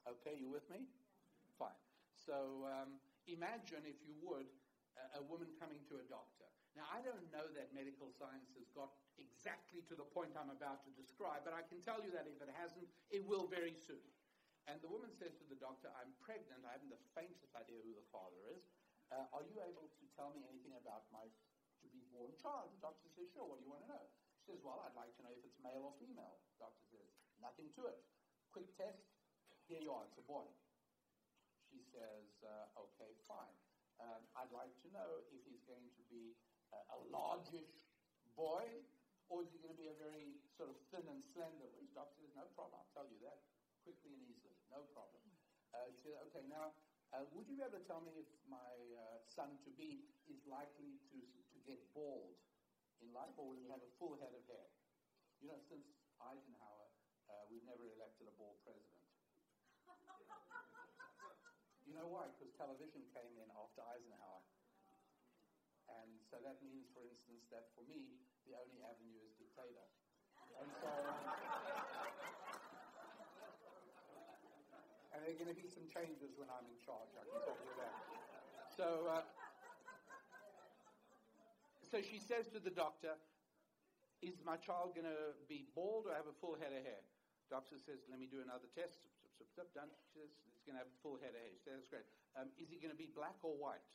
Okay, 0.04 0.36
you 0.36 0.52
with 0.52 0.68
me? 0.68 0.84
Fine. 1.56 1.80
So 2.12 2.68
um, 2.68 3.00
imagine, 3.24 3.88
if 3.88 4.00
you 4.04 4.12
would, 4.20 4.48
a, 4.96 5.20
a 5.20 5.22
woman 5.24 5.48
coming 5.56 5.80
to 5.88 6.00
a 6.00 6.04
doctor. 6.12 6.48
Now, 6.74 6.90
I 6.90 6.98
don't 7.06 7.30
know 7.30 7.46
that 7.54 7.70
medical 7.70 8.10
science 8.10 8.50
has 8.58 8.66
got 8.74 8.90
exactly 9.14 9.86
to 9.86 9.94
the 9.94 10.06
point 10.10 10.34
I'm 10.34 10.50
about 10.50 10.82
to 10.86 10.90
describe, 10.98 11.46
but 11.46 11.54
I 11.54 11.62
can 11.62 11.78
tell 11.78 12.02
you 12.02 12.10
that 12.10 12.26
if 12.26 12.42
it 12.42 12.50
hasn't, 12.50 12.90
it 13.14 13.22
will 13.22 13.46
very 13.46 13.78
soon. 13.78 14.02
And 14.66 14.82
the 14.82 14.90
woman 14.90 15.14
says 15.14 15.38
to 15.38 15.46
the 15.46 15.60
doctor, 15.60 15.92
I'm 15.94 16.10
pregnant. 16.18 16.66
I 16.66 16.74
haven't 16.74 16.90
the 16.90 16.98
faintest 17.14 17.54
idea 17.54 17.78
who 17.84 17.94
the 17.94 18.06
father 18.10 18.42
is. 18.50 18.66
Uh, 19.12 19.28
are 19.30 19.46
you 19.46 19.60
able 19.62 19.86
to 19.86 20.04
tell 20.18 20.34
me 20.34 20.42
anything 20.50 20.74
about 20.74 21.06
my 21.14 21.28
to 21.84 21.86
be 21.92 22.02
born 22.10 22.32
child? 22.40 22.72
The 22.74 22.90
doctor 22.90 23.06
says, 23.12 23.30
sure. 23.30 23.46
What 23.46 23.60
do 23.60 23.68
you 23.68 23.70
want 23.70 23.84
to 23.86 23.90
know? 23.92 24.06
She 24.40 24.50
says, 24.50 24.58
well, 24.64 24.82
I'd 24.82 24.96
like 24.96 25.12
to 25.20 25.22
know 25.22 25.30
if 25.36 25.44
it's 25.44 25.60
male 25.60 25.84
or 25.84 25.94
female. 26.00 26.42
The 26.56 26.66
doctor 26.66 26.84
says, 26.90 27.06
nothing 27.38 27.70
to 27.76 27.86
it. 27.92 28.00
Quick 28.50 28.72
test. 28.74 29.04
Here 29.68 29.84
you 29.84 29.92
are. 29.92 30.08
It's 30.08 30.16
a 30.16 30.24
boy. 30.24 30.48
She 31.68 31.84
says, 31.84 32.40
uh, 32.40 32.82
okay, 32.88 33.12
fine. 33.28 33.52
Um, 34.00 34.24
I'd 34.34 34.50
like 34.50 34.74
to 34.82 34.88
know 34.90 35.22
if 35.30 35.44
he's 35.46 35.62
going 35.68 35.86
to 35.92 36.02
a 36.94 36.98
largish 37.10 37.74
boy 38.36 38.62
or 39.32 39.40
is 39.40 39.48
he 39.50 39.58
going 39.60 39.72
to 39.72 39.80
be 39.80 39.88
a 39.88 39.96
very 39.96 40.36
sort 40.52 40.68
of 40.68 40.76
thin 40.92 41.08
and 41.08 41.24
slender? 41.32 41.64
Well, 41.72 41.80
his 41.80 41.92
doctor 41.96 42.20
says, 42.20 42.32
no 42.36 42.44
problem. 42.52 42.82
I'll 42.82 42.92
tell 42.92 43.08
you 43.08 43.16
that 43.24 43.40
quickly 43.82 44.12
and 44.12 44.22
easily. 44.24 44.56
No 44.68 44.84
problem. 44.92 45.24
Uh, 45.72 45.88
she 45.90 46.12
said, 46.12 46.20
okay, 46.28 46.44
now, 46.46 46.76
uh, 47.12 47.24
would 47.32 47.48
you 47.48 47.56
be 47.56 47.64
able 47.64 47.78
to 47.78 47.86
tell 47.86 48.02
me 48.02 48.20
if 48.20 48.28
my 48.48 48.74
uh, 48.94 49.18
son 49.22 49.56
to 49.64 49.70
be 49.78 50.02
is 50.26 50.42
likely 50.44 50.98
to, 51.14 51.18
to 51.22 51.58
get 51.62 51.78
bald 51.94 52.34
in 53.02 53.10
life, 53.14 53.34
or 53.38 53.54
will 53.54 53.60
he 53.60 53.70
have 53.70 53.82
a 53.82 53.92
full 53.98 54.18
head 54.18 54.34
of 54.34 54.42
hair? 54.50 54.66
You 55.38 55.50
know, 55.50 55.58
since 55.70 55.86
Eisenhower, 56.18 56.88
uh, 57.30 57.44
we've 57.50 57.64
never 57.66 57.86
elected 57.86 58.26
a 58.26 58.34
bald 58.34 58.58
president. 58.66 59.06
you 61.86 61.94
know 61.94 62.10
why? 62.10 62.26
Because 62.34 62.50
television 62.58 63.06
came 63.14 63.38
in 63.38 63.46
after 63.54 63.82
Eisenhower. 63.82 64.33
So 66.34 66.42
that 66.42 66.58
means, 66.66 66.90
for 66.90 67.06
instance, 67.06 67.46
that 67.54 67.70
for 67.78 67.86
me, 67.86 68.18
the 68.42 68.58
only 68.58 68.82
avenue 68.82 69.22
is 69.22 69.38
dictator. 69.38 69.86
And 70.58 70.66
so. 70.82 70.90
and 75.14 75.18
there 75.22 75.30
are 75.30 75.38
going 75.38 75.54
to 75.54 75.54
be 75.54 75.70
some 75.70 75.86
changes 75.86 76.34
when 76.34 76.50
I'm 76.50 76.66
in 76.66 76.74
charge, 76.82 77.06
I 77.14 77.22
can 77.22 77.38
tell 77.38 77.54
you 77.54 77.70
that. 77.78 77.94
So, 78.74 79.06
uh, 79.14 79.22
so 81.86 82.02
she 82.02 82.18
says 82.18 82.50
to 82.50 82.58
the 82.58 82.74
doctor, 82.74 83.14
Is 84.18 84.42
my 84.42 84.58
child 84.58 84.98
going 84.98 85.06
to 85.06 85.38
be 85.46 85.70
bald 85.78 86.10
or 86.10 86.18
have 86.18 86.26
a 86.26 86.34
full 86.42 86.58
head 86.58 86.74
of 86.74 86.82
hair? 86.82 87.06
Doctor 87.46 87.78
says, 87.78 88.02
Let 88.10 88.18
me 88.18 88.26
do 88.26 88.42
another 88.42 88.66
test. 88.74 89.06
Done. 89.54 89.86
She 90.02 90.18
says, 90.18 90.34
It's 90.50 90.66
going 90.66 90.74
to 90.74 90.82
have 90.82 90.90
a 90.90 90.98
full 90.98 91.14
head 91.14 91.30
of 91.30 91.38
hair. 91.38 91.54
She 91.54 91.62
says, 91.62 91.78
That's 91.78 91.86
great. 91.94 92.10
Um, 92.34 92.50
is 92.58 92.66
he 92.66 92.82
going 92.82 92.90
to 92.90 92.98
be 92.98 93.06
black 93.14 93.38
or 93.46 93.54
white? 93.54 93.86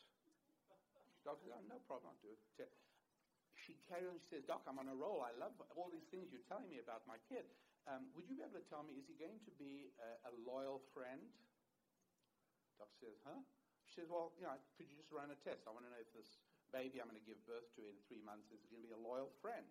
Doctor 1.23 1.47
says, 1.47 1.55
oh, 1.55 1.65
No 1.67 1.79
problem. 1.85 2.13
I'll 2.15 2.23
do 2.23 2.31
it. 2.31 2.41
She 3.59 3.75
carries 3.85 4.07
on. 4.07 4.17
She 4.23 4.39
says, 4.39 4.43
Doc, 4.47 4.63
I'm 4.65 4.79
on 4.79 4.87
a 4.87 4.95
roll. 4.95 5.21
I 5.21 5.35
love 5.35 5.53
all 5.75 5.91
these 5.91 6.07
things 6.09 6.31
you're 6.31 6.45
telling 6.47 6.71
me 6.71 6.79
about 6.79 7.05
my 7.05 7.19
kid. 7.27 7.45
Um, 7.85 8.09
would 8.15 8.25
you 8.29 8.35
be 8.37 8.43
able 8.45 8.57
to 8.57 8.67
tell 8.69 8.81
me, 8.83 8.97
is 8.97 9.05
he 9.05 9.15
going 9.19 9.39
to 9.45 9.53
be 9.59 9.91
a, 9.99 10.29
a 10.29 10.31
loyal 10.47 10.79
friend? 10.95 11.21
Doctor 12.79 12.95
says, 12.97 13.17
Huh? 13.27 13.41
She 13.85 14.01
says, 14.01 14.07
Well, 14.09 14.31
you 14.39 14.47
know, 14.47 14.55
could 14.79 14.87
you 14.87 14.95
just 14.95 15.11
run 15.11 15.29
a 15.29 15.37
test? 15.43 15.67
I 15.67 15.73
want 15.75 15.85
to 15.85 15.91
know 15.91 16.01
if 16.01 16.09
this 16.15 16.39
baby 16.71 17.01
I'm 17.01 17.09
going 17.09 17.19
to 17.19 17.25
give 17.27 17.41
birth 17.49 17.65
to 17.75 17.81
in 17.89 17.97
three 18.05 18.21
months 18.21 18.49
is 18.53 18.61
going 18.69 18.81
to 18.81 18.87
be 18.87 18.93
a 18.93 19.01
loyal 19.01 19.29
friend. 19.41 19.65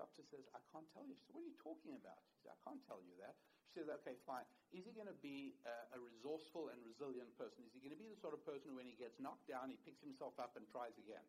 Doctor 0.00 0.24
says, 0.24 0.48
I 0.56 0.60
can't 0.72 0.88
tell 0.96 1.04
you. 1.04 1.12
She 1.14 1.28
says, 1.28 1.34
What 1.36 1.44
are 1.44 1.50
you 1.52 1.60
talking 1.60 1.94
about? 1.94 2.20
She 2.32 2.42
says, 2.42 2.56
I 2.56 2.58
can't 2.64 2.82
tell 2.88 3.00
you 3.04 3.14
that. 3.22 3.36
She 3.72 3.80
says, 3.80 3.88
Okay, 4.04 4.20
fine. 4.28 4.44
Is 4.76 4.84
he 4.84 4.92
going 4.92 5.08
to 5.08 5.16
be 5.24 5.56
a, 5.64 5.96
a 5.96 5.98
resourceful 5.98 6.68
and 6.68 6.76
resilient 6.84 7.32
person? 7.40 7.64
Is 7.64 7.72
he 7.72 7.80
going 7.80 7.96
to 7.96 7.96
be 7.96 8.04
the 8.04 8.20
sort 8.20 8.36
of 8.36 8.44
person 8.44 8.68
who, 8.68 8.76
when 8.76 8.84
he 8.84 8.92
gets 9.00 9.16
knocked 9.16 9.48
down, 9.48 9.72
he 9.72 9.80
picks 9.80 10.04
himself 10.04 10.36
up 10.36 10.60
and 10.60 10.68
tries 10.68 10.92
again? 11.00 11.24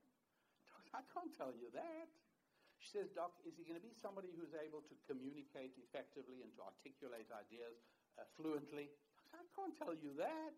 Doc, 0.68 0.84
I 1.00 1.08
can't 1.16 1.32
tell 1.40 1.56
you 1.56 1.72
that. 1.72 2.12
She 2.84 2.92
says, 2.92 3.08
Doc, 3.16 3.32
is 3.48 3.56
he 3.56 3.64
going 3.64 3.80
to 3.80 3.86
be 3.86 3.96
somebody 3.96 4.28
who's 4.36 4.52
able 4.60 4.84
to 4.92 4.96
communicate 5.08 5.72
effectively 5.80 6.44
and 6.44 6.52
to 6.60 6.68
articulate 6.68 7.32
ideas 7.32 7.80
uh, 8.20 8.28
fluently? 8.36 8.92
I 9.32 9.40
can't 9.56 9.72
tell 9.80 9.96
you 9.96 10.12
that. 10.20 10.52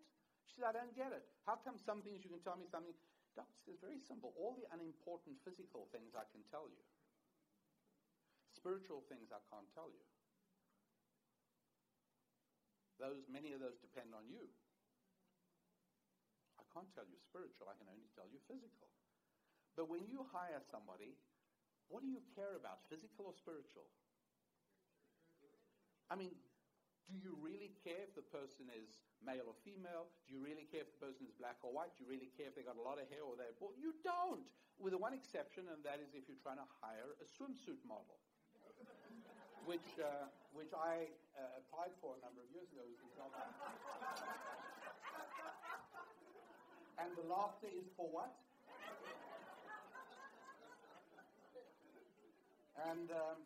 She 0.50 0.58
says, 0.58 0.66
I 0.66 0.74
don't 0.74 0.90
get 0.98 1.14
it. 1.14 1.22
How 1.46 1.54
come 1.62 1.78
some 1.78 2.02
things 2.02 2.26
you 2.26 2.34
can 2.34 2.42
tell 2.42 2.58
me 2.58 2.66
something? 2.66 2.98
Doc 3.38 3.46
says, 3.62 3.78
very 3.78 4.02
simple. 4.02 4.34
All 4.34 4.58
the 4.58 4.66
unimportant 4.74 5.38
physical 5.46 5.86
things 5.94 6.18
I 6.18 6.26
can 6.34 6.42
tell 6.50 6.66
you. 6.66 6.82
Spiritual 8.50 9.06
things 9.06 9.30
I 9.30 9.38
can't 9.46 9.70
tell 9.70 9.86
you. 9.86 10.02
Those, 12.96 13.28
many 13.28 13.52
of 13.52 13.60
those 13.60 13.76
depend 13.80 14.16
on 14.16 14.24
you. 14.28 14.48
I 16.56 16.64
can't 16.72 16.88
tell 16.96 17.04
you 17.04 17.20
spiritual, 17.20 17.68
I 17.68 17.76
can 17.76 17.88
only 17.88 18.08
tell 18.16 18.28
you 18.28 18.40
physical. 18.48 18.88
But 19.76 19.92
when 19.92 20.08
you 20.08 20.24
hire 20.32 20.64
somebody, 20.72 21.16
what 21.92 22.00
do 22.00 22.08
you 22.08 22.24
care 22.32 22.56
about, 22.56 22.88
physical 22.88 23.28
or 23.28 23.36
spiritual? 23.36 23.84
I 26.08 26.16
mean, 26.16 26.32
do 27.06 27.14
you 27.14 27.38
really 27.38 27.70
care 27.86 28.02
if 28.02 28.16
the 28.18 28.24
person 28.24 28.66
is 28.72 28.98
male 29.22 29.46
or 29.46 29.54
female? 29.62 30.10
Do 30.26 30.34
you 30.34 30.42
really 30.42 30.66
care 30.66 30.82
if 30.82 30.90
the 30.96 31.02
person 31.12 31.28
is 31.28 31.34
black 31.38 31.62
or 31.62 31.70
white? 31.70 31.94
Do 31.94 32.02
you 32.02 32.10
really 32.10 32.34
care 32.34 32.50
if 32.50 32.58
they 32.58 32.66
got 32.66 32.80
a 32.80 32.82
lot 32.82 32.98
of 32.98 33.06
hair 33.12 33.22
or 33.22 33.38
they're 33.38 33.54
bald? 33.60 33.78
You 33.78 33.94
don't, 34.02 34.42
with 34.80 34.90
the 34.90 34.98
one 34.98 35.14
exception, 35.14 35.70
and 35.70 35.84
that 35.86 36.02
is 36.02 36.16
if 36.18 36.26
you're 36.26 36.42
trying 36.42 36.58
to 36.58 36.68
hire 36.82 37.14
a 37.22 37.26
swimsuit 37.26 37.78
model, 37.86 38.18
which 39.66 39.98
uh, 39.98 40.30
which 40.54 40.70
I 40.70 41.10
uh, 41.34 41.58
applied 41.58 41.90
for 41.98 42.14
a 42.14 42.20
number 42.22 42.40
of 42.40 42.48
years 42.54 42.70
ago. 42.70 42.86
and 47.02 47.10
the 47.18 47.26
laughter 47.26 47.66
is 47.74 47.90
for 47.98 48.06
what? 48.06 48.30
And 52.86 53.10
um, 53.10 53.42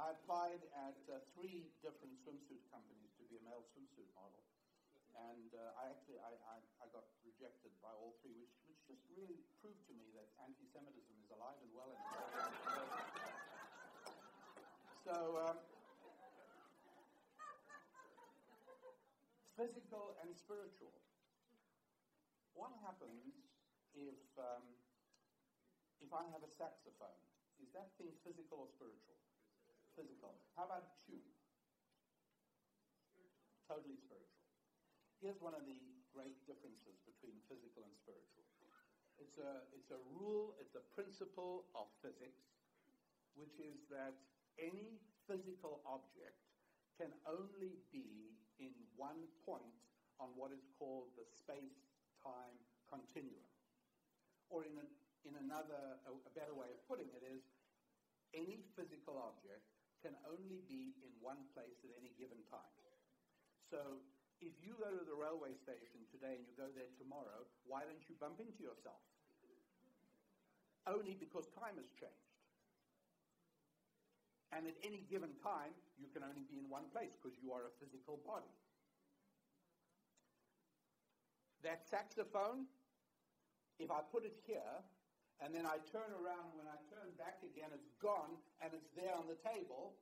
I 0.00 0.16
applied 0.16 0.64
at 0.88 0.96
uh, 1.12 1.20
three 1.36 1.68
different 1.84 2.16
swimsuit 2.24 2.64
companies 2.72 3.12
to 3.20 3.22
be 3.28 3.36
a 3.36 3.42
male 3.44 3.68
swimsuit 3.76 4.08
model. 4.16 4.40
And 5.14 5.52
uh, 5.52 5.78
I 5.78 5.92
actually 5.92 6.18
I, 6.24 6.32
I, 6.48 6.58
I, 6.82 6.86
got 6.90 7.06
rejected 7.22 7.70
by 7.78 7.94
all 7.94 8.18
three, 8.24 8.34
which, 8.34 8.50
which 8.66 8.80
just 8.90 9.04
really 9.14 9.38
proved 9.62 9.78
to 9.86 9.94
me 9.94 10.10
that 10.18 10.26
anti-Semitism 10.42 11.14
is 11.22 11.30
alive 11.30 11.54
and 11.62 11.70
well 11.70 11.92
in 11.94 11.98
America. 12.02 13.03
So 15.04 15.36
um, 15.36 15.60
physical 19.52 20.16
and 20.24 20.32
spiritual. 20.32 20.96
What 22.56 22.72
happens 22.80 23.36
if 23.92 24.16
um, 24.40 24.64
if 26.00 26.08
I 26.08 26.24
have 26.32 26.40
a 26.40 26.48
saxophone, 26.56 27.20
is 27.60 27.68
that 27.76 27.92
thing 28.00 28.16
physical 28.24 28.64
or 28.64 28.68
spiritual? 28.72 29.20
Physical. 29.92 30.40
How 30.56 30.64
about 30.64 30.88
a 30.88 30.92
tune? 31.04 31.28
Totally 33.68 34.00
spiritual. 34.00 34.48
Here's 35.20 35.40
one 35.40 35.52
of 35.52 35.68
the 35.68 35.80
great 36.12 36.34
differences 36.48 36.96
between 37.04 37.36
physical 37.48 37.84
and 37.84 37.94
spiritual. 37.96 38.44
It's 39.20 39.38
a, 39.38 39.62
it's 39.70 39.94
a 39.94 40.00
rule, 40.10 40.58
it's 40.58 40.74
a 40.74 40.82
principle 40.92 41.64
of 41.72 41.86
physics, 42.02 42.42
which 43.38 43.62
is 43.62 43.78
that 43.88 44.18
any 44.58 45.00
physical 45.26 45.80
object 45.86 46.38
can 47.00 47.10
only 47.26 47.82
be 47.90 48.36
in 48.60 48.70
one 48.94 49.26
point 49.42 49.78
on 50.22 50.30
what 50.38 50.54
is 50.54 50.62
called 50.78 51.10
the 51.18 51.26
space-time 51.26 52.54
continuum. 52.86 53.48
Or 54.50 54.62
in 54.62 54.78
in 55.24 55.34
another, 55.40 55.96
a, 56.04 56.12
a 56.12 56.32
better 56.36 56.52
way 56.52 56.68
of 56.68 56.76
putting 56.84 57.08
it 57.16 57.24
is, 57.24 57.40
any 58.36 58.60
physical 58.76 59.16
object 59.16 59.64
can 60.04 60.12
only 60.28 60.60
be 60.68 60.92
in 61.00 61.08
one 61.24 61.48
place 61.56 61.80
at 61.80 61.96
any 61.96 62.12
given 62.20 62.36
time. 62.52 62.76
So 63.72 64.04
if 64.44 64.52
you 64.60 64.76
go 64.76 64.92
to 64.92 65.04
the 65.08 65.16
railway 65.16 65.56
station 65.56 66.04
today 66.12 66.36
and 66.36 66.44
you 66.44 66.52
go 66.60 66.68
there 66.76 66.92
tomorrow, 67.00 67.48
why 67.64 67.88
don't 67.88 68.04
you 68.04 68.14
bump 68.20 68.36
into 68.36 68.60
yourself? 68.60 69.00
Only 70.84 71.16
because 71.16 71.48
time 71.56 71.80
has 71.80 71.88
changed. 71.96 72.33
And 74.54 74.70
at 74.70 74.78
any 74.86 75.02
given 75.10 75.34
time, 75.42 75.74
you 75.98 76.06
can 76.14 76.22
only 76.22 76.46
be 76.46 76.62
in 76.62 76.70
one 76.70 76.86
place 76.94 77.10
because 77.18 77.34
you 77.42 77.50
are 77.50 77.66
a 77.66 77.74
physical 77.82 78.22
body. 78.22 78.54
That 81.66 81.82
saxophone, 81.90 82.70
if 83.82 83.90
I 83.90 83.98
put 84.14 84.22
it 84.22 84.38
here, 84.46 84.78
and 85.42 85.50
then 85.50 85.66
I 85.66 85.82
turn 85.90 86.06
around, 86.14 86.54
when 86.54 86.70
I 86.70 86.78
turn 86.86 87.10
back 87.18 87.42
again, 87.42 87.74
it's 87.74 87.90
gone, 87.98 88.38
and 88.62 88.70
it's 88.70 88.86
there 88.94 89.10
on 89.18 89.26
the 89.26 89.34
table. 89.42 89.98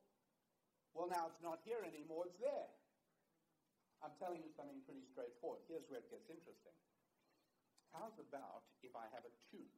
Well, 0.93 1.09
now 1.09 1.33
it's 1.33 1.41
not 1.41 1.65
here 1.65 1.81
anymore, 1.81 2.29
it's 2.29 2.37
there. 2.37 2.69
I'm 4.05 4.12
telling 4.20 4.45
you 4.45 4.53
something 4.53 4.83
pretty 4.85 5.07
straightforward. 5.15 5.65
Here's 5.70 5.87
where 5.89 6.05
it 6.05 6.11
gets 6.12 6.29
interesting. 6.29 6.77
How's 7.95 8.19
about 8.20 8.69
if 8.85 8.93
I 8.93 9.09
have 9.16 9.24
a 9.24 9.33
tune, 9.49 9.73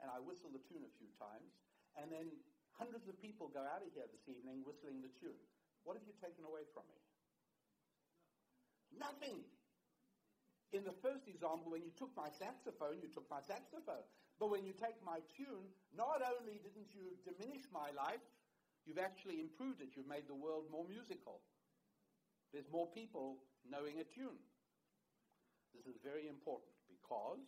and 0.00 0.08
I 0.08 0.22
whistle 0.24 0.48
the 0.48 0.62
tune 0.70 0.86
a 0.86 0.92
few 0.96 1.10
times, 1.20 1.50
and 2.00 2.08
then 2.08 2.32
hundreds 2.76 3.08
of 3.08 3.16
people 3.20 3.52
go 3.52 3.62
out 3.62 3.84
of 3.84 3.90
here 3.92 4.08
this 4.08 4.28
evening 4.28 4.64
whistling 4.64 5.00
the 5.04 5.12
tune? 5.20 5.38
What 5.84 5.98
have 5.98 6.06
you 6.06 6.14
taken 6.22 6.46
away 6.46 6.62
from 6.72 6.86
me? 6.88 7.00
Nothing. 8.96 9.42
In 10.72 10.84
the 10.84 10.96
first 11.04 11.28
example, 11.28 11.72
when 11.72 11.84
you 11.84 11.92
took 11.92 12.12
my 12.16 12.32
saxophone, 12.32 13.00
you 13.04 13.12
took 13.12 13.28
my 13.28 13.44
saxophone. 13.44 14.04
But 14.40 14.48
when 14.48 14.64
you 14.64 14.72
take 14.72 14.96
my 15.04 15.20
tune, 15.36 15.68
not 15.92 16.24
only 16.24 16.58
didn't 16.64 16.90
you 16.96 17.12
diminish 17.22 17.68
my 17.68 17.92
life, 17.92 18.24
you've 18.88 19.02
actually 19.02 19.38
improved 19.38 19.84
it. 19.84 19.92
You've 19.94 20.08
made 20.08 20.26
the 20.26 20.38
world 20.38 20.66
more 20.72 20.88
musical. 20.88 21.44
There's 22.52 22.68
more 22.72 22.88
people 22.88 23.44
knowing 23.68 24.00
a 24.00 24.06
tune. 24.08 24.40
This 25.76 25.88
is 25.88 25.96
very 26.04 26.28
important 26.28 26.72
because 26.88 27.44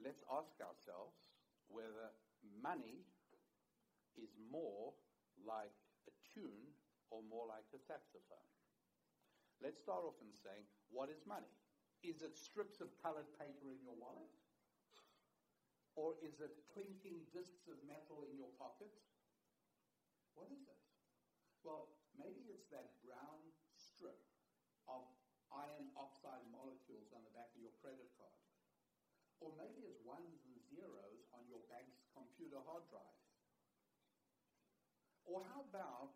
let's 0.00 0.20
ask 0.32 0.52
ourselves 0.60 1.16
whether 1.68 2.12
money 2.62 3.04
is 4.16 4.30
more 4.50 4.94
like 5.42 5.74
a 6.06 6.12
tune 6.34 6.70
or 7.10 7.20
more 7.26 7.46
like 7.46 7.66
a 7.74 7.80
saxophone. 7.80 8.50
Let's 9.62 9.80
start 9.80 10.04
off 10.04 10.18
in 10.20 10.34
saying, 10.34 10.66
what 10.90 11.08
is 11.08 11.22
money? 11.24 11.50
Is 12.04 12.20
it 12.20 12.36
strips 12.36 12.84
of 12.84 12.92
colored 13.00 13.28
paper 13.40 13.72
in 13.72 13.80
your 13.80 13.96
wallet? 13.96 14.28
Or 15.94 16.18
is 16.20 16.42
it 16.42 16.52
clinking 16.74 17.22
discs 17.30 17.70
of 17.70 17.78
metal 17.86 18.26
in 18.26 18.34
your 18.34 18.50
pocket? 18.58 18.90
What 20.34 20.50
is 20.50 20.66
it? 20.66 20.80
Well, 21.62 21.94
maybe 22.18 22.50
it's 22.50 22.66
that 22.74 22.98
brown 23.00 23.40
strip 23.78 24.18
of 24.90 25.06
iron 25.54 25.88
oxide 25.94 26.42
molecules 26.50 27.14
on 27.14 27.22
the 27.22 27.32
back 27.32 27.48
of 27.54 27.62
your 27.62 27.72
credit 27.78 28.10
card. 28.18 28.36
Or 29.38 29.54
maybe 29.54 29.86
it's 29.86 30.02
ones 30.02 30.42
and 30.50 30.58
zeros 30.66 31.30
on 31.30 31.46
your 31.46 31.62
computer 32.44 32.60
hard 32.68 32.84
drive. 32.92 33.16
Or 35.24 35.40
how 35.48 35.64
about 35.64 36.12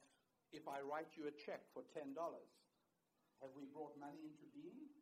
if 0.52 0.68
I 0.68 0.84
write 0.84 1.16
you 1.16 1.24
a 1.24 1.32
check 1.32 1.64
for 1.72 1.80
$10? 1.96 2.12
Have 2.12 3.52
we 3.56 3.64
brought 3.72 3.96
money 3.96 4.28
into 4.28 4.44
being? 4.52 4.92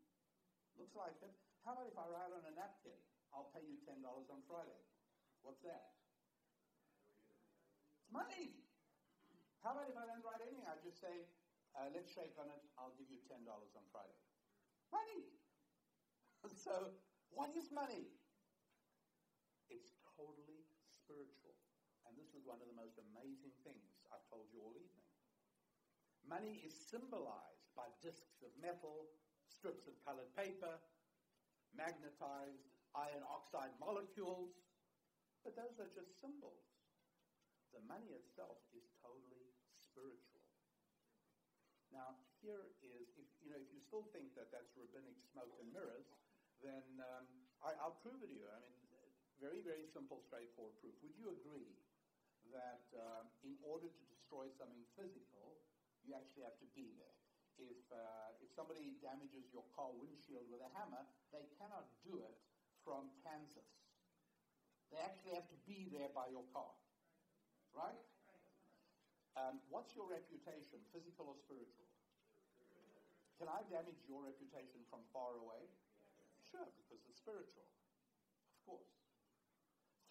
Looks 0.78 0.94
like 0.94 1.18
it. 1.26 1.34
How 1.66 1.74
about 1.74 1.90
if 1.90 1.98
I 1.98 2.06
write 2.06 2.30
on 2.30 2.46
a 2.46 2.54
napkin, 2.54 2.94
I'll 3.34 3.50
pay 3.50 3.66
you 3.66 3.74
$10 3.82 4.06
on 4.06 4.38
Friday? 4.46 4.78
What's 5.42 5.66
that? 5.66 5.98
It's 7.98 8.06
money. 8.14 8.62
How 9.66 9.74
about 9.74 9.90
if 9.90 9.98
I 9.98 10.06
don't 10.06 10.22
write 10.22 10.46
anything? 10.46 10.62
I 10.70 10.78
just 10.78 11.02
say, 11.02 11.26
uh, 11.74 11.90
let's 11.90 12.14
shake 12.14 12.38
on 12.38 12.46
it, 12.54 12.62
I'll 12.78 12.94
give 12.94 13.10
you 13.10 13.18
$10 13.26 13.42
on 13.50 13.84
Friday. 13.90 14.14
Money. 14.94 15.26
so, 16.54 16.94
what 17.34 17.50
is 17.58 17.74
money? 17.74 18.14
It's 19.66 19.90
totally 20.14 20.66
spiritual. 21.06 21.54
And 22.02 22.18
this 22.18 22.26
is 22.26 22.34
one 22.46 22.62
of 22.62 22.70
the 22.70 22.78
most 22.78 22.94
amazing 23.10 23.50
things 23.66 24.06
I've 24.14 24.22
told 24.30 24.46
you 24.54 24.62
all 24.62 24.78
evening. 24.78 25.10
Money 26.22 26.62
is 26.62 26.74
symbolized 26.74 27.70
by 27.74 27.90
discs 28.02 28.42
of 28.46 28.54
metal, 28.62 29.10
strips 29.50 29.90
of 29.90 29.98
colored 30.06 30.30
paper, 30.38 30.78
magnetized 31.74 32.70
iron 32.94 33.26
oxide 33.26 33.74
molecules, 33.82 34.54
but 35.42 35.58
those 35.58 35.76
are 35.82 35.90
just 35.90 36.18
symbols. 36.22 36.66
The 37.74 37.82
money 37.84 38.14
itself 38.14 38.62
is 38.72 38.86
totally 39.02 39.50
spiritual. 39.78 40.42
Now, 41.94 42.18
here 42.42 42.74
is, 42.82 43.14
if 43.18 43.28
you 43.42 43.50
know, 43.54 43.60
if 43.60 43.70
you 43.70 43.78
still 43.78 44.06
think 44.10 44.34
that 44.34 44.50
that's 44.50 44.74
rabbinic 44.74 45.18
smoke 45.30 45.54
and 45.62 45.70
mirrors, 45.70 46.08
then 46.62 46.82
um, 46.98 47.26
I, 47.62 47.74
will 47.78 48.00
prove 48.02 48.22
it 48.24 48.32
to 48.32 48.36
you. 48.38 48.48
I 48.50 48.58
mean, 48.58 48.74
very, 49.38 49.60
very 49.60 49.84
simple, 49.86 50.18
straightforward 50.24 50.74
proof. 50.80 50.96
Would 51.04 51.14
you 51.14 51.36
agree 51.36 51.76
that 52.52 52.86
um, 52.98 53.26
in 53.42 53.56
order 53.62 53.88
to 53.88 54.02
destroy 54.10 54.50
something 54.54 54.82
physical, 54.94 55.58
you 56.06 56.14
actually 56.14 56.46
have 56.46 56.58
to 56.62 56.68
be 56.76 56.94
there? 56.94 57.16
If, 57.56 57.80
uh, 57.88 58.36
if 58.44 58.52
somebody 58.52 59.00
damages 59.00 59.48
your 59.48 59.64
car 59.72 59.88
windshield 59.96 60.44
with 60.52 60.60
a 60.60 60.70
hammer, 60.76 61.08
they 61.32 61.48
cannot 61.56 61.88
do 62.04 62.20
it 62.20 62.36
from 62.84 63.08
Kansas. 63.24 63.66
They 64.92 65.00
actually 65.00 65.34
have 65.34 65.48
to 65.48 65.58
be 65.64 65.88
there 65.90 66.12
by 66.12 66.28
your 66.30 66.44
car. 66.52 66.70
Right? 67.72 68.04
Um, 69.36 69.60
what's 69.68 69.92
your 69.92 70.08
reputation, 70.08 70.80
physical 70.92 71.28
or 71.28 71.36
spiritual? 71.36 71.84
Can 73.36 73.52
I 73.52 73.60
damage 73.68 74.00
your 74.08 74.24
reputation 74.24 74.80
from 74.88 75.04
far 75.12 75.36
away? 75.36 75.68
Sure, 76.48 76.64
because 76.80 77.04
it's 77.04 77.20
spiritual. 77.20 77.68
Of 77.68 78.60
course. 78.64 78.95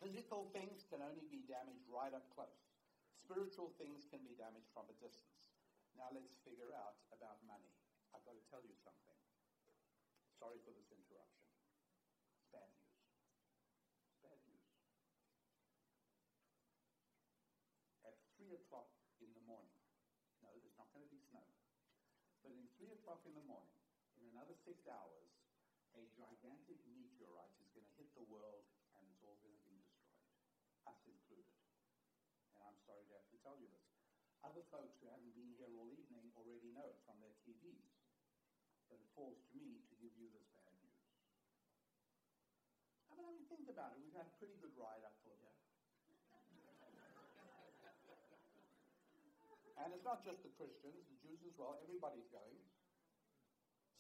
Physical 0.05 0.45
things 0.53 0.85
can 0.85 1.01
only 1.01 1.25
be 1.33 1.41
damaged 1.49 1.89
right 1.89 2.13
up 2.13 2.29
close. 2.37 2.61
Spiritual 3.25 3.73
things 3.81 4.05
can 4.05 4.21
be 4.21 4.37
damaged 4.37 4.69
from 4.69 4.85
a 4.85 4.93
distance. 5.01 5.49
Now 5.97 6.13
let's 6.13 6.37
figure 6.45 6.69
out 6.77 6.93
about 7.09 7.41
money. 7.49 7.73
I've 8.13 8.21
got 8.21 8.37
to 8.37 8.45
tell 8.53 8.61
you 8.61 8.77
something. 8.85 9.17
Sorry 10.37 10.61
for 10.61 10.69
this 10.77 10.93
interruption. 10.93 11.49
It's 12.37 12.45
bad 12.53 12.69
news. 12.77 13.01
It's 14.05 14.21
bad 14.21 14.37
news. 14.45 14.69
At 18.05 18.13
3 18.37 18.61
o'clock 18.61 18.93
in 19.25 19.33
the 19.33 19.41
morning, 19.49 19.81
no, 20.45 20.53
there's 20.53 20.77
not 20.77 20.85
going 20.93 21.01
to 21.01 21.09
be 21.09 21.17
snow, 21.33 21.49
but 22.45 22.53
in 22.53 22.61
3 22.77 22.93
o'clock 22.93 23.25
in 23.25 23.33
the 23.33 23.47
morning, 23.49 23.81
in 24.21 24.29
another 24.37 24.53
six 24.53 24.85
hours, 24.85 25.33
a 25.97 26.05
gigantic 26.13 26.77
meteorite 26.93 27.57
is 27.57 27.73
going 27.73 27.89
to 27.89 27.95
hit 27.97 28.13
the 28.13 28.29
world 28.29 28.69
sorry 32.85 33.01
to 33.09 33.17
have 33.17 33.25
to 33.33 33.34
tell 33.45 33.61
you 33.61 33.69
this. 33.69 33.85
Other 34.41 34.65
folks 34.73 34.97
who 34.97 35.05
haven't 35.13 35.37
been 35.37 35.53
here 35.53 35.69
all 35.77 35.85
evening 35.93 36.33
already 36.33 36.73
know 36.73 36.89
it 36.89 36.97
from 37.05 37.21
their 37.21 37.37
TVs. 37.45 37.93
But 38.89 38.97
it 38.97 39.05
falls 39.13 39.37
to 39.37 39.53
me 39.61 39.85
to 39.85 39.93
give 40.01 40.17
you 40.17 40.33
this 40.33 40.49
bad 40.57 40.73
news. 40.81 41.05
I 43.09 43.21
mean, 43.21 43.29
I 43.29 43.37
mean 43.37 43.45
think 43.45 43.69
about 43.69 43.93
it. 43.93 44.01
We've 44.01 44.17
had 44.17 44.25
a 44.25 44.35
pretty 44.41 44.57
good 44.57 44.73
ride 44.73 45.05
up 45.05 45.13
till 45.21 45.37
here. 45.45 45.53
and 49.85 49.93
it's 49.93 50.07
not 50.07 50.25
just 50.25 50.41
the 50.41 50.49
Christians, 50.57 51.05
the 51.05 51.17
Jews 51.21 51.45
as 51.45 51.53
well. 51.61 51.77
Everybody's 51.85 52.25
going. 52.33 52.57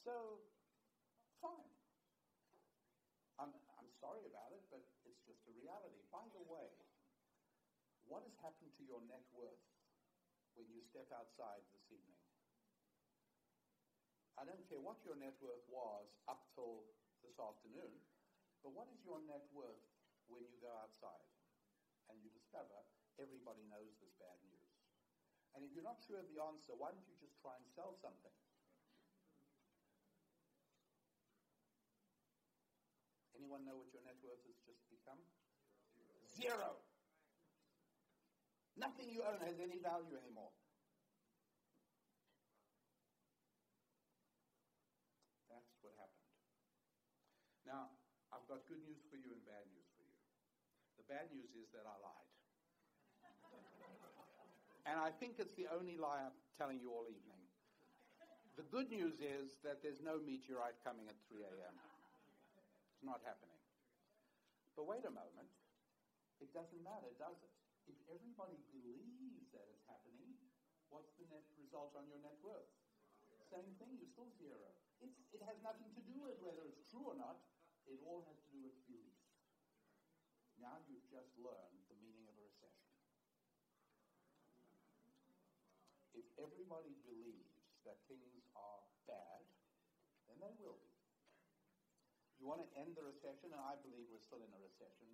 So, 0.01 0.41
fine. 1.37 1.69
I'm, 3.37 3.53
I'm 3.77 3.89
sorry 4.01 4.25
about 4.25 4.49
it, 4.57 4.65
but 4.73 4.81
it's 5.05 5.21
just 5.29 5.45
a 5.45 5.53
reality. 5.53 6.01
By 6.09 6.25
the 6.33 6.41
way, 6.49 6.84
what 8.25 8.33
has 8.33 8.41
happened 8.41 8.73
to 8.73 8.81
your 8.89 9.05
net 9.05 9.21
worth 9.37 9.61
when 10.57 10.65
you 10.73 10.81
step 10.81 11.05
outside 11.13 11.61
this 11.69 11.85
evening? 11.93 12.17
I 14.33 14.49
don't 14.49 14.65
care 14.65 14.81
what 14.81 14.97
your 15.05 15.13
net 15.13 15.37
worth 15.37 15.61
was 15.69 16.09
up 16.25 16.41
till 16.57 16.89
this 17.21 17.37
afternoon, 17.37 18.01
but 18.65 18.73
what 18.73 18.89
is 18.89 18.97
your 19.05 19.21
net 19.29 19.45
worth 19.53 19.85
when 20.25 20.41
you 20.41 20.57
go 20.57 20.73
outside 20.73 21.29
and 22.09 22.17
you 22.17 22.33
discover 22.33 22.73
everybody 23.21 23.61
knows 23.69 23.93
this 24.01 24.17
bad 24.17 24.41
news? 24.41 24.73
And 25.53 25.61
if 25.61 25.77
you're 25.77 25.85
not 25.85 26.01
sure 26.01 26.17
of 26.17 26.25
the 26.25 26.41
answer, 26.41 26.73
why 26.73 26.97
don't 26.97 27.05
you 27.05 27.13
just 27.21 27.37
try 27.45 27.53
and 27.53 27.69
sell 27.77 27.93
something? 28.01 28.33
Anyone 33.37 33.69
know 33.69 33.77
what 33.85 33.93
your 33.93 34.01
net 34.01 34.17
worth 34.25 34.41
has 34.49 34.57
just 34.65 34.81
become? 34.89 35.21
Zero. 36.33 36.84
Nothing 38.75 39.07
you 39.07 39.23
own 39.23 39.39
has 39.39 39.55
any 39.63 39.79
value 39.79 40.19
anymore. 40.19 40.51
That's 45.47 45.71
what 45.79 45.95
happened. 45.95 46.27
Now, 47.63 47.87
I've 48.35 48.43
got 48.51 48.67
good 48.67 48.83
news 48.83 48.99
for 49.07 49.15
you 49.15 49.31
and 49.31 49.39
bad 49.47 49.63
news 49.71 49.87
for 49.95 50.03
you. 50.03 50.19
The 50.99 51.07
bad 51.07 51.31
news 51.31 51.55
is 51.55 51.71
that 51.71 51.87
I 51.87 51.95
lied. 52.03 52.31
and 54.91 54.99
I 54.99 55.15
think 55.23 55.39
it's 55.39 55.55
the 55.55 55.71
only 55.71 55.95
lie 55.95 56.27
I'm 56.27 56.35
telling 56.59 56.83
you 56.83 56.91
all 56.91 57.07
evening. 57.07 57.39
The 58.59 58.67
good 58.67 58.91
news 58.91 59.23
is 59.23 59.55
that 59.63 59.79
there's 59.83 60.03
no 60.03 60.19
meteorite 60.19 60.79
coming 60.83 61.07
at 61.07 61.15
3 61.31 61.43
a.m. 61.47 61.75
It's 62.91 63.03
not 63.03 63.23
happening. 63.23 63.59
But 64.75 64.87
wait 64.87 65.07
a 65.07 65.11
moment. 65.11 65.47
It 66.43 66.51
doesn't 66.51 66.83
matter, 66.83 67.11
does 67.15 67.39
it? 67.39 67.64
If 67.85 67.97
everybody 68.09 68.57
believes 68.73 69.49
that 69.53 69.65
it's 69.69 69.85
happening, 69.85 70.33
what's 70.89 71.13
the 71.17 71.25
net 71.29 71.45
result 71.57 71.93
on 71.93 72.09
your 72.09 72.21
net 72.21 72.37
worth? 72.41 72.69
Same 73.45 73.77
thing, 73.77 73.93
you're 73.97 74.09
still 74.09 74.29
zero. 74.41 74.73
It's, 75.01 75.15
it 75.29 75.41
has 75.45 75.57
nothing 75.61 75.93
to 75.93 76.01
do 76.01 76.17
with 76.25 76.41
whether 76.41 76.65
it's 76.65 76.81
true 76.89 77.05
or 77.05 77.17
not. 77.17 77.37
It 77.85 78.01
all 78.01 78.25
has 78.25 78.37
to 78.41 78.49
do 78.49 78.65
with 78.65 78.73
belief. 78.89 79.13
Now 80.57 80.81
you've 80.89 81.05
just 81.11 81.29
learned 81.37 81.77
the 81.85 81.97
meaning 82.01 82.25
of 82.25 82.33
a 82.33 82.43
recession. 82.43 82.89
If 86.15 86.25
everybody 86.41 86.95
believes 87.05 87.53
that 87.85 88.01
things 88.09 88.49
are 88.55 88.81
bad, 89.05 89.45
then 90.25 90.41
they 90.41 90.55
will 90.57 90.79
be. 90.79 90.95
You 92.41 92.49
want 92.49 92.63
to 92.65 92.69
end 92.79 92.97
the 92.97 93.05
recession, 93.05 93.51
and 93.53 93.61
I 93.61 93.77
believe 93.83 94.07
we're 94.09 94.23
still 94.23 94.41
in 94.41 94.51
a 94.51 94.59
recession. 94.59 95.07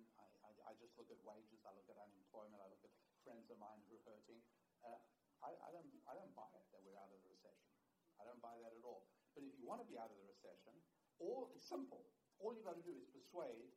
I, 0.66 0.72
just 0.78 0.94
look 0.98 1.10
at 1.10 1.20
wages, 1.26 1.62
I 1.66 1.72
look 1.74 1.88
at 1.90 1.98
unemployment, 1.98 2.58
I 2.62 2.68
look 2.70 2.82
at 2.82 2.92
friends 3.26 3.46
of 3.50 3.58
mine 3.58 3.80
who 3.86 3.98
are 3.98 4.04
hurting. 4.06 4.40
Uh, 4.82 4.98
I, 5.42 5.50
I, 5.50 5.68
don't, 5.74 5.90
I 6.06 6.14
don't 6.14 6.34
buy 6.34 6.48
it 6.54 6.66
that 6.70 6.82
we're 6.82 6.98
out 6.98 7.10
of 7.10 7.18
the 7.22 7.30
recession. 7.30 7.70
I 8.18 8.26
don't 8.26 8.42
buy 8.42 8.54
that 8.62 8.74
at 8.74 8.84
all. 8.86 9.06
But 9.34 9.42
if 9.46 9.54
you 9.58 9.66
want 9.66 9.82
to 9.82 9.88
be 9.88 9.98
out 9.98 10.10
of 10.10 10.18
the 10.18 10.28
recession, 10.28 10.74
all, 11.18 11.50
it's 11.54 11.66
simple. 11.66 12.06
All 12.38 12.54
you've 12.54 12.66
got 12.66 12.78
to 12.78 12.86
do 12.86 12.94
is 12.94 13.06
persuade 13.10 13.70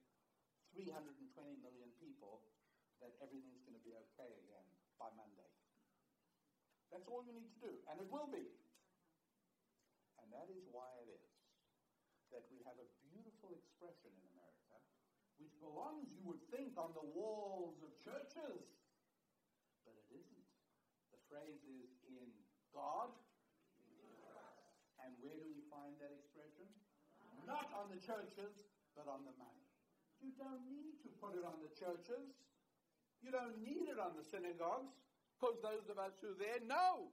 320 0.74 1.22
million 1.62 1.90
people 2.02 2.44
that 3.00 3.14
everything's 3.22 3.64
going 3.64 3.78
to 3.78 3.86
be 3.86 3.94
okay 3.94 4.32
again 4.46 4.68
by 4.98 5.10
Monday. 5.14 5.50
That's 6.92 7.08
all 7.10 7.26
you 7.26 7.34
need 7.36 7.50
to 7.60 7.62
do, 7.62 7.74
and 7.92 8.00
it 8.00 8.08
will 8.08 8.30
be. 8.30 8.46
And 10.22 10.28
that 10.32 10.48
is 10.50 10.64
why 10.72 10.90
it 11.06 11.10
is 11.12 11.36
that 12.34 12.46
we 12.50 12.60
have 12.66 12.78
a 12.82 12.88
beautiful 13.06 13.54
expression 13.54 14.12
in 14.12 14.25
belongs, 15.66 16.14
you 16.14 16.22
would 16.30 16.42
think, 16.54 16.78
on 16.78 16.94
the 16.94 17.02
walls 17.02 17.82
of 17.82 17.90
churches. 18.06 18.62
But 19.82 19.98
it 19.98 20.08
isn't. 20.14 20.48
The 21.10 21.22
phrase 21.26 21.66
is 21.66 21.90
in 22.06 22.30
God. 22.70 23.10
And 25.02 25.18
where 25.26 25.34
do 25.34 25.46
we 25.50 25.66
find 25.74 25.98
that 25.98 26.14
expression? 26.14 26.70
Not 27.50 27.70
on 27.74 27.90
the 27.90 28.02
churches, 28.02 28.54
but 28.94 29.10
on 29.10 29.26
the 29.26 29.34
money. 29.42 29.66
You 30.22 30.34
don't 30.38 30.66
need 30.70 31.02
to 31.06 31.10
put 31.18 31.34
it 31.34 31.46
on 31.46 31.62
the 31.62 31.70
churches. 31.74 32.30
You 33.22 33.34
don't 33.34 33.58
need 33.62 33.90
it 33.90 33.98
on 33.98 34.14
the 34.14 34.26
synagogues, 34.26 34.94
because 35.34 35.58
those 35.66 35.90
of 35.90 35.98
us 35.98 36.14
who 36.22 36.34
are 36.34 36.42
there 36.42 36.62
know 36.66 37.10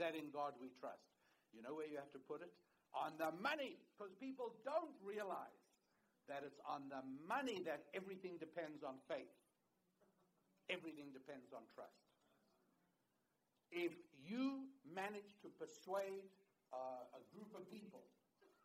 that 0.00 0.16
in 0.16 0.32
God 0.32 0.56
we 0.60 0.72
trust. 0.80 1.04
You 1.52 1.60
know 1.60 1.76
where 1.76 1.88
you 1.88 2.00
have 2.00 2.12
to 2.16 2.20
put 2.20 2.40
it? 2.40 2.52
on 2.94 3.10
the 3.18 3.34
money, 3.42 3.76
because 3.92 4.14
people 4.22 4.54
don't 4.62 4.94
realize 5.02 5.63
that 6.28 6.42
it's 6.44 6.60
on 6.64 6.88
the 6.88 7.02
money 7.28 7.60
that 7.64 7.88
everything 7.92 8.40
depends 8.40 8.82
on 8.82 8.96
faith. 9.08 9.32
Everything 10.72 11.12
depends 11.12 11.52
on 11.52 11.60
trust. 11.76 12.00
If 13.68 13.92
you 14.16 14.70
manage 14.88 15.28
to 15.44 15.52
persuade 15.60 16.24
uh, 16.72 17.04
a 17.12 17.22
group 17.36 17.52
of 17.52 17.68
people 17.68 18.06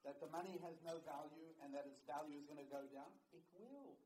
that 0.07 0.23
the 0.23 0.31
money 0.31 0.55
has 0.63 0.79
no 0.87 0.95
value 1.03 1.51
and 1.59 1.75
that 1.75 1.83
its 1.83 1.99
value 2.07 2.39
is 2.39 2.47
going 2.47 2.61
to 2.61 2.69
go 2.71 2.87
down, 2.95 3.11
it 3.35 3.43
will. 3.51 3.99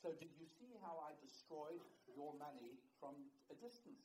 So, 0.00 0.16
did 0.16 0.32
you 0.40 0.48
see 0.48 0.80
how 0.80 0.96
I 1.04 1.12
destroyed 1.20 1.84
your 2.08 2.32
money 2.40 2.80
from 2.96 3.12
a 3.52 3.56
distance? 3.60 4.00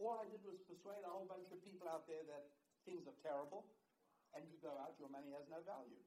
All 0.00 0.16
I 0.16 0.24
did 0.32 0.40
was 0.48 0.56
persuade 0.64 1.04
a 1.04 1.12
whole 1.12 1.28
bunch 1.28 1.52
of 1.52 1.60
people 1.60 1.88
out 1.88 2.08
there 2.08 2.24
that 2.24 2.48
things 2.88 3.04
are 3.04 3.18
terrible, 3.20 3.68
and 4.36 4.44
you 4.52 4.60
go 4.60 4.76
out, 4.76 4.94
your 5.00 5.08
money 5.08 5.32
has 5.32 5.48
no 5.48 5.64
value. 5.64 6.04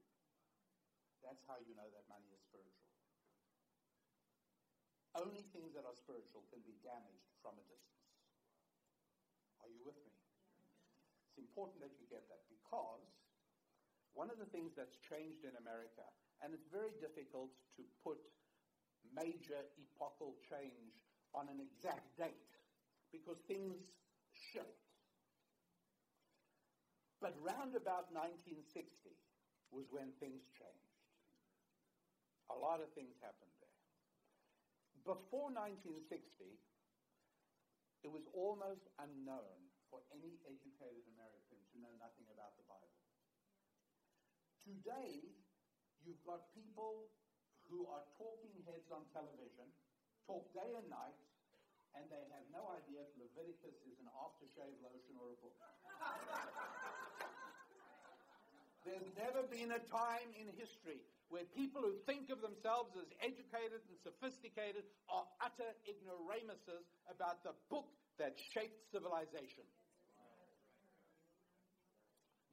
That's 1.25 1.41
how 1.49 1.57
you 1.65 1.73
know 1.73 1.89
that 1.89 2.05
money 2.07 2.29
is 2.29 2.39
spiritual. 2.45 2.87
Only 5.17 5.43
things 5.51 5.73
that 5.73 5.83
are 5.83 5.97
spiritual 5.97 6.45
can 6.53 6.61
be 6.63 6.77
damaged 6.85 7.33
from 7.41 7.57
a 7.57 7.65
distance. 7.65 8.07
Are 9.65 9.67
you 9.67 9.81
with 9.81 9.97
me? 10.05 10.13
It's 11.33 11.41
important 11.41 11.81
that 11.81 11.97
you 11.97 12.05
get 12.07 12.29
that 12.29 12.45
because 12.47 13.09
one 14.13 14.29
of 14.29 14.37
the 14.37 14.47
things 14.53 14.77
that's 14.77 14.95
changed 15.09 15.43
in 15.43 15.57
America, 15.59 16.05
and 16.45 16.53
it's 16.53 16.69
very 16.69 16.93
difficult 17.01 17.51
to 17.75 17.83
put 18.05 18.21
major 19.11 19.65
epochal 19.75 20.37
change 20.45 21.01
on 21.33 21.49
an 21.49 21.59
exact 21.59 22.05
date 22.17 22.53
because 23.11 23.41
things 23.49 23.81
shift. 24.53 24.88
But 27.19 27.35
round 27.43 27.75
about 27.75 28.07
1960 28.15 29.11
was 29.75 29.91
when 29.91 30.15
things 30.23 30.47
changed. 30.55 30.95
A 32.47 32.55
lot 32.55 32.79
of 32.79 32.89
things 32.95 33.19
happened 33.19 33.51
there. 33.59 33.79
Before 35.03 35.51
1960, 35.51 36.15
it 38.07 38.11
was 38.11 38.23
almost 38.31 38.87
unknown 39.03 39.59
for 39.91 39.99
any 40.15 40.39
educated 40.47 41.03
American 41.19 41.59
to 41.59 41.75
know 41.83 41.91
nothing 41.99 42.25
about 42.31 42.55
the 42.55 42.65
Bible. 42.71 43.03
Today, 44.63 45.19
you've 46.07 46.23
got 46.23 46.47
people 46.55 47.11
who 47.67 47.83
are 47.91 48.05
talking 48.15 48.63
heads 48.63 48.87
on 48.95 49.03
television, 49.11 49.67
talk 50.23 50.47
day 50.55 50.71
and 50.71 50.87
night, 50.87 51.19
and 51.97 52.07
they 52.07 52.23
have 52.31 52.47
no 52.53 52.69
idea 52.71 53.03
if 53.03 53.11
Leviticus 53.17 53.77
is 53.83 53.97
an 53.99 54.07
aftershave 54.13 54.77
lotion 54.79 55.19
or 55.19 55.35
a 55.35 55.37
book. 55.43 55.57
There's 58.89 59.13
never 59.21 59.45
been 59.45 59.69
a 59.69 59.77
time 59.93 60.33
in 60.33 60.49
history 60.57 61.05
where 61.29 61.45
people 61.53 61.85
who 61.85 61.93
think 62.09 62.33
of 62.33 62.41
themselves 62.41 62.97
as 62.97 63.05
educated 63.21 63.85
and 63.85 63.97
sophisticated 64.01 64.81
are 65.05 65.29
utter 65.45 65.77
ignoramuses 65.85 66.89
about 67.05 67.45
the 67.45 67.53
book 67.69 67.85
that 68.17 68.33
shaped 68.49 68.81
civilization. 68.89 69.61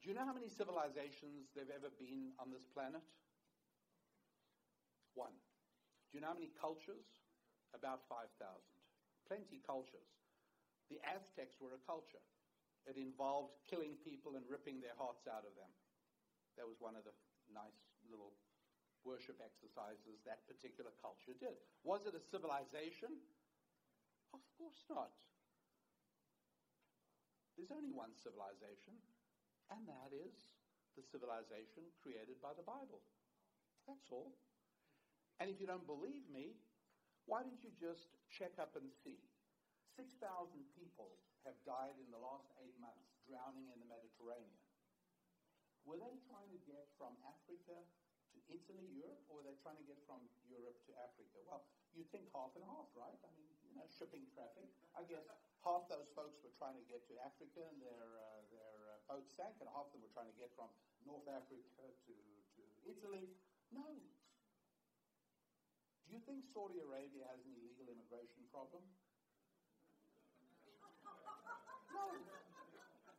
Do 0.05 0.13
you 0.13 0.13
know 0.13 0.29
how 0.29 0.37
many 0.37 0.53
civilizations 0.53 1.49
there 1.57 1.65
have 1.65 1.73
ever 1.73 1.89
been 1.97 2.37
on 2.37 2.53
this 2.53 2.69
planet? 2.69 3.01
One. 5.17 5.33
Do 5.33 6.11
you 6.13 6.21
know 6.21 6.29
how 6.29 6.37
many 6.37 6.53
cultures? 6.53 7.09
About 7.73 8.05
5,000. 8.05 8.29
Plenty 9.25 9.57
cultures. 9.65 10.05
The 10.93 11.01
Aztecs 11.01 11.57
were 11.57 11.73
a 11.73 11.81
culture. 11.89 12.21
It 12.85 12.95
involved 12.95 13.57
killing 13.65 13.97
people 14.05 14.37
and 14.37 14.45
ripping 14.45 14.79
their 14.85 14.95
hearts 15.01 15.25
out 15.25 15.43
of 15.43 15.57
them. 15.57 15.73
That 16.57 16.65
was 16.65 16.81
one 16.81 16.97
of 16.97 17.05
the 17.05 17.13
nice 17.53 17.77
little 18.09 18.33
worship 19.05 19.39
exercises 19.39 20.19
that 20.25 20.43
particular 20.49 20.91
culture 20.99 21.37
did. 21.37 21.55
Was 21.85 22.03
it 22.09 22.17
a 22.17 22.23
civilization? 22.33 23.13
Of 24.35 24.43
course 24.57 24.83
not. 24.91 25.13
There's 27.55 27.73
only 27.73 27.89
one 27.89 28.13
civilization, 28.13 28.93
and 29.73 29.81
that 29.89 30.13
is 30.13 30.35
the 30.93 31.01
civilization 31.01 31.89
created 32.01 32.37
by 32.41 32.53
the 32.53 32.65
Bible. 32.65 33.01
That's 33.89 34.09
all. 34.13 34.37
And 35.41 35.49
if 35.49 35.57
you 35.61 35.65
don't 35.65 35.85
believe 35.85 36.25
me, 36.29 36.57
why 37.25 37.41
don't 37.41 37.61
you 37.61 37.73
just 37.77 38.13
check 38.29 38.57
up 38.61 38.77
and 38.77 38.89
see? 39.05 39.17
6,000 39.97 40.13
people 40.77 41.17
have 41.45 41.57
died 41.65 41.97
in 41.97 42.09
the 42.13 42.21
last 42.21 42.49
eight 42.61 42.77
months 42.77 43.09
drowning 43.25 43.69
in 43.73 43.77
the 43.81 43.89
Mediterranean. 43.89 44.66
Were 45.87 45.95
they 45.95 46.19
trying 46.27 46.51
to 46.51 46.59
get 46.67 46.83
from 46.99 47.15
Africa 47.23 47.79
to 47.79 48.37
Italy, 48.51 48.91
Europe, 48.91 49.23
or 49.31 49.39
were 49.39 49.47
they 49.47 49.55
trying 49.63 49.79
to 49.79 49.87
get 49.87 49.95
from 50.03 50.19
Europe 50.43 50.75
to 50.83 50.91
Africa? 50.99 51.39
Well, 51.47 51.63
you'd 51.95 52.11
think 52.11 52.27
half 52.35 52.51
and 52.59 52.67
half, 52.67 52.91
right? 52.91 53.15
I 53.23 53.31
mean, 53.39 53.47
you 53.71 53.79
know, 53.79 53.87
shipping 53.87 54.27
traffic. 54.35 54.67
I 54.91 55.07
guess 55.07 55.23
half 55.63 55.87
those 55.87 56.11
folks 56.11 56.43
were 56.43 56.51
trying 56.59 56.75
to 56.75 56.83
get 56.91 57.07
to 57.07 57.15
Africa 57.23 57.63
and 57.71 57.79
their, 57.79 58.19
uh, 58.19 58.43
their 58.51 58.75
uh, 58.91 58.99
boat 59.07 59.31
sank, 59.31 59.55
and 59.63 59.71
half 59.71 59.87
of 59.87 59.95
them 59.95 60.03
were 60.03 60.11
trying 60.11 60.27
to 60.27 60.35
get 60.35 60.51
from 60.59 60.67
North 61.07 61.23
Africa 61.31 61.63
to, 61.79 62.13
to 62.19 62.61
Italy. 62.83 63.31
No. 63.71 63.87
Do 66.03 66.09
you 66.11 66.19
think 66.27 66.43
Saudi 66.51 66.83
Arabia 66.83 67.31
has 67.31 67.39
an 67.47 67.55
illegal 67.55 67.87
immigration 67.87 68.43
problem? 68.51 68.83
No. 71.95 72.11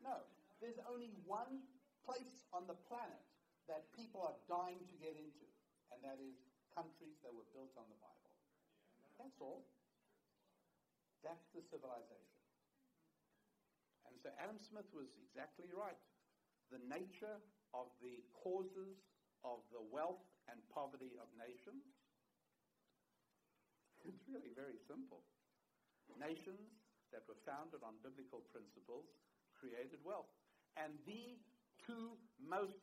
No. 0.05 0.15
There's 0.61 0.77
only 0.85 1.09
one 1.25 1.65
place 2.09 2.49
on 2.49 2.65
the 2.65 2.73
planet 2.89 3.21
that 3.69 3.85
people 3.93 4.25
are 4.25 4.33
dying 4.49 4.81
to 4.89 4.97
get 4.97 5.13
into, 5.13 5.45
and 5.93 6.01
that 6.01 6.17
is 6.17 6.41
countries 6.73 7.21
that 7.21 7.29
were 7.29 7.45
built 7.53 7.69
on 7.77 7.85
the 7.85 7.99
Bible. 8.01 8.33
That's 9.21 9.37
all. 9.37 9.69
That's 11.21 11.45
the 11.53 11.61
civilization. 11.61 12.41
And 14.09 14.17
so 14.17 14.33
Adam 14.41 14.57
Smith 14.57 14.89
was 14.89 15.13
exactly 15.21 15.69
right. 15.69 16.01
The 16.73 16.81
nature 16.89 17.37
of 17.77 17.93
the 18.01 18.25
causes 18.33 19.05
of 19.45 19.61
the 19.69 19.85
wealth 19.93 20.25
and 20.49 20.57
poverty 20.73 21.13
of 21.21 21.29
nations 21.37 21.85
it's 24.09 24.23
really 24.25 24.51
very 24.55 24.79
simple. 24.87 25.21
Nations 26.17 26.73
that 27.15 27.23
were 27.29 27.39
founded 27.47 27.79
on 27.79 27.95
biblical 28.03 28.43
principles 28.51 29.07
created 29.55 30.03
wealth. 30.03 30.27
And 30.75 30.99
the 31.07 31.39
two 31.89 32.13
most 32.37 32.77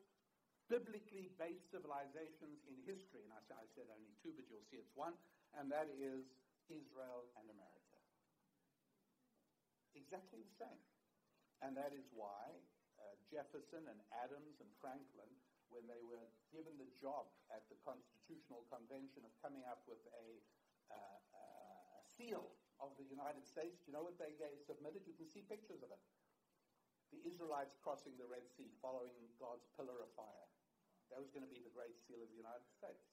biblically 0.67 1.31
based 1.39 1.71
civilizations 1.71 2.59
in 2.67 2.75
history, 2.83 3.23
and 3.23 3.31
I, 3.31 3.39
I 3.55 3.67
said 3.79 3.87
only 3.87 4.11
two, 4.19 4.35
but 4.35 4.51
you'll 4.51 4.67
see 4.67 4.83
it's 4.83 4.91
one, 4.99 5.15
and 5.55 5.71
that 5.71 5.87
is 5.95 6.27
Israel 6.67 7.31
and 7.39 7.47
America. 7.47 7.99
Exactly 9.95 10.43
the 10.43 10.57
same. 10.59 10.83
And 11.63 11.79
that 11.79 11.95
is 11.95 12.11
why 12.11 12.51
uh, 12.99 13.15
Jefferson 13.31 13.87
and 13.87 14.03
Adams 14.27 14.59
and 14.59 14.69
Franklin, 14.83 15.31
when 15.71 15.87
they 15.87 16.03
were 16.03 16.27
given 16.51 16.75
the 16.77 16.91
job 16.99 17.31
at 17.55 17.63
the 17.71 17.79
Constitutional 17.87 18.67
Convention 18.69 19.23
of 19.23 19.33
coming 19.39 19.63
up 19.71 19.87
with 19.87 20.03
a, 20.19 20.29
uh, 20.91 21.19
uh, 21.31 22.03
a 22.03 22.05
seal 22.19 22.59
of 22.83 22.93
the 22.99 23.07
United 23.07 23.47
States, 23.47 23.79
do 23.87 23.89
you 23.89 23.95
know 23.95 24.05
what 24.05 24.19
they 24.19 24.35
gave, 24.37 24.59
submitted? 24.67 25.07
You 25.07 25.15
can 25.15 25.31
see 25.31 25.47
pictures 25.47 25.81
of 25.81 25.95
it. 25.95 26.03
The 27.15 27.23
Israelites 27.23 27.79
crossing 27.83 28.19
the 28.19 28.27
Red 28.27 28.47
Sea, 28.57 28.71
following 28.83 29.15
God's 29.39 29.67
pillar 29.79 30.03
of 30.03 30.11
fire. 30.19 30.47
That 31.11 31.23
was 31.23 31.31
going 31.31 31.47
to 31.47 31.53
be 31.53 31.63
the 31.63 31.75
Great 31.75 31.95
Seal 32.03 32.19
of 32.19 32.31
the 32.31 32.43
United 32.43 32.67
States. 32.75 33.07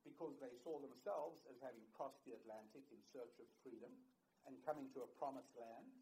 Because 0.00 0.40
they 0.40 0.54
saw 0.64 0.80
themselves 0.80 1.44
as 1.52 1.60
having 1.60 1.84
crossed 1.92 2.24
the 2.24 2.32
Atlantic 2.32 2.88
in 2.88 3.00
search 3.12 3.36
of 3.36 3.48
freedom 3.60 3.92
and 4.48 4.64
coming 4.64 4.88
to 4.96 5.04
a 5.04 5.12
promised 5.20 5.52
land, 5.60 5.92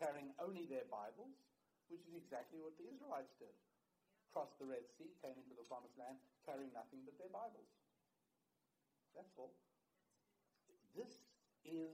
carrying 0.00 0.32
only 0.40 0.64
their 0.64 0.88
Bibles, 0.88 1.36
which 1.92 2.08
is 2.08 2.16
exactly 2.16 2.64
what 2.64 2.78
the 2.80 2.88
Israelites 2.88 3.36
did. 3.36 3.52
Crossed 4.32 4.56
the 4.56 4.66
Red 4.66 4.88
Sea, 4.96 5.12
came 5.20 5.36
into 5.36 5.52
the 5.52 5.68
promised 5.68 6.00
land, 6.00 6.16
carrying 6.48 6.72
nothing 6.72 7.04
but 7.04 7.20
their 7.20 7.28
Bibles. 7.28 7.68
That's 9.12 9.36
all. 9.36 9.52
This 10.96 11.28
is 11.62 11.92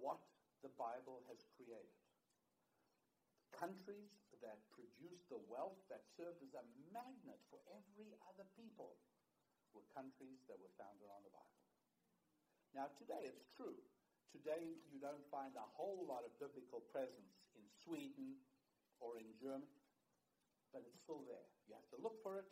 what 0.00 0.18
the 0.62 0.72
Bible 0.80 1.22
has 1.28 1.44
created. 1.54 1.97
Countries 3.58 4.14
that 4.38 4.62
produced 4.70 5.26
the 5.34 5.42
wealth 5.50 5.82
that 5.90 6.06
served 6.14 6.38
as 6.46 6.54
a 6.54 6.62
magnet 6.94 7.42
for 7.50 7.58
every 7.74 8.14
other 8.30 8.46
people 8.54 8.94
were 9.74 9.82
countries 9.90 10.38
that 10.46 10.54
were 10.62 10.70
founded 10.78 11.10
on 11.10 11.26
the 11.26 11.34
Bible. 11.34 11.58
Now, 12.70 12.86
today 13.02 13.26
it's 13.26 13.50
true. 13.58 13.74
Today 14.30 14.78
you 14.94 15.02
don't 15.02 15.26
find 15.34 15.50
a 15.58 15.66
whole 15.74 16.06
lot 16.06 16.22
of 16.22 16.30
biblical 16.38 16.86
presence 16.94 17.34
in 17.58 17.66
Sweden 17.82 18.38
or 19.02 19.18
in 19.18 19.26
Germany, 19.42 19.82
but 20.70 20.86
it's 20.86 21.02
still 21.02 21.26
there. 21.26 21.50
You 21.66 21.74
have 21.74 21.90
to 21.90 21.98
look 21.98 22.22
for 22.22 22.38
it, 22.38 22.46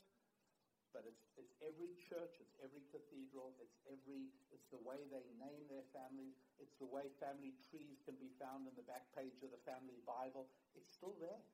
but 0.96 1.04
it's, 1.04 1.28
it's 1.36 1.52
every 1.60 1.92
church, 2.00 2.40
it's 2.40 2.56
every 2.64 2.80
cathedral, 2.88 3.52
it's 3.60 3.76
every, 3.84 4.32
it's 4.48 4.64
the 4.72 4.80
way 4.80 5.04
they 5.12 5.28
name 5.36 5.68
their 5.68 5.84
families, 5.92 6.40
it's 6.56 6.72
the 6.80 6.88
way 6.88 7.12
family 7.20 7.52
trees 7.68 8.00
can 8.08 8.16
be 8.16 8.32
found 8.40 8.64
in 8.64 8.72
the 8.80 8.86
back 8.88 9.04
page 9.12 9.44
of 9.44 9.52
the 9.52 9.60
family 9.68 10.00
Bible. 10.08 10.48
It's 10.72 10.88
still 10.88 11.12
there. 11.20 11.44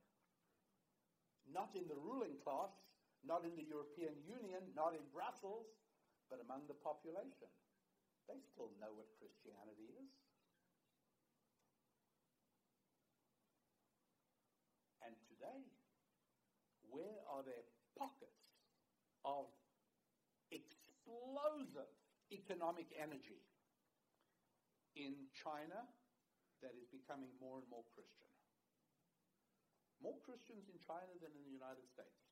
not 1.51 1.75
in 1.75 1.89
the 1.89 1.97
ruling 1.99 2.37
class, 2.39 2.71
not 3.25 3.45
in 3.45 3.55
the 3.57 3.63
European 3.67 4.15
Union, 4.23 4.63
not 4.75 4.95
in 4.95 5.03
Brussels, 5.13 5.67
but 6.31 6.39
among 6.41 6.67
the 6.69 6.75
population. 6.75 7.51
They 8.29 8.39
still 8.41 8.71
know 8.81 8.93
what 8.95 9.07
Christianity 9.19 9.91
is. 9.99 10.11
And 15.03 15.17
today, 15.29 15.67
where 16.91 17.19
are 17.27 17.43
pockets 17.43 17.72
of 19.25 19.47
explosive 20.51 21.91
economic 22.31 22.91
energy 22.97 23.43
in 24.95 25.15
China 25.33 25.87
that 26.61 26.75
is 26.79 26.87
becoming 26.91 27.33
more 27.41 27.59
and 27.59 27.67
more 27.71 27.85
Christian? 27.95 28.29
More 30.03 30.19
Christians 30.27 30.67
in 30.67 30.79
China 30.83 31.15
than 31.23 31.31
in 31.35 31.43
the 31.47 31.55
United 31.55 31.87
States. 31.87 32.23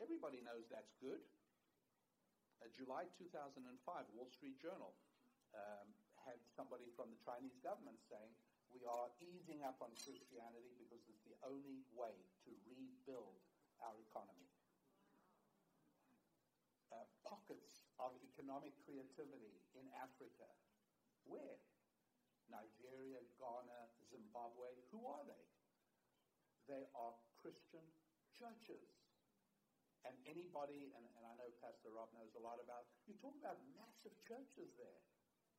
Everybody 0.00 0.40
knows 0.40 0.66
that's 0.72 0.96
good. 0.98 1.20
Uh, 2.62 2.70
July 2.72 3.04
2005, 3.20 3.60
Wall 4.16 4.30
Street 4.32 4.56
Journal 4.58 4.96
um, 5.52 5.88
had 6.24 6.40
somebody 6.56 6.88
from 6.96 7.12
the 7.12 7.20
Chinese 7.20 7.58
government 7.60 8.00
saying, 8.08 8.32
we 8.72 8.86
are 8.88 9.12
easing 9.20 9.60
up 9.66 9.76
on 9.84 9.92
Christianity 10.00 10.72
because 10.80 11.04
it's 11.04 11.24
the 11.28 11.36
only 11.44 11.84
way 11.92 12.16
to 12.48 12.50
rebuild 12.64 13.36
our 13.84 13.92
economy. 14.00 14.48
Uh, 16.92 17.08
pockets 17.24 17.88
of 17.96 18.12
economic 18.20 18.76
creativity 18.84 19.64
in 19.72 19.88
Africa. 19.96 20.44
Where? 21.24 21.56
Nigeria, 22.52 23.24
Ghana, 23.40 23.80
Zimbabwe. 24.12 24.68
Who 24.92 25.00
are 25.08 25.24
they? 25.24 25.46
They 26.68 26.84
are 26.92 27.16
Christian 27.40 27.80
churches. 28.36 28.84
And 30.04 30.12
anybody, 30.28 30.92
and, 30.92 31.04
and 31.16 31.24
I 31.24 31.32
know 31.40 31.48
Pastor 31.64 31.96
Rob 31.96 32.12
knows 32.12 32.36
a 32.36 32.44
lot 32.44 32.60
about, 32.60 32.84
you 33.08 33.16
talk 33.24 33.32
about 33.40 33.56
massive 33.72 34.12
churches 34.28 34.76
there 34.76 35.00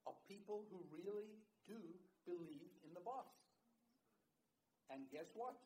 of 0.05 0.13
people 0.29 0.69
who 0.69 0.85
really 0.93 1.41
do 1.65 1.81
believe 2.29 2.69
in 2.85 2.93
the 2.93 3.01
boss. 3.01 3.31
And 4.91 5.09
guess 5.09 5.33
what? 5.33 5.57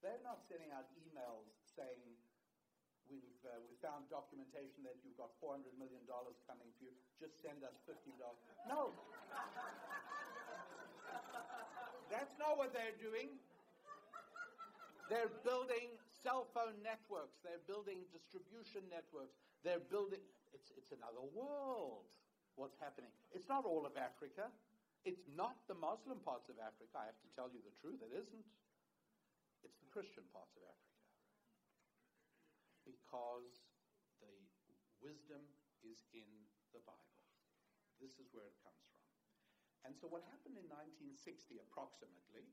They're 0.00 0.22
not 0.24 0.40
sending 0.48 0.72
out 0.72 0.88
emails 0.96 1.50
saying, 1.76 2.16
we've, 3.10 3.40
uh, 3.46 3.58
we 3.66 3.74
found 3.82 4.06
documentation 4.10 4.84
that 4.86 4.98
you've 5.02 5.18
got 5.18 5.30
$400 5.42 5.74
million 5.78 6.02
coming 6.46 6.70
to 6.78 6.80
you. 6.82 6.92
Just 7.18 7.38
send 7.42 7.62
us 7.66 7.74
$50. 7.88 8.14
No. 8.68 8.94
That's 12.12 12.34
not 12.36 12.60
what 12.60 12.76
they're 12.76 12.98
doing. 13.00 13.32
They're 15.08 15.32
building 15.42 15.92
cell 16.22 16.46
phone 16.54 16.78
networks. 16.84 17.40
They're 17.42 17.64
building 17.66 18.04
distribution 18.12 18.86
networks. 18.92 19.34
They're 19.64 19.82
building, 19.82 20.22
it's, 20.54 20.70
it's 20.76 20.92
another 20.92 21.24
world 21.32 22.06
what's 22.56 22.76
happening. 22.80 23.10
It's 23.32 23.48
not 23.48 23.64
all 23.64 23.88
of 23.88 23.96
Africa. 23.96 24.52
It's 25.08 25.24
not 25.34 25.56
the 25.66 25.74
Muslim 25.74 26.20
parts 26.22 26.46
of 26.52 26.60
Africa. 26.60 26.94
I 26.94 27.10
have 27.10 27.20
to 27.24 27.30
tell 27.34 27.48
you 27.50 27.58
the 27.64 27.74
truth. 27.82 27.98
It 28.04 28.12
isn't. 28.14 28.46
It's 29.66 29.78
the 29.82 29.90
Christian 29.90 30.22
parts 30.30 30.54
of 30.54 30.62
Africa. 30.62 30.91
Because 33.12 33.60
the 34.24 34.32
wisdom 35.04 35.44
is 35.84 36.00
in 36.16 36.24
the 36.72 36.80
Bible. 36.88 37.20
This 38.00 38.16
is 38.16 38.32
where 38.32 38.48
it 38.48 38.56
comes 38.64 38.88
from. 38.88 39.04
And 39.84 39.92
so 39.92 40.08
what 40.08 40.24
happened 40.32 40.56
in 40.56 40.64
1960 41.20 41.60
approximately 41.60 42.48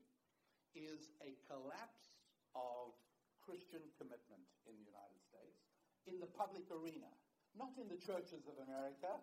is 0.76 1.16
a 1.24 1.32
collapse 1.48 2.12
of 2.52 2.92
Christian 3.40 3.80
commitment 3.96 4.44
in 4.68 4.76
the 4.76 4.84
United 4.84 5.24
States 5.24 5.64
in 6.04 6.20
the 6.20 6.28
public 6.28 6.68
arena, 6.68 7.08
not 7.56 7.72
in 7.80 7.88
the 7.88 7.96
churches 7.96 8.44
of 8.44 8.60
America. 8.60 9.16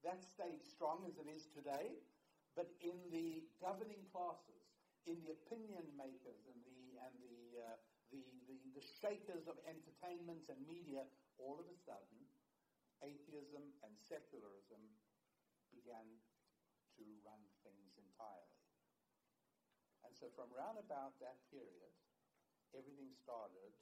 That 0.00 0.24
stayed 0.24 0.64
strong 0.64 1.04
as 1.04 1.20
it 1.20 1.28
is 1.28 1.52
today, 1.52 2.00
but 2.56 2.72
in 2.80 2.96
the 3.12 3.44
governing 3.60 4.08
classes, 4.08 4.72
in 5.04 5.20
the 5.20 5.36
opinion 5.36 5.84
makers 6.00 6.48
and 6.48 6.58
the 6.64 6.96
and 6.96 7.14
the 7.20 7.60
uh, 7.60 7.91
the, 8.12 8.22
the 8.46 8.56
the 8.76 8.84
shakers 9.00 9.44
of 9.48 9.60
entertainment 9.68 10.48
and 10.48 10.60
media, 10.64 11.04
all 11.36 11.60
of 11.60 11.68
a 11.68 11.76
sudden, 11.76 12.20
atheism 13.04 13.64
and 13.84 13.92
secularism 14.00 14.80
began 15.72 16.06
to 16.96 17.04
run 17.24 17.40
things 17.64 17.92
entirely. 18.00 18.60
And 20.04 20.12
so 20.16 20.32
from 20.32 20.48
round 20.52 20.80
about 20.80 21.16
that 21.20 21.40
period, 21.52 21.92
everything 22.72 23.12
started 23.12 23.72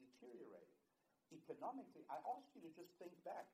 deteriorating. 0.00 0.80
Economically, 1.28 2.08
I 2.08 2.20
ask 2.24 2.48
you 2.56 2.64
to 2.64 2.72
just 2.72 2.92
think 2.96 3.12
back. 3.24 3.48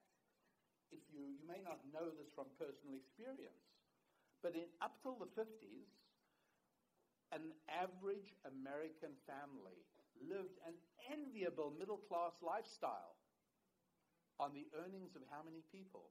If 0.94 1.02
you, 1.10 1.26
you 1.26 1.46
may 1.46 1.58
not 1.58 1.82
know 1.90 2.14
this 2.14 2.30
from 2.38 2.46
personal 2.54 2.94
experience, 2.94 3.66
but 4.46 4.54
in, 4.54 4.70
up 4.78 4.94
till 5.02 5.18
the 5.18 5.30
50s, 5.34 5.90
an 7.34 7.50
average 7.66 8.30
American 8.46 9.10
family 9.26 9.82
lived 10.22 10.58
an 10.66 10.74
enviable 11.10 11.72
middle 11.78 12.00
class 12.08 12.34
lifestyle 12.42 13.16
on 14.38 14.52
the 14.54 14.66
earnings 14.74 15.14
of 15.14 15.22
how 15.30 15.42
many 15.44 15.62
people? 15.70 16.10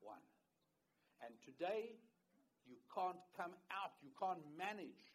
One. 0.00 0.22
And 1.22 1.34
today, 1.40 1.96
you 2.66 2.76
can't 2.92 3.20
come 3.36 3.56
out, 3.72 3.96
you 4.02 4.12
can't 4.16 4.42
manage 4.56 5.14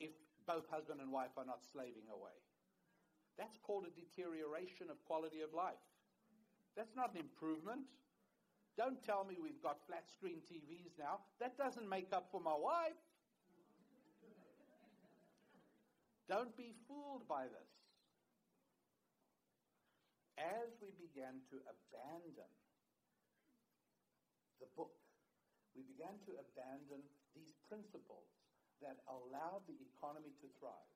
if 0.00 0.12
both 0.46 0.68
husband 0.68 1.00
and 1.00 1.12
wife 1.12 1.34
are 1.36 1.44
not 1.44 1.64
slaving 1.64 2.08
away. 2.12 2.36
That's 3.36 3.58
called 3.62 3.86
a 3.86 3.92
deterioration 3.94 4.90
of 4.90 4.98
quality 5.04 5.40
of 5.40 5.54
life. 5.54 5.80
That's 6.76 6.94
not 6.94 7.14
an 7.14 7.20
improvement. 7.20 7.86
Don't 8.76 9.02
tell 9.02 9.24
me 9.24 9.38
we've 9.42 9.62
got 9.62 9.82
flat 9.86 10.06
screen 10.10 10.38
TVs 10.46 10.98
now. 10.98 11.26
That 11.40 11.58
doesn't 11.58 11.88
make 11.88 12.12
up 12.12 12.28
for 12.30 12.40
my 12.40 12.54
wife. 12.54 12.98
Don't 16.28 16.54
be 16.56 16.76
fooled 16.86 17.26
by 17.26 17.48
this. 17.48 17.70
As 20.38 20.70
we 20.80 20.92
began 21.00 21.40
to 21.50 21.56
abandon 21.66 22.52
the 24.60 24.68
book 24.76 24.92
we 25.78 25.86
began 25.94 26.18
to 26.26 26.34
abandon 26.42 27.06
these 27.38 27.54
principles 27.70 28.26
that 28.82 28.98
allowed 29.06 29.62
the 29.70 29.78
economy 29.94 30.34
to 30.42 30.50
thrive. 30.58 30.90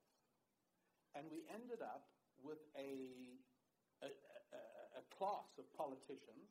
And 1.15 1.31
we 1.31 1.47
ended 1.55 1.79
up 1.79 2.11
with 2.43 2.59
a, 2.75 2.91
a, 4.03 4.11
a, 4.11 4.63
a 4.99 5.05
class 5.15 5.47
of 5.55 5.71
politicians 5.79 6.51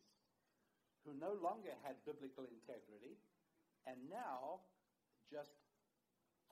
who 1.03 1.11
no 1.19 1.35
longer 1.43 1.75
had 1.83 1.99
biblical 2.07 2.47
integrity 2.47 3.19
and 3.83 3.99
now 4.07 4.63
just 5.27 5.51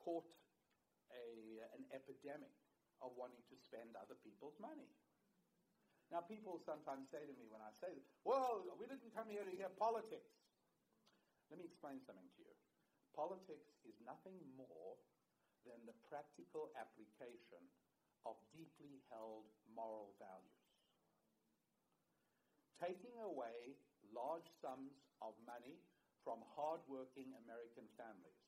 caught 0.03 0.27
a, 1.13 1.63
uh, 1.63 1.77
an 1.77 1.83
epidemic 1.93 2.53
of 2.99 3.15
wanting 3.15 3.41
to 3.47 3.55
spend 3.55 3.95
other 3.95 4.17
people's 4.21 4.57
money. 4.59 4.89
Now, 6.09 6.25
people 6.25 6.57
sometimes 6.65 7.05
say 7.13 7.21
to 7.21 7.35
me 7.37 7.45
when 7.53 7.61
I 7.61 7.69
say, 7.77 7.93
well, 8.25 8.65
we 8.81 8.89
didn't 8.89 9.13
come 9.13 9.29
here 9.29 9.45
to 9.45 9.53
hear 9.53 9.69
politics. 9.77 10.33
Let 11.53 11.61
me 11.61 11.69
explain 11.69 12.01
something 12.05 12.29
to 12.33 12.41
you. 12.41 12.55
Politics 13.13 13.77
is 13.85 13.93
nothing 14.01 14.37
more 14.57 14.97
than 15.65 15.77
the 15.85 15.97
practical 16.09 16.73
application 16.77 17.61
of 18.25 18.37
deeply 18.49 19.01
held 19.13 19.45
moral 19.69 20.17
values. 20.17 20.65
Taking 22.81 23.17
away 23.21 23.77
large 24.09 24.49
sums 24.63 24.97
of 25.21 25.37
money 25.45 25.77
from 26.23 26.41
hardworking 26.55 27.35
American 27.45 27.85
families 27.99 28.38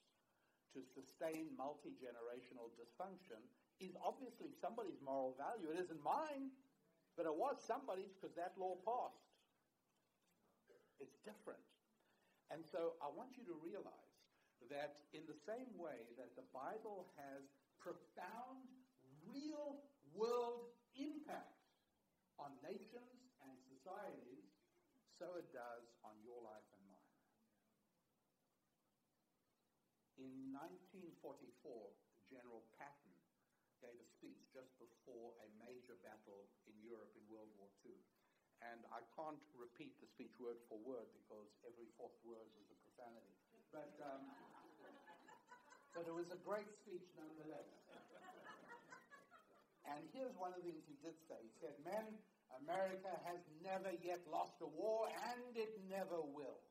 to 0.74 0.82
sustain 0.84 1.52
multi 1.58 1.96
generational 2.00 2.72
dysfunction 2.80 3.40
is 3.80 3.98
obviously 4.00 4.54
somebody's 4.54 5.02
moral 5.02 5.36
value. 5.36 5.74
It 5.74 5.80
isn't 5.82 6.02
mine, 6.04 6.54
but 7.18 7.26
it 7.26 7.34
was 7.34 7.58
somebody's 7.60 8.14
because 8.14 8.36
that 8.38 8.54
law 8.56 8.78
passed. 8.86 9.26
It's 11.02 11.18
different. 11.26 11.66
And 12.54 12.62
so 12.62 12.94
I 13.02 13.10
want 13.10 13.40
you 13.40 13.44
to 13.50 13.56
realize 13.58 14.12
that 14.70 15.02
in 15.12 15.26
the 15.26 15.36
same 15.48 15.74
way 15.80 16.14
that 16.20 16.36
the 16.38 16.46
Bible 16.54 17.10
has 17.18 17.48
profound, 17.82 18.70
real 19.26 19.82
world 20.14 20.70
impact 20.94 21.58
on 22.38 22.54
nations 22.62 23.34
and 23.42 23.56
societies, 23.66 24.46
so 25.18 25.26
it 25.38 25.50
does 25.50 25.90
on 26.06 26.14
your 26.22 26.38
life 26.44 26.68
and 26.78 26.84
mine. 26.90 27.12
In 30.22 30.54
1944, 30.54 31.18
General 32.30 32.62
Patton 32.78 33.16
gave 33.82 33.98
a 33.98 34.06
speech 34.06 34.38
just 34.54 34.70
before 34.78 35.34
a 35.42 35.48
major 35.58 35.98
battle 36.06 36.46
in 36.70 36.78
Europe 36.86 37.10
in 37.18 37.26
World 37.26 37.50
War 37.58 37.66
II. 37.82 37.98
And 38.62 38.86
I 38.94 39.02
can't 39.18 39.42
repeat 39.58 39.98
the 39.98 40.06
speech 40.14 40.38
word 40.38 40.62
for 40.70 40.78
word 40.86 41.10
because 41.18 41.50
every 41.66 41.90
fourth 41.98 42.14
word 42.22 42.46
was 42.54 42.70
a 42.70 42.78
profanity. 42.86 43.34
But, 43.74 43.90
um, 44.06 44.22
but 45.98 46.06
it 46.06 46.14
was 46.14 46.30
a 46.30 46.38
great 46.46 46.70
speech 46.70 47.10
nonetheless. 47.18 47.66
And 49.90 50.06
here's 50.14 50.38
one 50.38 50.54
of 50.54 50.62
the 50.62 50.70
things 50.70 50.86
he 50.86 51.02
did 51.02 51.18
say. 51.26 51.42
He 51.42 51.54
said, 51.58 51.74
Men, 51.82 52.06
America 52.62 53.10
has 53.26 53.42
never 53.66 53.90
yet 54.06 54.22
lost 54.30 54.62
a 54.62 54.70
war, 54.70 55.10
and 55.34 55.58
it 55.58 55.74
never 55.90 56.22
will. 56.22 56.62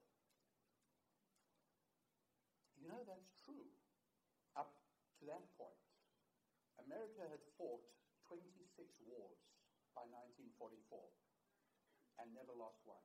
You 2.79 2.89
know, 2.89 3.03
that's 3.03 3.30
that 5.31 5.47
point, 5.55 5.79
America 6.83 7.23
had 7.31 7.43
fought 7.55 7.87
26 8.27 8.51
wars 9.07 9.39
by 9.95 10.03
1944 10.07 10.99
and 12.19 12.35
never 12.35 12.55
lost 12.55 12.83
one. 12.83 13.03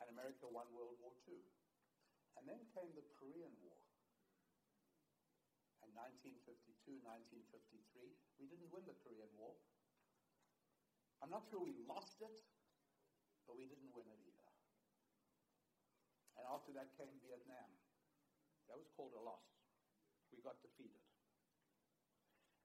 And 0.00 0.08
America 0.14 0.46
won 0.48 0.70
World 0.72 0.96
War 1.02 1.12
II. 1.26 1.42
And 2.38 2.46
then 2.46 2.62
came 2.72 2.94
the 2.96 3.04
Korean 3.20 3.52
War. 3.60 3.76
And 5.84 5.92
1952, 5.92 7.02
1953, 7.04 8.14
we 8.38 8.46
didn't 8.48 8.70
win 8.72 8.86
the 8.86 8.96
Korean 9.02 9.28
War. 9.36 9.52
I'm 11.20 11.28
not 11.28 11.44
sure 11.50 11.60
we 11.60 11.76
lost 11.84 12.16
it, 12.24 12.32
but 13.44 13.58
we 13.60 13.68
didn't 13.68 13.92
win 13.92 14.08
it 14.08 14.20
either. 14.24 14.52
And 16.40 16.48
after 16.48 16.72
that 16.72 16.96
came 16.96 17.12
Vietnam. 17.20 17.68
That 18.72 18.78
was 18.78 18.88
called 18.96 19.12
a 19.18 19.20
loss. 19.20 19.49
Got 20.40 20.56
defeated. 20.64 21.04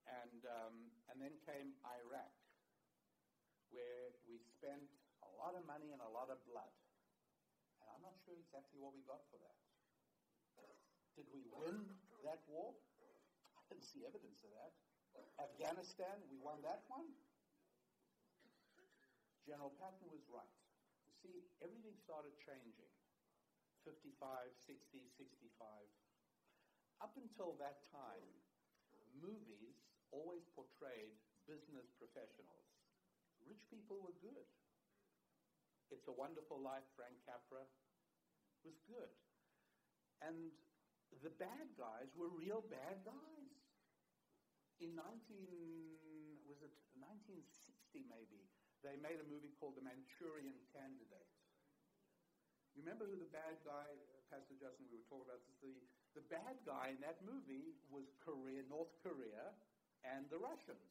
And, 0.07 0.41
um, 0.47 0.75
and 1.11 1.19
then 1.19 1.35
came 1.43 1.75
Iraq, 1.83 2.31
where 3.73 4.15
we 4.23 4.39
spent 4.39 4.87
a 5.25 5.31
lot 5.35 5.59
of 5.59 5.65
money 5.67 5.91
and 5.91 5.99
a 5.99 6.07
lot 6.07 6.31
of 6.31 6.39
blood. 6.47 6.71
And 7.81 7.87
I'm 7.91 8.03
not 8.05 8.15
sure 8.23 8.37
exactly 8.39 8.79
what 8.79 8.95
we 8.95 9.03
got 9.03 9.27
for 9.27 9.41
that. 9.43 9.59
Did 11.15 11.31
we 11.31 11.47
win 11.51 11.95
that 12.27 12.43
war? 12.47 12.75
I 13.55 13.61
didn't 13.71 13.87
see 13.87 14.03
evidence 14.03 14.43
of 14.43 14.51
that. 14.55 14.71
Afghanistan, 15.39 16.19
we 16.27 16.35
won 16.39 16.59
that 16.67 16.83
one. 16.91 17.07
General 19.47 19.71
Patton 19.79 20.11
was 20.11 20.27
right. 20.27 20.55
You 21.07 21.13
see, 21.23 21.35
everything 21.63 21.95
started 22.03 22.35
changing. 22.43 22.91
55, 23.87 24.49
60, 24.65 25.05
65. 25.15 26.04
Up 27.05 27.21
until 27.21 27.53
that 27.61 27.85
time, 27.93 28.33
movies 29.13 29.77
always 30.09 30.41
portrayed 30.57 31.13
business 31.45 31.85
professionals. 32.01 32.65
Rich 33.45 33.61
people 33.69 34.01
were 34.01 34.17
good. 34.25 34.49
It's 35.93 36.09
a 36.09 36.15
Wonderful 36.17 36.57
Life, 36.57 36.81
Frank 36.97 37.13
Capra, 37.21 37.61
was 38.65 38.81
good. 38.89 39.13
And 40.25 40.49
the 41.21 41.29
bad 41.29 41.77
guys 41.77 42.09
were 42.17 42.33
real 42.33 42.65
bad 42.73 43.05
guys. 43.05 43.53
In 44.81 44.97
19, 44.97 45.05
was 46.49 46.57
it 46.65 46.73
1960 46.97 48.01
maybe, 48.09 48.49
they 48.81 48.97
made 48.97 49.21
a 49.21 49.27
movie 49.29 49.53
called 49.61 49.77
The 49.77 49.85
Manchurian 49.85 50.57
Candidate. 50.73 51.29
You 52.73 52.81
remember 52.81 53.05
who 53.05 53.13
the 53.13 53.29
bad 53.29 53.61
guy, 53.61 53.93
Pastor 54.33 54.57
Justin, 54.57 54.89
we 54.89 54.97
were 54.97 55.05
talking 55.05 55.29
about 55.29 55.45
this, 55.45 55.61
the, 55.61 55.77
the 56.15 56.21
bad 56.31 56.57
guy 56.65 56.89
in 56.95 56.99
that 57.01 57.21
movie 57.21 57.75
was 57.89 58.15
Korea, 58.23 58.63
North 58.69 58.93
Korea, 59.03 59.53
and 60.03 60.25
the 60.29 60.37
Russians, 60.39 60.89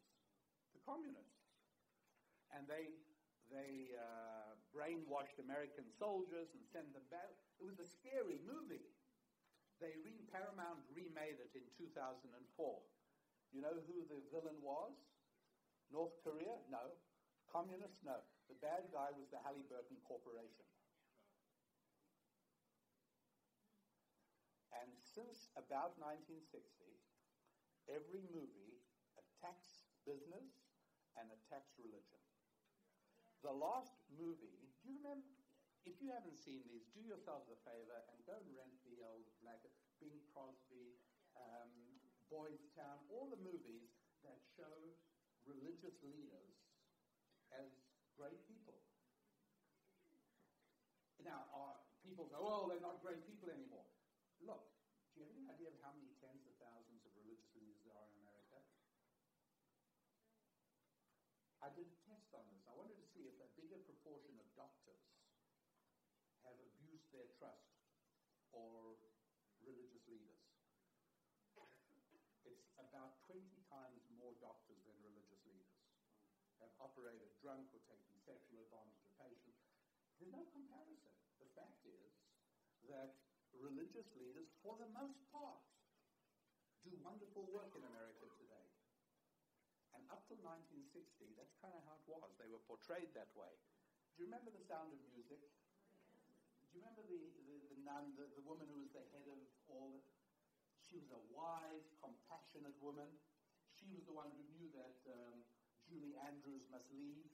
the 0.74 0.80
communists. 0.84 1.42
And 2.54 2.64
they, 2.68 2.94
they 3.50 3.92
uh, 3.96 4.54
brainwashed 4.72 5.38
American 5.40 5.84
soldiers 5.98 6.48
and 6.54 6.64
sent 6.64 6.92
them 6.92 7.04
back. 7.10 7.34
It 7.60 7.64
was 7.66 7.78
a 7.78 7.84
scary 7.88 8.38
movie. 8.44 8.88
They 9.80 9.96
re- 10.02 10.24
Paramount 10.32 10.82
remade 10.90 11.38
it 11.40 11.52
in 11.54 11.66
2004. 11.76 12.82
You 13.52 13.60
know 13.62 13.78
who 13.86 14.02
the 14.08 14.22
villain 14.32 14.58
was? 14.62 14.94
North 15.90 16.14
Korea? 16.22 16.58
No. 16.68 16.92
Communists? 17.50 18.00
No. 18.04 18.20
The 18.48 18.56
bad 18.60 18.90
guy 18.92 19.10
was 19.16 19.28
the 19.30 19.38
Halliburton 19.44 19.98
Corporation. 20.04 20.66
And 24.72 24.92
since 25.14 25.46
about 25.54 25.94
1960, 26.02 26.58
every 27.86 28.26
movie 28.34 28.82
attacks 29.14 29.86
business 30.02 30.66
and 31.14 31.30
attacks 31.30 31.70
religion. 31.78 32.18
The 33.46 33.54
last 33.54 33.94
movie, 34.10 34.74
do 34.82 34.90
you 34.90 34.98
remember? 34.98 35.30
If 35.86 36.00
you 36.00 36.10
haven't 36.10 36.40
seen 36.40 36.64
these, 36.66 36.88
do 36.96 37.04
yourselves 37.04 37.46
a 37.52 37.58
favor 37.62 38.00
and 38.10 38.18
go 38.26 38.34
and 38.34 38.48
rent 38.56 38.74
the 38.88 39.04
old 39.04 39.28
Black, 39.44 39.60
Bing 40.00 40.16
Crosby, 40.32 40.96
um, 41.36 41.70
Boys 42.32 42.72
Town, 42.72 43.04
all 43.12 43.28
the 43.28 43.38
movies 43.38 43.92
that 44.24 44.40
show 44.56 44.96
religious 45.44 46.00
leaders 46.00 46.56
as 47.52 47.68
great 48.16 48.40
people. 48.48 48.80
Now, 51.20 51.44
uh, 51.52 51.76
people 52.00 52.28
go, 52.32 52.40
oh, 52.40 52.62
they're 52.68 52.84
not 52.84 53.04
great 53.04 53.24
people 53.28 53.52
anymore. 53.52 53.88
Look, 54.40 54.64
do 55.14 55.22
you 55.22 55.30
have 55.30 55.36
any 55.36 55.46
idea 55.46 55.70
of 55.70 55.78
how 55.78 55.94
many 55.94 56.10
tens 56.18 56.42
of 56.42 56.52
thousands 56.58 57.06
of 57.06 57.14
religious 57.14 57.48
leaders 57.54 57.78
there 57.86 57.94
are 57.94 58.08
in 58.10 58.18
America? 58.18 58.58
I 61.62 61.70
did 61.70 61.86
a 61.86 61.96
test 62.04 62.34
on 62.34 62.44
this. 62.50 62.66
I 62.66 62.74
wanted 62.76 62.98
to 62.98 63.06
see 63.08 63.30
if 63.30 63.38
a 63.40 63.48
bigger 63.56 63.80
proportion 63.88 64.36
of 64.36 64.46
doctors 64.58 65.06
have 66.44 66.58
abused 66.60 67.08
their 67.14 67.30
trust 67.38 67.78
or 68.54 68.96
religious 69.60 70.06
leaders. 70.06 70.40
It's 72.46 72.70
about 72.78 73.18
20 73.26 73.42
times 73.66 74.00
more 74.14 74.32
doctors 74.38 74.78
than 74.86 74.94
religious 75.02 75.42
leaders 75.44 75.74
have 76.62 76.70
operated 76.78 77.28
drunk 77.42 77.66
or 77.74 77.82
taken 77.90 78.14
sexual 78.22 78.62
advantage 78.64 79.02
of 79.02 79.12
patients. 79.18 79.60
There's 80.16 80.30
no 80.30 80.46
comparison. 80.54 81.12
The 81.42 81.50
fact 81.58 81.82
is 81.84 82.14
that 82.86 83.18
religious 83.58 84.06
leaders, 84.14 84.46
for 84.62 84.78
the 84.78 84.88
most 84.94 85.18
part, 85.34 85.60
do 86.86 86.94
wonderful 87.02 87.48
work 87.50 87.72
in 87.74 87.82
America 87.84 88.28
today. 88.38 88.68
And 89.96 90.04
up 90.10 90.26
till 90.26 90.38
1960, 90.42 91.34
that's 91.38 91.54
kind 91.62 91.74
of 91.74 91.82
how 91.86 91.96
it 91.96 92.06
was. 92.06 92.30
They 92.36 92.50
were 92.50 92.62
portrayed 92.66 93.14
that 93.14 93.30
way. 93.32 93.50
Do 94.14 94.22
you 94.22 94.26
remember 94.30 94.50
The 94.52 94.62
Sound 94.66 94.94
of 94.94 95.00
Music? 95.10 95.42
You 96.74 96.82
remember 96.82 97.06
the, 97.06 97.22
the, 97.46 97.56
the 97.70 97.78
nun, 97.86 98.18
the, 98.18 98.26
the 98.34 98.42
woman 98.42 98.66
who 98.66 98.82
was 98.82 98.90
the 98.90 99.06
head 99.14 99.30
of 99.30 99.38
all. 99.70 100.02
She 100.82 100.98
was 100.98 101.06
a 101.14 101.22
wise, 101.30 101.86
compassionate 102.02 102.74
woman. 102.82 103.06
She 103.70 103.86
was 103.94 104.02
the 104.10 104.10
one 104.10 104.26
who 104.34 104.42
knew 104.50 104.66
that 104.74 104.98
um, 105.06 105.46
Julie 105.86 106.18
Andrews 106.18 106.66
must 106.74 106.90
leave. 106.90 107.30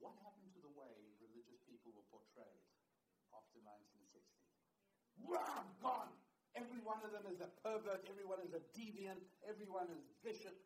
What 0.00 0.16
happened 0.24 0.56
to 0.56 0.60
the 0.64 0.72
way 0.72 1.12
religious 1.20 1.60
people 1.68 1.92
were 1.92 2.08
portrayed 2.08 2.64
after 3.36 3.60
1960? 3.60 4.24
Wow, 5.20 5.68
gone! 5.84 6.16
Every 6.56 6.80
one 6.80 7.04
of 7.04 7.12
them 7.12 7.28
is 7.28 7.44
a 7.44 7.52
pervert, 7.60 8.08
everyone 8.08 8.40
is 8.40 8.56
a 8.56 8.64
deviant, 8.72 9.20
everyone 9.44 9.92
is 9.92 10.00
vicious. 10.24 10.56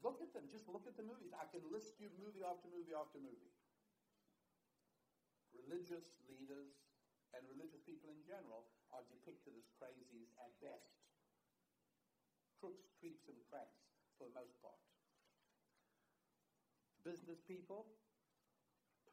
Look 0.00 0.24
at 0.24 0.32
them, 0.32 0.48
just 0.48 0.64
look 0.64 0.88
at 0.88 0.96
the 0.96 1.04
movies. 1.04 1.36
I 1.36 1.44
can 1.52 1.60
list 1.68 2.00
you 2.00 2.08
movie 2.16 2.40
after 2.40 2.72
movie 2.72 2.96
after 2.96 3.20
movie. 3.20 3.52
Religious 5.54 6.06
leaders 6.26 6.74
and 7.34 7.42
religious 7.46 7.82
people 7.86 8.10
in 8.10 8.22
general 8.26 8.66
are 8.90 9.06
depicted 9.06 9.54
as 9.54 9.66
crazies 9.78 10.30
at 10.42 10.50
best. 10.58 10.90
Crooks, 12.58 12.90
creeps, 12.98 13.30
and 13.30 13.38
cranks 13.48 13.80
for 14.18 14.28
the 14.28 14.36
most 14.36 14.58
part. 14.60 14.76
Business 17.00 17.40
people, 17.48 17.88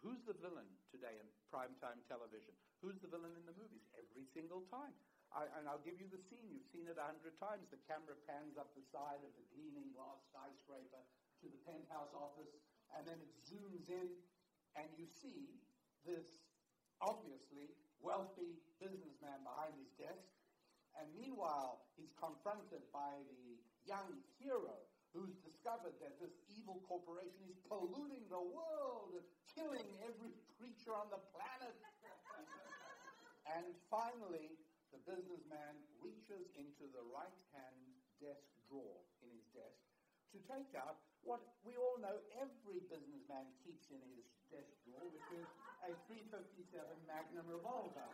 who's 0.03 0.19
the 0.27 0.35
villain 0.35 0.67
today 0.91 1.15
in 1.15 1.27
primetime 1.47 2.03
television? 2.11 2.51
Who's 2.83 2.99
the 2.99 3.07
villain 3.07 3.31
in 3.37 3.47
the 3.47 3.55
movies? 3.55 3.87
Every 3.95 4.27
single 4.27 4.67
time. 4.67 4.91
I, 5.31 5.47
and 5.59 5.67
I'll 5.67 5.83
give 5.83 5.99
you 5.99 6.07
the 6.07 6.19
scene. 6.19 6.47
You've 6.51 6.67
seen 6.67 6.87
it 6.87 6.99
a 6.99 7.07
hundred 7.07 7.35
times. 7.39 7.67
The 7.71 7.79
camera 7.87 8.15
pans 8.27 8.55
up 8.59 8.71
the 8.75 8.83
side 8.91 9.23
of 9.23 9.31
the 9.35 9.45
gleaming 9.55 9.91
glass 9.95 10.23
skyscraper 10.31 11.03
to 11.43 11.45
the 11.47 11.59
penthouse 11.67 12.11
office, 12.15 12.51
and 12.95 13.03
then 13.07 13.19
it 13.19 13.31
zooms 13.43 13.87
in, 13.91 14.07
and 14.75 14.87
you 14.95 15.07
see 15.07 15.66
this 16.05 16.25
obviously 17.01 17.73
wealthy 18.01 18.57
businessman 18.81 19.41
behind 19.41 19.73
his 19.77 19.91
desk. 19.97 20.27
And 20.97 21.05
meanwhile, 21.13 21.85
he's 21.93 22.13
confronted 22.17 22.81
by 22.89 23.21
the 23.29 23.57
young 23.85 24.17
hero 24.41 24.73
who's 25.13 25.33
discovered 25.41 25.95
that 26.01 26.17
this 26.21 26.33
evil 26.51 26.81
corporation 26.85 27.45
is 27.49 27.57
polluting 27.69 28.25
the 28.29 28.41
world, 28.41 29.17
killing 29.53 29.87
every 30.05 30.33
creature 30.57 30.93
on 30.93 31.09
the 31.09 31.21
planet. 31.33 31.77
and 33.55 33.65
finally, 33.89 34.57
the 34.93 35.01
businessman 35.05 35.77
reaches 36.01 36.49
into 36.57 36.85
the 36.93 37.03
right 37.13 37.41
hand 37.53 37.77
desk 38.21 38.45
drawer 38.65 38.97
in 39.21 39.29
his 39.29 39.45
desk 39.53 39.81
to 40.33 40.37
take 40.49 40.73
out 40.75 40.99
what 41.23 41.41
we 41.63 41.73
all 41.79 41.97
know 41.99 42.17
every 42.37 42.83
businessman 42.87 43.47
keeps 43.63 43.89
in 43.89 44.01
his 44.15 44.27
which 44.51 45.27
is 45.35 45.47
a 45.83 45.91
357 46.07 46.79
Magnum 47.07 47.47
revolver. 47.47 48.07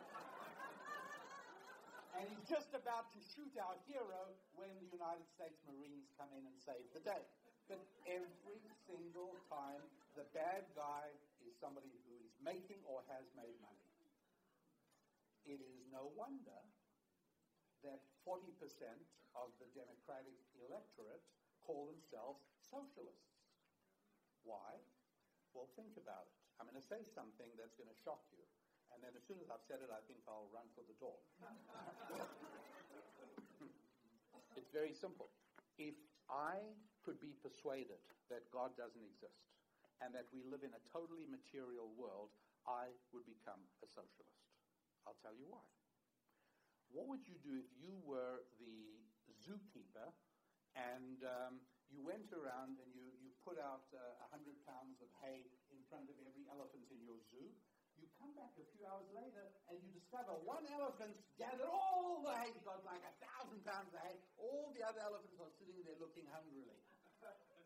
and 2.18 2.22
he's 2.30 2.46
just 2.46 2.70
about 2.74 3.10
to 3.14 3.20
shoot 3.34 3.50
our 3.58 3.78
hero 3.86 4.34
when 4.58 4.70
the 4.82 4.88
United 4.90 5.26
States 5.34 5.58
Marines 5.66 6.10
come 6.18 6.30
in 6.34 6.42
and 6.42 6.56
save 6.58 6.86
the 6.94 7.02
day. 7.02 7.22
But 7.70 7.80
every 8.06 8.62
single 8.86 9.34
time, 9.50 9.82
the 10.14 10.26
bad 10.34 10.66
guy 10.76 11.10
is 11.42 11.54
somebody 11.58 11.90
who 12.06 12.14
is 12.22 12.34
making 12.44 12.82
or 12.86 13.02
has 13.10 13.24
made 13.34 13.56
money. 13.62 13.88
It 15.44 15.60
is 15.60 15.78
no 15.92 16.12
wonder 16.16 16.60
that 17.84 18.00
40% 18.24 18.40
of 19.36 19.52
the 19.60 19.68
Democratic 19.76 20.36
electorate 20.56 21.24
call 21.66 21.88
themselves 21.92 22.40
socialists. 22.64 23.34
Why? 24.44 24.80
Well, 25.54 25.70
think 25.78 25.94
about 25.94 26.26
it. 26.26 26.34
I'm 26.58 26.66
going 26.66 26.74
to 26.78 26.82
say 26.82 27.06
something 27.14 27.46
that's 27.54 27.78
going 27.78 27.86
to 27.86 27.94
shock 28.02 28.26
you. 28.34 28.42
And 28.90 28.98
then 29.02 29.14
as 29.14 29.22
soon 29.26 29.38
as 29.38 29.46
I've 29.50 29.62
said 29.66 29.78
it, 29.82 29.90
I 29.90 30.00
think 30.10 30.22
I'll 30.26 30.50
run 30.50 30.66
for 30.74 30.82
the 30.86 30.94
door. 30.98 31.18
it's 34.58 34.70
very 34.74 34.92
simple. 34.94 35.30
If 35.78 35.94
I 36.30 36.58
could 37.02 37.20
be 37.22 37.34
persuaded 37.42 37.98
that 38.30 38.50
God 38.50 38.76
doesn't 38.78 39.02
exist 39.02 39.42
and 40.02 40.14
that 40.14 40.26
we 40.34 40.42
live 40.46 40.62
in 40.66 40.74
a 40.74 40.82
totally 40.90 41.26
material 41.26 41.90
world, 41.94 42.30
I 42.66 42.90
would 43.14 43.26
become 43.26 43.62
a 43.82 43.88
socialist. 43.90 44.42
I'll 45.06 45.18
tell 45.22 45.34
you 45.34 45.46
why. 45.50 45.62
What 46.94 47.10
would 47.10 47.26
you 47.26 47.34
do 47.42 47.58
if 47.58 47.66
you 47.78 47.98
were 48.06 48.46
the 48.62 49.02
zookeeper 49.42 50.14
and 50.78 51.18
um, 51.26 51.58
you 51.90 51.98
went 52.02 52.30
around 52.30 52.78
and 52.78 52.90
you, 52.94 53.10
you 53.18 53.33
put 53.44 53.60
out 53.60 53.84
uh, 53.92 54.32
100 54.32 54.56
pounds 54.64 54.96
of 55.04 55.08
hay 55.20 55.44
in 55.68 55.80
front 55.92 56.08
of 56.08 56.16
every 56.24 56.48
elephant 56.48 56.88
in 56.88 57.00
your 57.04 57.20
zoo? 57.28 57.52
You 58.00 58.08
come 58.18 58.32
back 58.34 58.56
a 58.58 58.66
few 58.74 58.82
hours 58.88 59.06
later 59.14 59.44
and 59.70 59.78
you 59.84 59.92
discover 59.94 60.34
one 60.42 60.64
elephant's 60.72 61.20
gathered 61.38 61.68
all 61.68 62.24
the 62.24 62.32
hay, 62.32 62.50
got 62.64 62.82
like 62.82 63.04
a 63.04 63.14
thousand 63.22 63.60
pounds 63.62 63.92
of 63.92 64.00
hay. 64.02 64.16
All 64.40 64.72
the 64.72 64.82
other 64.82 65.04
elephants 65.04 65.38
are 65.38 65.52
sitting 65.60 65.78
there 65.84 66.00
looking 66.00 66.26
hungrily. 66.32 66.80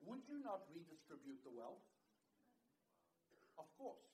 Would 0.05 0.23
you 0.29 0.43
not 0.43 0.67
redistribute 0.69 1.41
the 1.47 1.55
wealth? 1.55 1.83
Of 3.59 3.67
course. 3.79 4.05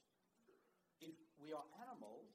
If 1.00 1.16
we 1.40 1.52
are 1.52 1.66
animals, 1.84 2.28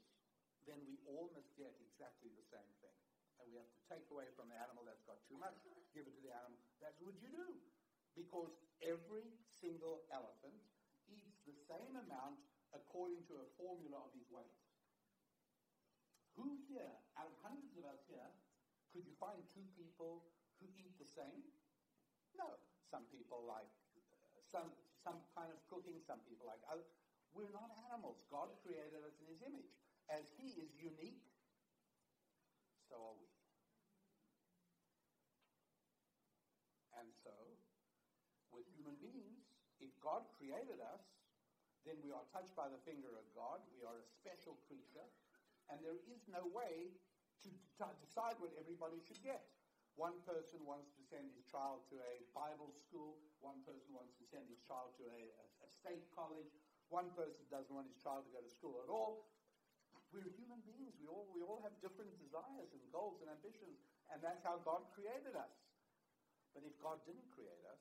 then 0.70 0.78
we 0.86 1.02
all 1.10 1.34
must 1.34 1.50
get 1.58 1.74
exactly 1.82 2.30
the 2.34 2.46
same 2.54 2.72
thing. 2.84 2.98
And 3.42 3.50
we 3.50 3.58
have 3.58 3.72
to 3.72 3.82
take 3.90 4.06
away 4.12 4.30
from 4.36 4.52
the 4.52 4.58
animal 4.60 4.86
that's 4.86 5.02
got 5.08 5.18
too 5.26 5.40
much, 5.40 5.56
give 5.96 6.06
it 6.06 6.14
to 6.14 6.22
the 6.22 6.34
animal. 6.36 6.60
That's 6.84 7.00
what 7.02 7.16
you 7.24 7.32
do. 7.32 7.48
Because 8.16 8.52
every 8.82 9.28
single 9.60 10.06
elephant 10.12 10.58
eats 11.10 11.42
the 11.46 11.56
same 11.56 11.96
amount 11.96 12.40
according 12.74 13.26
to 13.30 13.42
a 13.42 13.48
formula 13.58 14.06
of 14.06 14.12
his 14.14 14.30
weight. 14.30 14.54
Who 16.38 16.56
here, 16.72 16.94
out 17.20 17.28
of 17.28 17.36
hundreds 17.44 17.76
of 17.76 17.84
us 17.84 18.00
here, 18.08 18.30
could 18.94 19.04
you 19.04 19.14
find 19.20 19.38
two 19.52 19.66
people 19.76 20.24
who 20.62 20.68
eat 20.78 20.96
the 20.98 21.10
same? 21.10 21.44
No. 22.38 22.48
Some 22.90 23.06
people 23.14 23.46
like 23.46 23.70
uh, 23.94 24.42
some, 24.42 24.74
some 25.04 25.22
kind 25.38 25.52
of 25.54 25.60
cooking, 25.70 26.02
some 26.02 26.24
people 26.26 26.50
like 26.50 26.62
other. 26.66 26.86
We're 27.36 27.54
not 27.54 27.70
animals. 27.92 28.26
God 28.34 28.50
created 28.66 29.06
us 29.06 29.14
in 29.22 29.30
his 29.30 29.42
image. 29.46 29.70
As 30.10 30.26
he 30.42 30.58
is 30.58 30.74
unique, 30.74 31.22
so 32.90 32.98
are 32.98 33.18
we. 33.22 33.30
And 36.98 37.14
so, 37.14 37.32
with 38.50 38.66
human 38.74 38.98
beings, 38.98 39.46
if 39.78 39.89
God 40.00 40.26
created 40.40 40.80
us, 40.82 41.04
then 41.88 42.00
we 42.04 42.12
are 42.12 42.26
touched 42.36 42.56
by 42.56 42.68
the 42.68 42.80
finger 42.84 43.12
of 43.16 43.26
God. 43.36 43.64
We 43.76 43.84
are 43.88 43.96
a 43.96 44.08
special 44.20 44.60
creature. 44.68 45.08
And 45.72 45.80
there 45.86 45.96
is 46.10 46.22
no 46.28 46.44
way 46.52 46.92
to 47.46 47.50
d- 47.50 48.00
decide 48.04 48.36
what 48.42 48.52
everybody 48.60 49.00
should 49.00 49.22
get. 49.24 49.48
One 49.96 50.20
person 50.24 50.64
wants 50.64 50.92
to 50.96 51.02
send 51.08 51.28
his 51.36 51.44
child 51.48 51.84
to 51.92 52.00
a 52.00 52.24
Bible 52.32 52.72
school. 52.88 53.20
One 53.44 53.60
person 53.68 53.92
wants 53.92 54.16
to 54.20 54.26
send 54.28 54.48
his 54.48 54.60
child 54.64 54.96
to 55.00 55.04
a, 55.08 55.22
a, 55.28 55.46
a 55.66 55.68
state 55.68 56.08
college. 56.16 56.52
One 56.88 57.12
person 57.14 57.44
doesn't 57.52 57.72
want 57.72 57.92
his 57.92 58.00
child 58.00 58.26
to 58.28 58.32
go 58.32 58.42
to 58.42 58.52
school 58.52 58.80
at 58.84 58.90
all. 58.90 59.28
We're 60.10 60.26
human 60.40 60.64
beings. 60.66 60.98
We 60.98 61.06
all, 61.06 61.30
we 61.30 61.46
all 61.46 61.62
have 61.62 61.76
different 61.84 62.16
desires 62.18 62.74
and 62.74 62.82
goals 62.90 63.22
and 63.22 63.30
ambitions. 63.30 63.78
And 64.10 64.18
that's 64.26 64.42
how 64.42 64.58
God 64.66 64.90
created 64.96 65.38
us. 65.38 65.54
But 66.56 66.66
if 66.66 66.74
God 66.82 66.98
didn't 67.06 67.30
create 67.30 67.62
us, 67.70 67.78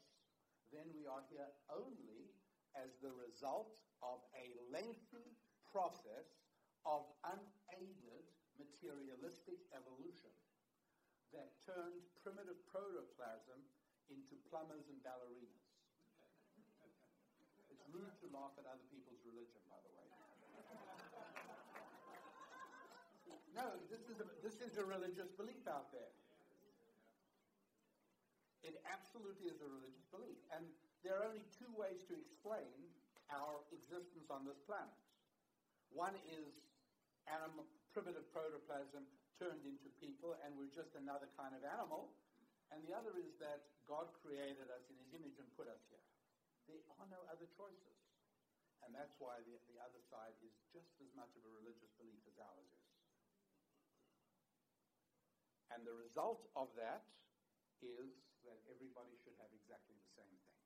then 0.72 0.86
we 0.92 1.08
are 1.08 1.24
here 1.32 1.48
only 1.72 2.32
as 2.76 2.92
the 3.00 3.12
result 3.16 3.72
of 4.04 4.22
a 4.36 4.52
lengthy 4.70 5.34
process 5.72 6.38
of 6.86 7.04
unaided 7.26 8.24
materialistic 8.56 9.58
evolution 9.74 10.32
that 11.32 11.52
turned 11.64 12.00
primitive 12.24 12.58
protoplasm 12.72 13.60
into 14.08 14.34
plumbers 14.48 14.88
and 14.88 14.96
ballerinas. 15.04 15.68
It's 17.68 17.84
rude 17.92 18.16
to 18.24 18.26
laugh 18.32 18.56
at 18.56 18.64
other 18.64 18.86
people's 18.88 19.20
religion, 19.28 19.60
by 19.68 19.76
the 19.84 19.92
way. 19.92 20.08
No, 23.52 23.66
this 23.92 24.06
is 24.08 24.22
a, 24.22 24.26
this 24.40 24.62
is 24.64 24.78
a 24.80 24.84
religious 24.86 25.28
belief 25.36 25.66
out 25.68 25.92
there. 25.92 26.12
It 28.68 28.76
absolutely 28.84 29.48
is 29.48 29.56
a 29.64 29.68
religious 29.68 30.04
belief. 30.12 30.36
And 30.52 30.68
there 31.00 31.16
are 31.16 31.24
only 31.24 31.40
two 31.56 31.72
ways 31.72 32.04
to 32.12 32.14
explain 32.14 32.68
our 33.32 33.64
existence 33.72 34.28
on 34.28 34.44
this 34.44 34.60
planet. 34.68 34.92
One 35.88 36.12
is 36.28 36.52
animal, 37.24 37.64
primitive 37.96 38.28
protoplasm 38.28 39.08
turned 39.40 39.64
into 39.64 39.88
people, 39.96 40.36
and 40.44 40.52
we're 40.60 40.72
just 40.76 40.92
another 41.00 41.32
kind 41.40 41.56
of 41.56 41.64
animal. 41.64 42.12
And 42.68 42.84
the 42.84 42.92
other 42.92 43.16
is 43.16 43.32
that 43.40 43.64
God 43.88 44.12
created 44.20 44.68
us 44.68 44.84
in 44.92 45.00
his 45.00 45.16
image 45.16 45.40
and 45.40 45.48
put 45.56 45.64
us 45.72 45.80
here. 45.88 46.04
There 46.68 46.84
are 47.00 47.08
no 47.08 47.24
other 47.32 47.48
choices. 47.56 47.96
And 48.84 48.92
that's 48.92 49.16
why 49.16 49.40
the, 49.48 49.56
the 49.72 49.80
other 49.80 50.04
side 50.12 50.36
is 50.44 50.52
just 50.76 50.92
as 51.00 51.08
much 51.16 51.32
of 51.40 51.42
a 51.48 51.52
religious 51.56 51.88
belief 51.96 52.20
as 52.28 52.36
ours 52.36 52.68
is. 52.68 52.88
And 55.72 55.88
the 55.88 55.96
result 55.96 56.44
of 56.52 56.68
that 56.76 57.08
is 57.80 58.12
that 58.48 58.64
everybody 58.72 59.12
should 59.20 59.36
have 59.36 59.52
exactly 59.52 59.92
the 60.00 60.10
same 60.16 60.32
thing. 60.48 60.60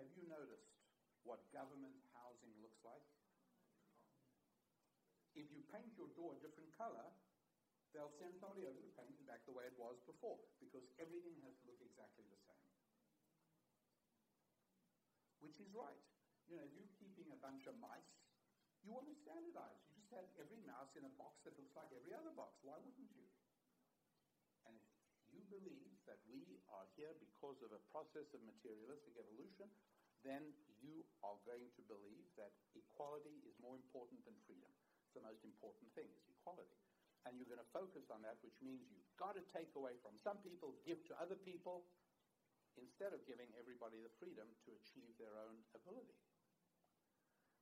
Have 0.00 0.08
you 0.16 0.24
noticed 0.24 0.72
what 1.28 1.44
government 1.52 2.00
housing 2.16 2.54
looks 2.64 2.80
like? 2.80 3.04
If 5.36 5.52
you 5.52 5.60
paint 5.68 5.92
your 5.94 6.08
door 6.16 6.34
a 6.34 6.40
different 6.40 6.72
color, 6.74 7.04
they'll 7.92 8.14
send 8.16 8.34
somebody 8.40 8.64
over 8.64 8.80
to 8.80 8.90
paint 8.96 9.12
it 9.12 9.26
back 9.28 9.44
the 9.44 9.52
way 9.52 9.68
it 9.68 9.76
was 9.76 10.00
before 10.08 10.40
because 10.58 10.82
everything 10.96 11.36
has 11.44 11.54
to 11.60 11.64
look 11.68 11.82
exactly 11.84 12.24
the 12.26 12.40
same. 12.48 12.66
Which 15.44 15.60
is 15.62 15.70
right. 15.76 16.02
You 16.48 16.56
know, 16.58 16.64
if 16.64 16.72
you're 16.74 16.96
keeping 16.98 17.28
a 17.30 17.38
bunch 17.38 17.68
of 17.68 17.76
mice, 17.78 18.18
you 18.82 18.90
want 18.90 19.06
to 19.06 19.14
standardize. 19.20 19.78
You 19.90 20.00
just 20.00 20.14
have 20.16 20.26
every 20.40 20.64
mouse 20.64 20.96
in 20.96 21.04
a 21.04 21.12
box 21.20 21.44
that 21.44 21.54
looks 21.60 21.76
like 21.76 21.92
every 21.92 22.16
other 22.16 22.32
box. 22.32 22.56
Why 22.64 22.80
wouldn't 22.80 23.10
you? 23.12 23.26
Believe 25.48 25.96
that 26.04 26.20
we 26.28 26.60
are 26.70 26.86
here 26.94 27.16
because 27.18 27.58
of 27.64 27.72
a 27.72 27.82
process 27.88 28.28
of 28.36 28.40
materialistic 28.44 29.16
evolution, 29.16 29.66
then 30.20 30.44
you 30.84 31.02
are 31.24 31.40
going 31.48 31.66
to 31.74 31.82
believe 31.88 32.28
that 32.36 32.52
equality 32.76 33.40
is 33.48 33.56
more 33.58 33.74
important 33.74 34.20
than 34.28 34.36
freedom. 34.44 34.70
It's 35.02 35.16
the 35.16 35.24
most 35.24 35.40
important 35.42 35.88
thing 35.96 36.06
is 36.12 36.28
equality. 36.28 36.76
And 37.26 37.34
you're 37.40 37.50
going 37.50 37.62
to 37.62 37.74
focus 37.74 38.08
on 38.12 38.22
that, 38.22 38.38
which 38.44 38.56
means 38.60 38.86
you've 38.92 39.08
got 39.18 39.34
to 39.34 39.44
take 39.50 39.72
away 39.74 39.96
from 40.04 40.16
some 40.20 40.38
people, 40.44 40.76
give 40.84 41.00
to 41.10 41.14
other 41.18 41.36
people, 41.36 41.88
instead 42.78 43.10
of 43.10 43.24
giving 43.26 43.50
everybody 43.58 43.98
the 43.98 44.12
freedom 44.22 44.46
to 44.62 44.70
achieve 44.78 45.10
their 45.18 45.34
own 45.34 45.58
ability. 45.74 46.14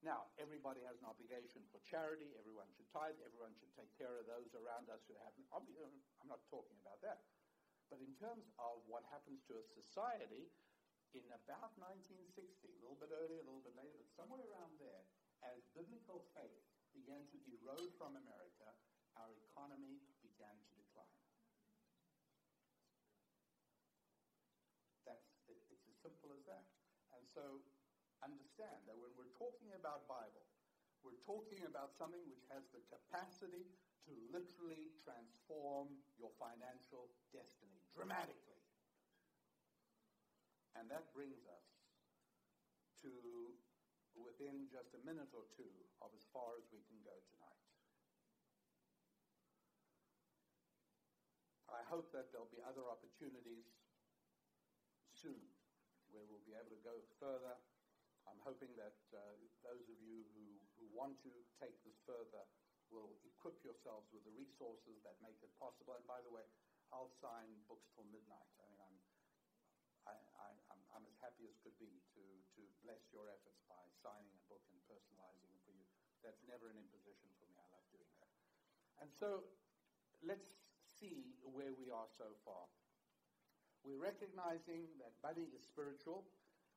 Now, 0.05 0.29
everybody 0.37 0.85
has 0.85 1.01
an 1.01 1.09
obligation 1.09 1.65
for 1.73 1.81
charity. 1.89 2.37
Everyone 2.37 2.69
should 2.77 2.87
tithe. 2.93 3.17
Everyone 3.25 3.57
should 3.57 3.73
take 3.73 3.89
care 3.97 4.21
of 4.21 4.29
those 4.29 4.53
around 4.53 4.93
us 4.93 5.01
who 5.09 5.17
have. 5.25 5.33
I'm 5.57 6.29
not 6.29 6.45
talking 6.53 6.77
about 6.85 7.01
that. 7.01 7.25
But 7.87 8.03
in 8.03 8.15
terms 8.19 8.51
of 8.59 8.83
what 8.91 9.07
happens 9.15 9.47
to 9.47 9.59
a 9.59 9.65
society, 9.65 10.51
in 11.15 11.25
about 11.33 11.73
1960, 11.79 12.37
a 12.37 12.81
little 12.83 12.99
bit 12.99 13.15
earlier, 13.15 13.41
a 13.41 13.47
little 13.47 13.63
bit 13.63 13.79
later, 13.79 13.97
but 13.97 14.11
somewhere 14.13 14.43
around 14.53 14.77
there, 14.77 15.07
as 15.47 15.65
biblical 15.73 16.27
faith 16.35 16.67
began 16.93 17.25
to 17.31 17.39
erode 17.49 17.93
from 17.97 18.19
America, 18.19 18.69
our 19.17 19.33
economy 19.49 20.03
began 20.21 20.53
to 20.53 20.73
decline. 20.77 21.21
That's, 25.09 25.25
it, 25.49 25.57
it's 25.73 25.87
as 25.89 25.97
simple 26.03 26.35
as 26.37 26.45
that. 26.51 26.67
And 27.17 27.25
so 27.25 27.65
understand 28.21 28.85
that 28.91 28.97
when 28.99 29.13
we're 29.17 29.33
talking 29.37 29.73
about 29.73 30.05
Bible, 30.11 30.45
we're 31.01 31.21
talking 31.23 31.63
about 31.65 31.95
something 31.95 32.21
which 32.27 32.45
has 32.51 32.67
the 32.75 32.83
capacity 32.91 33.71
to 34.05 34.13
literally 34.31 34.91
transform 35.03 35.97
your 36.19 36.33
financial 36.39 37.11
destiny 37.31 37.76
dramatically. 37.97 38.61
And 40.77 40.93
that 40.93 41.09
brings 41.17 41.41
us 41.49 41.67
to 43.01 43.11
within 44.13 44.69
just 44.69 44.93
a 44.93 45.01
minute 45.05 45.33
or 45.33 45.49
two 45.57 45.73
of 46.05 46.13
as 46.13 46.25
far 46.33 46.57
as 46.61 46.65
we 46.69 46.85
can 46.89 47.01
go 47.01 47.17
tonight. 47.33 47.65
I 51.73 51.85
hope 51.89 52.13
that 52.13 52.33
there'll 52.33 52.53
be 52.53 52.61
other 52.65 52.85
opportunities 52.89 53.69
soon 55.13 55.41
where 56.13 56.25
we'll 56.29 56.45
be 56.49 56.57
able 56.57 56.73
to 56.73 56.85
go 56.85 56.97
further. 57.21 57.57
I'm 58.25 58.41
hoping 58.41 58.73
that 58.81 58.97
uh, 59.13 59.37
those 59.65 59.85
of 59.89 59.99
you 60.01 60.25
who, 60.33 60.47
who 60.81 60.85
want 60.97 61.21
to 61.25 61.33
take 61.61 61.77
this 61.85 61.97
further 62.09 62.45
will 62.89 63.19
equip 63.27 63.59
yourselves 63.67 64.07
with 64.15 64.23
the 64.25 64.35
resources 64.39 65.03
that 65.03 65.19
make 65.21 65.37
it 65.43 65.51
possible. 65.59 65.99
And 65.99 66.07
by 66.07 66.23
the 66.23 66.31
way, 66.31 66.47
I'll 66.95 67.13
sign 67.23 67.51
books 67.67 67.89
till 67.95 68.07
midnight. 68.09 68.51
I 68.59 68.65
mean, 68.71 68.81
I'm, 68.81 68.97
I, 70.07 70.15
I, 70.15 70.49
I'm, 70.71 70.83
I'm 70.95 71.05
as 71.07 71.17
happy 71.23 71.47
as 71.51 71.57
could 71.63 71.77
be 71.83 71.91
to, 72.15 72.25
to 72.59 72.63
bless 72.87 73.03
your 73.11 73.27
efforts 73.31 73.63
by 73.67 73.81
signing 74.03 74.33
a 74.33 74.45
book 74.47 74.63
and 74.71 74.79
personalizing 74.87 75.51
it 75.51 75.61
for 75.67 75.75
you. 75.75 75.87
That's 76.23 76.41
never 76.47 76.71
an 76.71 76.79
imposition 76.79 77.29
for 77.39 77.47
me. 77.51 77.59
I 77.59 77.67
love 77.75 77.87
doing 77.91 78.13
that. 78.23 78.33
And 79.03 79.11
so 79.13 79.45
let's 80.25 80.49
see 80.99 81.37
where 81.43 81.75
we 81.77 81.93
are 81.93 82.09
so 82.17 82.33
far. 82.47 82.65
We're 83.85 84.03
recognizing 84.03 84.91
that 84.99 85.15
money 85.23 85.47
is 85.55 85.63
spiritual. 85.63 86.27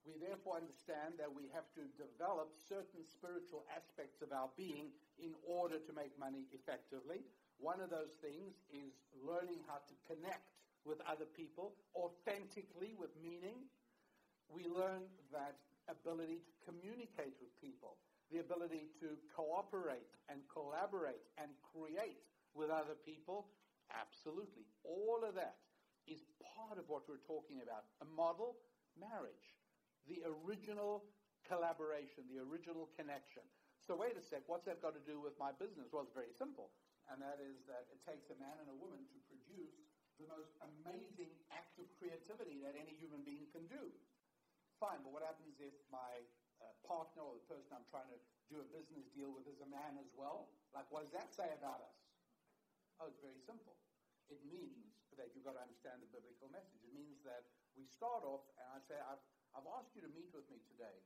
We 0.05 0.15
therefore 0.21 0.61
understand 0.61 1.17
that 1.17 1.27
we 1.27 1.49
have 1.51 1.65
to 1.75 1.83
develop 1.97 2.53
certain 2.55 3.01
spiritual 3.03 3.65
aspects 3.73 4.21
of 4.21 4.29
our 4.31 4.47
being 4.55 4.93
in 5.17 5.33
order 5.43 5.81
to 5.81 5.91
make 5.91 6.13
money 6.21 6.45
effectively. 6.53 7.25
One 7.59 7.83
of 7.83 7.91
those 7.91 8.15
things 8.23 8.55
is 8.71 8.95
learning 9.19 9.59
how 9.67 9.83
to 9.83 9.95
connect 10.07 10.55
with 10.87 11.03
other 11.03 11.27
people 11.27 11.75
authentically 11.91 12.95
with 12.95 13.11
meaning. 13.19 13.67
We 14.47 14.65
learn 14.71 15.03
that 15.35 15.59
ability 15.91 16.39
to 16.39 16.51
communicate 16.63 17.35
with 17.43 17.51
people, 17.59 17.99
the 18.31 18.39
ability 18.39 18.95
to 19.03 19.19
cooperate 19.35 20.07
and 20.31 20.39
collaborate 20.47 21.21
and 21.35 21.51
create 21.75 22.23
with 22.55 22.71
other 22.71 22.95
people. 23.03 23.51
Absolutely. 23.91 24.63
All 24.87 25.19
of 25.27 25.35
that 25.35 25.59
is 26.07 26.23
part 26.55 26.79
of 26.79 26.87
what 26.87 27.03
we're 27.11 27.21
talking 27.27 27.59
about. 27.59 27.83
A 28.01 28.07
model 28.07 28.55
marriage, 28.95 29.59
the 30.07 30.23
original 30.25 31.03
collaboration, 31.43 32.23
the 32.31 32.39
original 32.39 32.89
connection. 32.95 33.43
So, 33.85 33.97
wait 33.97 34.13
a 34.17 34.21
sec, 34.21 34.45
what's 34.45 34.65
that 34.65 34.81
got 34.81 34.93
to 34.93 35.03
do 35.03 35.17
with 35.19 35.33
my 35.41 35.49
business? 35.57 35.89
Well, 35.89 36.05
it's 36.05 36.13
very 36.13 36.33
simple, 36.37 36.69
and 37.09 37.17
that 37.25 37.41
is 37.41 37.57
that 37.65 37.89
it 37.89 38.01
takes 38.05 38.29
a 38.29 38.37
man 38.37 38.53
and 38.61 38.69
a 38.69 38.77
woman 38.77 39.01
to 39.09 39.19
produce 39.25 39.81
the 40.21 40.29
most 40.29 40.53
amazing 40.61 41.33
act 41.49 41.79
of 41.81 41.87
creativity 41.97 42.61
that 42.61 42.77
any 42.77 42.93
human 43.01 43.25
being 43.25 43.49
can 43.49 43.65
do. 43.65 43.89
Fine, 44.77 45.01
but 45.01 45.11
what 45.11 45.25
happens 45.25 45.57
if 45.59 45.73
my 45.89 46.21
uh, 46.61 46.71
partner 46.85 47.23
or 47.23 47.39
the 47.39 47.45
person 47.49 47.71
I'm 47.71 47.87
trying 47.87 48.11
to 48.11 48.19
do 48.51 48.59
a 48.61 48.67
business 48.67 49.07
deal 49.15 49.31
with 49.31 49.47
is 49.47 49.59
a 49.63 49.69
man 49.69 49.97
as 49.97 50.11
well? 50.13 50.51
Like, 50.75 50.87
what 50.91 51.07
does 51.07 51.15
that 51.15 51.31
say 51.33 51.49
about 51.55 51.81
us? 51.81 51.97
Oh, 52.99 53.07
it's 53.07 53.19
very 53.23 53.39
simple. 53.47 53.79
It 54.27 54.43
means 54.45 54.91
that 55.15 55.31
you've 55.33 55.47
got 55.47 55.55
to 55.57 55.63
understand 55.63 56.03
the 56.03 56.11
biblical 56.11 56.51
message. 56.51 56.83
It 56.83 56.93
means 56.93 57.19
that 57.23 57.47
we 57.73 57.87
start 57.87 58.27
off, 58.27 58.43
and 58.59 58.67
I 58.75 58.79
say, 58.85 58.99
I've, 58.99 59.23
I've 59.55 59.67
asked 59.79 59.95
you 59.95 60.03
to 60.03 60.11
meet 60.11 60.29
with 60.35 60.45
me 60.51 60.59
today 60.67 60.99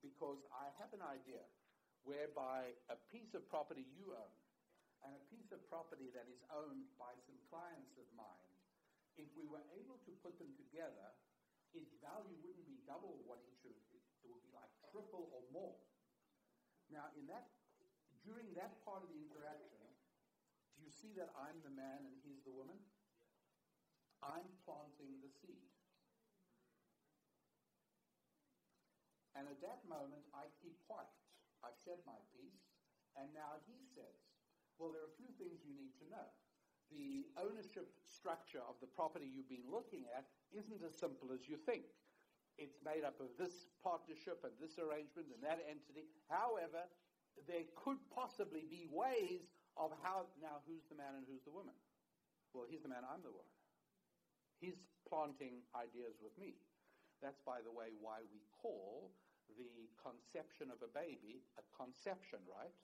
because 0.00 0.40
I 0.54 0.70
have 0.78 0.90
an 0.94 1.02
idea 1.02 1.42
whereby 2.02 2.74
a 2.90 2.98
piece 3.10 3.34
of 3.34 3.46
property 3.50 3.86
you 3.94 4.14
own 4.14 4.34
and 5.02 5.12
a 5.18 5.22
piece 5.30 5.50
of 5.50 5.58
property 5.66 6.10
that 6.14 6.30
is 6.30 6.38
owned 6.54 6.86
by 6.94 7.10
some 7.26 7.38
clients 7.50 7.98
of 7.98 8.06
mine, 8.14 8.52
if 9.18 9.26
we 9.34 9.44
were 9.44 9.62
able 9.74 9.98
to 10.06 10.12
put 10.22 10.38
them 10.38 10.54
together, 10.54 11.10
its 11.74 11.92
value 11.98 12.38
wouldn't 12.40 12.68
be 12.68 12.78
double 12.86 13.18
what 13.26 13.42
it 13.42 13.52
should. 13.58 13.76
it, 13.92 14.02
it 14.22 14.28
would 14.30 14.44
be 14.44 14.54
like 14.54 14.70
triple 14.92 15.28
or 15.34 15.42
more. 15.50 15.74
Now, 16.92 17.10
in 17.16 17.26
that, 17.32 17.50
during 18.22 18.52
that 18.54 18.78
part 18.84 19.02
of 19.02 19.10
the 19.10 19.18
interaction, 19.18 19.88
do 20.76 20.84
you 20.84 20.92
see 20.92 21.12
that 21.18 21.32
I'm 21.34 21.58
the 21.64 21.72
man 21.72 22.04
and 22.06 22.14
he's 22.22 22.44
the 22.44 22.54
woman? 22.54 22.78
I'm 24.22 24.46
planting 24.62 25.18
the 25.18 25.32
seed. 25.42 25.66
And 29.34 29.48
at 29.48 29.58
that 29.64 29.82
moment, 29.88 30.22
I 30.30 30.46
keep 30.62 30.76
quiet. 30.86 31.10
I've 31.64 31.78
said 31.82 31.98
my 32.06 32.18
piece, 32.36 32.62
and 33.18 33.26
now 33.34 33.58
he 33.66 33.82
says, 33.82 34.21
well, 34.82 34.90
there 34.90 35.06
are 35.06 35.14
a 35.14 35.20
few 35.22 35.30
things 35.38 35.62
you 35.62 35.78
need 35.78 35.94
to 36.02 36.10
know. 36.10 36.26
The 36.90 37.30
ownership 37.38 37.86
structure 38.10 38.58
of 38.66 38.74
the 38.82 38.90
property 38.90 39.30
you've 39.30 39.46
been 39.46 39.70
looking 39.70 40.10
at 40.10 40.26
isn't 40.50 40.82
as 40.82 40.98
simple 40.98 41.30
as 41.30 41.46
you 41.46 41.54
think. 41.54 41.86
It's 42.58 42.82
made 42.82 43.06
up 43.06 43.22
of 43.22 43.30
this 43.38 43.70
partnership 43.78 44.42
and 44.42 44.50
this 44.58 44.82
arrangement 44.82 45.30
and 45.30 45.38
that 45.46 45.62
entity. 45.70 46.10
However, 46.26 46.90
there 47.46 47.62
could 47.78 48.02
possibly 48.10 48.66
be 48.66 48.90
ways 48.90 49.54
of 49.78 49.94
how, 50.02 50.26
now 50.42 50.60
who's 50.66 50.82
the 50.90 50.98
man 50.98 51.14
and 51.14 51.24
who's 51.30 51.46
the 51.46 51.54
woman? 51.54 51.78
Well, 52.50 52.66
he's 52.66 52.82
the 52.82 52.90
man, 52.90 53.06
I'm 53.06 53.22
the 53.22 53.32
woman. 53.32 53.54
He's 54.58 54.82
planting 55.06 55.62
ideas 55.78 56.18
with 56.18 56.34
me. 56.36 56.58
That's, 57.22 57.38
by 57.46 57.62
the 57.62 57.70
way, 57.70 57.94
why 58.02 58.26
we 58.34 58.42
call 58.50 59.14
the 59.54 59.86
conception 60.02 60.74
of 60.74 60.82
a 60.82 60.90
baby 60.90 61.46
a 61.54 61.64
conception, 61.70 62.42
right? 62.50 62.74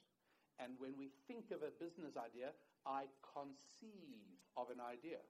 And 0.59 0.75
when 0.83 0.99
we 0.99 1.15
think 1.31 1.55
of 1.55 1.63
a 1.63 1.71
business 1.79 2.19
idea, 2.19 2.51
I 2.83 3.07
conceive 3.23 4.27
of 4.59 4.75
an 4.75 4.83
idea 4.83 5.23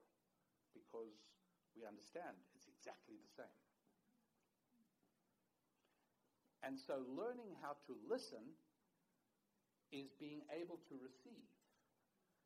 because 0.73 1.13
we 1.77 1.85
understand 1.85 2.33
it's 2.57 2.65
exactly 2.65 3.21
the 3.21 3.31
same. 3.37 3.59
And 6.65 6.75
so 6.75 7.05
learning 7.13 7.55
how 7.61 7.77
to 7.87 7.93
listen 8.09 8.41
is 9.93 10.11
being 10.17 10.43
able 10.53 10.81
to 10.89 10.95
receive. 10.99 11.49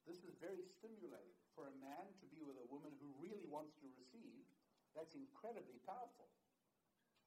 This 0.03 0.19
is 0.27 0.35
very 0.43 0.63
stimulating 0.63 1.39
for 1.55 1.71
a 1.71 1.75
man 1.79 2.11
to 2.19 2.25
be 2.29 2.43
with 2.43 2.59
a 2.59 2.67
woman 2.67 2.91
who 2.99 3.09
really 3.23 3.47
wants 3.47 3.73
to 3.79 3.87
receive, 3.95 4.43
that's 4.91 5.15
incredibly 5.15 5.79
powerful. 5.87 6.27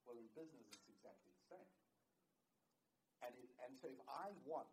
Well, 0.05 0.15
in 0.15 0.29
business, 0.37 0.63
it's 0.71 0.87
exactly 0.87 1.33
the 1.33 1.45
same. 1.51 1.71
And, 3.25 3.33
it, 3.35 3.49
and 3.65 3.73
so 3.75 3.91
if 3.91 3.99
I 4.07 4.31
want 4.45 4.69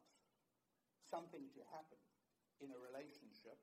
something 1.08 1.44
to 1.54 1.60
happen 1.72 2.00
in 2.62 2.72
a 2.72 2.78
relationship, 2.78 3.58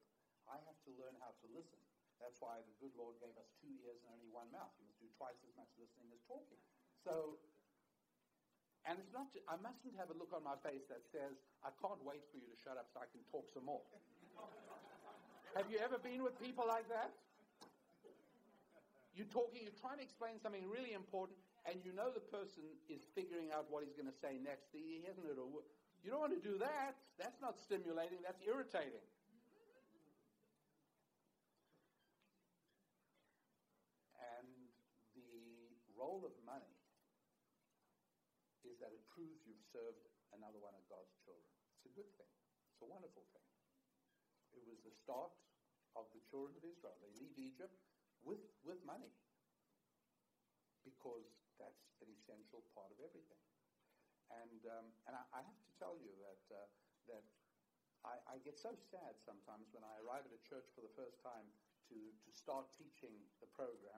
I 0.50 0.58
have 0.68 0.80
to 0.86 0.92
learn 0.98 1.16
how 1.22 1.34
to 1.42 1.48
listen. 1.54 1.80
That's 2.22 2.38
why 2.38 2.62
the 2.62 2.76
good 2.78 2.94
Lord 2.94 3.18
gave 3.18 3.34
us 3.42 3.50
two 3.58 3.74
ears 3.82 3.98
and 4.06 4.14
only 4.14 4.30
one 4.30 4.46
mouth. 4.54 4.70
You 4.78 4.86
must 4.86 5.02
do 5.02 5.10
twice 5.18 5.42
as 5.42 5.54
much 5.58 5.74
listening 5.82 6.14
as 6.14 6.22
talking. 6.30 6.62
So, 7.02 7.42
and 8.86 9.02
it's 9.02 9.10
not, 9.10 9.34
I 9.50 9.58
mustn't 9.58 9.98
have 9.98 10.14
a 10.14 10.18
look 10.18 10.30
on 10.30 10.46
my 10.46 10.58
face 10.62 10.86
that 10.94 11.02
says, 11.10 11.42
I 11.66 11.74
can't 11.82 11.98
wait 12.06 12.22
for 12.30 12.38
you 12.38 12.46
to 12.46 12.58
shut 12.62 12.78
up 12.78 12.94
so 12.94 13.02
I 13.02 13.10
can 13.10 13.26
talk 13.34 13.50
some 13.50 13.66
more. 13.66 13.82
Have 15.58 15.68
you 15.68 15.82
ever 15.82 15.98
been 15.98 16.22
with 16.22 16.38
people 16.38 16.64
like 16.70 16.86
that? 16.94 17.12
You're 19.12 19.28
talking, 19.28 19.68
you're 19.68 19.76
trying 19.76 20.00
to 20.00 20.06
explain 20.06 20.40
something 20.40 20.64
really 20.72 20.96
important, 20.96 21.36
and 21.68 21.84
you 21.84 21.92
know 21.92 22.08
the 22.14 22.24
person 22.32 22.64
is 22.88 23.04
figuring 23.12 23.52
out 23.52 23.68
what 23.68 23.84
he's 23.84 23.98
going 23.98 24.08
to 24.08 24.16
say 24.24 24.40
next. 24.40 24.72
He 24.72 25.04
hasn't 25.04 25.28
heard 25.28 25.36
a 25.36 25.44
word. 25.44 25.68
You 26.02 26.10
don't 26.10 26.22
want 26.22 26.34
to 26.34 26.42
do 26.42 26.58
that. 26.58 26.98
That's 27.22 27.38
not 27.38 27.62
stimulating, 27.62 28.26
that's 28.26 28.42
irritating. 28.42 29.06
And 34.18 34.50
the 35.14 35.30
role 35.94 36.26
of 36.26 36.34
money 36.42 36.74
is 38.66 38.82
that 38.82 38.90
it 38.90 39.06
proves 39.14 39.46
you've 39.46 39.62
served 39.70 40.02
another 40.34 40.58
one 40.58 40.74
of 40.74 40.82
God's 40.90 41.14
children. 41.22 41.46
It's 41.78 41.86
a 41.86 41.94
good 41.94 42.10
thing, 42.18 42.34
it's 42.74 42.82
a 42.82 42.90
wonderful 42.90 43.22
thing. 43.38 43.46
It 44.58 44.66
was 44.66 44.82
the 44.82 44.94
start 45.06 45.32
of 45.94 46.10
the 46.18 46.22
children 46.26 46.58
of 46.58 46.66
Israel. 46.66 46.98
They 46.98 47.14
leave 47.14 47.38
Egypt 47.38 47.78
with, 48.26 48.42
with 48.66 48.82
money 48.82 49.14
because 50.82 51.30
that's 51.62 51.86
an 52.02 52.10
essential 52.10 52.66
part 52.74 52.90
of 52.90 52.98
everything. 53.06 53.42
And, 54.32 54.62
um, 54.66 54.88
and 55.06 55.14
I, 55.14 55.24
I, 55.36 55.42
have 55.44 55.60
to 55.68 55.71
tell 55.82 55.98
you 55.98 56.14
that, 56.22 56.44
uh, 56.54 56.70
that 57.10 57.26
I, 58.06 58.22
I, 58.30 58.36
get 58.46 58.62
so 58.62 58.78
sad 58.94 59.18
sometimes 59.26 59.74
when 59.74 59.82
I 59.82 59.98
arrive 60.06 60.30
at 60.30 60.34
a 60.34 60.42
church 60.46 60.70
for 60.78 60.86
the 60.86 60.94
first 60.94 61.18
time 61.26 61.50
to, 61.90 61.98
to 61.98 62.30
start 62.30 62.70
teaching 62.78 63.18
the 63.42 63.50
program, 63.50 63.98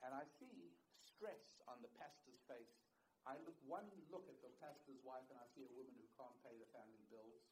and 0.00 0.16
I 0.16 0.24
see 0.40 0.72
stress 1.04 1.60
on 1.68 1.84
the 1.84 1.92
pastor's 2.00 2.40
face. 2.48 2.80
I 3.28 3.36
look 3.44 3.60
one 3.68 3.84
look 4.08 4.24
at 4.32 4.40
the 4.40 4.48
pastor's 4.56 5.04
wife, 5.04 5.28
and 5.28 5.36
I 5.36 5.44
see 5.52 5.68
a 5.68 5.72
woman 5.76 5.92
who 6.00 6.08
can't 6.16 6.38
pay 6.40 6.56
the 6.56 6.70
family 6.72 7.04
bills. 7.12 7.44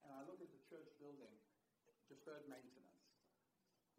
And 0.00 0.16
I 0.16 0.24
look 0.24 0.40
at 0.40 0.48
the 0.48 0.62
church 0.64 0.88
building, 0.96 1.36
deferred 2.08 2.48
maintenance, 2.48 3.04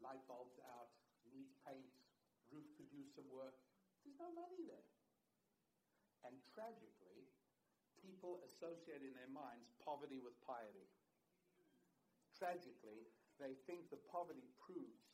light 0.02 0.24
bulbs 0.26 0.58
out, 0.66 0.90
needs 1.30 1.54
paint, 1.62 1.94
roof 2.50 2.66
could 2.74 2.90
use 2.90 3.14
some 3.14 3.30
work. 3.30 3.54
There's 4.02 4.18
no 4.18 4.34
money 4.34 4.66
there. 4.66 4.88
And 6.26 6.36
tragically, 6.52 6.99
people 8.20 8.44
associate 8.44 9.00
in 9.00 9.16
their 9.16 9.32
minds 9.32 9.72
poverty 9.80 10.20
with 10.20 10.36
piety. 10.44 10.92
Tragically, 12.36 13.08
they 13.40 13.56
think 13.64 13.88
the 13.88 14.02
poverty 14.12 14.44
proves 14.60 15.08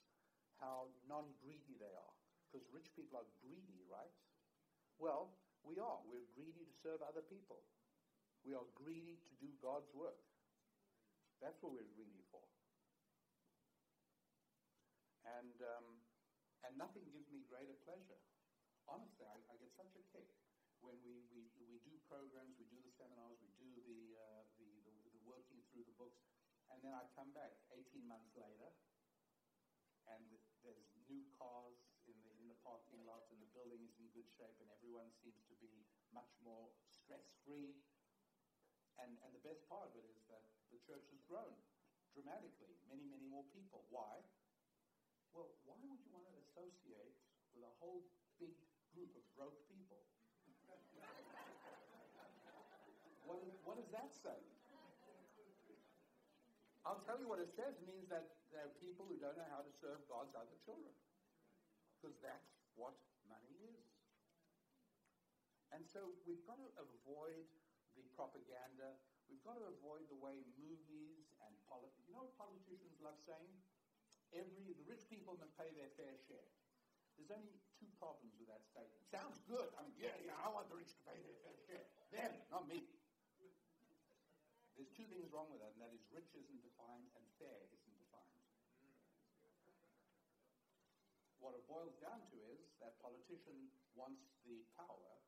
how 0.58 0.90
non-greedy 1.06 1.78
they 1.78 1.94
are. 1.94 2.16
Because 2.50 2.66
rich 2.74 2.90
people 2.98 3.22
are 3.22 3.30
greedy, 3.46 3.86
right? 3.86 4.10
Well, 4.98 5.38
we 5.62 5.78
are. 5.78 6.02
We're 6.10 6.26
greedy 6.34 6.66
to 6.66 6.76
serve 6.82 7.06
other 7.06 7.22
people. 7.22 7.62
We 8.42 8.58
are 8.58 8.66
greedy 8.74 9.22
to 9.22 9.34
do 9.38 9.54
God's 9.62 9.94
work. 9.94 10.18
That's 11.46 11.62
what 11.62 11.78
we're 11.78 11.94
greedy 11.94 12.26
for. 12.34 12.42
And 15.30 15.54
um, 15.62 16.02
and 16.66 16.74
nothing 16.74 17.06
gives 17.14 17.30
me 17.30 17.46
greater 17.46 17.78
pleasure. 17.86 18.18
Honestly, 18.90 19.30
I, 19.30 19.38
I 19.54 19.62
get 19.62 19.70
such 19.78 19.94
a 19.94 20.02
kick 20.10 20.26
when 20.86 21.02
we, 21.02 21.26
we, 21.34 21.50
we 21.66 21.82
do 21.82 21.98
programs, 22.06 22.54
we 22.62 22.65
seminars, 22.96 23.38
we 23.44 23.52
do 23.60 23.72
the, 23.84 24.02
uh, 24.16 24.44
the, 24.56 24.70
the, 24.88 24.94
the 25.12 25.22
working 25.28 25.60
through 25.72 25.84
the 25.84 25.96
books, 26.00 26.24
and 26.72 26.80
then 26.80 26.96
I 26.96 27.04
come 27.14 27.30
back 27.36 27.52
18 27.72 28.08
months 28.08 28.32
later, 28.40 28.72
and 30.08 30.24
there's 30.64 30.88
new 31.10 31.22
cars 31.36 31.78
in 32.08 32.16
the, 32.24 32.32
in 32.40 32.48
the 32.48 32.58
parking 32.64 33.04
lot, 33.04 33.28
and 33.30 33.38
the 33.42 33.52
building 33.52 33.84
is 33.84 33.94
in 34.00 34.08
good 34.16 34.30
shape, 34.38 34.56
and 34.64 34.70
everyone 34.72 35.12
seems 35.22 35.44
to 35.52 35.56
be 35.60 35.70
much 36.14 36.32
more 36.42 36.72
stress-free. 36.90 37.76
And, 38.96 39.12
and 39.28 39.32
the 39.36 39.44
best 39.44 39.68
part 39.68 39.92
of 39.92 39.94
it 40.00 40.08
is 40.08 40.24
that 40.32 40.48
the 40.72 40.80
church 40.88 41.04
has 41.12 41.20
grown 41.28 41.52
dramatically, 42.16 42.80
many, 42.88 43.04
many 43.12 43.28
more 43.28 43.44
people. 43.52 43.84
Why? 43.92 44.24
Well, 45.36 45.52
why 45.68 45.76
would 45.84 46.00
you 46.00 46.16
want 46.16 46.32
to 46.32 46.36
associate 46.48 47.20
with 47.52 47.68
a 47.68 47.74
whole 47.84 48.08
big 48.40 48.56
group 48.96 49.12
of 49.20 49.24
broke 49.36 49.60
people? 49.68 50.00
what, 53.26 53.42
is, 53.44 53.52
what 53.68 53.76
does 53.76 53.92
that 53.92 54.14
say? 54.16 54.40
I'll 56.86 56.95
tell 57.06 57.22
you 57.22 57.30
what 57.30 57.38
it 57.40 57.54
says. 57.54 57.78
Means 57.86 58.10
that 58.10 58.26
there 58.50 58.66
are 58.66 58.74
people 58.82 59.06
who 59.06 59.16
don't 59.22 59.38
know 59.38 59.50
how 59.54 59.62
to 59.62 59.72
serve 59.80 60.02
God's 60.10 60.34
other 60.34 60.58
children. 60.66 60.92
Because 61.96 62.18
that's 62.20 62.50
what 62.76 62.98
money 63.30 63.54
is. 63.62 63.86
And 65.74 65.86
so 65.86 66.14
we've 66.26 66.44
got 66.50 66.58
to 66.58 66.70
avoid 66.82 67.46
the 67.94 68.04
propaganda. 68.18 68.98
We've 69.30 69.42
got 69.42 69.58
to 69.58 69.66
avoid 69.70 70.06
the 70.10 70.18
way 70.18 70.46
movies 70.58 71.26
and 71.46 71.54
politics. 71.66 72.06
You 72.06 72.14
know 72.18 72.26
what 72.30 72.36
politicians 72.38 72.98
love 73.02 73.18
saying? 73.26 73.54
Every 74.34 74.74
the 74.76 74.86
rich 74.90 75.06
people 75.08 75.38
must 75.38 75.54
pay 75.56 75.70
their 75.74 75.90
fair 75.96 76.14
share. 76.28 76.50
There's 77.16 77.32
only 77.32 77.56
two 77.80 77.88
problems 77.96 78.36
with 78.36 78.52
that 78.52 78.64
statement. 78.68 79.00
Sounds 79.08 79.40
good. 79.48 79.72
I 79.80 79.88
mean, 79.88 79.96
yeah, 79.96 80.16
yeah, 80.20 80.36
I 80.44 80.52
want 80.52 80.68
the 80.68 80.76
rich 80.76 80.92
to 80.92 81.02
pay 81.08 81.16
their 81.16 81.38
fair 81.40 81.56
share. 81.64 81.86
Them, 82.12 82.32
not 82.52 82.68
me. 82.68 82.84
Two 84.96 85.04
things 85.12 85.28
wrong 85.28 85.52
with 85.52 85.60
that, 85.60 85.76
and 85.76 85.84
that 85.84 85.92
is 85.92 86.08
rich 86.08 86.32
isn't 86.40 86.64
defined 86.64 87.12
and 87.20 87.24
fair 87.36 87.68
isn't 87.68 87.98
defined. 88.00 88.40
What 91.44 91.52
it 91.60 91.68
boils 91.68 92.00
down 92.00 92.24
to 92.32 92.38
is 92.56 92.64
that 92.80 92.96
politician 93.04 93.76
wants 93.92 94.24
the 94.48 94.64
power 94.80 95.20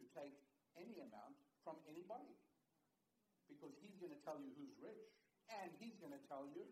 to 0.00 0.04
take 0.16 0.32
any 0.80 1.04
amount 1.04 1.36
from 1.60 1.76
anybody. 1.84 2.32
Because 3.52 3.76
he's 3.84 4.00
going 4.00 4.16
to 4.16 4.22
tell 4.24 4.40
you 4.40 4.48
who's 4.56 4.72
rich, 4.80 5.04
and 5.52 5.68
he's 5.76 5.96
going 6.00 6.16
to 6.16 6.24
tell 6.24 6.48
you 6.48 6.64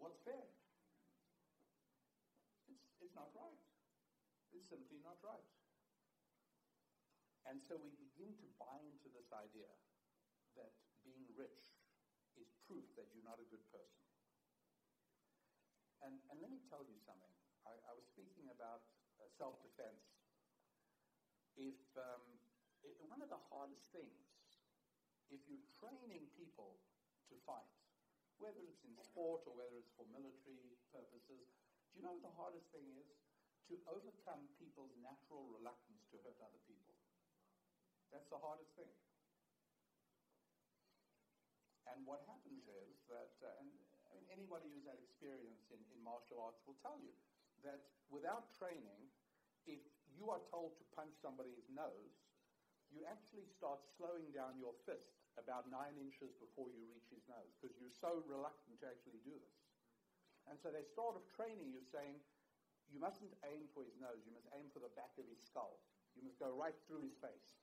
what's 0.00 0.24
fair. 0.24 0.48
It's, 2.64 2.80
it's 3.04 3.12
not 3.12 3.28
right. 3.36 3.60
It's 4.56 4.64
simply 4.72 5.04
not 5.04 5.20
right. 5.20 5.44
And 7.44 7.60
so 7.68 7.76
we 7.76 7.92
begin 7.92 8.32
to 8.40 8.46
buy 8.56 8.80
into 8.88 9.12
this 9.12 9.28
idea 9.36 9.68
rich 11.40 11.64
is 12.36 12.52
proof 12.68 12.84
that 13.00 13.08
you're 13.16 13.24
not 13.24 13.40
a 13.40 13.48
good 13.48 13.64
person. 13.72 14.04
And, 16.04 16.20
and 16.28 16.36
let 16.44 16.52
me 16.52 16.60
tell 16.68 16.84
you 16.84 16.96
something. 17.08 17.32
I, 17.64 17.72
I 17.88 17.92
was 17.96 18.04
speaking 18.12 18.52
about 18.52 18.84
uh, 19.20 19.28
self-defense. 19.40 20.04
If, 21.56 21.80
um, 21.96 22.24
one 23.08 23.20
of 23.20 23.28
the 23.32 23.40
hardest 23.52 23.84
things, 23.92 24.20
if 25.28 25.40
you're 25.48 25.64
training 25.80 26.28
people 26.36 26.80
to 27.28 27.36
fight, 27.44 27.68
whether 28.40 28.60
it's 28.64 28.80
in 28.84 28.96
sport 28.96 29.44
or 29.44 29.52
whether 29.52 29.76
it's 29.76 29.92
for 29.96 30.08
military 30.08 30.76
purposes, 30.88 31.44
do 31.92 32.00
you 32.00 32.02
know 32.04 32.16
what 32.16 32.24
the 32.24 32.36
hardest 32.36 32.68
thing 32.72 32.88
is? 32.96 33.08
To 33.68 33.76
overcome 33.86 34.48
people's 34.56 34.96
natural 34.98 35.46
reluctance 35.52 36.02
to 36.10 36.16
hurt 36.24 36.40
other 36.40 36.58
people. 36.64 36.96
That's 38.10 38.26
the 38.32 38.40
hardest 38.40 38.72
thing. 38.74 38.90
And 41.90 42.06
what 42.06 42.22
happens 42.30 42.62
is 42.66 43.02
that, 43.10 43.34
uh, 43.42 43.60
and 43.62 43.70
I 44.06 44.14
mean, 44.14 44.26
anybody 44.30 44.70
who's 44.70 44.86
had 44.86 44.98
experience 45.02 45.70
in, 45.74 45.80
in 45.90 45.98
martial 46.02 46.38
arts 46.38 46.62
will 46.66 46.78
tell 46.78 46.98
you 47.02 47.10
that 47.66 47.82
without 48.08 48.50
training, 48.56 49.10
if 49.66 49.82
you 50.14 50.30
are 50.30 50.42
told 50.50 50.78
to 50.78 50.84
punch 50.94 51.14
somebody's 51.18 51.66
nose, 51.70 52.14
you 52.90 53.06
actually 53.06 53.46
start 53.46 53.82
slowing 53.94 54.30
down 54.34 54.58
your 54.58 54.74
fist 54.82 55.22
about 55.38 55.70
nine 55.70 55.94
inches 55.94 56.34
before 56.42 56.66
you 56.74 56.82
reach 56.90 57.06
his 57.10 57.22
nose 57.30 57.54
because 57.58 57.78
you're 57.78 57.94
so 58.02 58.18
reluctant 58.26 58.82
to 58.82 58.90
actually 58.90 59.22
do 59.22 59.34
this. 59.38 59.58
And 60.50 60.58
so 60.58 60.74
they 60.74 60.82
start 60.82 61.14
of 61.14 61.22
training 61.30 61.70
you 61.70 61.82
saying, 61.86 62.18
you 62.90 62.98
mustn't 62.98 63.30
aim 63.46 63.70
for 63.70 63.86
his 63.86 63.94
nose, 64.02 64.18
you 64.26 64.34
must 64.34 64.50
aim 64.58 64.66
for 64.74 64.82
the 64.82 64.90
back 64.98 65.14
of 65.14 65.26
his 65.30 65.38
skull. 65.38 65.78
You 66.18 66.26
must 66.26 66.42
go 66.42 66.50
right 66.50 66.74
through 66.90 67.06
his 67.06 67.14
face. 67.22 67.54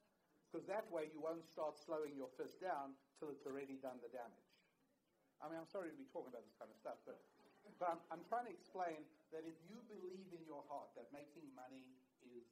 Because 0.47 0.63
that 0.71 0.87
way 0.87 1.11
you 1.11 1.19
won't 1.19 1.43
start 1.43 1.75
slowing 1.75 2.15
your 2.15 2.31
fist 2.39 2.63
down 2.63 2.95
till 3.18 3.34
it's 3.34 3.45
already 3.45 3.81
done 3.81 3.98
the 4.02 4.10
damage. 4.14 4.48
I 5.41 5.49
mean, 5.49 5.57
I'm 5.57 5.69
sorry 5.69 5.94
to 5.94 5.98
be 5.98 6.10
talking 6.10 6.34
about 6.34 6.45
this 6.45 6.57
kind 6.57 6.69
of 6.69 6.77
stuff, 6.81 6.98
but, 7.06 7.22
but 7.77 7.94
I'm, 7.94 8.02
I'm 8.10 8.23
trying 8.26 8.49
to 8.49 8.53
explain 8.53 9.06
that 9.30 9.45
if 9.45 9.57
you 9.69 9.77
believe 9.85 10.34
in 10.34 10.41
your 10.45 10.65
heart 10.65 10.94
that 10.98 11.10
making 11.14 11.45
money 11.53 11.98
is 12.26 12.45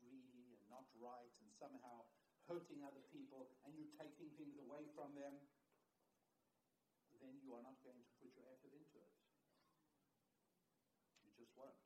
greedy 0.00 0.56
and 0.56 0.64
not 0.72 0.88
right 0.96 1.34
and 1.44 1.48
somehow 1.60 2.08
hurting 2.48 2.80
other 2.84 3.04
people 3.12 3.52
and 3.64 3.76
you're 3.76 3.92
taking 4.00 4.32
things 4.40 4.56
away 4.60 4.88
from 4.96 5.12
them, 5.12 5.36
then 7.20 7.36
you 7.44 7.52
are 7.52 7.60
not 7.60 7.76
going 7.84 8.00
to 8.00 8.08
put 8.16 8.32
your 8.32 8.48
effort 8.48 8.72
into 8.72 8.96
it. 8.96 9.12
You 11.28 11.32
just 11.36 11.52
won't. 11.56 11.76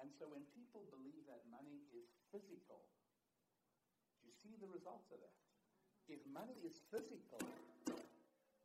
And 0.00 0.08
so 0.16 0.30
when 0.32 0.48
people 0.56 0.88
believe 0.88 1.28
that 1.28 1.44
money 1.52 1.84
is 1.92 2.08
physical, 2.32 2.88
you 4.24 4.32
see 4.40 4.56
the 4.56 4.70
results 4.70 5.12
of 5.12 5.20
that? 5.20 5.47
If 6.08 6.24
money 6.32 6.56
is 6.64 6.80
physical, 6.88 7.44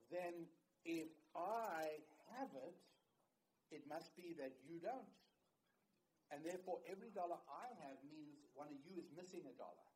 then 0.07 0.47
if 0.87 1.11
I 1.35 1.99
have 2.39 2.47
it, 2.55 2.79
it 3.67 3.83
must 3.91 4.15
be 4.15 4.31
that 4.39 4.55
you 4.63 4.79
don't. 4.79 5.11
And 6.31 6.39
therefore, 6.39 6.79
every 6.87 7.11
dollar 7.11 7.37
I 7.51 7.67
have 7.83 7.99
means 8.07 8.47
one 8.55 8.71
of 8.71 8.79
you 8.87 8.95
is 8.95 9.11
missing 9.11 9.43
a 9.43 9.53
dollar. 9.59 9.87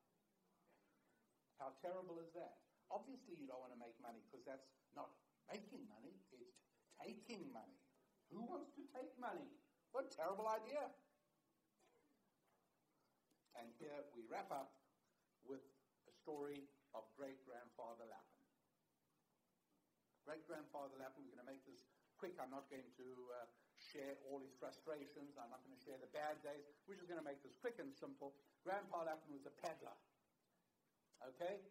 How 1.56 1.72
terrible 1.80 2.20
is 2.20 2.30
that? 2.36 2.62
Obviously, 2.92 3.40
you 3.40 3.48
don't 3.48 3.64
want 3.64 3.74
to 3.74 3.80
make 3.80 3.96
money 4.04 4.20
because 4.28 4.44
that's 4.44 4.68
not 4.92 5.10
making 5.48 5.88
money, 5.88 6.20
it's 6.36 6.52
taking 7.00 7.48
money. 7.56 7.80
Who 8.30 8.44
wants 8.44 8.76
to 8.76 8.84
take 8.92 9.16
money? 9.16 9.48
What 9.96 10.12
a 10.12 10.12
terrible 10.12 10.52
idea. 10.52 10.84
And 13.56 13.72
here 13.80 14.06
we 14.14 14.28
wrap 14.28 14.52
up 14.52 14.78
with 15.48 15.64
a 16.06 16.14
story 16.14 16.68
of 16.98 17.06
great 17.14 17.38
grandfather 17.46 18.10
Lapin. 18.10 18.42
Great 20.26 20.44
grandfather 20.50 20.98
Lapin, 20.98 21.24
we're 21.24 21.38
going 21.38 21.46
to 21.46 21.52
make 21.54 21.62
this 21.70 21.86
quick. 22.18 22.34
I'm 22.42 22.50
not 22.50 22.66
going 22.74 22.90
to 22.98 23.08
uh, 23.38 23.46
share 23.94 24.18
all 24.26 24.42
his 24.42 24.58
frustrations. 24.58 25.38
I'm 25.38 25.54
not 25.54 25.62
going 25.62 25.78
to 25.78 25.84
share 25.86 26.02
the 26.02 26.10
bad 26.10 26.42
days. 26.42 26.66
We're 26.90 26.98
just 26.98 27.06
going 27.06 27.22
to 27.22 27.28
make 27.28 27.46
this 27.46 27.54
quick 27.62 27.78
and 27.78 27.94
simple. 27.94 28.34
Grandpa 28.66 29.06
Lapin 29.06 29.30
was 29.38 29.46
a 29.46 29.54
peddler. 29.62 29.94
Okay? 31.22 31.62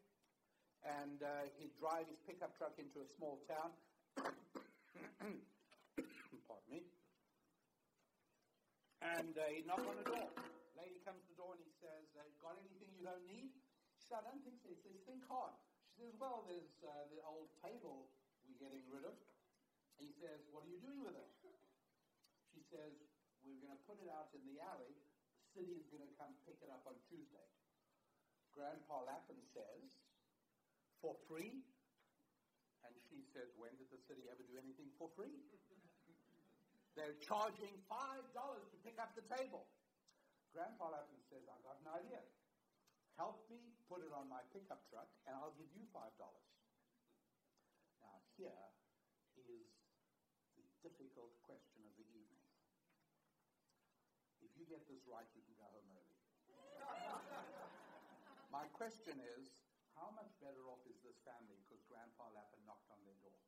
And 0.86 1.18
uh, 1.18 1.50
he'd 1.58 1.74
drive 1.82 2.06
his 2.06 2.22
pickup 2.22 2.54
truck 2.54 2.78
into 2.78 3.02
a 3.02 3.08
small 3.18 3.42
town. 3.50 3.74
Pardon 6.46 6.70
me. 6.70 6.86
And 9.02 9.34
uh, 9.34 9.42
he'd 9.50 9.66
knock 9.66 9.82
on 9.82 9.98
the 9.98 10.06
door. 10.06 10.30
Lady 10.78 11.02
comes 11.02 11.18
to 11.26 11.28
the 11.34 11.38
door 11.42 11.58
and 11.58 11.62
he 11.66 11.72
says, 11.82 12.06
uh, 12.14 12.22
Got 12.38 12.62
anything 12.62 12.94
you 12.94 13.02
don't 13.02 13.26
need? 13.26 13.45
She 14.06 14.14
said, 14.14 14.22
I 14.22 14.30
don't 14.30 14.46
think 14.46 14.62
so. 14.62 14.70
He 14.70 14.78
says, 14.86 14.94
Think 15.02 15.26
hard. 15.26 15.50
She 15.98 16.06
says, 16.06 16.14
Well, 16.22 16.46
there's 16.46 16.78
uh, 16.78 17.10
the 17.10 17.18
old 17.26 17.50
table 17.58 18.06
we're 18.46 18.54
getting 18.62 18.86
rid 18.86 19.02
of. 19.02 19.18
He 19.98 20.14
says, 20.22 20.46
What 20.54 20.62
are 20.62 20.70
you 20.70 20.78
doing 20.78 21.02
with 21.02 21.18
it? 21.18 21.26
She 22.54 22.62
says, 22.70 22.94
We're 23.42 23.58
going 23.58 23.74
to 23.74 23.82
put 23.82 23.98
it 23.98 24.06
out 24.06 24.30
in 24.30 24.46
the 24.46 24.62
alley. 24.62 24.94
The 24.94 25.58
city 25.58 25.74
is 25.74 25.90
going 25.90 26.06
to 26.06 26.12
come 26.22 26.30
pick 26.46 26.54
it 26.62 26.70
up 26.70 26.86
on 26.86 26.94
Tuesday. 27.10 27.50
Grandpa 28.54 29.10
Lapin 29.10 29.42
says, 29.50 29.90
For 31.02 31.18
free? 31.26 31.66
And 32.86 32.94
she 33.10 33.26
says, 33.34 33.50
When 33.58 33.74
did 33.74 33.90
the 33.90 33.98
city 34.06 34.30
ever 34.30 34.46
do 34.46 34.54
anything 34.54 34.86
for 35.02 35.10
free? 35.18 35.34
They're 36.94 37.18
charging 37.26 37.74
$5 37.90 38.22
to 38.70 38.76
pick 38.86 39.02
up 39.02 39.18
the 39.18 39.26
table. 39.34 39.66
Grandpa 40.54 40.94
Lapin 40.94 41.18
says, 41.26 41.42
I've 41.50 41.66
got 41.66 41.82
an 41.82 41.90
idea. 42.06 42.22
Help 43.16 43.48
me 43.48 43.72
put 43.88 44.04
it 44.04 44.12
on 44.12 44.28
my 44.28 44.44
pickup 44.52 44.84
truck, 44.92 45.08
and 45.24 45.32
I'll 45.36 45.56
give 45.56 45.72
you 45.72 45.88
$5. 45.88 46.04
Now, 48.04 48.16
here 48.36 48.68
is 49.40 49.64
the 50.56 50.64
difficult 50.84 51.32
question 51.48 51.80
of 51.88 51.96
the 51.96 52.04
evening. 52.12 52.44
If 54.44 54.52
you 54.52 54.68
get 54.68 54.84
this 54.84 55.00
right, 55.08 55.24
you 55.32 55.40
can 55.48 55.56
go 55.56 55.64
home 55.64 55.88
early. 55.96 56.16
my 58.56 58.68
question 58.76 59.16
is, 59.40 59.48
how 59.96 60.12
much 60.12 60.28
better 60.44 60.68
off 60.68 60.84
is 60.84 61.00
this 61.00 61.16
family 61.24 61.56
because 61.64 61.80
Grandpa 61.88 62.28
Lapin 62.36 62.60
knocked 62.68 62.92
on 62.92 63.00
their 63.08 63.16
door? 63.24 63.40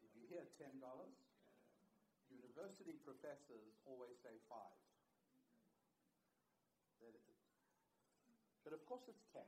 Did 0.00 0.16
you 0.16 0.24
hear 0.24 0.48
$10? 0.56 0.80
university 2.56 2.96
professors 3.04 3.76
always 3.84 4.16
say 4.24 4.34
five. 4.48 4.85
But 8.66 8.74
of 8.74 8.82
course 8.90 9.06
it's 9.06 9.22
ten. 9.30 9.46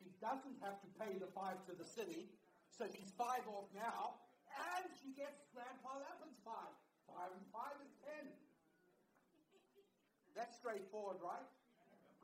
She 0.00 0.08
doesn't 0.16 0.56
have 0.64 0.80
to 0.80 0.88
pay 0.96 1.20
the 1.20 1.28
five 1.36 1.60
to 1.68 1.76
the 1.76 1.84
city, 1.84 2.32
so 2.72 2.88
she's 2.88 3.12
five 3.20 3.44
off 3.52 3.68
now, 3.76 4.16
and 4.48 4.88
she 4.96 5.12
gets 5.12 5.44
Grandpa 5.52 6.00
Lapin's 6.00 6.40
five. 6.40 6.72
Five 7.04 7.36
and 7.36 7.44
five 7.52 7.76
is 7.84 7.92
ten. 8.00 8.32
That's 10.32 10.56
straightforward, 10.56 11.20
right? 11.20 11.44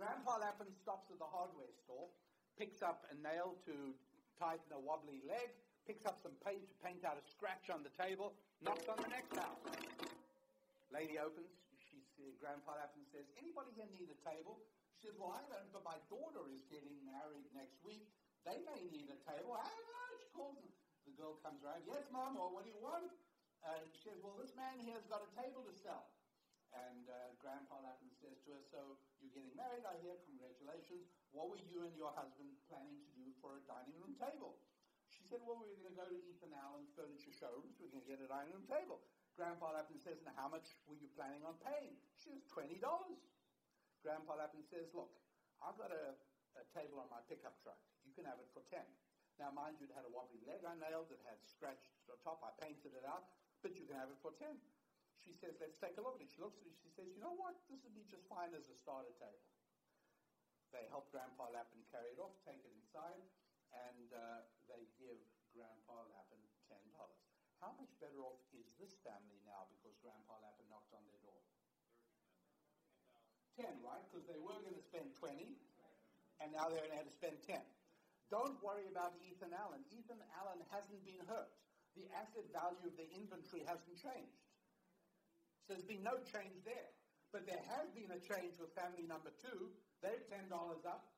Grandpa 0.01 0.41
Lapin 0.41 0.73
stops 0.73 1.13
at 1.13 1.21
the 1.21 1.29
hardware 1.29 1.69
store, 1.85 2.09
picks 2.57 2.81
up 2.81 3.05
a 3.13 3.17
nail 3.21 3.61
to 3.69 3.93
tighten 4.41 4.73
a 4.73 4.81
wobbly 4.81 5.21
leg, 5.29 5.53
picks 5.85 6.09
up 6.09 6.17
some 6.17 6.33
paint 6.41 6.65
to 6.65 6.77
paint 6.81 7.05
out 7.05 7.21
a 7.21 7.25
scratch 7.29 7.69
on 7.69 7.85
the 7.85 7.93
table, 7.93 8.33
knocks 8.65 8.89
on 8.89 8.97
the 9.05 9.09
next 9.13 9.37
house. 9.37 9.61
Lady 10.93 11.17
opens, 11.21 11.49
she 11.77 12.01
says, 12.17 12.37
Grandpa 12.41 12.77
Lapin 12.77 13.05
says, 13.13 13.25
anybody 13.41 13.73
here 13.77 13.89
need 13.97 14.09
a 14.13 14.19
table? 14.25 14.61
She 15.03 15.11
says, 15.11 15.19
well, 15.19 15.35
I 15.35 15.43
don't, 15.51 15.67
but 15.75 15.83
my 15.83 15.99
daughter 16.07 16.47
is 16.55 16.63
getting 16.71 16.95
married 17.03 17.51
next 17.59 17.83
week. 17.83 18.07
They 18.47 18.63
may 18.63 18.87
need 18.87 19.11
a 19.11 19.19
table. 19.27 19.51
I 19.59 19.67
don't 19.67 19.91
know. 19.91 20.15
She 20.15 20.31
them. 20.31 20.71
The 21.11 21.15
girl 21.19 21.35
comes 21.43 21.59
around, 21.59 21.83
yes, 21.91 22.07
Mom, 22.15 22.39
or 22.39 22.55
what 22.55 22.63
do 22.63 22.71
you 22.71 22.79
want? 22.79 23.11
And 23.67 23.83
she 23.91 23.99
says, 23.99 24.23
well, 24.23 24.39
this 24.39 24.55
man 24.55 24.79
here 24.79 24.95
has 24.95 25.03
got 25.11 25.27
a 25.27 25.31
table 25.35 25.67
to 25.67 25.75
sell. 25.75 26.07
And 26.71 27.11
uh, 27.11 27.35
Grandpa 27.43 27.83
Lapin 27.83 28.15
says 28.15 28.47
to 28.47 28.55
her, 28.55 28.63
so 28.63 28.79
you're 29.19 29.35
getting 29.35 29.59
married, 29.59 29.83
I 29.83 29.99
hear, 30.07 30.23
congratulations. 30.23 31.11
What 31.35 31.51
were 31.51 31.59
you 31.67 31.83
and 31.83 31.99
your 31.99 32.15
husband 32.15 32.55
planning 32.71 33.03
to 33.03 33.11
do 33.19 33.27
for 33.43 33.59
a 33.59 33.63
dining 33.67 33.99
room 33.99 34.15
table? 34.23 34.55
She 35.11 35.27
said, 35.27 35.43
well, 35.43 35.59
we're 35.59 35.75
going 35.83 35.91
to 35.91 35.99
go 35.99 36.07
to 36.07 36.15
Ethan 36.15 36.55
Allen 36.63 36.87
Furniture 36.95 37.35
Showrooms. 37.35 37.75
We're 37.83 37.91
going 37.91 38.07
to 38.07 38.11
get 38.15 38.23
a 38.23 38.31
dining 38.31 38.55
room 38.55 38.71
table. 38.71 39.03
Grandpa 39.35 39.75
Lapin 39.75 39.99
says, 39.99 40.23
now 40.23 40.39
how 40.39 40.47
much 40.47 40.79
were 40.87 40.95
you 40.95 41.11
planning 41.19 41.43
on 41.43 41.59
paying? 41.59 41.99
She 42.23 42.31
says, 42.31 42.47
$20. 42.55 42.79
Grandpa 44.03 44.35
Lapin 44.35 44.67
says, 44.67 44.91
look, 44.91 45.15
I've 45.63 45.79
got 45.79 45.95
a, 45.95 46.19
a 46.59 46.65
table 46.75 46.99
on 46.99 47.07
my 47.07 47.23
pickup 47.31 47.55
truck. 47.63 47.79
You 48.03 48.11
can 48.11 48.27
have 48.27 48.43
it 48.43 48.51
for 48.51 48.67
10 48.67 48.83
Now, 49.39 49.55
mind 49.55 49.79
you, 49.79 49.87
it 49.87 49.95
had 49.95 50.03
a 50.03 50.11
wobbly 50.11 50.43
leg 50.43 50.67
I 50.67 50.75
nailed. 50.75 51.15
It 51.15 51.23
had 51.23 51.39
scratched 51.47 51.95
the 52.11 52.19
top. 52.27 52.43
I 52.43 52.51
painted 52.59 52.99
it 52.99 53.07
out. 53.07 53.31
But 53.63 53.79
you 53.79 53.87
can 53.87 53.95
have 53.95 54.11
it 54.11 54.19
for 54.19 54.35
10 54.35 54.59
She 55.23 55.31
says, 55.39 55.55
let's 55.63 55.79
take 55.79 55.95
a 55.97 56.03
look 56.03 56.19
at 56.19 56.27
it. 56.27 56.31
She 56.35 56.43
looks 56.43 56.59
at 56.59 56.67
it. 56.67 56.75
She 56.83 56.91
says, 56.91 57.07
you 57.15 57.23
know 57.23 57.39
what? 57.39 57.55
This 57.71 57.79
would 57.87 57.95
be 57.95 58.03
just 58.11 58.27
fine 58.27 58.51
as 58.59 58.67
a 58.67 58.75
starter 58.75 59.15
table. 59.23 59.47
They 60.75 60.83
help 60.91 61.15
Grandpa 61.15 61.53
Lapin 61.55 61.85
carry 61.95 62.11
it 62.17 62.19
off, 62.19 62.35
take 62.43 62.59
it 62.65 62.73
inside, 62.75 63.23
and 63.71 64.09
uh, 64.11 64.43
they 64.67 64.89
give 64.99 65.21
Grandpa 65.55 66.09
Lapin 66.11 66.43
$10. 66.67 66.81
How 67.61 67.77
much 67.79 67.93
better 68.03 68.19
off 68.25 68.41
is 68.51 68.67
this 68.81 68.99
family 69.07 69.39
now 69.47 69.71
because 69.71 69.95
Grandpa 70.03 70.41
Lapin 70.43 70.67
knocked 70.73 70.91
on 70.91 71.05
their 71.07 71.21
door? 71.23 71.39
10, 73.57 73.69
right? 73.85 74.05
Because 74.09 74.25
they 74.29 74.41
were 74.41 74.57
going 74.65 74.77
to 74.77 74.87
spend 74.87 75.13
20, 75.21 75.53
and 76.41 76.49
now 76.53 76.69
they're 76.69 76.83
going 76.83 76.97
to 76.97 77.01
have 77.01 77.11
to 77.11 77.17
spend 77.19 77.37
10. 77.45 77.61
Don't 78.33 78.57
worry 78.65 78.89
about 78.89 79.13
Ethan 79.21 79.53
Allen. 79.53 79.85
Ethan 79.93 80.21
Allen 80.41 80.61
hasn't 80.73 81.05
been 81.05 81.21
hurt. 81.29 81.53
The 81.93 82.09
asset 82.17 82.49
value 82.49 82.89
of 82.89 82.97
the 82.97 83.05
inventory 83.13 83.69
hasn't 83.69 84.01
changed. 84.01 84.41
So 85.69 85.77
there's 85.77 85.85
been 85.85 86.01
no 86.01 86.17
change 86.33 86.57
there. 86.65 86.91
But 87.33 87.49
there 87.49 87.61
has 87.65 87.89
been 87.97 88.13
a 88.13 88.21
change 88.21 88.61
with 88.61 88.73
family 88.77 89.09
number 89.09 89.33
two. 89.41 89.73
They're 90.05 90.21
$10 90.29 90.53
up. 90.85 91.09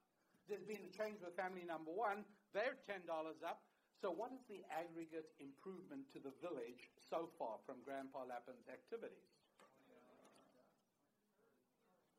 There's 0.46 0.62
been 0.62 0.82
a 0.86 0.92
change 0.94 1.18
with 1.22 1.34
family 1.34 1.66
number 1.66 1.90
one. 1.90 2.22
They're 2.54 2.78
$10 2.86 3.02
up. 3.42 3.62
So 3.98 4.14
what 4.14 4.30
is 4.30 4.42
the 4.46 4.62
aggregate 4.70 5.30
improvement 5.42 6.06
to 6.14 6.22
the 6.22 6.34
village 6.38 6.90
so 7.10 7.30
far 7.38 7.58
from 7.66 7.82
Grandpa 7.82 8.26
Lapin's 8.30 8.66
activities? 8.70 9.33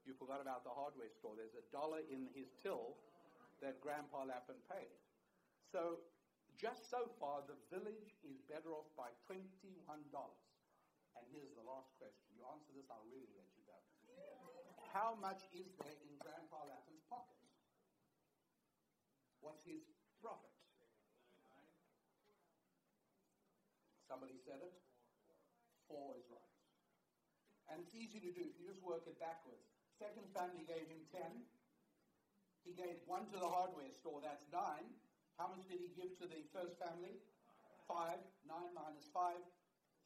You 0.06 0.14
forgot 0.14 0.38
about 0.38 0.62
the 0.62 0.70
hardware 0.70 1.10
store. 1.10 1.34
There's 1.34 1.58
a 1.58 1.66
dollar 1.74 2.06
in 2.06 2.30
his 2.38 2.54
till 2.62 2.94
that 3.66 3.82
Grandpa 3.82 4.30
Lapin 4.30 4.62
paid. 4.70 4.94
So 5.74 6.06
just 6.62 6.88
so 6.94 7.10
far, 7.18 7.42
the 7.50 7.58
village 7.74 8.14
is 8.22 8.38
better 8.46 8.70
off 8.70 8.88
by 8.94 9.10
$21. 9.26 9.50
And 11.18 11.24
here's 11.34 11.52
the 11.58 11.66
last 11.66 11.90
question. 11.98 12.30
You 12.38 12.46
answer 12.54 12.70
this, 12.78 12.86
I'll 12.88 13.04
really 13.10 13.34
let 13.34 13.50
you 13.58 13.66
go. 13.66 13.78
How 14.94 15.18
much 15.20 15.44
is 15.52 15.68
there 15.82 15.98
in 16.06 16.16
Grandpa 16.22 16.64
Lapin's 16.70 17.04
pocket? 17.12 17.42
What's 19.42 19.66
his 19.68 19.84
profit? 20.24 20.54
Somebody 24.08 24.38
said 24.46 24.62
it? 24.62 24.76
Four 25.90 26.16
is 26.16 26.30
right. 26.32 26.56
And 27.68 27.82
it's 27.84 27.92
easy 27.98 28.22
to 28.22 28.32
do 28.32 28.46
if 28.46 28.56
you 28.56 28.70
just 28.70 28.80
work 28.86 29.04
it 29.10 29.20
backwards. 29.20 29.75
Second 29.96 30.28
family 30.36 30.68
gave 30.68 30.84
him 30.92 31.04
10. 31.12 31.24
He 32.68 32.76
gave 32.76 33.00
one 33.08 33.30
to 33.32 33.38
the 33.40 33.48
hardware 33.48 33.88
store, 33.96 34.20
that's 34.20 34.44
9. 34.52 34.60
How 35.40 35.48
much 35.48 35.64
did 35.72 35.80
he 35.80 35.92
give 35.96 36.18
to 36.20 36.28
the 36.28 36.44
first 36.52 36.76
family? 36.82 37.22
5. 37.88 38.20
9 38.50 38.76
minus 38.76 39.08
5, 39.14 39.38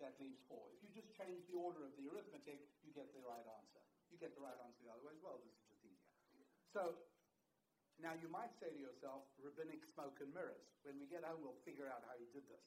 that 0.03 0.13
leaves 0.19 0.39
4. 0.45 0.59
If 0.75 0.83
you 0.83 0.91
just 0.93 1.15
change 1.15 1.47
the 1.47 1.57
order 1.57 1.81
of 1.81 1.95
the 1.97 2.05
arithmetic, 2.11 2.59
you 2.83 2.91
get 2.93 3.09
the 3.15 3.23
right 3.23 3.45
answer. 3.57 3.81
You 4.11 4.17
get 4.21 4.35
the 4.35 4.43
right 4.43 4.57
answer 4.61 4.81
the 4.83 4.91
other 4.93 5.05
way 5.05 5.15
as 5.15 5.21
well. 5.23 5.39
This 5.41 5.55
is 5.57 5.65
just 5.73 5.81
easier. 5.85 6.13
So, 6.69 6.99
now 7.99 8.15
you 8.15 8.31
might 8.31 8.55
say 8.55 8.71
to 8.71 8.79
yourself, 8.79 9.27
rabbinic 9.41 9.83
smoke 9.83 10.21
and 10.23 10.31
mirrors. 10.31 10.69
When 10.87 11.01
we 11.01 11.09
get 11.09 11.25
home, 11.27 11.43
we'll 11.43 11.59
figure 11.67 11.89
out 11.89 12.05
how 12.07 12.15
he 12.15 12.27
did 12.31 12.47
this. 12.47 12.63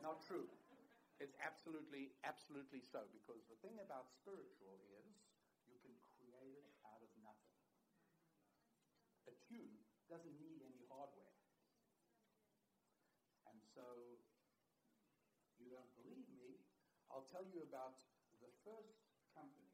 Not 0.00 0.24
true. 0.24 0.48
It's 1.18 1.34
absolutely, 1.42 2.14
absolutely 2.22 2.80
so. 2.80 3.02
Because 3.10 3.42
the 3.50 3.58
thing 3.60 3.76
about 3.82 4.08
spiritual 4.14 4.78
is 4.94 4.97
tune 9.48 9.80
doesn't 10.12 10.36
need 10.36 10.60
any 10.60 10.84
hardware. 10.88 11.36
And 13.48 13.58
so, 13.72 13.84
you 15.56 15.72
don't 15.72 15.92
believe 15.96 16.28
me, 16.28 16.60
I'll 17.08 17.28
tell 17.32 17.44
you 17.48 17.64
about 17.64 17.96
the 18.44 18.52
first 18.62 19.00
company 19.32 19.72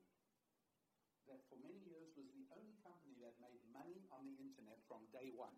that 1.27 1.43
for 1.51 1.59
many 1.59 1.83
years 1.83 2.15
was 2.15 2.31
the 2.31 2.47
only 2.55 2.79
company 2.87 3.19
that 3.25 3.35
made 3.43 3.61
money 3.75 4.07
on 4.15 4.29
the 4.31 4.37
internet 4.39 4.79
from 4.87 5.03
day 5.11 5.35
one. 5.35 5.57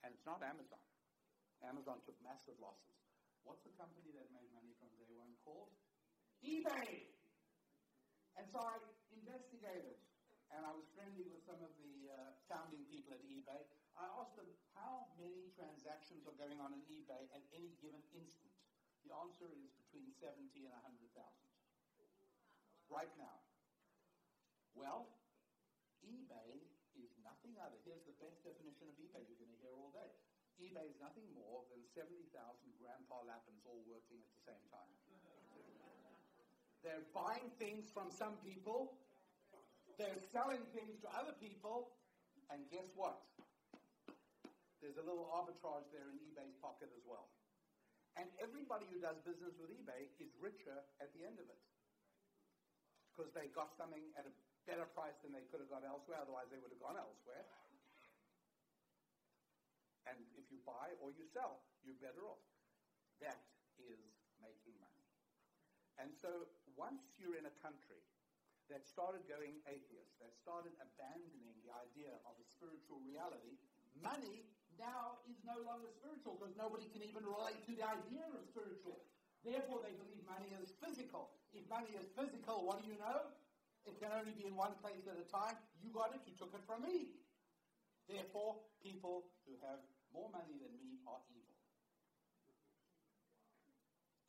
And 0.00 0.16
it's 0.16 0.24
not 0.24 0.40
Amazon. 0.40 0.80
Amazon 1.60 2.00
took 2.08 2.16
massive 2.24 2.56
losses. 2.56 2.96
What's 3.44 3.60
the 3.64 3.74
company 3.76 4.16
that 4.16 4.32
made 4.32 4.48
money 4.56 4.72
from 4.80 4.88
day 4.96 5.12
one 5.12 5.36
called? 5.44 5.72
eBay. 6.40 7.12
And 8.40 8.48
so 8.48 8.58
I 8.64 8.80
investigated 9.12 10.00
and 10.50 10.64
I 10.64 10.72
was 10.72 10.88
friendly 10.96 11.28
with 11.28 11.44
some 11.44 11.60
of 11.60 11.72
the 11.76 11.99
founding 12.50 12.82
people 12.90 13.14
at 13.14 13.22
eBay. 13.22 13.62
I 13.94 14.10
asked 14.18 14.34
them 14.34 14.50
how 14.74 15.06
many 15.14 15.54
transactions 15.54 16.26
are 16.26 16.34
going 16.34 16.58
on 16.58 16.74
in 16.74 16.82
eBay 16.90 17.30
at 17.30 17.46
any 17.54 17.78
given 17.78 18.02
instant. 18.10 18.50
The 19.06 19.14
answer 19.14 19.46
is 19.54 19.70
between 19.86 20.10
70 20.18 20.50
and 20.66 20.74
100,000 20.74 21.14
right 22.90 23.14
now. 23.14 23.38
Well, 24.74 25.14
eBay 26.02 26.66
is 26.98 27.14
nothing 27.22 27.54
other. 27.62 27.78
Here's 27.86 28.02
the 28.02 28.18
best 28.18 28.42
definition 28.42 28.90
of 28.90 28.98
eBay 28.98 29.22
you're 29.30 29.38
going 29.38 29.54
to 29.54 29.62
hear 29.62 29.74
all 29.78 29.94
day. 29.94 30.10
eBay 30.58 30.90
is 30.90 30.98
nothing 30.98 31.30
more 31.32 31.62
than 31.70 31.80
70,000 31.94 32.34
Grandpa 32.82 33.22
Lapins 33.30 33.62
all 33.62 33.80
working 33.86 34.18
at 34.18 34.30
the 34.34 34.42
same 34.42 34.64
time. 34.74 34.90
They're 36.82 37.06
buying 37.14 37.52
things 37.60 37.92
from 37.94 38.10
some 38.10 38.40
people 38.42 38.96
they're 40.00 40.24
selling 40.32 40.64
things 40.72 40.96
to 41.04 41.08
other 41.12 41.36
people, 41.36 41.92
and 42.50 42.66
guess 42.70 42.86
what? 42.98 43.22
There's 44.82 44.98
a 44.98 45.06
little 45.06 45.30
arbitrage 45.30 45.86
there 45.94 46.10
in 46.10 46.18
eBay's 46.18 46.56
pocket 46.58 46.90
as 46.96 47.04
well. 47.06 47.30
And 48.18 48.26
everybody 48.42 48.90
who 48.90 48.98
does 48.98 49.16
business 49.22 49.54
with 49.60 49.70
eBay 49.70 50.10
is 50.18 50.34
richer 50.42 50.82
at 50.98 51.14
the 51.14 51.22
end 51.22 51.38
of 51.38 51.46
it. 51.46 51.62
Because 53.12 53.30
they 53.36 53.52
got 53.54 53.70
something 53.78 54.02
at 54.18 54.26
a 54.26 54.32
better 54.66 54.88
price 54.96 55.14
than 55.22 55.30
they 55.30 55.46
could 55.52 55.62
have 55.62 55.70
got 55.70 55.86
elsewhere, 55.86 56.18
otherwise 56.18 56.50
they 56.50 56.58
would 56.58 56.74
have 56.74 56.82
gone 56.82 56.98
elsewhere. 56.98 57.44
And 60.08 60.18
if 60.34 60.48
you 60.50 60.58
buy 60.66 60.96
or 60.98 61.14
you 61.14 61.28
sell, 61.30 61.62
you're 61.86 62.00
better 62.02 62.26
off. 62.26 62.42
That 63.22 63.38
is 63.78 64.00
making 64.42 64.74
money. 64.80 65.06
And 66.00 66.10
so 66.16 66.48
once 66.74 67.14
you're 67.20 67.36
in 67.36 67.44
a 67.44 67.54
country 67.60 68.00
that 68.70 68.86
started 68.86 69.26
going 69.26 69.58
atheist, 69.66 70.14
that 70.22 70.30
started 70.38 70.72
abandoning 70.78 71.58
the 71.66 71.74
idea 71.74 72.14
of 72.22 72.38
a 72.38 72.46
spiritual 72.46 73.02
reality, 73.02 73.58
money 73.98 74.46
now 74.78 75.20
is 75.26 75.36
no 75.42 75.58
longer 75.66 75.90
spiritual 75.90 76.38
because 76.38 76.54
nobody 76.56 76.86
can 76.94 77.02
even 77.04 77.26
relate 77.26 77.60
to 77.66 77.74
the 77.74 77.84
idea 77.84 78.24
of 78.30 78.40
spiritual. 78.46 79.02
Therefore, 79.42 79.82
they 79.82 79.92
believe 79.98 80.22
money 80.24 80.54
is 80.62 80.72
physical. 80.78 81.34
If 81.52 81.66
money 81.66 81.90
is 81.98 82.08
physical, 82.14 82.64
what 82.64 82.80
do 82.80 82.86
you 82.86 82.96
know? 82.96 83.34
It 83.84 83.98
can 83.98 84.14
only 84.14 84.32
be 84.36 84.46
in 84.46 84.54
one 84.54 84.76
place 84.78 85.04
at 85.10 85.18
a 85.18 85.26
time. 85.26 85.58
You 85.82 85.90
got 85.90 86.14
it, 86.14 86.22
you 86.24 86.36
took 86.38 86.54
it 86.54 86.62
from 86.64 86.86
me. 86.86 87.18
Therefore, 88.06 88.62
people 88.84 89.28
who 89.44 89.58
have 89.66 89.82
more 90.12 90.28
money 90.30 90.60
than 90.60 90.72
me 90.76 91.00
are 91.08 91.20
evil. 91.32 91.56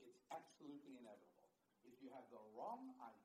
It's 0.02 0.22
absolutely 0.32 0.98
inevitable. 0.98 1.50
if 1.84 1.98
you 2.00 2.10
have 2.16 2.26
the 2.32 2.42
wrong 2.56 2.96
idea 3.02 3.21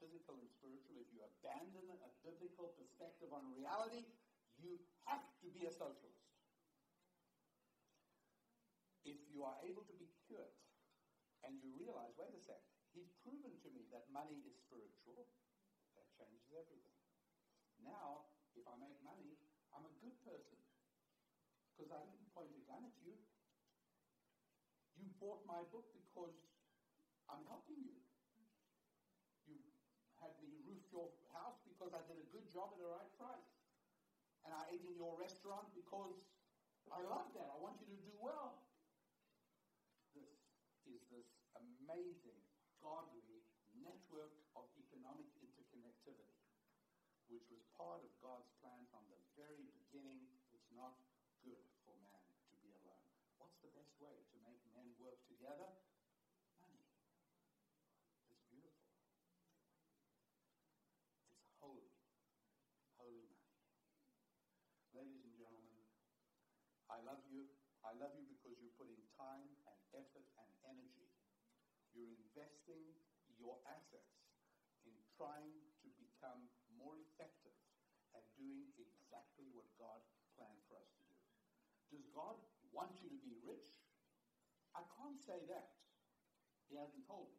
physical 0.00 0.40
and 0.40 0.48
spiritual, 0.48 0.96
if 0.96 1.06
you 1.12 1.20
abandon 1.20 1.92
a 1.92 2.10
biblical 2.24 2.72
perspective 2.80 3.28
on 3.30 3.44
reality, 3.52 4.08
you 4.56 4.80
have 5.04 5.22
to 5.44 5.48
be 5.52 5.68
a 5.68 5.72
socialist. 5.72 6.24
If 9.04 9.20
you 9.28 9.44
are 9.44 9.60
able 9.64 9.84
to 9.84 9.94
be 9.96 10.08
cured 10.24 10.56
and 11.44 11.56
you 11.60 11.72
realize, 11.76 12.16
wait 12.16 12.32
a 12.32 12.40
sec, 12.40 12.60
he's 12.96 13.12
proven 13.20 13.52
to 13.60 13.68
me 13.72 13.88
that 13.92 14.08
money 14.12 14.40
is 14.44 14.56
spiritual, 14.56 15.28
that 15.96 16.08
changes 16.16 16.48
everything. 16.52 16.96
Now, 17.80 18.28
if 18.56 18.64
I 18.68 18.76
make 18.80 18.96
money, 19.04 19.36
I'm 19.72 19.84
a 19.88 19.94
good 20.00 20.16
person 20.24 20.60
because 21.72 21.92
I 21.92 22.04
didn't 22.04 22.28
point 22.36 22.52
a 22.52 22.60
gun 22.68 22.84
at 22.84 22.96
you. 23.00 23.16
You 25.00 25.08
bought 25.16 25.40
my 25.48 25.64
book 25.72 25.88
because 25.96 26.36
I'm 27.30 27.40
helping 27.48 27.80
you. 27.80 27.96
You 27.96 28.09
had 30.20 30.36
me 30.44 30.60
roof 30.68 30.84
your 30.92 31.08
house 31.32 31.58
because 31.64 31.90
I 31.96 32.00
did 32.06 32.20
a 32.20 32.28
good 32.30 32.46
job 32.52 32.70
at 32.72 32.78
the 32.78 32.88
right 32.88 33.10
price. 33.16 33.50
And 34.44 34.52
I 34.56 34.62
ate 34.72 34.84
in 34.84 34.96
your 34.96 35.16
restaurant 35.20 35.68
because 35.76 36.16
I 36.88 37.00
love 37.04 37.28
that. 37.36 37.48
I 37.48 37.56
want 37.60 37.76
you 37.80 37.88
to 37.92 37.98
do 38.04 38.14
well. 38.20 38.64
This 40.16 40.32
is 40.88 41.00
this 41.12 41.28
amazing, 41.56 42.40
godly 42.80 43.44
network 43.78 44.34
of 44.58 44.66
economic 44.76 45.28
interconnectivity, 45.38 46.36
which 47.30 47.46
was 47.52 47.62
part 47.78 48.02
of 48.02 48.10
God's 48.18 48.50
plan 48.58 48.82
from 48.90 49.06
the 49.08 49.20
very 49.38 49.70
beginning. 49.86 50.26
It's 50.50 50.68
not 50.74 50.98
good 51.46 51.62
for 51.86 51.94
man 52.02 52.26
to 52.50 52.54
be 52.58 52.74
alone. 52.82 53.06
What's 53.38 53.56
the 53.62 53.70
best 53.72 53.94
way 54.02 54.12
to 54.12 54.36
make 54.42 54.60
men 54.74 54.90
work 54.98 55.22
together? 55.30 55.70
Money. 56.58 56.82
It's 58.28 58.42
beautiful. 58.50 58.90
It's 61.30 61.46
holy. 61.62 61.88
Holy 62.98 63.24
money. 63.30 63.54
Ladies 64.92 65.22
and 65.22 65.34
gentlemen, 65.38 65.80
I 66.90 66.98
love 67.06 67.22
you. 67.30 67.46
I 67.86 67.94
love 67.94 68.18
you 68.18 68.26
because 68.26 68.58
you're 68.58 68.74
putting 68.74 68.98
time 69.14 69.46
and 69.70 69.78
effort 69.94 70.26
and 70.42 70.50
energy. 70.66 71.06
You're 71.94 72.10
investing 72.10 72.82
your 73.38 73.62
assets 73.70 74.26
in 74.82 74.92
trying 75.14 75.54
to 75.80 75.88
become 75.94 76.50
more 76.74 76.98
effective 76.98 77.54
at 78.18 78.26
doing 78.34 78.74
exactly 78.74 79.46
what 79.54 79.70
God 79.78 80.02
planned 80.34 80.60
for 80.66 80.82
us 80.82 80.90
to 80.98 81.02
do. 81.06 81.18
Does 81.94 82.06
God 82.10 82.36
want 82.74 82.98
you 82.98 83.06
to 83.06 83.20
be 83.22 83.38
rich? 83.46 83.70
I 84.74 84.82
can't 84.98 85.18
say 85.22 85.46
that. 85.46 85.70
He 86.66 86.74
hasn't 86.74 87.06
told 87.06 87.30
me. 87.30 87.38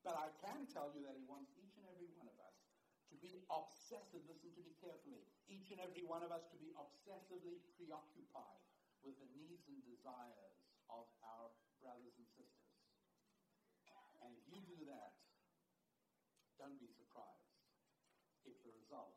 But 0.00 0.16
I 0.16 0.32
can 0.40 0.64
tell 0.72 0.88
you 0.96 1.04
that 1.04 1.16
he 1.16 1.24
wants 1.28 1.52
each 1.60 1.76
and 1.76 1.84
every 1.92 2.08
one 2.16 2.28
of 2.32 2.36
us 2.40 2.56
to 3.12 3.14
be 3.20 3.44
obsessive, 3.52 4.24
listen 4.26 4.50
to 4.56 4.62
me 4.64 4.72
carefully, 4.80 5.24
each 5.46 5.68
and 5.70 5.80
every 5.84 6.02
one 6.02 6.26
of 6.26 6.32
us 6.32 6.48
to 6.50 6.56
be 6.58 6.74
obsessively 6.74 7.62
preoccupied 7.78 8.65
with 9.06 9.22
the 9.22 9.30
needs 9.38 9.62
and 9.70 9.78
desires 9.86 10.58
of 10.90 11.06
our 11.22 11.54
brothers 11.78 12.10
and 12.18 12.26
sisters. 12.34 12.74
And 14.26 14.34
if 14.34 14.42
you 14.50 14.58
do 14.66 14.82
that, 14.90 15.14
don't 16.58 16.74
be 16.82 16.90
surprised 16.90 17.54
if 18.42 18.58
the 18.66 18.74
result 18.74 19.14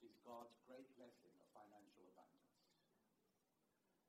is 0.00 0.16
God's 0.24 0.56
great 0.64 0.88
blessing 0.96 1.36
of 1.36 1.44
financial 1.52 2.08
abundance. 2.08 2.48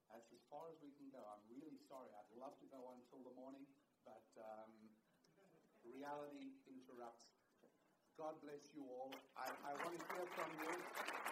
That's 0.07 0.31
as 0.31 0.43
far 0.47 0.71
as 0.71 0.79
we 0.79 0.95
can 0.95 1.11
go. 1.11 1.19
I'm 1.19 1.43
really 1.51 1.75
sorry. 1.91 2.07
I'd 2.15 2.31
love 2.39 2.55
to 2.63 2.67
go 2.71 2.88
on 2.88 3.03
till 3.11 3.27
the 3.27 3.35
morning, 3.35 3.67
but 4.07 4.23
um, 4.39 4.71
reality 5.83 6.55
interrupts. 6.71 7.27
God 8.15 8.39
bless 8.39 8.63
you 8.71 8.88
all. 8.88 9.11
I, 9.35 9.51
I 9.67 9.71
want 9.83 9.99
to 9.99 10.05
hear 10.15 10.27
from 10.39 10.51
you. 10.63 11.30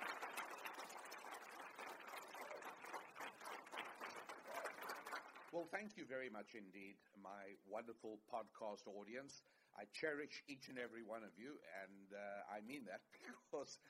Well, 5.50 5.66
thank 5.66 5.98
you 5.98 6.06
very 6.06 6.30
much 6.30 6.54
indeed, 6.54 7.02
my 7.18 7.58
wonderful 7.66 8.22
podcast 8.30 8.86
audience. 8.86 9.42
I 9.74 9.90
cherish 9.90 10.46
each 10.46 10.70
and 10.70 10.78
every 10.78 11.02
one 11.02 11.26
of 11.26 11.34
you, 11.42 11.58
and 11.82 12.14
uh, 12.14 12.46
I 12.54 12.62
mean 12.62 12.86
that 12.86 13.02
because 13.18 13.82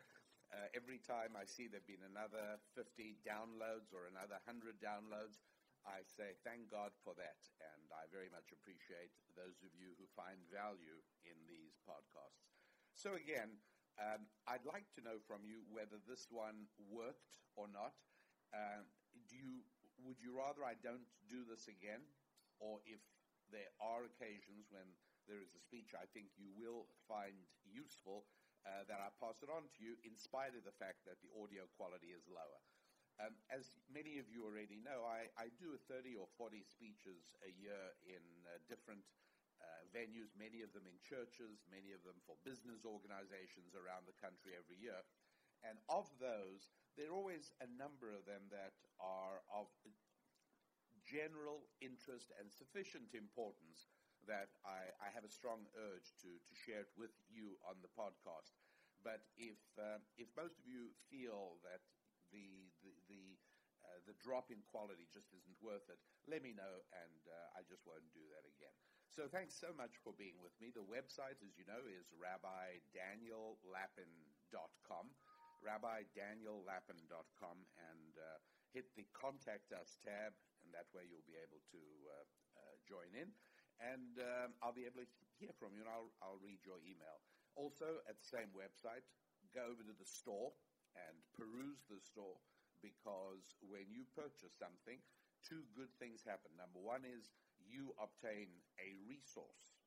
uh, 0.56 0.72
every 0.72 1.00
time 1.04 1.36
I 1.36 1.44
see 1.44 1.68
there 1.68 1.84
have 1.84 1.92
been 1.92 2.08
another 2.08 2.60
50 2.80 3.20
downloads 3.28 3.92
or 3.92 4.08
another 4.08 4.40
100 4.40 4.80
downloads, 4.80 5.44
I 5.84 6.04
say 6.08 6.36
thank 6.48 6.72
God 6.72 6.96
for 7.04 7.12
that. 7.20 7.44
And 7.60 7.92
I 7.92 8.08
very 8.08 8.32
much 8.32 8.56
appreciate 8.56 9.12
those 9.36 9.60
of 9.64 9.76
you 9.76 9.96
who 10.00 10.08
find 10.16 10.40
value 10.48 11.04
in 11.28 11.36
these 11.48 11.76
podcasts. 11.84 12.48
So, 12.96 13.16
again, 13.20 13.60
um, 14.00 14.32
I'd 14.48 14.64
like 14.68 14.88
to 14.96 15.04
know 15.04 15.20
from 15.28 15.44
you 15.44 15.68
whether 15.68 16.00
this 16.08 16.28
one 16.32 16.72
worked 16.80 17.44
or 17.60 17.68
not. 17.68 17.96
Uh, 18.56 18.84
do 19.28 19.36
you, 19.36 19.62
would 20.06 20.20
you 20.20 20.36
rather 20.36 20.64
I 20.64 20.80
don't 20.80 21.08
do 21.28 21.44
this 21.48 21.68
again? 21.68 22.04
Or 22.60 22.84
if 22.84 23.00
there 23.52 23.72
are 23.80 24.06
occasions 24.06 24.68
when 24.70 24.86
there 25.26 25.40
is 25.40 25.54
a 25.56 25.62
speech 25.62 25.96
I 25.96 26.10
think 26.12 26.34
you 26.36 26.52
will 26.58 26.90
find 27.08 27.38
useful, 27.64 28.26
uh, 28.68 28.84
that 28.92 29.00
I 29.00 29.08
pass 29.24 29.40
it 29.40 29.48
on 29.48 29.72
to 29.72 29.80
you 29.80 29.96
in 30.04 30.20
spite 30.20 30.52
of 30.52 30.68
the 30.68 30.76
fact 30.76 31.08
that 31.08 31.24
the 31.24 31.32
audio 31.40 31.64
quality 31.80 32.12
is 32.12 32.28
lower. 32.28 32.60
Um, 33.20 33.36
as 33.52 33.76
many 33.92 34.20
of 34.20 34.32
you 34.32 34.48
already 34.48 34.80
know, 34.80 35.04
I, 35.04 35.28
I, 35.36 35.52
do 35.60 35.76
30 35.92 36.16
or 36.16 36.28
40 36.40 36.64
speeches 36.64 37.36
a 37.44 37.52
year 37.52 37.92
in 38.08 38.24
uh, 38.48 38.64
different 38.72 39.04
uh, 39.60 39.84
venues, 39.92 40.32
many 40.40 40.64
of 40.64 40.72
them 40.72 40.88
in 40.88 40.96
churches, 41.04 41.68
many 41.68 41.92
of 41.92 42.00
them 42.08 42.16
for 42.24 42.40
business 42.48 42.88
organizations 42.88 43.76
around 43.76 44.08
the 44.08 44.16
country 44.24 44.56
every 44.56 44.80
year. 44.80 45.04
And 45.64 45.78
of 45.90 46.08
those, 46.20 46.72
there 46.98 47.12
are 47.12 47.16
always 47.16 47.52
a 47.62 47.68
number 47.68 48.12
of 48.12 48.26
them 48.26 48.44
that 48.52 48.74
are 49.00 49.42
of 49.54 49.68
general 51.04 51.68
interest 51.82 52.32
and 52.40 52.52
sufficient 52.52 53.14
importance 53.16 53.88
that 54.28 54.50
I, 54.68 54.92
I 55.00 55.08
have 55.16 55.24
a 55.24 55.32
strong 55.32 55.64
urge 55.74 56.12
to, 56.22 56.28
to 56.28 56.54
share 56.54 56.82
it 56.86 56.92
with 57.00 57.16
you 57.32 57.56
on 57.66 57.80
the 57.82 57.88
podcast. 57.96 58.52
But 59.02 59.24
if, 59.40 59.58
uh, 59.80 60.04
if 60.20 60.28
most 60.36 60.60
of 60.60 60.68
you 60.68 60.92
feel 61.08 61.56
that 61.64 61.80
the, 62.36 62.68
the, 62.84 62.92
the, 63.08 63.40
uh, 63.80 64.04
the 64.06 64.12
drop 64.20 64.52
in 64.52 64.60
quality 64.68 65.08
just 65.08 65.32
isn't 65.32 65.56
worth 65.64 65.88
it, 65.88 66.04
let 66.28 66.44
me 66.44 66.52
know, 66.52 66.84
and 66.92 67.24
uh, 67.26 67.56
I 67.56 67.64
just 67.64 67.88
won't 67.88 68.12
do 68.12 68.28
that 68.36 68.44
again. 68.44 68.76
So 69.10 69.26
thanks 69.26 69.56
so 69.56 69.72
much 69.74 69.98
for 70.04 70.12
being 70.14 70.38
with 70.44 70.54
me. 70.60 70.70
The 70.70 70.84
website, 70.86 71.40
as 71.42 71.58
you 71.58 71.66
know, 71.66 71.82
is 71.88 72.12
rabbidaniellapin.com, 72.14 75.06
rabbidaniellapin.com, 75.64 77.58
and 77.92 78.14
uh, 78.18 78.38
hit 78.72 78.90
the 78.96 79.06
Contact 79.12 79.72
Us 79.74 79.98
tab, 80.04 80.34
and 80.64 80.70
that 80.74 80.88
way 80.94 81.08
you'll 81.08 81.26
be 81.28 81.40
able 81.40 81.62
to 81.74 81.82
uh, 82.10 82.26
uh, 82.58 82.76
join 82.86 83.12
in. 83.16 83.32
And 83.80 84.20
um, 84.20 84.50
I'll 84.60 84.76
be 84.76 84.84
able 84.84 85.08
to 85.08 85.10
hear 85.40 85.56
from 85.56 85.72
you, 85.72 85.88
and 85.88 85.92
I'll, 85.92 86.12
I'll 86.20 86.42
read 86.44 86.60
your 86.68 86.84
email. 86.84 87.24
Also, 87.56 88.04
at 88.08 88.20
the 88.20 88.28
same 88.28 88.52
website, 88.52 89.08
go 89.56 89.64
over 89.72 89.82
to 89.88 89.96
the 89.96 90.08
store 90.08 90.52
and 90.96 91.16
peruse 91.32 91.88
the 91.88 92.00
store 92.04 92.38
because 92.84 93.56
when 93.64 93.88
you 93.92 94.08
purchase 94.16 94.56
something, 94.56 95.00
two 95.44 95.64
good 95.76 95.92
things 96.00 96.24
happen. 96.24 96.52
Number 96.56 96.80
one 96.80 97.08
is 97.08 97.32
you 97.64 97.96
obtain 98.00 98.52
a 98.80 98.96
resource 99.08 99.79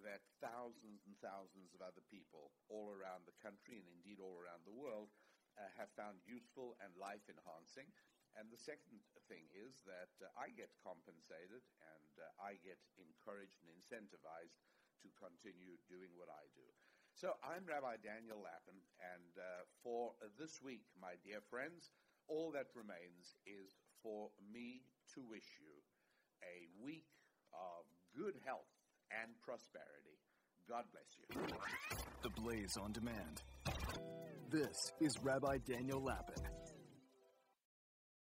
that 0.00 0.24
thousands 0.40 1.04
and 1.04 1.16
thousands 1.20 1.76
of 1.76 1.84
other 1.84 2.02
people 2.08 2.52
all 2.72 2.88
around 2.88 3.28
the 3.28 3.36
country 3.44 3.76
and 3.76 3.88
indeed 3.92 4.16
all 4.16 4.40
around 4.40 4.64
the 4.64 4.74
world 4.74 5.12
uh, 5.60 5.68
have 5.76 5.92
found 5.92 6.24
useful 6.24 6.74
and 6.80 6.96
life 6.96 7.28
enhancing. 7.28 7.92
And 8.32 8.48
the 8.48 8.56
second 8.56 9.04
thing 9.28 9.44
is 9.52 9.84
that 9.84 10.12
uh, 10.24 10.32
I 10.40 10.48
get 10.56 10.72
compensated 10.80 11.60
and 11.84 12.12
uh, 12.16 12.24
I 12.40 12.56
get 12.64 12.80
encouraged 12.96 13.60
and 13.60 13.68
incentivized 13.76 14.56
to 15.04 15.12
continue 15.20 15.76
doing 15.92 16.16
what 16.16 16.32
I 16.32 16.48
do. 16.56 16.64
So 17.12 17.36
I'm 17.44 17.68
Rabbi 17.68 18.00
Daniel 18.00 18.40
Lapin, 18.40 18.80
and 18.96 19.36
uh, 19.36 19.68
for 19.84 20.16
this 20.40 20.64
week, 20.64 20.88
my 20.96 21.20
dear 21.20 21.44
friends, 21.44 21.92
all 22.24 22.48
that 22.56 22.72
remains 22.72 23.36
is 23.44 23.76
for 24.00 24.32
me 24.40 24.88
to 25.12 25.20
wish 25.20 25.60
you 25.60 25.76
a 26.40 26.72
week 26.80 27.12
of 27.52 27.84
good 28.16 28.40
health 28.48 28.71
and 29.20 29.30
prosperity. 29.44 30.16
God 30.68 30.84
bless 30.92 31.10
you. 31.18 31.56
The 32.22 32.30
Blaze 32.40 32.76
on 32.76 32.92
Demand. 32.92 33.42
This 34.50 34.92
is 35.00 35.16
Rabbi 35.22 35.58
Daniel 35.66 36.02
Lapin 36.02 36.42